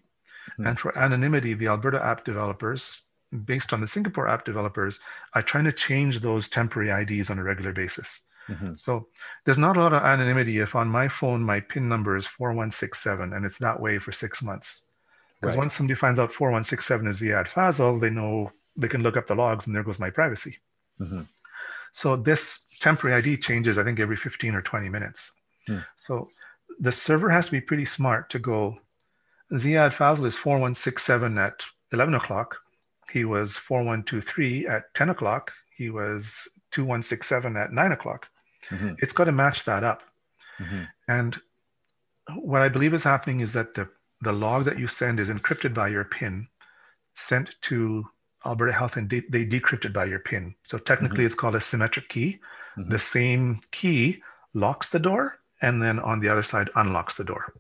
mm. 0.60 0.68
and 0.68 0.80
for 0.80 0.98
anonymity 0.98 1.54
the 1.54 1.68
alberta 1.68 2.04
app 2.04 2.26
developers 2.26 3.02
based 3.46 3.74
on 3.74 3.82
the 3.82 3.88
singapore 3.88 4.28
app 4.28 4.46
developers 4.46 5.00
are 5.34 5.42
trying 5.42 5.66
to 5.66 5.72
change 5.72 6.20
those 6.20 6.48
temporary 6.48 6.92
ids 6.92 7.30
on 7.30 7.40
a 7.40 7.44
regular 7.44 7.74
basis 7.74 8.22
mm-hmm. 8.50 8.74
so 8.76 9.08
there's 9.46 9.58
not 9.58 9.78
a 9.78 9.80
lot 9.80 9.94
of 9.94 10.04
anonymity 10.04 10.60
if 10.60 10.76
on 10.76 10.88
my 10.88 11.08
phone 11.08 11.42
my 11.42 11.60
pin 11.60 11.88
number 11.88 12.16
is 12.16 12.28
4167 12.28 13.34
and 13.34 13.46
it's 13.46 13.58
that 13.58 13.80
way 13.80 14.00
for 14.00 14.12
six 14.12 14.42
months 14.44 14.84
because 15.44 15.58
right. 15.58 15.64
once 15.64 15.76
somebody 15.76 16.00
finds 16.00 16.22
out 16.22 16.32
4167 16.32 17.06
is 17.06 17.20
Ziad 17.20 17.50
Fazel, 17.50 18.00
they 18.00 18.10
know 18.10 18.50
they 18.78 18.88
can 18.88 19.04
look 19.04 19.18
up 19.18 19.28
the 19.28 19.36
logs 19.36 19.68
and 19.68 19.76
there 19.76 19.84
goes 19.84 20.00
my 20.00 20.10
privacy. 20.10 20.58
Mm-hmm. 21.02 21.24
So 21.92 22.16
this 22.16 22.62
temporary 22.80 23.18
ID 23.18 23.38
changes, 23.38 23.78
I 23.78 23.84
think, 23.84 24.00
every 24.00 24.16
15 24.16 24.56
or 24.56 24.62
20 24.62 24.88
minutes. 24.88 25.34
Mm. 25.68 25.86
So 25.98 26.30
the 26.80 26.92
server 26.92 27.30
has 27.30 27.46
to 27.48 27.52
be 27.52 27.62
pretty 27.62 27.86
smart 27.86 28.30
to 28.32 28.40
go, 28.40 28.78
Ziad 29.52 29.94
Fazel 29.94 30.26
is 30.26 30.38
4167 30.38 31.38
at 31.38 31.64
11 31.92 32.16
o'clock, 32.16 32.58
he 33.14 33.26
was 33.26 33.58
4123. 33.58 34.68
At 34.68 34.94
10 34.96 35.12
o'clock, 35.12 35.52
he 35.78 35.92
was 35.92 36.48
2167 36.72 37.56
at 37.56 37.72
9 37.72 37.92
o'clock. 37.92 38.28
Mm-hmm. 38.70 38.94
It's 39.00 39.14
got 39.14 39.26
to 39.26 39.32
match 39.32 39.66
that 39.66 39.84
up. 39.84 40.02
Mm-hmm. 40.60 40.84
And 41.08 41.40
what 42.36 42.64
I 42.64 42.70
believe 42.70 42.94
is 42.96 43.04
happening 43.04 43.42
is 43.42 43.54
that 43.54 43.76
the, 43.76 43.88
the 44.22 44.32
log 44.32 44.66
that 44.66 44.80
you 44.80 44.88
send 44.88 45.20
is 45.20 45.30
encrypted 45.30 45.76
by 45.76 45.90
your 45.90 46.06
PIN, 46.06 46.48
sent 47.14 47.52
to 47.62 48.08
Alberta 48.46 48.74
Health, 48.74 48.98
and 48.98 49.08
de- 49.08 49.30
they 49.30 49.46
decrypt 49.46 49.86
it 49.86 49.94
by 49.94 50.06
your 50.06 50.20
PIN. 50.20 50.56
So 50.64 50.80
technically, 50.80 51.18
mm-hmm. 51.18 51.28
it's 51.28 51.36
called 51.36 51.56
a 51.56 51.62
symmetric 51.62 52.10
key. 52.10 52.40
Mm-hmm. 52.78 52.92
The 52.92 53.00
same 53.00 53.62
key 53.72 54.24
locks 54.56 54.90
the 54.90 55.00
door, 55.00 55.40
and 55.64 55.82
then 55.82 55.98
on 55.98 56.20
the 56.20 56.30
other 56.30 56.44
side 56.44 56.70
unlocks 56.76 57.18
the 57.18 57.24
door. 57.24 57.54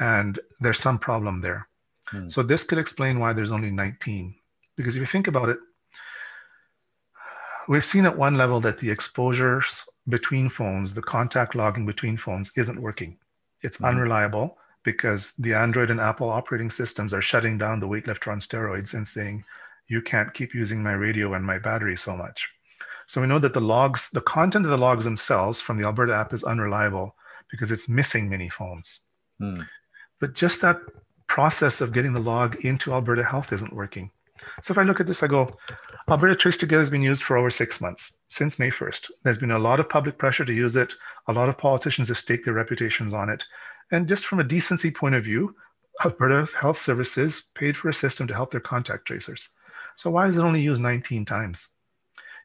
And 0.00 0.40
there's 0.60 0.80
some 0.80 0.98
problem 0.98 1.42
there. 1.42 1.68
Mm. 2.12 2.32
So 2.32 2.42
this 2.42 2.64
could 2.64 2.78
explain 2.78 3.20
why 3.20 3.32
there's 3.34 3.52
only 3.52 3.70
19. 3.70 4.34
Because 4.76 4.96
if 4.96 5.00
you 5.00 5.06
think 5.06 5.28
about 5.28 5.50
it, 5.50 5.58
we've 7.68 7.84
seen 7.84 8.06
at 8.06 8.16
one 8.16 8.36
level 8.36 8.60
that 8.62 8.78
the 8.78 8.90
exposures 8.90 9.84
between 10.08 10.48
phones, 10.48 10.94
the 10.94 11.02
contact 11.02 11.54
logging 11.54 11.86
between 11.86 12.16
phones 12.16 12.50
isn't 12.56 12.80
working. 12.80 13.18
It's 13.60 13.76
mm-hmm. 13.76 13.86
unreliable 13.86 14.56
because 14.82 15.34
the 15.38 15.54
Android 15.54 15.90
and 15.90 16.00
Apple 16.00 16.30
operating 16.30 16.70
systems 16.70 17.14
are 17.14 17.22
shutting 17.22 17.58
down 17.58 17.78
the 17.78 17.86
weightlifter 17.86 18.32
on 18.32 18.40
steroids 18.40 18.94
and 18.94 19.06
saying, 19.06 19.44
you 19.86 20.00
can't 20.00 20.32
keep 20.32 20.54
using 20.54 20.82
my 20.82 20.92
radio 20.92 21.34
and 21.34 21.44
my 21.44 21.58
battery 21.58 21.96
so 21.96 22.16
much. 22.16 22.48
So 23.12 23.20
we 23.20 23.26
know 23.26 23.38
that 23.40 23.52
the 23.52 23.60
logs, 23.60 24.08
the 24.14 24.22
content 24.22 24.64
of 24.64 24.70
the 24.70 24.78
logs 24.78 25.04
themselves 25.04 25.60
from 25.60 25.76
the 25.76 25.84
Alberta 25.84 26.14
app 26.14 26.32
is 26.32 26.44
unreliable 26.44 27.14
because 27.50 27.70
it's 27.70 27.86
missing 27.86 28.26
many 28.26 28.48
phones. 28.48 29.00
Mm. 29.38 29.66
But 30.18 30.32
just 30.32 30.62
that 30.62 30.78
process 31.26 31.82
of 31.82 31.92
getting 31.92 32.14
the 32.14 32.20
log 32.20 32.64
into 32.64 32.94
Alberta 32.94 33.22
Health 33.22 33.52
isn't 33.52 33.74
working. 33.74 34.10
So 34.62 34.72
if 34.72 34.78
I 34.78 34.84
look 34.84 34.98
at 34.98 35.06
this, 35.06 35.22
I 35.22 35.26
go, 35.26 35.54
Alberta 36.08 36.34
Trace 36.34 36.56
Together 36.56 36.80
has 36.80 36.88
been 36.88 37.02
used 37.02 37.22
for 37.22 37.36
over 37.36 37.50
six 37.50 37.82
months, 37.82 38.14
since 38.28 38.58
May 38.58 38.70
1st. 38.70 39.10
There's 39.24 39.36
been 39.36 39.50
a 39.50 39.58
lot 39.58 39.78
of 39.78 39.90
public 39.90 40.16
pressure 40.16 40.46
to 40.46 40.54
use 40.54 40.76
it. 40.76 40.94
A 41.28 41.34
lot 41.34 41.50
of 41.50 41.58
politicians 41.58 42.08
have 42.08 42.18
staked 42.18 42.46
their 42.46 42.54
reputations 42.54 43.12
on 43.12 43.28
it. 43.28 43.44
And 43.90 44.08
just 44.08 44.24
from 44.24 44.40
a 44.40 44.44
decency 44.44 44.90
point 44.90 45.16
of 45.16 45.24
view, 45.24 45.54
Alberta 46.02 46.50
Health 46.58 46.78
Services 46.78 47.42
paid 47.54 47.76
for 47.76 47.90
a 47.90 47.94
system 47.94 48.26
to 48.28 48.34
help 48.34 48.52
their 48.52 48.60
contact 48.60 49.04
tracers. 49.04 49.50
So 49.96 50.10
why 50.10 50.28
is 50.28 50.38
it 50.38 50.40
only 50.40 50.62
used 50.62 50.80
19 50.80 51.26
times? 51.26 51.68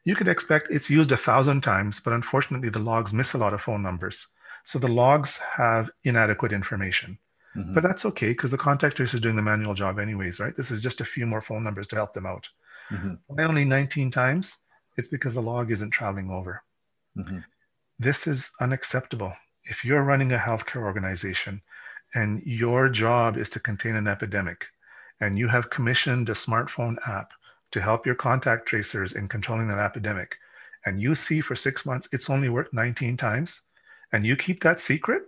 You 0.04 0.14
could 0.14 0.28
expect 0.28 0.68
it's 0.70 0.90
used 0.90 1.12
a 1.12 1.16
thousand 1.16 1.62
times, 1.62 2.00
but 2.00 2.12
unfortunately 2.12 2.68
the 2.68 2.78
logs 2.78 3.12
miss 3.12 3.34
a 3.34 3.38
lot 3.38 3.54
of 3.54 3.60
phone 3.60 3.82
numbers. 3.82 4.26
So 4.64 4.78
the 4.78 4.88
logs 4.88 5.38
have 5.56 5.90
inadequate 6.04 6.52
information. 6.52 7.18
Mm-hmm. 7.56 7.74
But 7.74 7.82
that's 7.82 8.04
okay 8.04 8.28
because 8.28 8.50
the 8.50 8.58
contact 8.58 8.96
tracer 8.96 9.16
is 9.16 9.20
doing 9.22 9.36
the 9.36 9.42
manual 9.42 9.74
job 9.74 9.98
anyways, 9.98 10.40
right? 10.40 10.56
This 10.56 10.70
is 10.70 10.82
just 10.82 11.00
a 11.00 11.04
few 11.04 11.26
more 11.26 11.42
phone 11.42 11.64
numbers 11.64 11.88
to 11.88 11.96
help 11.96 12.14
them 12.14 12.26
out. 12.26 12.46
Mm-hmm. 12.90 13.14
Why 13.26 13.44
only 13.44 13.64
19 13.64 14.10
times? 14.10 14.56
It's 14.96 15.08
because 15.08 15.34
the 15.34 15.42
log 15.42 15.70
isn't 15.70 15.90
traveling 15.90 16.30
over. 16.30 16.62
Mm-hmm. 17.16 17.38
This 17.98 18.26
is 18.26 18.50
unacceptable. 18.60 19.32
If 19.64 19.84
you're 19.84 20.02
running 20.02 20.32
a 20.32 20.38
healthcare 20.38 20.82
organization 20.82 21.62
and 22.14 22.42
your 22.44 22.88
job 22.88 23.36
is 23.36 23.50
to 23.50 23.60
contain 23.60 23.96
an 23.96 24.06
epidemic 24.06 24.64
and 25.20 25.38
you 25.38 25.48
have 25.48 25.70
commissioned 25.70 26.28
a 26.28 26.32
smartphone 26.32 26.96
app 27.06 27.30
to 27.72 27.80
help 27.80 28.06
your 28.06 28.14
contact 28.14 28.66
tracers 28.66 29.12
in 29.12 29.28
controlling 29.28 29.68
that 29.68 29.78
epidemic, 29.78 30.36
and 30.86 31.00
you 31.00 31.14
see 31.14 31.40
for 31.40 31.56
six 31.56 31.84
months 31.84 32.08
it's 32.12 32.30
only 32.30 32.48
worked 32.48 32.72
19 32.72 33.16
times, 33.16 33.62
and 34.12 34.24
you 34.24 34.36
keep 34.36 34.62
that 34.62 34.80
secret, 34.80 35.22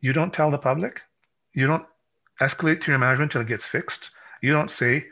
you 0.00 0.12
don't 0.12 0.32
tell 0.32 0.50
the 0.50 0.58
public, 0.58 1.00
you 1.52 1.66
don't 1.66 1.86
escalate 2.40 2.80
to 2.82 2.90
your 2.90 2.98
management 2.98 3.34
until 3.34 3.42
it 3.42 3.48
gets 3.48 3.66
fixed. 3.66 4.10
You 4.42 4.52
don't 4.52 4.70
say, 4.70 5.06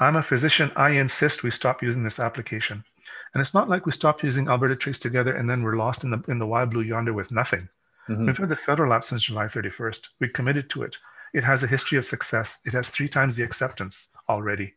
I'm 0.00 0.16
a 0.16 0.22
physician, 0.22 0.72
I 0.76 0.90
insist 0.90 1.42
we 1.42 1.50
stop 1.50 1.82
using 1.82 2.02
this 2.02 2.18
application. 2.18 2.84
And 3.32 3.40
it's 3.40 3.54
not 3.54 3.68
like 3.68 3.86
we 3.86 3.92
stopped 3.92 4.22
using 4.22 4.48
Alberta 4.48 4.76
Trace 4.76 4.98
together 4.98 5.34
and 5.34 5.48
then 5.48 5.62
we're 5.62 5.76
lost 5.76 6.04
in 6.04 6.10
the 6.10 6.22
in 6.28 6.38
the 6.38 6.46
wild 6.46 6.70
blue 6.70 6.82
yonder 6.82 7.12
with 7.12 7.30
nothing. 7.30 7.68
Mm-hmm. 8.08 8.26
We've 8.26 8.36
had 8.36 8.48
the 8.48 8.56
federal 8.56 8.92
app 8.92 9.04
since 9.04 9.24
July 9.24 9.46
31st. 9.46 10.08
We 10.20 10.28
committed 10.28 10.68
to 10.70 10.82
it. 10.82 10.96
It 11.32 11.42
has 11.42 11.62
a 11.62 11.66
history 11.66 11.98
of 11.98 12.04
success. 12.04 12.58
It 12.64 12.72
has 12.74 12.90
three 12.90 13.08
times 13.08 13.34
the 13.34 13.42
acceptance 13.42 14.08
already. 14.28 14.74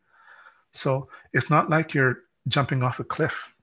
So 0.72 1.08
it's 1.32 1.50
not 1.50 1.70
like 1.70 1.94
you're 1.94 2.18
jumping 2.48 2.82
off 2.82 3.00
a 3.00 3.04
cliff. 3.04 3.54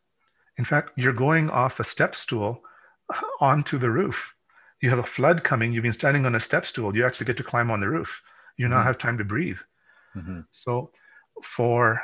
In 0.57 0.65
fact, 0.65 0.91
you're 0.95 1.13
going 1.13 1.49
off 1.49 1.79
a 1.79 1.83
step 1.83 2.15
stool 2.15 2.63
onto 3.41 3.77
the 3.77 3.89
roof. 3.89 4.33
You 4.81 4.89
have 4.89 4.99
a 4.99 5.03
flood 5.03 5.43
coming. 5.43 5.71
You've 5.71 5.83
been 5.83 5.93
standing 5.93 6.25
on 6.25 6.35
a 6.35 6.39
step 6.39 6.65
stool. 6.65 6.95
You 6.95 7.05
actually 7.05 7.25
get 7.25 7.37
to 7.37 7.43
climb 7.43 7.71
on 7.71 7.79
the 7.79 7.89
roof. 7.89 8.21
You 8.57 8.67
now 8.67 8.77
mm-hmm. 8.77 8.87
have 8.87 8.97
time 8.97 9.17
to 9.17 9.23
breathe. 9.23 9.57
Mm-hmm. 10.15 10.41
So, 10.51 10.91
for 11.43 12.01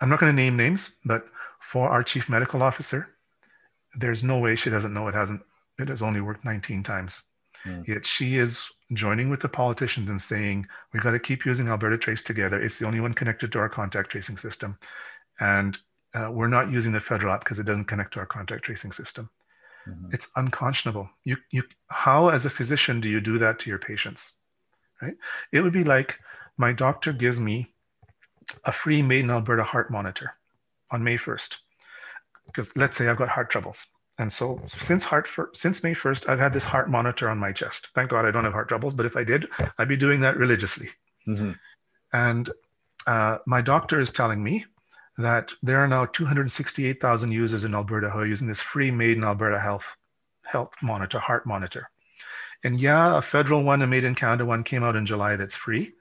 I'm 0.00 0.08
not 0.08 0.20
going 0.20 0.34
to 0.34 0.42
name 0.42 0.56
names, 0.56 0.96
but 1.04 1.26
for 1.72 1.88
our 1.88 2.02
chief 2.02 2.28
medical 2.28 2.62
officer, 2.62 3.08
there's 3.98 4.22
no 4.22 4.38
way 4.38 4.56
she 4.56 4.70
doesn't 4.70 4.92
know 4.92 5.08
it 5.08 5.14
hasn't. 5.14 5.42
It 5.78 5.88
has 5.88 6.02
only 6.02 6.20
worked 6.20 6.44
19 6.44 6.82
times. 6.82 7.22
Mm. 7.66 7.86
Yet 7.86 8.06
she 8.06 8.38
is 8.38 8.62
joining 8.92 9.30
with 9.30 9.40
the 9.40 9.48
politicians 9.48 10.08
and 10.08 10.20
saying, 10.20 10.66
we've 10.92 11.02
got 11.02 11.10
to 11.12 11.18
keep 11.18 11.44
using 11.44 11.68
Alberta 11.68 11.98
Trace 11.98 12.22
together. 12.22 12.62
It's 12.62 12.78
the 12.78 12.86
only 12.86 13.00
one 13.00 13.14
connected 13.14 13.52
to 13.52 13.58
our 13.58 13.68
contact 13.68 14.10
tracing 14.10 14.36
system. 14.36 14.78
And 15.40 15.76
uh, 16.14 16.30
we're 16.30 16.48
not 16.48 16.70
using 16.70 16.92
the 16.92 17.00
federal 17.00 17.32
app 17.32 17.40
because 17.40 17.58
it 17.58 17.66
doesn't 17.66 17.86
connect 17.86 18.14
to 18.14 18.20
our 18.20 18.26
contact 18.26 18.64
tracing 18.64 18.92
system. 18.92 19.28
Mm-hmm. 19.88 20.14
It's 20.14 20.28
unconscionable. 20.36 21.08
You, 21.24 21.36
you, 21.50 21.62
how, 21.88 22.28
as 22.28 22.46
a 22.46 22.50
physician, 22.50 23.00
do 23.00 23.08
you 23.08 23.20
do 23.20 23.38
that 23.38 23.58
to 23.60 23.70
your 23.70 23.78
patients? 23.78 24.32
Right? 25.02 25.14
It 25.52 25.60
would 25.60 25.72
be 25.72 25.84
like 25.84 26.18
my 26.56 26.72
doctor 26.72 27.12
gives 27.12 27.38
me 27.38 27.72
a 28.64 28.72
free 28.72 29.02
Made 29.02 29.24
in 29.24 29.30
Alberta 29.30 29.64
heart 29.64 29.90
monitor 29.90 30.34
on 30.90 31.04
May 31.04 31.18
1st. 31.18 31.56
Because 32.46 32.74
let's 32.76 32.96
say 32.96 33.08
I've 33.08 33.16
got 33.16 33.28
heart 33.28 33.50
troubles. 33.50 33.86
And 34.18 34.32
so 34.32 34.60
since 34.80 35.04
heart 35.04 35.28
for, 35.28 35.50
since 35.54 35.82
May 35.82 35.94
1st, 35.94 36.28
I've 36.28 36.38
had 36.38 36.52
this 36.52 36.64
heart 36.64 36.90
monitor 36.90 37.28
on 37.28 37.38
my 37.38 37.52
chest. 37.52 37.88
Thank 37.94 38.10
God 38.10 38.24
I 38.24 38.30
don't 38.30 38.44
have 38.44 38.52
heart 38.52 38.68
troubles, 38.68 38.94
but 38.94 39.06
if 39.06 39.16
I 39.16 39.24
did, 39.24 39.46
I'd 39.78 39.88
be 39.88 39.96
doing 39.96 40.20
that 40.20 40.38
religiously. 40.38 40.88
Mm-hmm. 41.28 41.52
And 42.12 42.50
uh, 43.06 43.38
my 43.46 43.60
doctor 43.60 44.00
is 44.00 44.10
telling 44.10 44.42
me 44.42 44.64
that 45.18 45.50
there 45.62 45.78
are 45.78 45.88
now 45.88 46.06
268,000 46.06 47.32
users 47.32 47.64
in 47.64 47.74
Alberta 47.74 48.10
who 48.10 48.18
are 48.20 48.26
using 48.26 48.48
this 48.48 48.60
free 48.60 48.90
Made 48.90 49.16
in 49.16 49.24
Alberta 49.24 49.60
health 49.60 49.84
health 50.44 50.74
monitor, 50.80 51.18
heart 51.18 51.46
monitor. 51.46 51.90
And 52.62 52.80
yeah, 52.80 53.18
a 53.18 53.22
federal 53.22 53.62
one, 53.62 53.82
a 53.82 53.86
Made 53.86 54.04
in 54.04 54.14
Canada 54.14 54.44
one 54.44 54.64
came 54.64 54.84
out 54.84 54.96
in 54.96 55.06
July 55.06 55.36
that's 55.36 55.56
free, 55.56 55.92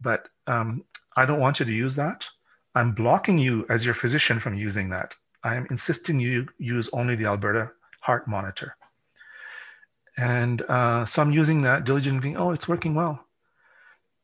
but 0.00 0.28
um, 0.46 0.84
I 1.16 1.24
don't 1.24 1.40
want 1.40 1.60
you 1.60 1.66
to 1.66 1.72
use 1.72 1.94
that. 1.96 2.26
I'm 2.74 2.92
blocking 2.92 3.38
you 3.38 3.64
as 3.70 3.86
your 3.86 3.94
physician 3.94 4.40
from 4.40 4.54
using 4.54 4.90
that. 4.90 5.14
I 5.46 5.54
am 5.54 5.68
insisting 5.70 6.18
you 6.18 6.48
use 6.58 6.90
only 6.92 7.14
the 7.14 7.26
Alberta 7.26 7.70
heart 8.00 8.26
monitor. 8.26 8.76
And 10.16 10.60
uh, 10.62 11.06
so 11.06 11.22
I'm 11.22 11.30
using 11.30 11.62
that 11.62 11.84
diligently, 11.84 12.34
oh, 12.34 12.50
it's 12.50 12.66
working 12.66 12.96
well. 12.96 13.24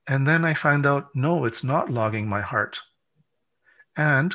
And 0.08 0.26
then 0.26 0.44
I 0.44 0.54
find 0.54 0.84
out, 0.84 1.14
no, 1.14 1.44
it's 1.44 1.62
not 1.62 1.92
logging 1.92 2.26
my 2.26 2.40
heart. 2.40 2.80
And 3.96 4.34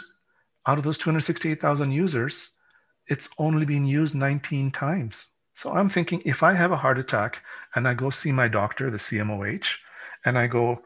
out 0.65 0.77
of 0.77 0.85
those 0.85 0.97
268,000 0.97 1.91
users, 1.91 2.51
it's 3.07 3.27
only 3.37 3.65
been 3.65 3.85
used 3.85 4.15
19 4.15 4.71
times. 4.71 5.27
So 5.55 5.73
I'm 5.73 5.89
thinking 5.89 6.21
if 6.23 6.41
I 6.41 6.53
have 6.53 6.71
a 6.71 6.77
heart 6.77 6.99
attack 6.99 7.41
and 7.75 7.85
I 7.85 7.95
go 7.95 8.11
see 8.11 8.31
my 8.31 8.47
doctor, 8.47 8.89
the 8.89 8.97
CMOH, 8.97 9.67
and 10.23 10.37
I 10.37 10.47
go, 10.47 10.77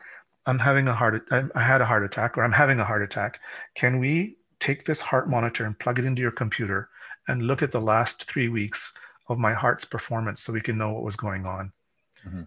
I'm 0.48 0.58
having 0.58 0.88
a 0.88 0.96
heart, 0.96 1.28
I 1.32 1.62
had 1.62 1.82
a 1.82 1.86
heart 1.86 2.04
attack 2.04 2.40
or 2.40 2.44
I'm 2.44 2.54
having 2.54 2.80
a 2.80 2.86
heart 2.86 3.04
attack. 3.04 3.40
Can 3.76 4.00
we 4.00 4.38
take 4.62 4.86
this 4.86 5.02
heart 5.02 5.30
monitor 5.30 5.66
and 5.66 5.78
plug 5.78 6.00
it 6.00 6.06
into 6.06 6.22
your 6.22 6.32
computer 6.32 6.90
and 7.28 7.44
look 7.44 7.62
at 7.62 7.72
the 7.72 7.82
last 7.82 8.24
three 8.24 8.48
weeks 8.48 8.94
of 9.28 9.38
my 9.38 9.54
heart's 9.54 9.86
performance 9.86 10.42
so 10.42 10.54
we 10.54 10.62
can 10.62 10.78
know 10.78 10.92
what 10.92 11.04
was 11.04 11.18
going 11.18 11.46
on. 11.46 11.74
Mm-hmm. 12.26 12.44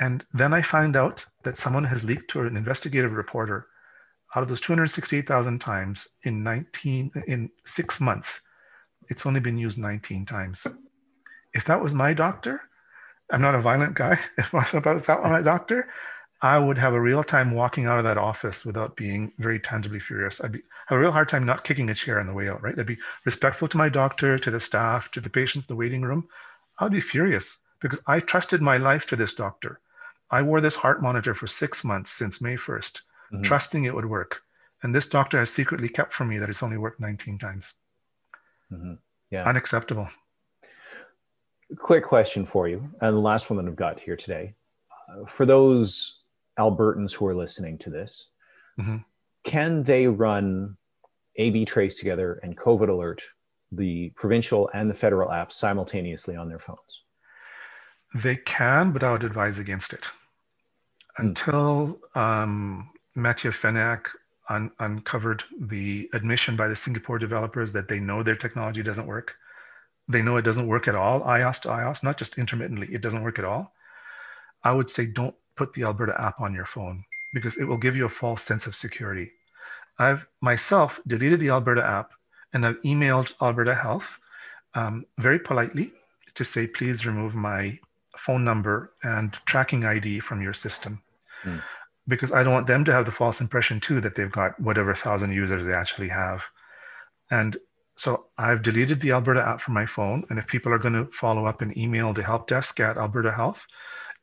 And 0.00 0.24
then 0.32 0.54
I 0.54 0.62
find 0.62 0.96
out 0.96 1.26
that 1.42 1.58
someone 1.58 1.84
has 1.84 2.04
leaked 2.04 2.30
to 2.30 2.40
an 2.40 2.56
investigative 2.56 3.12
reporter 3.12 3.66
out 4.34 4.42
of 4.42 4.48
those 4.48 4.60
268,000 4.62 5.58
times 5.60 6.08
in 6.22 6.42
19 6.42 7.10
in 7.26 7.50
6 7.66 8.00
months 8.00 8.40
it's 9.08 9.26
only 9.26 9.40
been 9.40 9.58
used 9.58 9.78
19 9.78 10.26
times. 10.26 10.66
If 11.54 11.64
that 11.64 11.82
was 11.82 11.94
my 11.94 12.12
doctor, 12.12 12.60
I'm 13.30 13.40
not 13.40 13.54
a 13.54 13.60
violent 13.60 13.94
guy. 13.94 14.18
If 14.38 14.50
that 14.52 14.86
was 14.86 15.04
that 15.04 15.22
my 15.22 15.42
doctor, 15.42 15.88
I 16.40 16.58
would 16.58 16.78
have 16.78 16.94
a 16.94 17.00
real 17.00 17.24
time 17.24 17.52
walking 17.52 17.86
out 17.86 17.98
of 17.98 18.04
that 18.04 18.16
office 18.16 18.64
without 18.64 18.94
being 18.96 19.32
very 19.38 19.58
tangibly 19.58 19.98
furious. 19.98 20.40
I'd 20.40 20.52
be, 20.52 20.62
have 20.86 20.96
a 20.96 21.00
real 21.00 21.10
hard 21.10 21.28
time 21.28 21.44
not 21.44 21.64
kicking 21.64 21.90
a 21.90 21.94
chair 21.94 22.20
on 22.20 22.28
the 22.28 22.32
way 22.32 22.48
out, 22.48 22.62
right? 22.62 22.78
I'd 22.78 22.86
be 22.86 22.98
respectful 23.24 23.66
to 23.68 23.76
my 23.76 23.88
doctor, 23.88 24.38
to 24.38 24.50
the 24.50 24.60
staff, 24.60 25.10
to 25.12 25.20
the 25.20 25.30
patients 25.30 25.64
in 25.68 25.74
the 25.74 25.76
waiting 25.76 26.02
room. 26.02 26.28
I'd 26.78 26.92
be 26.92 27.00
furious 27.00 27.58
because 27.80 28.00
I 28.06 28.20
trusted 28.20 28.62
my 28.62 28.76
life 28.76 29.06
to 29.06 29.16
this 29.16 29.34
doctor. 29.34 29.80
I 30.30 30.42
wore 30.42 30.60
this 30.60 30.76
heart 30.76 31.02
monitor 31.02 31.34
for 31.34 31.48
six 31.48 31.82
months 31.82 32.12
since 32.12 32.40
May 32.40 32.56
1st, 32.56 33.00
mm-hmm. 33.32 33.42
trusting 33.42 33.84
it 33.84 33.94
would 33.94 34.06
work. 34.08 34.42
And 34.82 34.94
this 34.94 35.08
doctor 35.08 35.40
has 35.40 35.50
secretly 35.50 35.88
kept 35.88 36.12
from 36.12 36.28
me 36.28 36.38
that 36.38 36.48
it's 36.48 36.62
only 36.62 36.76
worked 36.76 37.00
19 37.00 37.38
times. 37.38 37.74
Mm-hmm. 38.72 38.94
Yeah. 39.30 39.44
Unacceptable. 39.44 40.08
Quick 41.78 42.04
question 42.04 42.46
for 42.46 42.68
you, 42.68 42.88
and 43.00 43.14
the 43.14 43.20
last 43.20 43.50
one 43.50 43.56
that 43.58 43.68
I've 43.68 43.76
got 43.76 44.00
here 44.00 44.16
today. 44.16 44.54
Uh, 45.10 45.26
for 45.26 45.44
those 45.44 46.22
Albertans 46.58 47.12
who 47.12 47.26
are 47.26 47.34
listening 47.34 47.78
to 47.78 47.90
this, 47.90 48.30
Mhm. 48.78 49.04
can 49.44 49.82
they 49.84 50.06
run 50.06 50.76
A/B 51.36 51.64
Trace 51.64 51.98
together 51.98 52.40
and 52.42 52.56
COVID 52.56 52.88
Alert, 52.88 53.22
the 53.72 54.10
provincial 54.10 54.68
and 54.74 54.90
the 54.90 54.94
federal 54.94 55.30
apps 55.30 55.52
simultaneously 55.52 56.36
on 56.36 56.48
their 56.48 56.58
phones? 56.58 57.02
They 58.14 58.36
can, 58.36 58.92
but 58.92 59.04
I 59.04 59.12
would 59.12 59.24
advise 59.24 59.58
against 59.58 59.92
it. 59.92 60.08
Until 61.18 62.00
um, 62.14 62.90
Mathieu 63.14 63.50
Fenniak 63.50 64.06
un- 64.48 64.70
uncovered 64.78 65.42
the 65.60 66.08
admission 66.12 66.56
by 66.56 66.68
the 66.68 66.76
Singapore 66.76 67.18
developers 67.18 67.72
that 67.72 67.88
they 67.88 67.98
know 68.00 68.22
their 68.22 68.36
technology 68.36 68.82
doesn't 68.82 69.06
work, 69.06 69.34
they 70.08 70.22
know 70.22 70.36
it 70.36 70.42
doesn't 70.42 70.66
work 70.68 70.88
at 70.88 70.94
all, 70.94 71.20
iOS 71.22 71.60
to 71.62 71.68
iOS, 71.68 72.02
not 72.02 72.16
just 72.16 72.38
intermittently, 72.38 72.88
it 72.92 73.02
doesn't 73.02 73.22
work 73.22 73.38
at 73.38 73.44
all. 73.44 73.74
I 74.64 74.72
would 74.72 74.90
say 74.90 75.06
don't 75.06 75.34
put 75.58 75.74
the 75.74 75.82
Alberta 75.82 76.14
app 76.18 76.40
on 76.40 76.54
your 76.54 76.66
phone 76.66 77.04
because 77.34 77.56
it 77.56 77.64
will 77.64 77.76
give 77.76 77.96
you 77.96 78.06
a 78.06 78.20
false 78.22 78.42
sense 78.42 78.66
of 78.66 78.74
security. 78.74 79.30
I've 79.98 80.26
myself 80.40 81.00
deleted 81.06 81.40
the 81.40 81.50
Alberta 81.50 81.84
app 81.84 82.12
and 82.52 82.64
I've 82.64 82.80
emailed 82.82 83.32
Alberta 83.42 83.74
Health 83.74 84.08
um, 84.74 85.04
very 85.18 85.38
politely 85.38 85.92
to 86.34 86.44
say, 86.44 86.66
please 86.66 87.04
remove 87.04 87.34
my 87.34 87.78
phone 88.16 88.44
number 88.44 88.92
and 89.02 89.36
tracking 89.46 89.84
ID 89.84 90.20
from 90.20 90.40
your 90.40 90.54
system. 90.54 91.02
Hmm. 91.42 91.58
Because 92.06 92.32
I 92.32 92.42
don't 92.42 92.54
want 92.54 92.66
them 92.66 92.84
to 92.86 92.92
have 92.92 93.04
the 93.04 93.12
false 93.12 93.40
impression 93.40 93.80
too 93.80 94.00
that 94.00 94.14
they've 94.14 94.32
got 94.32 94.58
whatever 94.60 94.94
thousand 94.94 95.32
users 95.32 95.66
they 95.66 95.74
actually 95.74 96.08
have. 96.08 96.40
And 97.30 97.58
so 97.96 98.26
I've 98.38 98.62
deleted 98.62 99.00
the 99.00 99.10
Alberta 99.10 99.42
app 99.42 99.60
from 99.60 99.74
my 99.74 99.84
phone. 99.84 100.24
And 100.30 100.38
if 100.38 100.46
people 100.46 100.72
are 100.72 100.78
going 100.78 100.94
to 100.94 101.10
follow 101.12 101.44
up 101.46 101.60
and 101.60 101.76
email 101.76 102.14
the 102.14 102.22
help 102.22 102.48
desk 102.48 102.80
at 102.80 102.96
Alberta 102.96 103.32
Health 103.32 103.66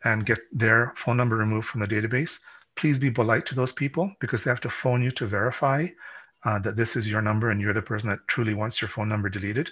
and 0.04 0.26
get 0.26 0.40
their 0.52 0.94
phone 0.98 1.18
number 1.18 1.36
removed 1.36 1.68
from 1.68 1.82
the 1.82 1.88
database, 1.88 2.40
please 2.76 3.00
be 3.00 3.10
polite 3.10 3.46
to 3.48 3.56
those 3.56 3.72
people 3.72 4.12
because 4.20 4.44
they 4.44 4.52
have 4.52 4.62
to 4.62 4.70
phone 4.70 5.02
you 5.02 5.12
to 5.12 5.26
verify 5.26 5.88
uh, 6.44 6.60
that 6.60 6.76
this 6.76 6.96
is 6.96 7.10
your 7.10 7.22
number 7.22 7.50
and 7.50 7.60
you're 7.60 7.74
the 7.74 7.82
person 7.82 8.10
that 8.10 8.28
truly 8.28 8.54
wants 8.54 8.82
your 8.82 8.90
phone 8.90 9.10
number 9.10 9.30
deleted. 9.30 9.70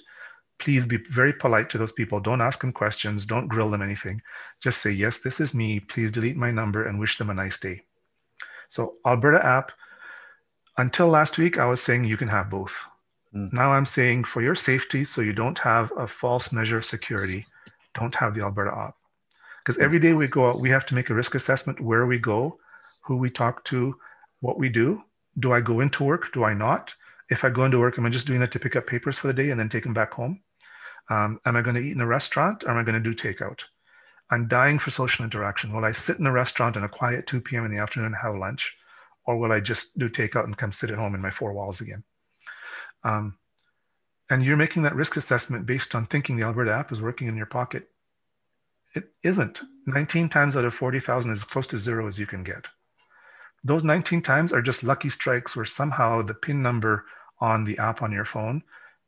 Please 0.60 0.86
be 0.86 0.98
very 1.12 1.34
polite 1.34 1.70
to 1.70 1.78
those 1.78 1.92
people. 1.92 2.20
Don't 2.20 2.42
ask 2.42 2.62
them 2.62 2.72
questions. 2.72 3.26
Don't 3.26 3.48
grill 3.48 3.70
them 3.70 3.82
anything. 3.82 4.22
Just 4.62 4.82
say, 4.82 4.92
yes, 4.92 5.20
this 5.20 5.40
is 5.40 5.54
me. 5.54 5.80
Please 5.80 6.12
delete 6.12 6.38
my 6.38 6.52
number 6.52 6.88
and 6.88 7.00
wish 7.00 7.18
them 7.18 7.30
a 7.30 7.34
nice 7.34 7.60
day. 7.60 7.82
So, 8.70 8.96
Alberta 9.06 9.44
app, 9.46 9.72
until 10.78 11.08
last 11.08 11.38
week, 11.38 11.60
I 11.60 11.66
was 11.66 11.82
saying 11.82 12.06
you 12.06 12.18
can 12.18 12.30
have 12.30 12.50
both. 12.50 12.74
Mm. 13.36 13.54
Now 13.54 13.72
I'm 13.72 13.86
saying 13.86 14.24
for 14.24 14.42
your 14.42 14.56
safety, 14.56 15.04
so 15.06 15.22
you 15.22 15.34
don't 15.34 15.60
have 15.60 15.92
a 15.98 16.08
false 16.08 16.52
measure 16.52 16.78
of 16.78 16.86
security, 16.86 17.46
don't 17.94 18.16
have 18.16 18.34
the 18.34 18.42
Alberta 18.42 18.76
app. 18.76 18.96
Because 19.64 19.80
every 19.80 20.00
day 20.00 20.14
we 20.14 20.28
go 20.28 20.50
out, 20.50 20.60
we 20.60 20.70
have 20.70 20.86
to 20.88 20.96
make 20.96 21.10
a 21.10 21.14
risk 21.14 21.36
assessment 21.36 21.80
where 21.80 22.06
we 22.06 22.20
go, 22.20 22.60
who 23.04 23.16
we 23.16 23.30
talk 23.30 23.64
to, 23.66 23.96
what 24.42 24.60
we 24.60 24.68
do. 24.68 25.02
Do 25.40 25.54
I 25.54 25.62
go 25.62 25.80
into 25.80 26.04
work? 26.04 26.34
Do 26.34 26.44
I 26.44 26.54
not? 26.54 26.94
If 27.30 27.44
I 27.44 27.50
go 27.50 27.64
into 27.64 27.80
work, 27.80 27.98
am 27.98 28.06
I 28.06 28.10
just 28.10 28.28
doing 28.28 28.42
that 28.42 28.52
to 28.52 28.60
pick 28.60 28.76
up 28.76 28.88
papers 28.88 29.18
for 29.18 29.28
the 29.28 29.34
day 29.34 29.50
and 29.52 29.60
then 29.60 29.70
take 29.70 29.84
them 29.84 29.94
back 29.94 30.14
home? 30.14 30.42
Um, 31.10 31.40
am 31.46 31.56
I 31.56 31.62
going 31.62 31.76
to 31.76 31.82
eat 31.82 31.94
in 31.94 32.02
a 32.02 32.06
restaurant 32.06 32.64
or 32.64 32.72
am 32.72 32.78
I 32.78 32.84
going 32.84 33.02
to 33.02 33.12
do 33.12 33.16
takeout? 33.16 33.60
I'm 34.30 34.48
dying 34.48 34.80
for 34.80 34.92
social 34.92 35.24
interaction. 35.24 35.74
Will 35.74 35.86
I 35.86 35.92
sit 35.92 36.20
in 36.20 36.28
a 36.28 36.32
restaurant 36.32 36.76
in 36.76 36.84
a 36.84 36.90
quiet 36.90 37.28
2 37.28 37.42
p.m. 37.42 37.66
in 37.66 37.72
the 37.72 37.82
afternoon 37.82 38.08
and 38.08 38.16
have 38.16 38.36
lunch? 38.36 38.74
Or 39.26 39.38
will 39.38 39.52
I 39.52 39.60
just 39.60 39.98
do 39.98 40.10
takeout 40.10 40.44
and 40.44 40.58
come 40.58 40.74
sit 40.74 40.92
at 40.92 40.98
home 40.98 41.16
in 41.16 41.22
my 41.22 41.32
four 41.32 41.54
walls 41.54 41.80
again? 41.80 42.04
Um, 43.04 43.38
and 44.30 44.44
you're 44.44 44.58
making 44.58 44.84
that 44.84 44.96
risk 44.96 45.18
assessment 45.18 45.66
based 45.66 45.96
on 45.96 46.06
thinking 46.06 46.36
the 46.36 46.46
Alberta 46.46 46.74
app 46.74 46.92
is 46.92 47.02
working 47.02 47.28
in 47.28 47.38
your 47.38 47.46
pocket. 47.46 47.90
It 48.94 49.10
isn't. 49.24 49.62
19 49.88 50.30
times 50.30 50.56
out 50.56 50.66
of 50.66 50.74
40,000 50.74 51.32
is 51.32 51.40
as 51.40 51.44
close 51.44 51.68
to 51.68 51.80
zero 51.80 52.08
as 52.08 52.20
you 52.20 52.28
can 52.28 52.44
get. 52.44 52.66
Those 53.64 53.84
19 53.84 54.22
times 54.22 54.54
are 54.54 54.62
just 54.62 54.84
lucky 54.84 55.10
strikes 55.10 55.56
where 55.56 55.66
somehow 55.66 56.22
the 56.22 56.34
PIN 56.34 56.62
number 56.62 57.06
on 57.40 57.64
the 57.64 57.78
app 57.78 58.02
on 58.02 58.12
your 58.12 58.26
phone 58.26 58.62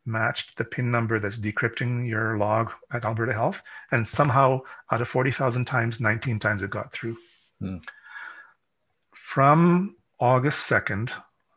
matched 0.05 0.57
the 0.57 0.63
PIN 0.63 0.91
number 0.91 1.19
that's 1.19 1.37
decrypting 1.37 2.07
your 2.07 2.37
log 2.37 2.71
at 2.91 3.05
Alberta 3.05 3.33
Health. 3.33 3.61
And 3.91 4.07
somehow 4.07 4.61
out 4.91 5.01
of 5.01 5.09
40,000 5.09 5.65
times, 5.65 5.99
19 5.99 6.39
times 6.39 6.63
it 6.63 6.69
got 6.69 6.91
through. 6.91 7.17
Hmm. 7.59 7.77
From 9.13 9.95
August 10.19 10.69
2nd, 10.69 11.09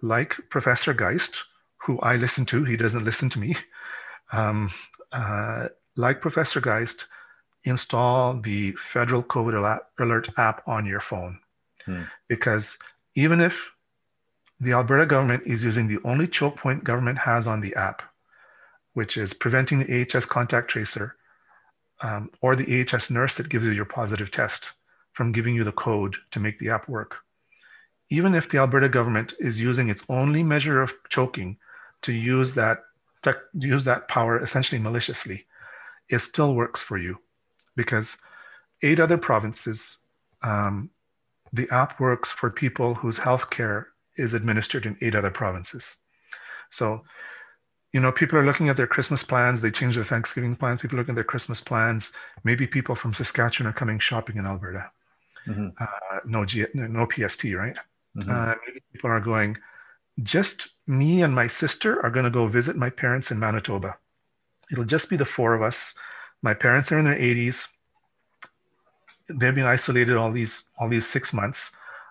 like 0.03 0.37
Professor 0.51 0.95
Geist, 0.95 1.45
who 1.83 1.99
I 2.01 2.17
listen 2.17 2.45
to, 2.47 2.65
he 2.65 2.77
doesn't 2.77 3.05
listen 3.05 3.29
to 3.31 3.39
me, 3.39 3.57
um, 4.33 4.71
uh, 5.13 5.69
like 5.97 6.21
Professor 6.21 6.61
Geist, 6.61 7.07
install 7.65 8.41
the 8.41 8.73
federal 8.93 9.23
COVID 9.23 9.81
alert 9.99 10.29
app 10.37 10.67
on 10.67 10.87
your 10.87 11.01
phone. 11.01 11.39
Hmm. 11.85 12.03
Because 12.29 12.77
even 13.15 13.41
if 13.41 13.71
the 14.61 14.73
Alberta 14.73 15.07
government 15.07 15.43
is 15.47 15.63
using 15.63 15.87
the 15.87 15.99
only 16.05 16.27
choke 16.27 16.57
point 16.57 16.85
government 16.85 17.19
has 17.19 17.47
on 17.47 17.61
the 17.61 17.75
app, 17.75 18.03
which 18.95 19.17
is 19.17 19.33
preventing 19.33 19.79
the 19.79 20.07
AHS 20.15 20.25
contact 20.25 20.69
tracer 20.69 21.17
um, 22.01 22.31
or 22.41 22.57
the 22.57 22.85
AHS 22.85 23.11
nurse 23.11 23.35
that 23.37 23.49
gives 23.49 23.65
you 23.65 23.71
your 23.71 23.85
positive 23.85 24.31
test 24.31 24.71
from 25.13 25.33
giving 25.33 25.55
you 25.55 25.65
the 25.65 25.73
code 25.73 26.17
to 26.31 26.41
make 26.41 26.59
the 26.59 26.71
app 26.71 26.89
work. 26.89 27.17
Even 28.11 28.35
if 28.35 28.49
the 28.49 28.59
Alberta 28.59 28.89
government 28.89 29.35
is 29.39 29.61
using 29.61 29.89
its 29.89 30.05
only 30.09 30.43
measure 30.43 30.81
of 30.81 30.93
choking 31.09 31.57
to 32.03 32.13
use 32.13 32.55
that 32.55 32.79
tech, 33.23 33.37
use 33.53 33.85
that 33.85 34.09
power 34.09 34.43
essentially 34.43 34.81
maliciously, 34.81 35.47
it 36.09 36.21
still 36.21 36.55
works 36.55 36.81
for 36.81 36.97
you 36.97 37.19
because 37.79 38.19
eight 38.83 39.01
other 39.01 39.17
provinces, 39.17 39.97
um, 40.43 40.91
the 41.53 41.67
app 41.71 41.99
works 41.99 42.31
for 42.31 42.51
people 42.51 42.95
whose 42.95 43.19
healthcare 43.19 43.87
is 44.19 44.35
administered 44.35 44.85
in 44.85 44.99
eight 45.01 45.15
other 45.15 45.31
provinces. 45.31 45.97
So, 46.71 47.05
you 47.95 48.01
know, 48.01 48.13
people 48.13 48.37
are 48.39 48.45
looking 48.45 48.69
at 48.69 48.77
their 48.77 48.87
Christmas 48.95 49.23
plans. 49.23 49.61
They 49.61 49.71
change 49.71 49.95
their 49.95 50.05
Thanksgiving 50.05 50.57
plans. 50.57 50.83
People 50.83 50.97
are 50.97 51.01
looking 51.01 51.15
at 51.15 51.21
their 51.23 51.33
Christmas 51.33 51.61
plans. 51.63 52.13
Maybe 52.45 52.67
people 52.67 52.95
from 52.95 53.15
Saskatchewan 53.15 53.71
are 53.71 53.79
coming 53.81 53.99
shopping 53.99 54.37
in 54.37 54.45
Alberta. 54.45 54.91
Mhm. 55.47 55.73
Uh, 55.81 56.21
no, 56.27 56.45
G, 56.45 56.67
no 56.75 57.07
PST, 57.07 57.55
right? 57.55 57.79
Mhm. 58.17 58.29
Uh, 58.29 58.55
maybe 58.67 58.83
people 58.93 59.11
are 59.11 59.21
going, 59.21 59.57
just 60.23 60.69
me 60.87 61.23
and 61.23 61.35
my 61.35 61.49
sister 61.49 61.91
are 62.05 62.11
going 62.11 62.25
to 62.25 62.39
go 62.39 62.47
visit 62.49 62.77
my 62.77 62.91
parents 62.91 63.31
in 63.31 63.39
Manitoba. 63.39 63.97
It'll 64.71 64.93
just 64.97 65.09
be 65.09 65.17
the 65.17 65.25
four 65.37 65.55
of 65.55 65.63
us. 65.63 65.95
My 66.43 66.55
parents 66.55 66.93
are 66.93 66.99
in 66.99 67.05
their 67.05 67.19
80s. 67.19 67.69
They've 69.29 69.55
been 69.55 69.65
isolated 69.65 70.17
all 70.17 70.33
these 70.33 70.65
all 70.79 70.89
these 70.89 71.07
six 71.07 71.33
months. 71.33 71.71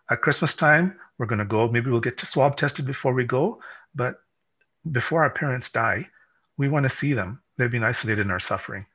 At 0.10 0.22
Christmas 0.22 0.56
time, 0.56 0.96
we're 1.18 1.26
going 1.26 1.40
to 1.40 1.46
go. 1.46 1.68
Maybe 1.68 1.90
we'll 1.90 2.00
get 2.00 2.20
swab 2.20 2.58
tested 2.58 2.86
before 2.86 3.14
we 3.14 3.26
go. 3.26 3.60
But 3.96 4.22
before 4.92 5.24
our 5.24 5.30
parents 5.30 5.72
die, 5.72 6.08
we 6.58 6.70
want 6.70 6.84
to 6.84 6.90
see 6.90 7.14
them. 7.14 7.42
They've 7.58 7.72
been 7.72 7.84
isolated 7.84 8.22
and 8.22 8.32
are 8.32 8.40
suffering. 8.40 8.86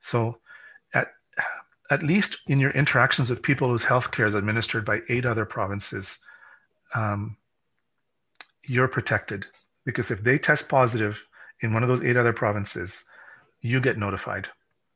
So, 0.00 0.38
at 0.94 1.08
at 1.90 2.02
least 2.02 2.38
in 2.46 2.60
your 2.60 2.70
interactions 2.70 3.28
with 3.28 3.42
people 3.42 3.68
whose 3.68 3.84
healthcare 3.84 4.28
is 4.28 4.34
administered 4.34 4.84
by 4.84 5.00
eight 5.08 5.26
other 5.26 5.44
provinces, 5.44 6.18
um, 6.94 7.36
you're 8.64 8.88
protected 8.88 9.44
because 9.84 10.10
if 10.10 10.22
they 10.22 10.38
test 10.38 10.68
positive 10.68 11.18
in 11.60 11.72
one 11.72 11.82
of 11.82 11.88
those 11.88 12.02
eight 12.02 12.16
other 12.16 12.32
provinces, 12.32 13.04
you 13.62 13.80
get 13.80 13.96
notified. 13.98 14.48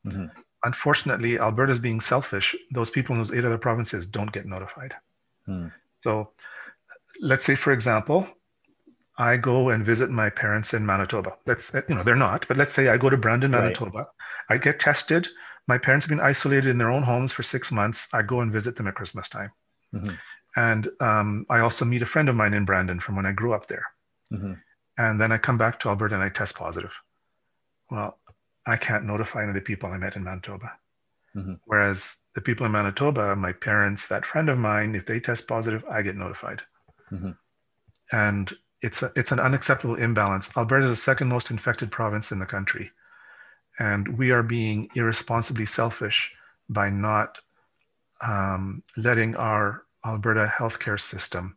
Mhm. 0.05 0.31
Unfortunately, 0.65 1.39
Alberta's 1.39 1.79
being 1.79 2.01
selfish. 2.01 2.55
Those 2.73 2.91
people 2.91 3.15
in 3.15 3.21
those 3.21 3.33
eight 3.33 3.45
other 3.45 3.59
provinces 3.59 4.07
don't 4.07 4.33
get 4.33 4.47
notified. 4.47 4.95
Hmm. 5.47 5.69
So, 6.03 6.33
let's 7.21 7.47
say, 7.47 7.55
for 7.55 7.73
example, 7.73 8.29
I 9.19 9.37
go 9.37 9.71
and 9.71 9.85
visit 9.85 10.11
my 10.11 10.29
parents 10.29 10.75
in 10.75 10.85
Manitoba. 10.85 11.37
That's 11.47 11.73
you 11.89 11.95
know 11.95 12.03
they're 12.03 12.17
not, 12.17 12.47
but 12.49 12.57
let's 12.57 12.75
say 12.75 12.89
I 12.89 12.97
go 12.99 13.09
to 13.09 13.17
Brandon, 13.17 13.53
Right. 13.53 13.63
Manitoba. 13.63 14.09
I 14.51 14.59
get 14.59 14.79
tested. 14.81 15.29
My 15.69 15.79
parents 15.79 16.05
have 16.07 16.11
been 16.11 16.21
isolated 16.21 16.69
in 16.69 16.79
their 16.79 16.91
own 16.91 17.03
homes 17.03 17.33
for 17.33 17.43
six 17.43 17.73
months. 17.73 18.07
I 18.13 18.23
go 18.23 18.41
and 18.41 18.53
visit 18.53 18.77
them 18.77 18.87
at 18.89 18.95
Christmas 18.95 19.29
time. 19.29 19.51
Mhm. 19.95 20.19
And 20.57 20.89
um, 21.01 21.47
I 21.51 21.61
also 21.61 21.85
meet 21.85 22.03
a 22.03 22.07
friend 22.07 22.29
of 22.29 22.37
mine 22.37 22.55
in 22.55 22.65
Brandon 22.65 23.01
from 23.01 23.17
when 23.17 23.27
I 23.27 23.33
grew 23.33 23.53
up 23.53 23.69
there. 23.69 23.87
Mhm. 24.33 24.61
And 24.99 25.21
then 25.21 25.33
I 25.33 25.39
come 25.39 25.59
back 25.59 25.81
to 25.81 25.89
Alberta 25.89 26.15
and 26.15 26.25
I 26.25 26.29
test 26.29 26.55
positive. 26.57 26.93
Well, 27.91 28.19
I 28.67 28.77
can't 28.77 29.05
notify 29.05 29.41
any 29.43 29.51
of 29.51 29.55
the 29.55 29.61
people 29.61 29.91
I 29.91 29.97
met 29.97 30.17
in 30.17 30.25
Manitoba. 30.25 30.73
Mhm. 31.35 31.61
Whereas 31.65 32.17
the 32.35 32.41
people 32.41 32.67
in 32.67 32.73
Manitoba, 32.73 33.37
my 33.37 33.53
parents, 33.53 34.07
that 34.09 34.27
friend 34.27 34.49
of 34.49 34.59
mine, 34.59 34.95
if 34.95 35.07
they 35.07 35.21
test 35.21 35.47
positive, 35.47 35.85
I 35.91 36.03
get 36.03 36.17
notified. 36.17 36.63
Mhm. 37.13 37.37
And 38.13 38.57
it's 38.83 39.03
a, 39.03 39.13
it's 39.17 39.33
an 39.33 39.41
unacceptable 39.41 39.97
imbalance. 39.97 40.55
Alberta 40.57 40.85
is 40.85 40.91
the 40.91 40.97
second 40.97 41.29
most 41.29 41.51
infected 41.51 41.91
province 41.91 42.33
in 42.33 42.39
the 42.39 42.47
country, 42.47 42.91
and 43.79 44.17
we 44.19 44.31
are 44.31 44.43
being 44.43 44.89
irresponsibly 44.95 45.67
selfish 45.67 46.33
by 46.69 46.91
not 46.91 47.39
um, 48.23 48.83
letting 48.97 49.37
our 49.37 49.85
Alberta 50.05 50.51
healthcare 50.59 50.99
system 51.01 51.57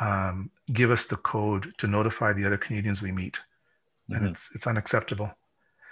um, 0.00 0.50
give 0.72 0.90
us 0.90 1.06
the 1.06 1.16
code 1.16 1.74
to 1.78 1.86
notify 1.86 2.32
the 2.32 2.44
other 2.46 2.56
Canadians 2.56 3.00
we 3.02 3.12
meet, 3.12 3.38
and 4.10 4.22
Mhm. 4.22 4.30
it's 4.32 4.50
it's 4.54 4.66
unacceptable. 4.66 5.30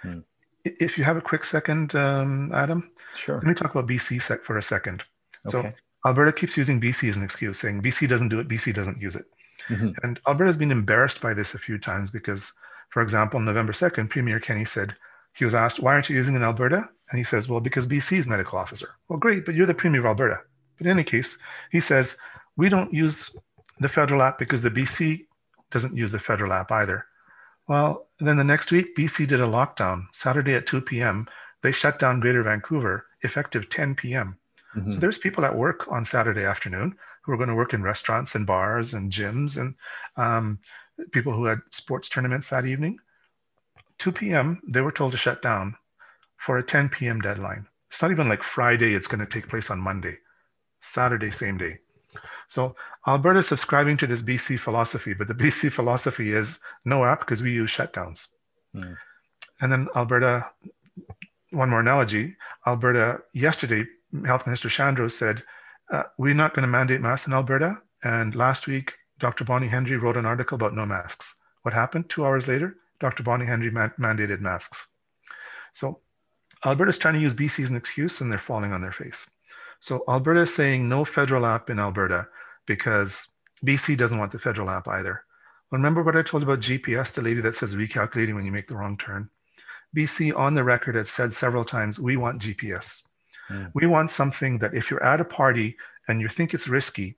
Hmm. 0.01 0.19
If 0.65 0.97
you 0.97 1.03
have 1.03 1.17
a 1.17 1.21
quick 1.21 1.43
second, 1.43 1.95
um, 1.95 2.51
Adam, 2.53 2.91
Sure. 3.15 3.35
let 3.37 3.45
me 3.45 3.53
talk 3.53 3.71
about 3.71 3.87
BC 3.87 4.21
sec 4.21 4.43
for 4.43 4.57
a 4.57 4.63
second. 4.63 5.03
So 5.47 5.71
Alberta 6.05 6.33
keeps 6.33 6.57
using 6.57 6.81
BC 6.81 7.09
as 7.09 7.17
an 7.17 7.23
excuse, 7.23 7.59
saying 7.59 7.81
BC 7.81 8.07
doesn't 8.07 8.29
do 8.29 8.39
it, 8.39 8.47
BC 8.47 8.73
doesn't 8.73 9.01
use 9.01 9.15
it. 9.15 9.25
Mm-hmm. 9.69 9.91
And 10.03 10.19
Alberta 10.27 10.49
has 10.49 10.57
been 10.57 10.71
embarrassed 10.71 11.21
by 11.21 11.33
this 11.33 11.53
a 11.53 11.59
few 11.59 11.77
times 11.77 12.11
because, 12.11 12.51
for 12.89 13.01
example, 13.01 13.37
on 13.37 13.45
November 13.45 13.73
2nd, 13.73 14.09
Premier 14.09 14.39
Kenney 14.39 14.65
said, 14.65 14.95
he 15.35 15.45
was 15.45 15.55
asked, 15.55 15.79
why 15.79 15.93
aren't 15.93 16.09
you 16.09 16.15
using 16.15 16.33
it 16.33 16.37
in 16.37 16.43
Alberta? 16.43 16.89
And 17.11 17.17
he 17.17 17.23
says, 17.23 17.47
well, 17.47 17.59
because 17.59 17.87
BC's 17.87 18.27
medical 18.27 18.59
officer. 18.59 18.89
Well, 19.07 19.19
great, 19.19 19.45
but 19.45 19.55
you're 19.55 19.67
the 19.67 19.73
Premier 19.73 20.01
of 20.01 20.05
Alberta. 20.05 20.39
But 20.77 20.87
in 20.87 20.91
any 20.91 21.03
case, 21.03 21.37
he 21.71 21.79
says, 21.79 22.17
we 22.57 22.69
don't 22.69 22.93
use 22.93 23.35
the 23.79 23.89
federal 23.89 24.21
app 24.21 24.39
because 24.39 24.61
the 24.61 24.71
BC 24.71 25.25
doesn't 25.71 25.95
use 25.95 26.11
the 26.11 26.19
federal 26.19 26.51
app 26.53 26.71
either. 26.71 27.05
Well, 27.69 28.07
then 28.19 28.35
the 28.35 28.43
next 28.43 28.71
week, 28.71 28.97
BC 28.97 29.27
did 29.27 29.39
a 29.39 29.45
lockdown. 29.45 30.07
Saturday 30.11 30.55
at 30.55 30.65
2 30.65 30.81
p.m., 30.81 31.27
they 31.61 31.71
shut 31.71 31.99
down 31.99 32.19
Greater 32.19 32.41
Vancouver 32.41 33.05
effective 33.21 33.69
10 33.69 33.93
p.m. 33.93 34.37
Mm-hmm. 34.75 34.91
So 34.91 34.97
there's 34.97 35.19
people 35.19 35.45
at 35.45 35.55
work 35.55 35.85
on 35.87 36.03
Saturday 36.03 36.43
afternoon 36.43 36.97
who 37.21 37.31
are 37.31 37.37
going 37.37 37.49
to 37.49 37.55
work 37.55 37.75
in 37.75 37.83
restaurants 37.83 38.33
and 38.33 38.47
bars 38.47 38.95
and 38.95 39.11
gyms 39.11 39.57
and 39.57 39.75
um, 40.17 40.57
people 41.11 41.31
who 41.31 41.45
had 41.45 41.59
sports 41.69 42.09
tournaments 42.09 42.49
that 42.49 42.65
evening. 42.65 42.97
2 43.99 44.13
p.m., 44.13 44.59
they 44.67 44.81
were 44.81 44.91
told 44.91 45.11
to 45.11 45.17
shut 45.17 45.41
down 45.43 45.75
for 46.37 46.57
a 46.57 46.63
10 46.63 46.89
p.m. 46.89 47.21
deadline. 47.21 47.67
It's 47.89 48.01
not 48.01 48.11
even 48.11 48.27
like 48.27 48.41
Friday, 48.41 48.95
it's 48.95 49.07
going 49.07 49.23
to 49.23 49.31
take 49.31 49.47
place 49.47 49.69
on 49.69 49.79
Monday, 49.79 50.17
Saturday, 50.81 51.29
same 51.29 51.57
day. 51.59 51.77
So 52.49 52.75
Alberta 53.07 53.39
is 53.39 53.47
subscribing 53.47 53.97
to 53.97 54.07
this 54.07 54.21
BC 54.21 54.59
philosophy, 54.59 55.13
but 55.13 55.27
the 55.27 55.33
BC 55.33 55.71
philosophy 55.79 56.33
is 56.33 56.59
no 56.83 57.05
app 57.05 57.21
because 57.21 57.41
we 57.41 57.51
use 57.51 57.71
shutdowns. 57.71 58.27
Mm. 58.75 58.97
And 59.61 59.71
then 59.71 59.87
Alberta, 59.95 60.45
one 61.51 61.69
more 61.69 61.79
analogy 61.79 62.35
Alberta, 62.67 63.19
yesterday, 63.33 63.85
Health 64.25 64.45
Minister 64.45 64.69
Shandro 64.69 65.11
said, 65.11 65.43
uh, 65.91 66.03
We're 66.17 66.33
not 66.33 66.53
going 66.53 66.63
to 66.63 66.67
mandate 66.67 67.01
masks 67.01 67.27
in 67.27 67.33
Alberta. 67.33 67.77
And 68.03 68.35
last 68.35 68.67
week, 68.67 68.93
Dr. 69.19 69.43
Bonnie 69.43 69.67
Henry 69.67 69.97
wrote 69.97 70.17
an 70.17 70.25
article 70.25 70.55
about 70.55 70.75
no 70.75 70.85
masks. 70.85 71.35
What 71.63 71.73
happened? 71.73 72.09
Two 72.09 72.25
hours 72.25 72.47
later, 72.47 72.75
Dr. 72.99 73.23
Bonnie 73.23 73.45
Henry 73.45 73.69
man- 73.71 73.93
mandated 73.99 74.39
masks. 74.39 74.87
So 75.73 75.99
Alberta's 76.65 76.97
trying 76.97 77.15
to 77.15 77.19
use 77.19 77.33
BC 77.33 77.63
as 77.63 77.69
an 77.69 77.75
excuse 77.75 78.21
and 78.21 78.31
they're 78.31 78.39
falling 78.39 78.73
on 78.73 78.81
their 78.81 78.91
face. 78.91 79.29
So 79.79 80.03
Alberta 80.07 80.41
is 80.41 80.53
saying 80.53 80.87
no 80.87 81.05
federal 81.05 81.45
app 81.45 81.69
in 81.69 81.79
Alberta 81.79 82.27
because 82.69 83.27
BC 83.65 83.97
doesn't 83.97 84.19
want 84.19 84.31
the 84.31 84.37
federal 84.37 84.69
app 84.69 84.87
either. 84.87 85.23
Remember 85.71 86.03
what 86.03 86.15
I 86.15 86.21
told 86.21 86.43
you 86.43 86.49
about 86.49 86.63
GPS, 86.63 87.11
the 87.11 87.23
lady 87.23 87.41
that 87.41 87.55
says 87.55 87.75
recalculating 87.75 88.35
when 88.35 88.45
you 88.45 88.51
make 88.51 88.67
the 88.67 88.75
wrong 88.75 88.95
turn? 88.95 89.27
BC 89.95 90.37
on 90.37 90.53
the 90.53 90.63
record 90.63 90.93
has 90.93 91.09
said 91.09 91.33
several 91.33 91.65
times, 91.65 91.99
we 91.99 92.15
want 92.15 92.43
GPS. 92.43 93.01
Mm. 93.49 93.71
We 93.73 93.87
want 93.87 94.11
something 94.11 94.59
that 94.59 94.75
if 94.75 94.91
you're 94.91 95.03
at 95.03 95.19
a 95.19 95.25
party 95.25 95.77
and 96.07 96.21
you 96.21 96.29
think 96.29 96.53
it's 96.53 96.67
risky, 96.67 97.17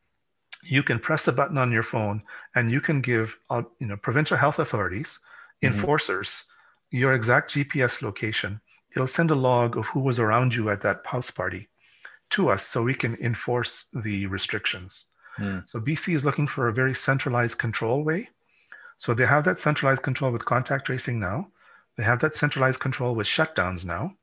you 0.63 0.83
can 0.83 0.99
press 0.99 1.27
a 1.27 1.33
button 1.33 1.57
on 1.57 1.69
your 1.69 1.83
phone 1.83 2.23
and 2.55 2.71
you 2.71 2.79
can 2.79 3.01
give 3.01 3.35
uh, 3.49 3.63
you 3.79 3.87
know, 3.87 3.97
provincial 3.97 4.37
health 4.37 4.59
authorities, 4.59 5.19
mm-hmm. 5.61 5.75
enforcers, 5.75 6.45
your 6.91 7.13
exact 7.13 7.51
GPS 7.51 8.01
location. 8.01 8.61
It'll 8.95 9.07
send 9.07 9.31
a 9.31 9.35
log 9.35 9.75
of 9.75 9.85
who 9.87 9.99
was 9.99 10.17
around 10.17 10.55
you 10.55 10.69
at 10.69 10.81
that 10.83 11.01
house 11.05 11.29
party 11.29 11.67
to 12.31 12.49
us 12.49 12.65
so 12.65 12.83
we 12.83 12.93
can 12.93 13.15
enforce 13.15 13.85
the 13.93 14.27
restrictions. 14.27 15.07
Mm. 15.37 15.69
So 15.69 15.79
BC 15.79 16.15
is 16.15 16.25
looking 16.25 16.47
for 16.47 16.67
a 16.67 16.73
very 16.73 16.93
centralized 16.93 17.57
control 17.57 18.03
way. 18.03 18.29
So 18.97 19.13
they 19.13 19.25
have 19.25 19.45
that 19.45 19.59
centralized 19.59 20.03
control 20.03 20.31
with 20.31 20.45
contact 20.45 20.85
tracing 20.85 21.19
now. 21.19 21.47
They 21.97 22.03
have 22.03 22.19
that 22.21 22.35
centralized 22.35 22.79
control 22.79 23.15
with 23.15 23.27
shutdowns 23.27 23.85
now. 23.85 24.13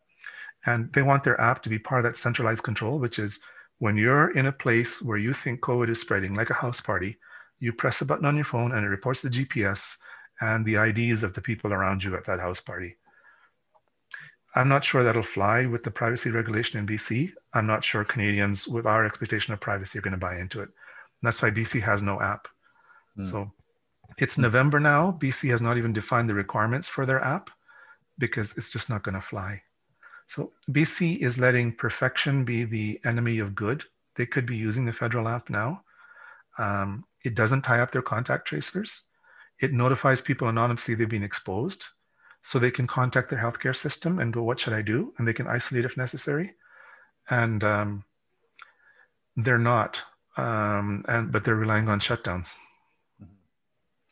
And 0.66 0.92
they 0.92 1.02
want 1.02 1.24
their 1.24 1.40
app 1.40 1.62
to 1.62 1.68
be 1.68 1.78
part 1.78 2.04
of 2.04 2.12
that 2.12 2.18
centralized 2.18 2.62
control, 2.62 2.98
which 2.98 3.18
is 3.18 3.38
when 3.78 3.96
you're 3.96 4.30
in 4.36 4.46
a 4.46 4.52
place 4.52 5.00
where 5.00 5.18
you 5.18 5.32
think 5.32 5.60
COVID 5.60 5.88
is 5.88 6.00
spreading, 6.00 6.34
like 6.34 6.50
a 6.50 6.54
house 6.54 6.80
party, 6.80 7.16
you 7.60 7.72
press 7.72 8.00
a 8.00 8.04
button 8.04 8.24
on 8.24 8.36
your 8.36 8.44
phone 8.44 8.72
and 8.72 8.84
it 8.84 8.88
reports 8.88 9.22
the 9.22 9.28
GPS 9.28 9.96
and 10.40 10.64
the 10.64 10.76
IDs 10.76 11.22
of 11.22 11.34
the 11.34 11.40
people 11.40 11.72
around 11.72 12.04
you 12.04 12.14
at 12.16 12.26
that 12.26 12.40
house 12.40 12.60
party. 12.60 12.96
I'm 14.54 14.68
not 14.68 14.84
sure 14.84 15.04
that'll 15.04 15.22
fly 15.22 15.66
with 15.66 15.82
the 15.82 15.90
privacy 15.90 16.30
regulation 16.30 16.78
in 16.78 16.86
BC. 16.86 17.32
I'm 17.52 17.66
not 17.66 17.84
sure 17.84 18.04
Canadians, 18.04 18.66
with 18.66 18.86
our 18.86 19.04
expectation 19.04 19.52
of 19.52 19.60
privacy, 19.60 19.98
are 19.98 20.02
going 20.02 20.12
to 20.12 20.18
buy 20.18 20.38
into 20.38 20.60
it. 20.60 20.70
And 21.20 21.26
that's 21.26 21.42
why 21.42 21.50
BC 21.50 21.82
has 21.82 22.02
no 22.02 22.20
app. 22.20 22.48
Mm. 23.18 23.30
So 23.30 23.52
it's 24.18 24.38
November 24.38 24.80
now. 24.80 25.16
BC 25.20 25.50
has 25.50 25.62
not 25.62 25.76
even 25.76 25.92
defined 25.92 26.28
the 26.28 26.34
requirements 26.34 26.88
for 26.88 27.06
their 27.06 27.22
app 27.22 27.50
because 28.18 28.56
it's 28.56 28.70
just 28.70 28.90
not 28.90 29.02
going 29.02 29.14
to 29.14 29.20
fly. 29.20 29.62
So 30.26 30.52
BC 30.70 31.18
is 31.20 31.38
letting 31.38 31.72
perfection 31.72 32.44
be 32.44 32.64
the 32.64 33.00
enemy 33.04 33.38
of 33.38 33.54
good. 33.54 33.84
They 34.16 34.26
could 34.26 34.46
be 34.46 34.56
using 34.56 34.84
the 34.84 34.92
federal 34.92 35.28
app 35.28 35.48
now. 35.48 35.82
Um, 36.58 37.04
it 37.24 37.34
doesn't 37.34 37.62
tie 37.62 37.80
up 37.80 37.92
their 37.92 38.02
contact 38.02 38.48
tracers. 38.48 39.02
It 39.60 39.72
notifies 39.72 40.20
people 40.20 40.48
anonymously 40.48 40.94
they've 40.94 41.08
been 41.08 41.22
exposed 41.22 41.84
so 42.42 42.58
they 42.58 42.70
can 42.70 42.86
contact 42.86 43.30
their 43.30 43.38
healthcare 43.38 43.76
system 43.76 44.18
and 44.18 44.32
go, 44.32 44.42
what 44.42 44.60
should 44.60 44.72
I 44.72 44.82
do? 44.82 45.12
And 45.18 45.26
they 45.26 45.32
can 45.32 45.48
isolate 45.48 45.84
if 45.84 45.96
necessary. 45.96 46.54
And 47.30 47.62
um, 47.64 48.04
they're 49.36 49.58
not 49.58 50.02
um, 50.38 51.04
and 51.08 51.30
but 51.32 51.44
they're 51.44 51.54
relying 51.54 51.88
on 51.88 52.00
shutdowns. 52.00 52.54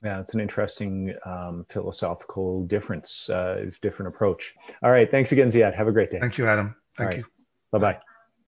Yeah, 0.05 0.20
it's 0.20 0.35
an 0.35 0.40
interesting 0.40 1.15
um, 1.24 1.65
philosophical 1.69 2.65
difference, 2.66 3.31
uh, 3.31 3.70
different 3.81 4.15
approach. 4.15 4.55
All 4.82 4.90
right, 4.90 5.11
thanks 5.11 5.32
again, 5.32 5.48
Ziad. 5.48 5.74
Have 5.74 5.89
a 5.89 5.93
great 5.93 6.11
day. 6.11 6.20
Thank 6.20 6.39
you, 6.39 6.47
Adam. 6.47 6.77
Thank 6.98 7.16
you. 7.16 7.24
Bye 7.73 7.78
bye. 7.78 8.01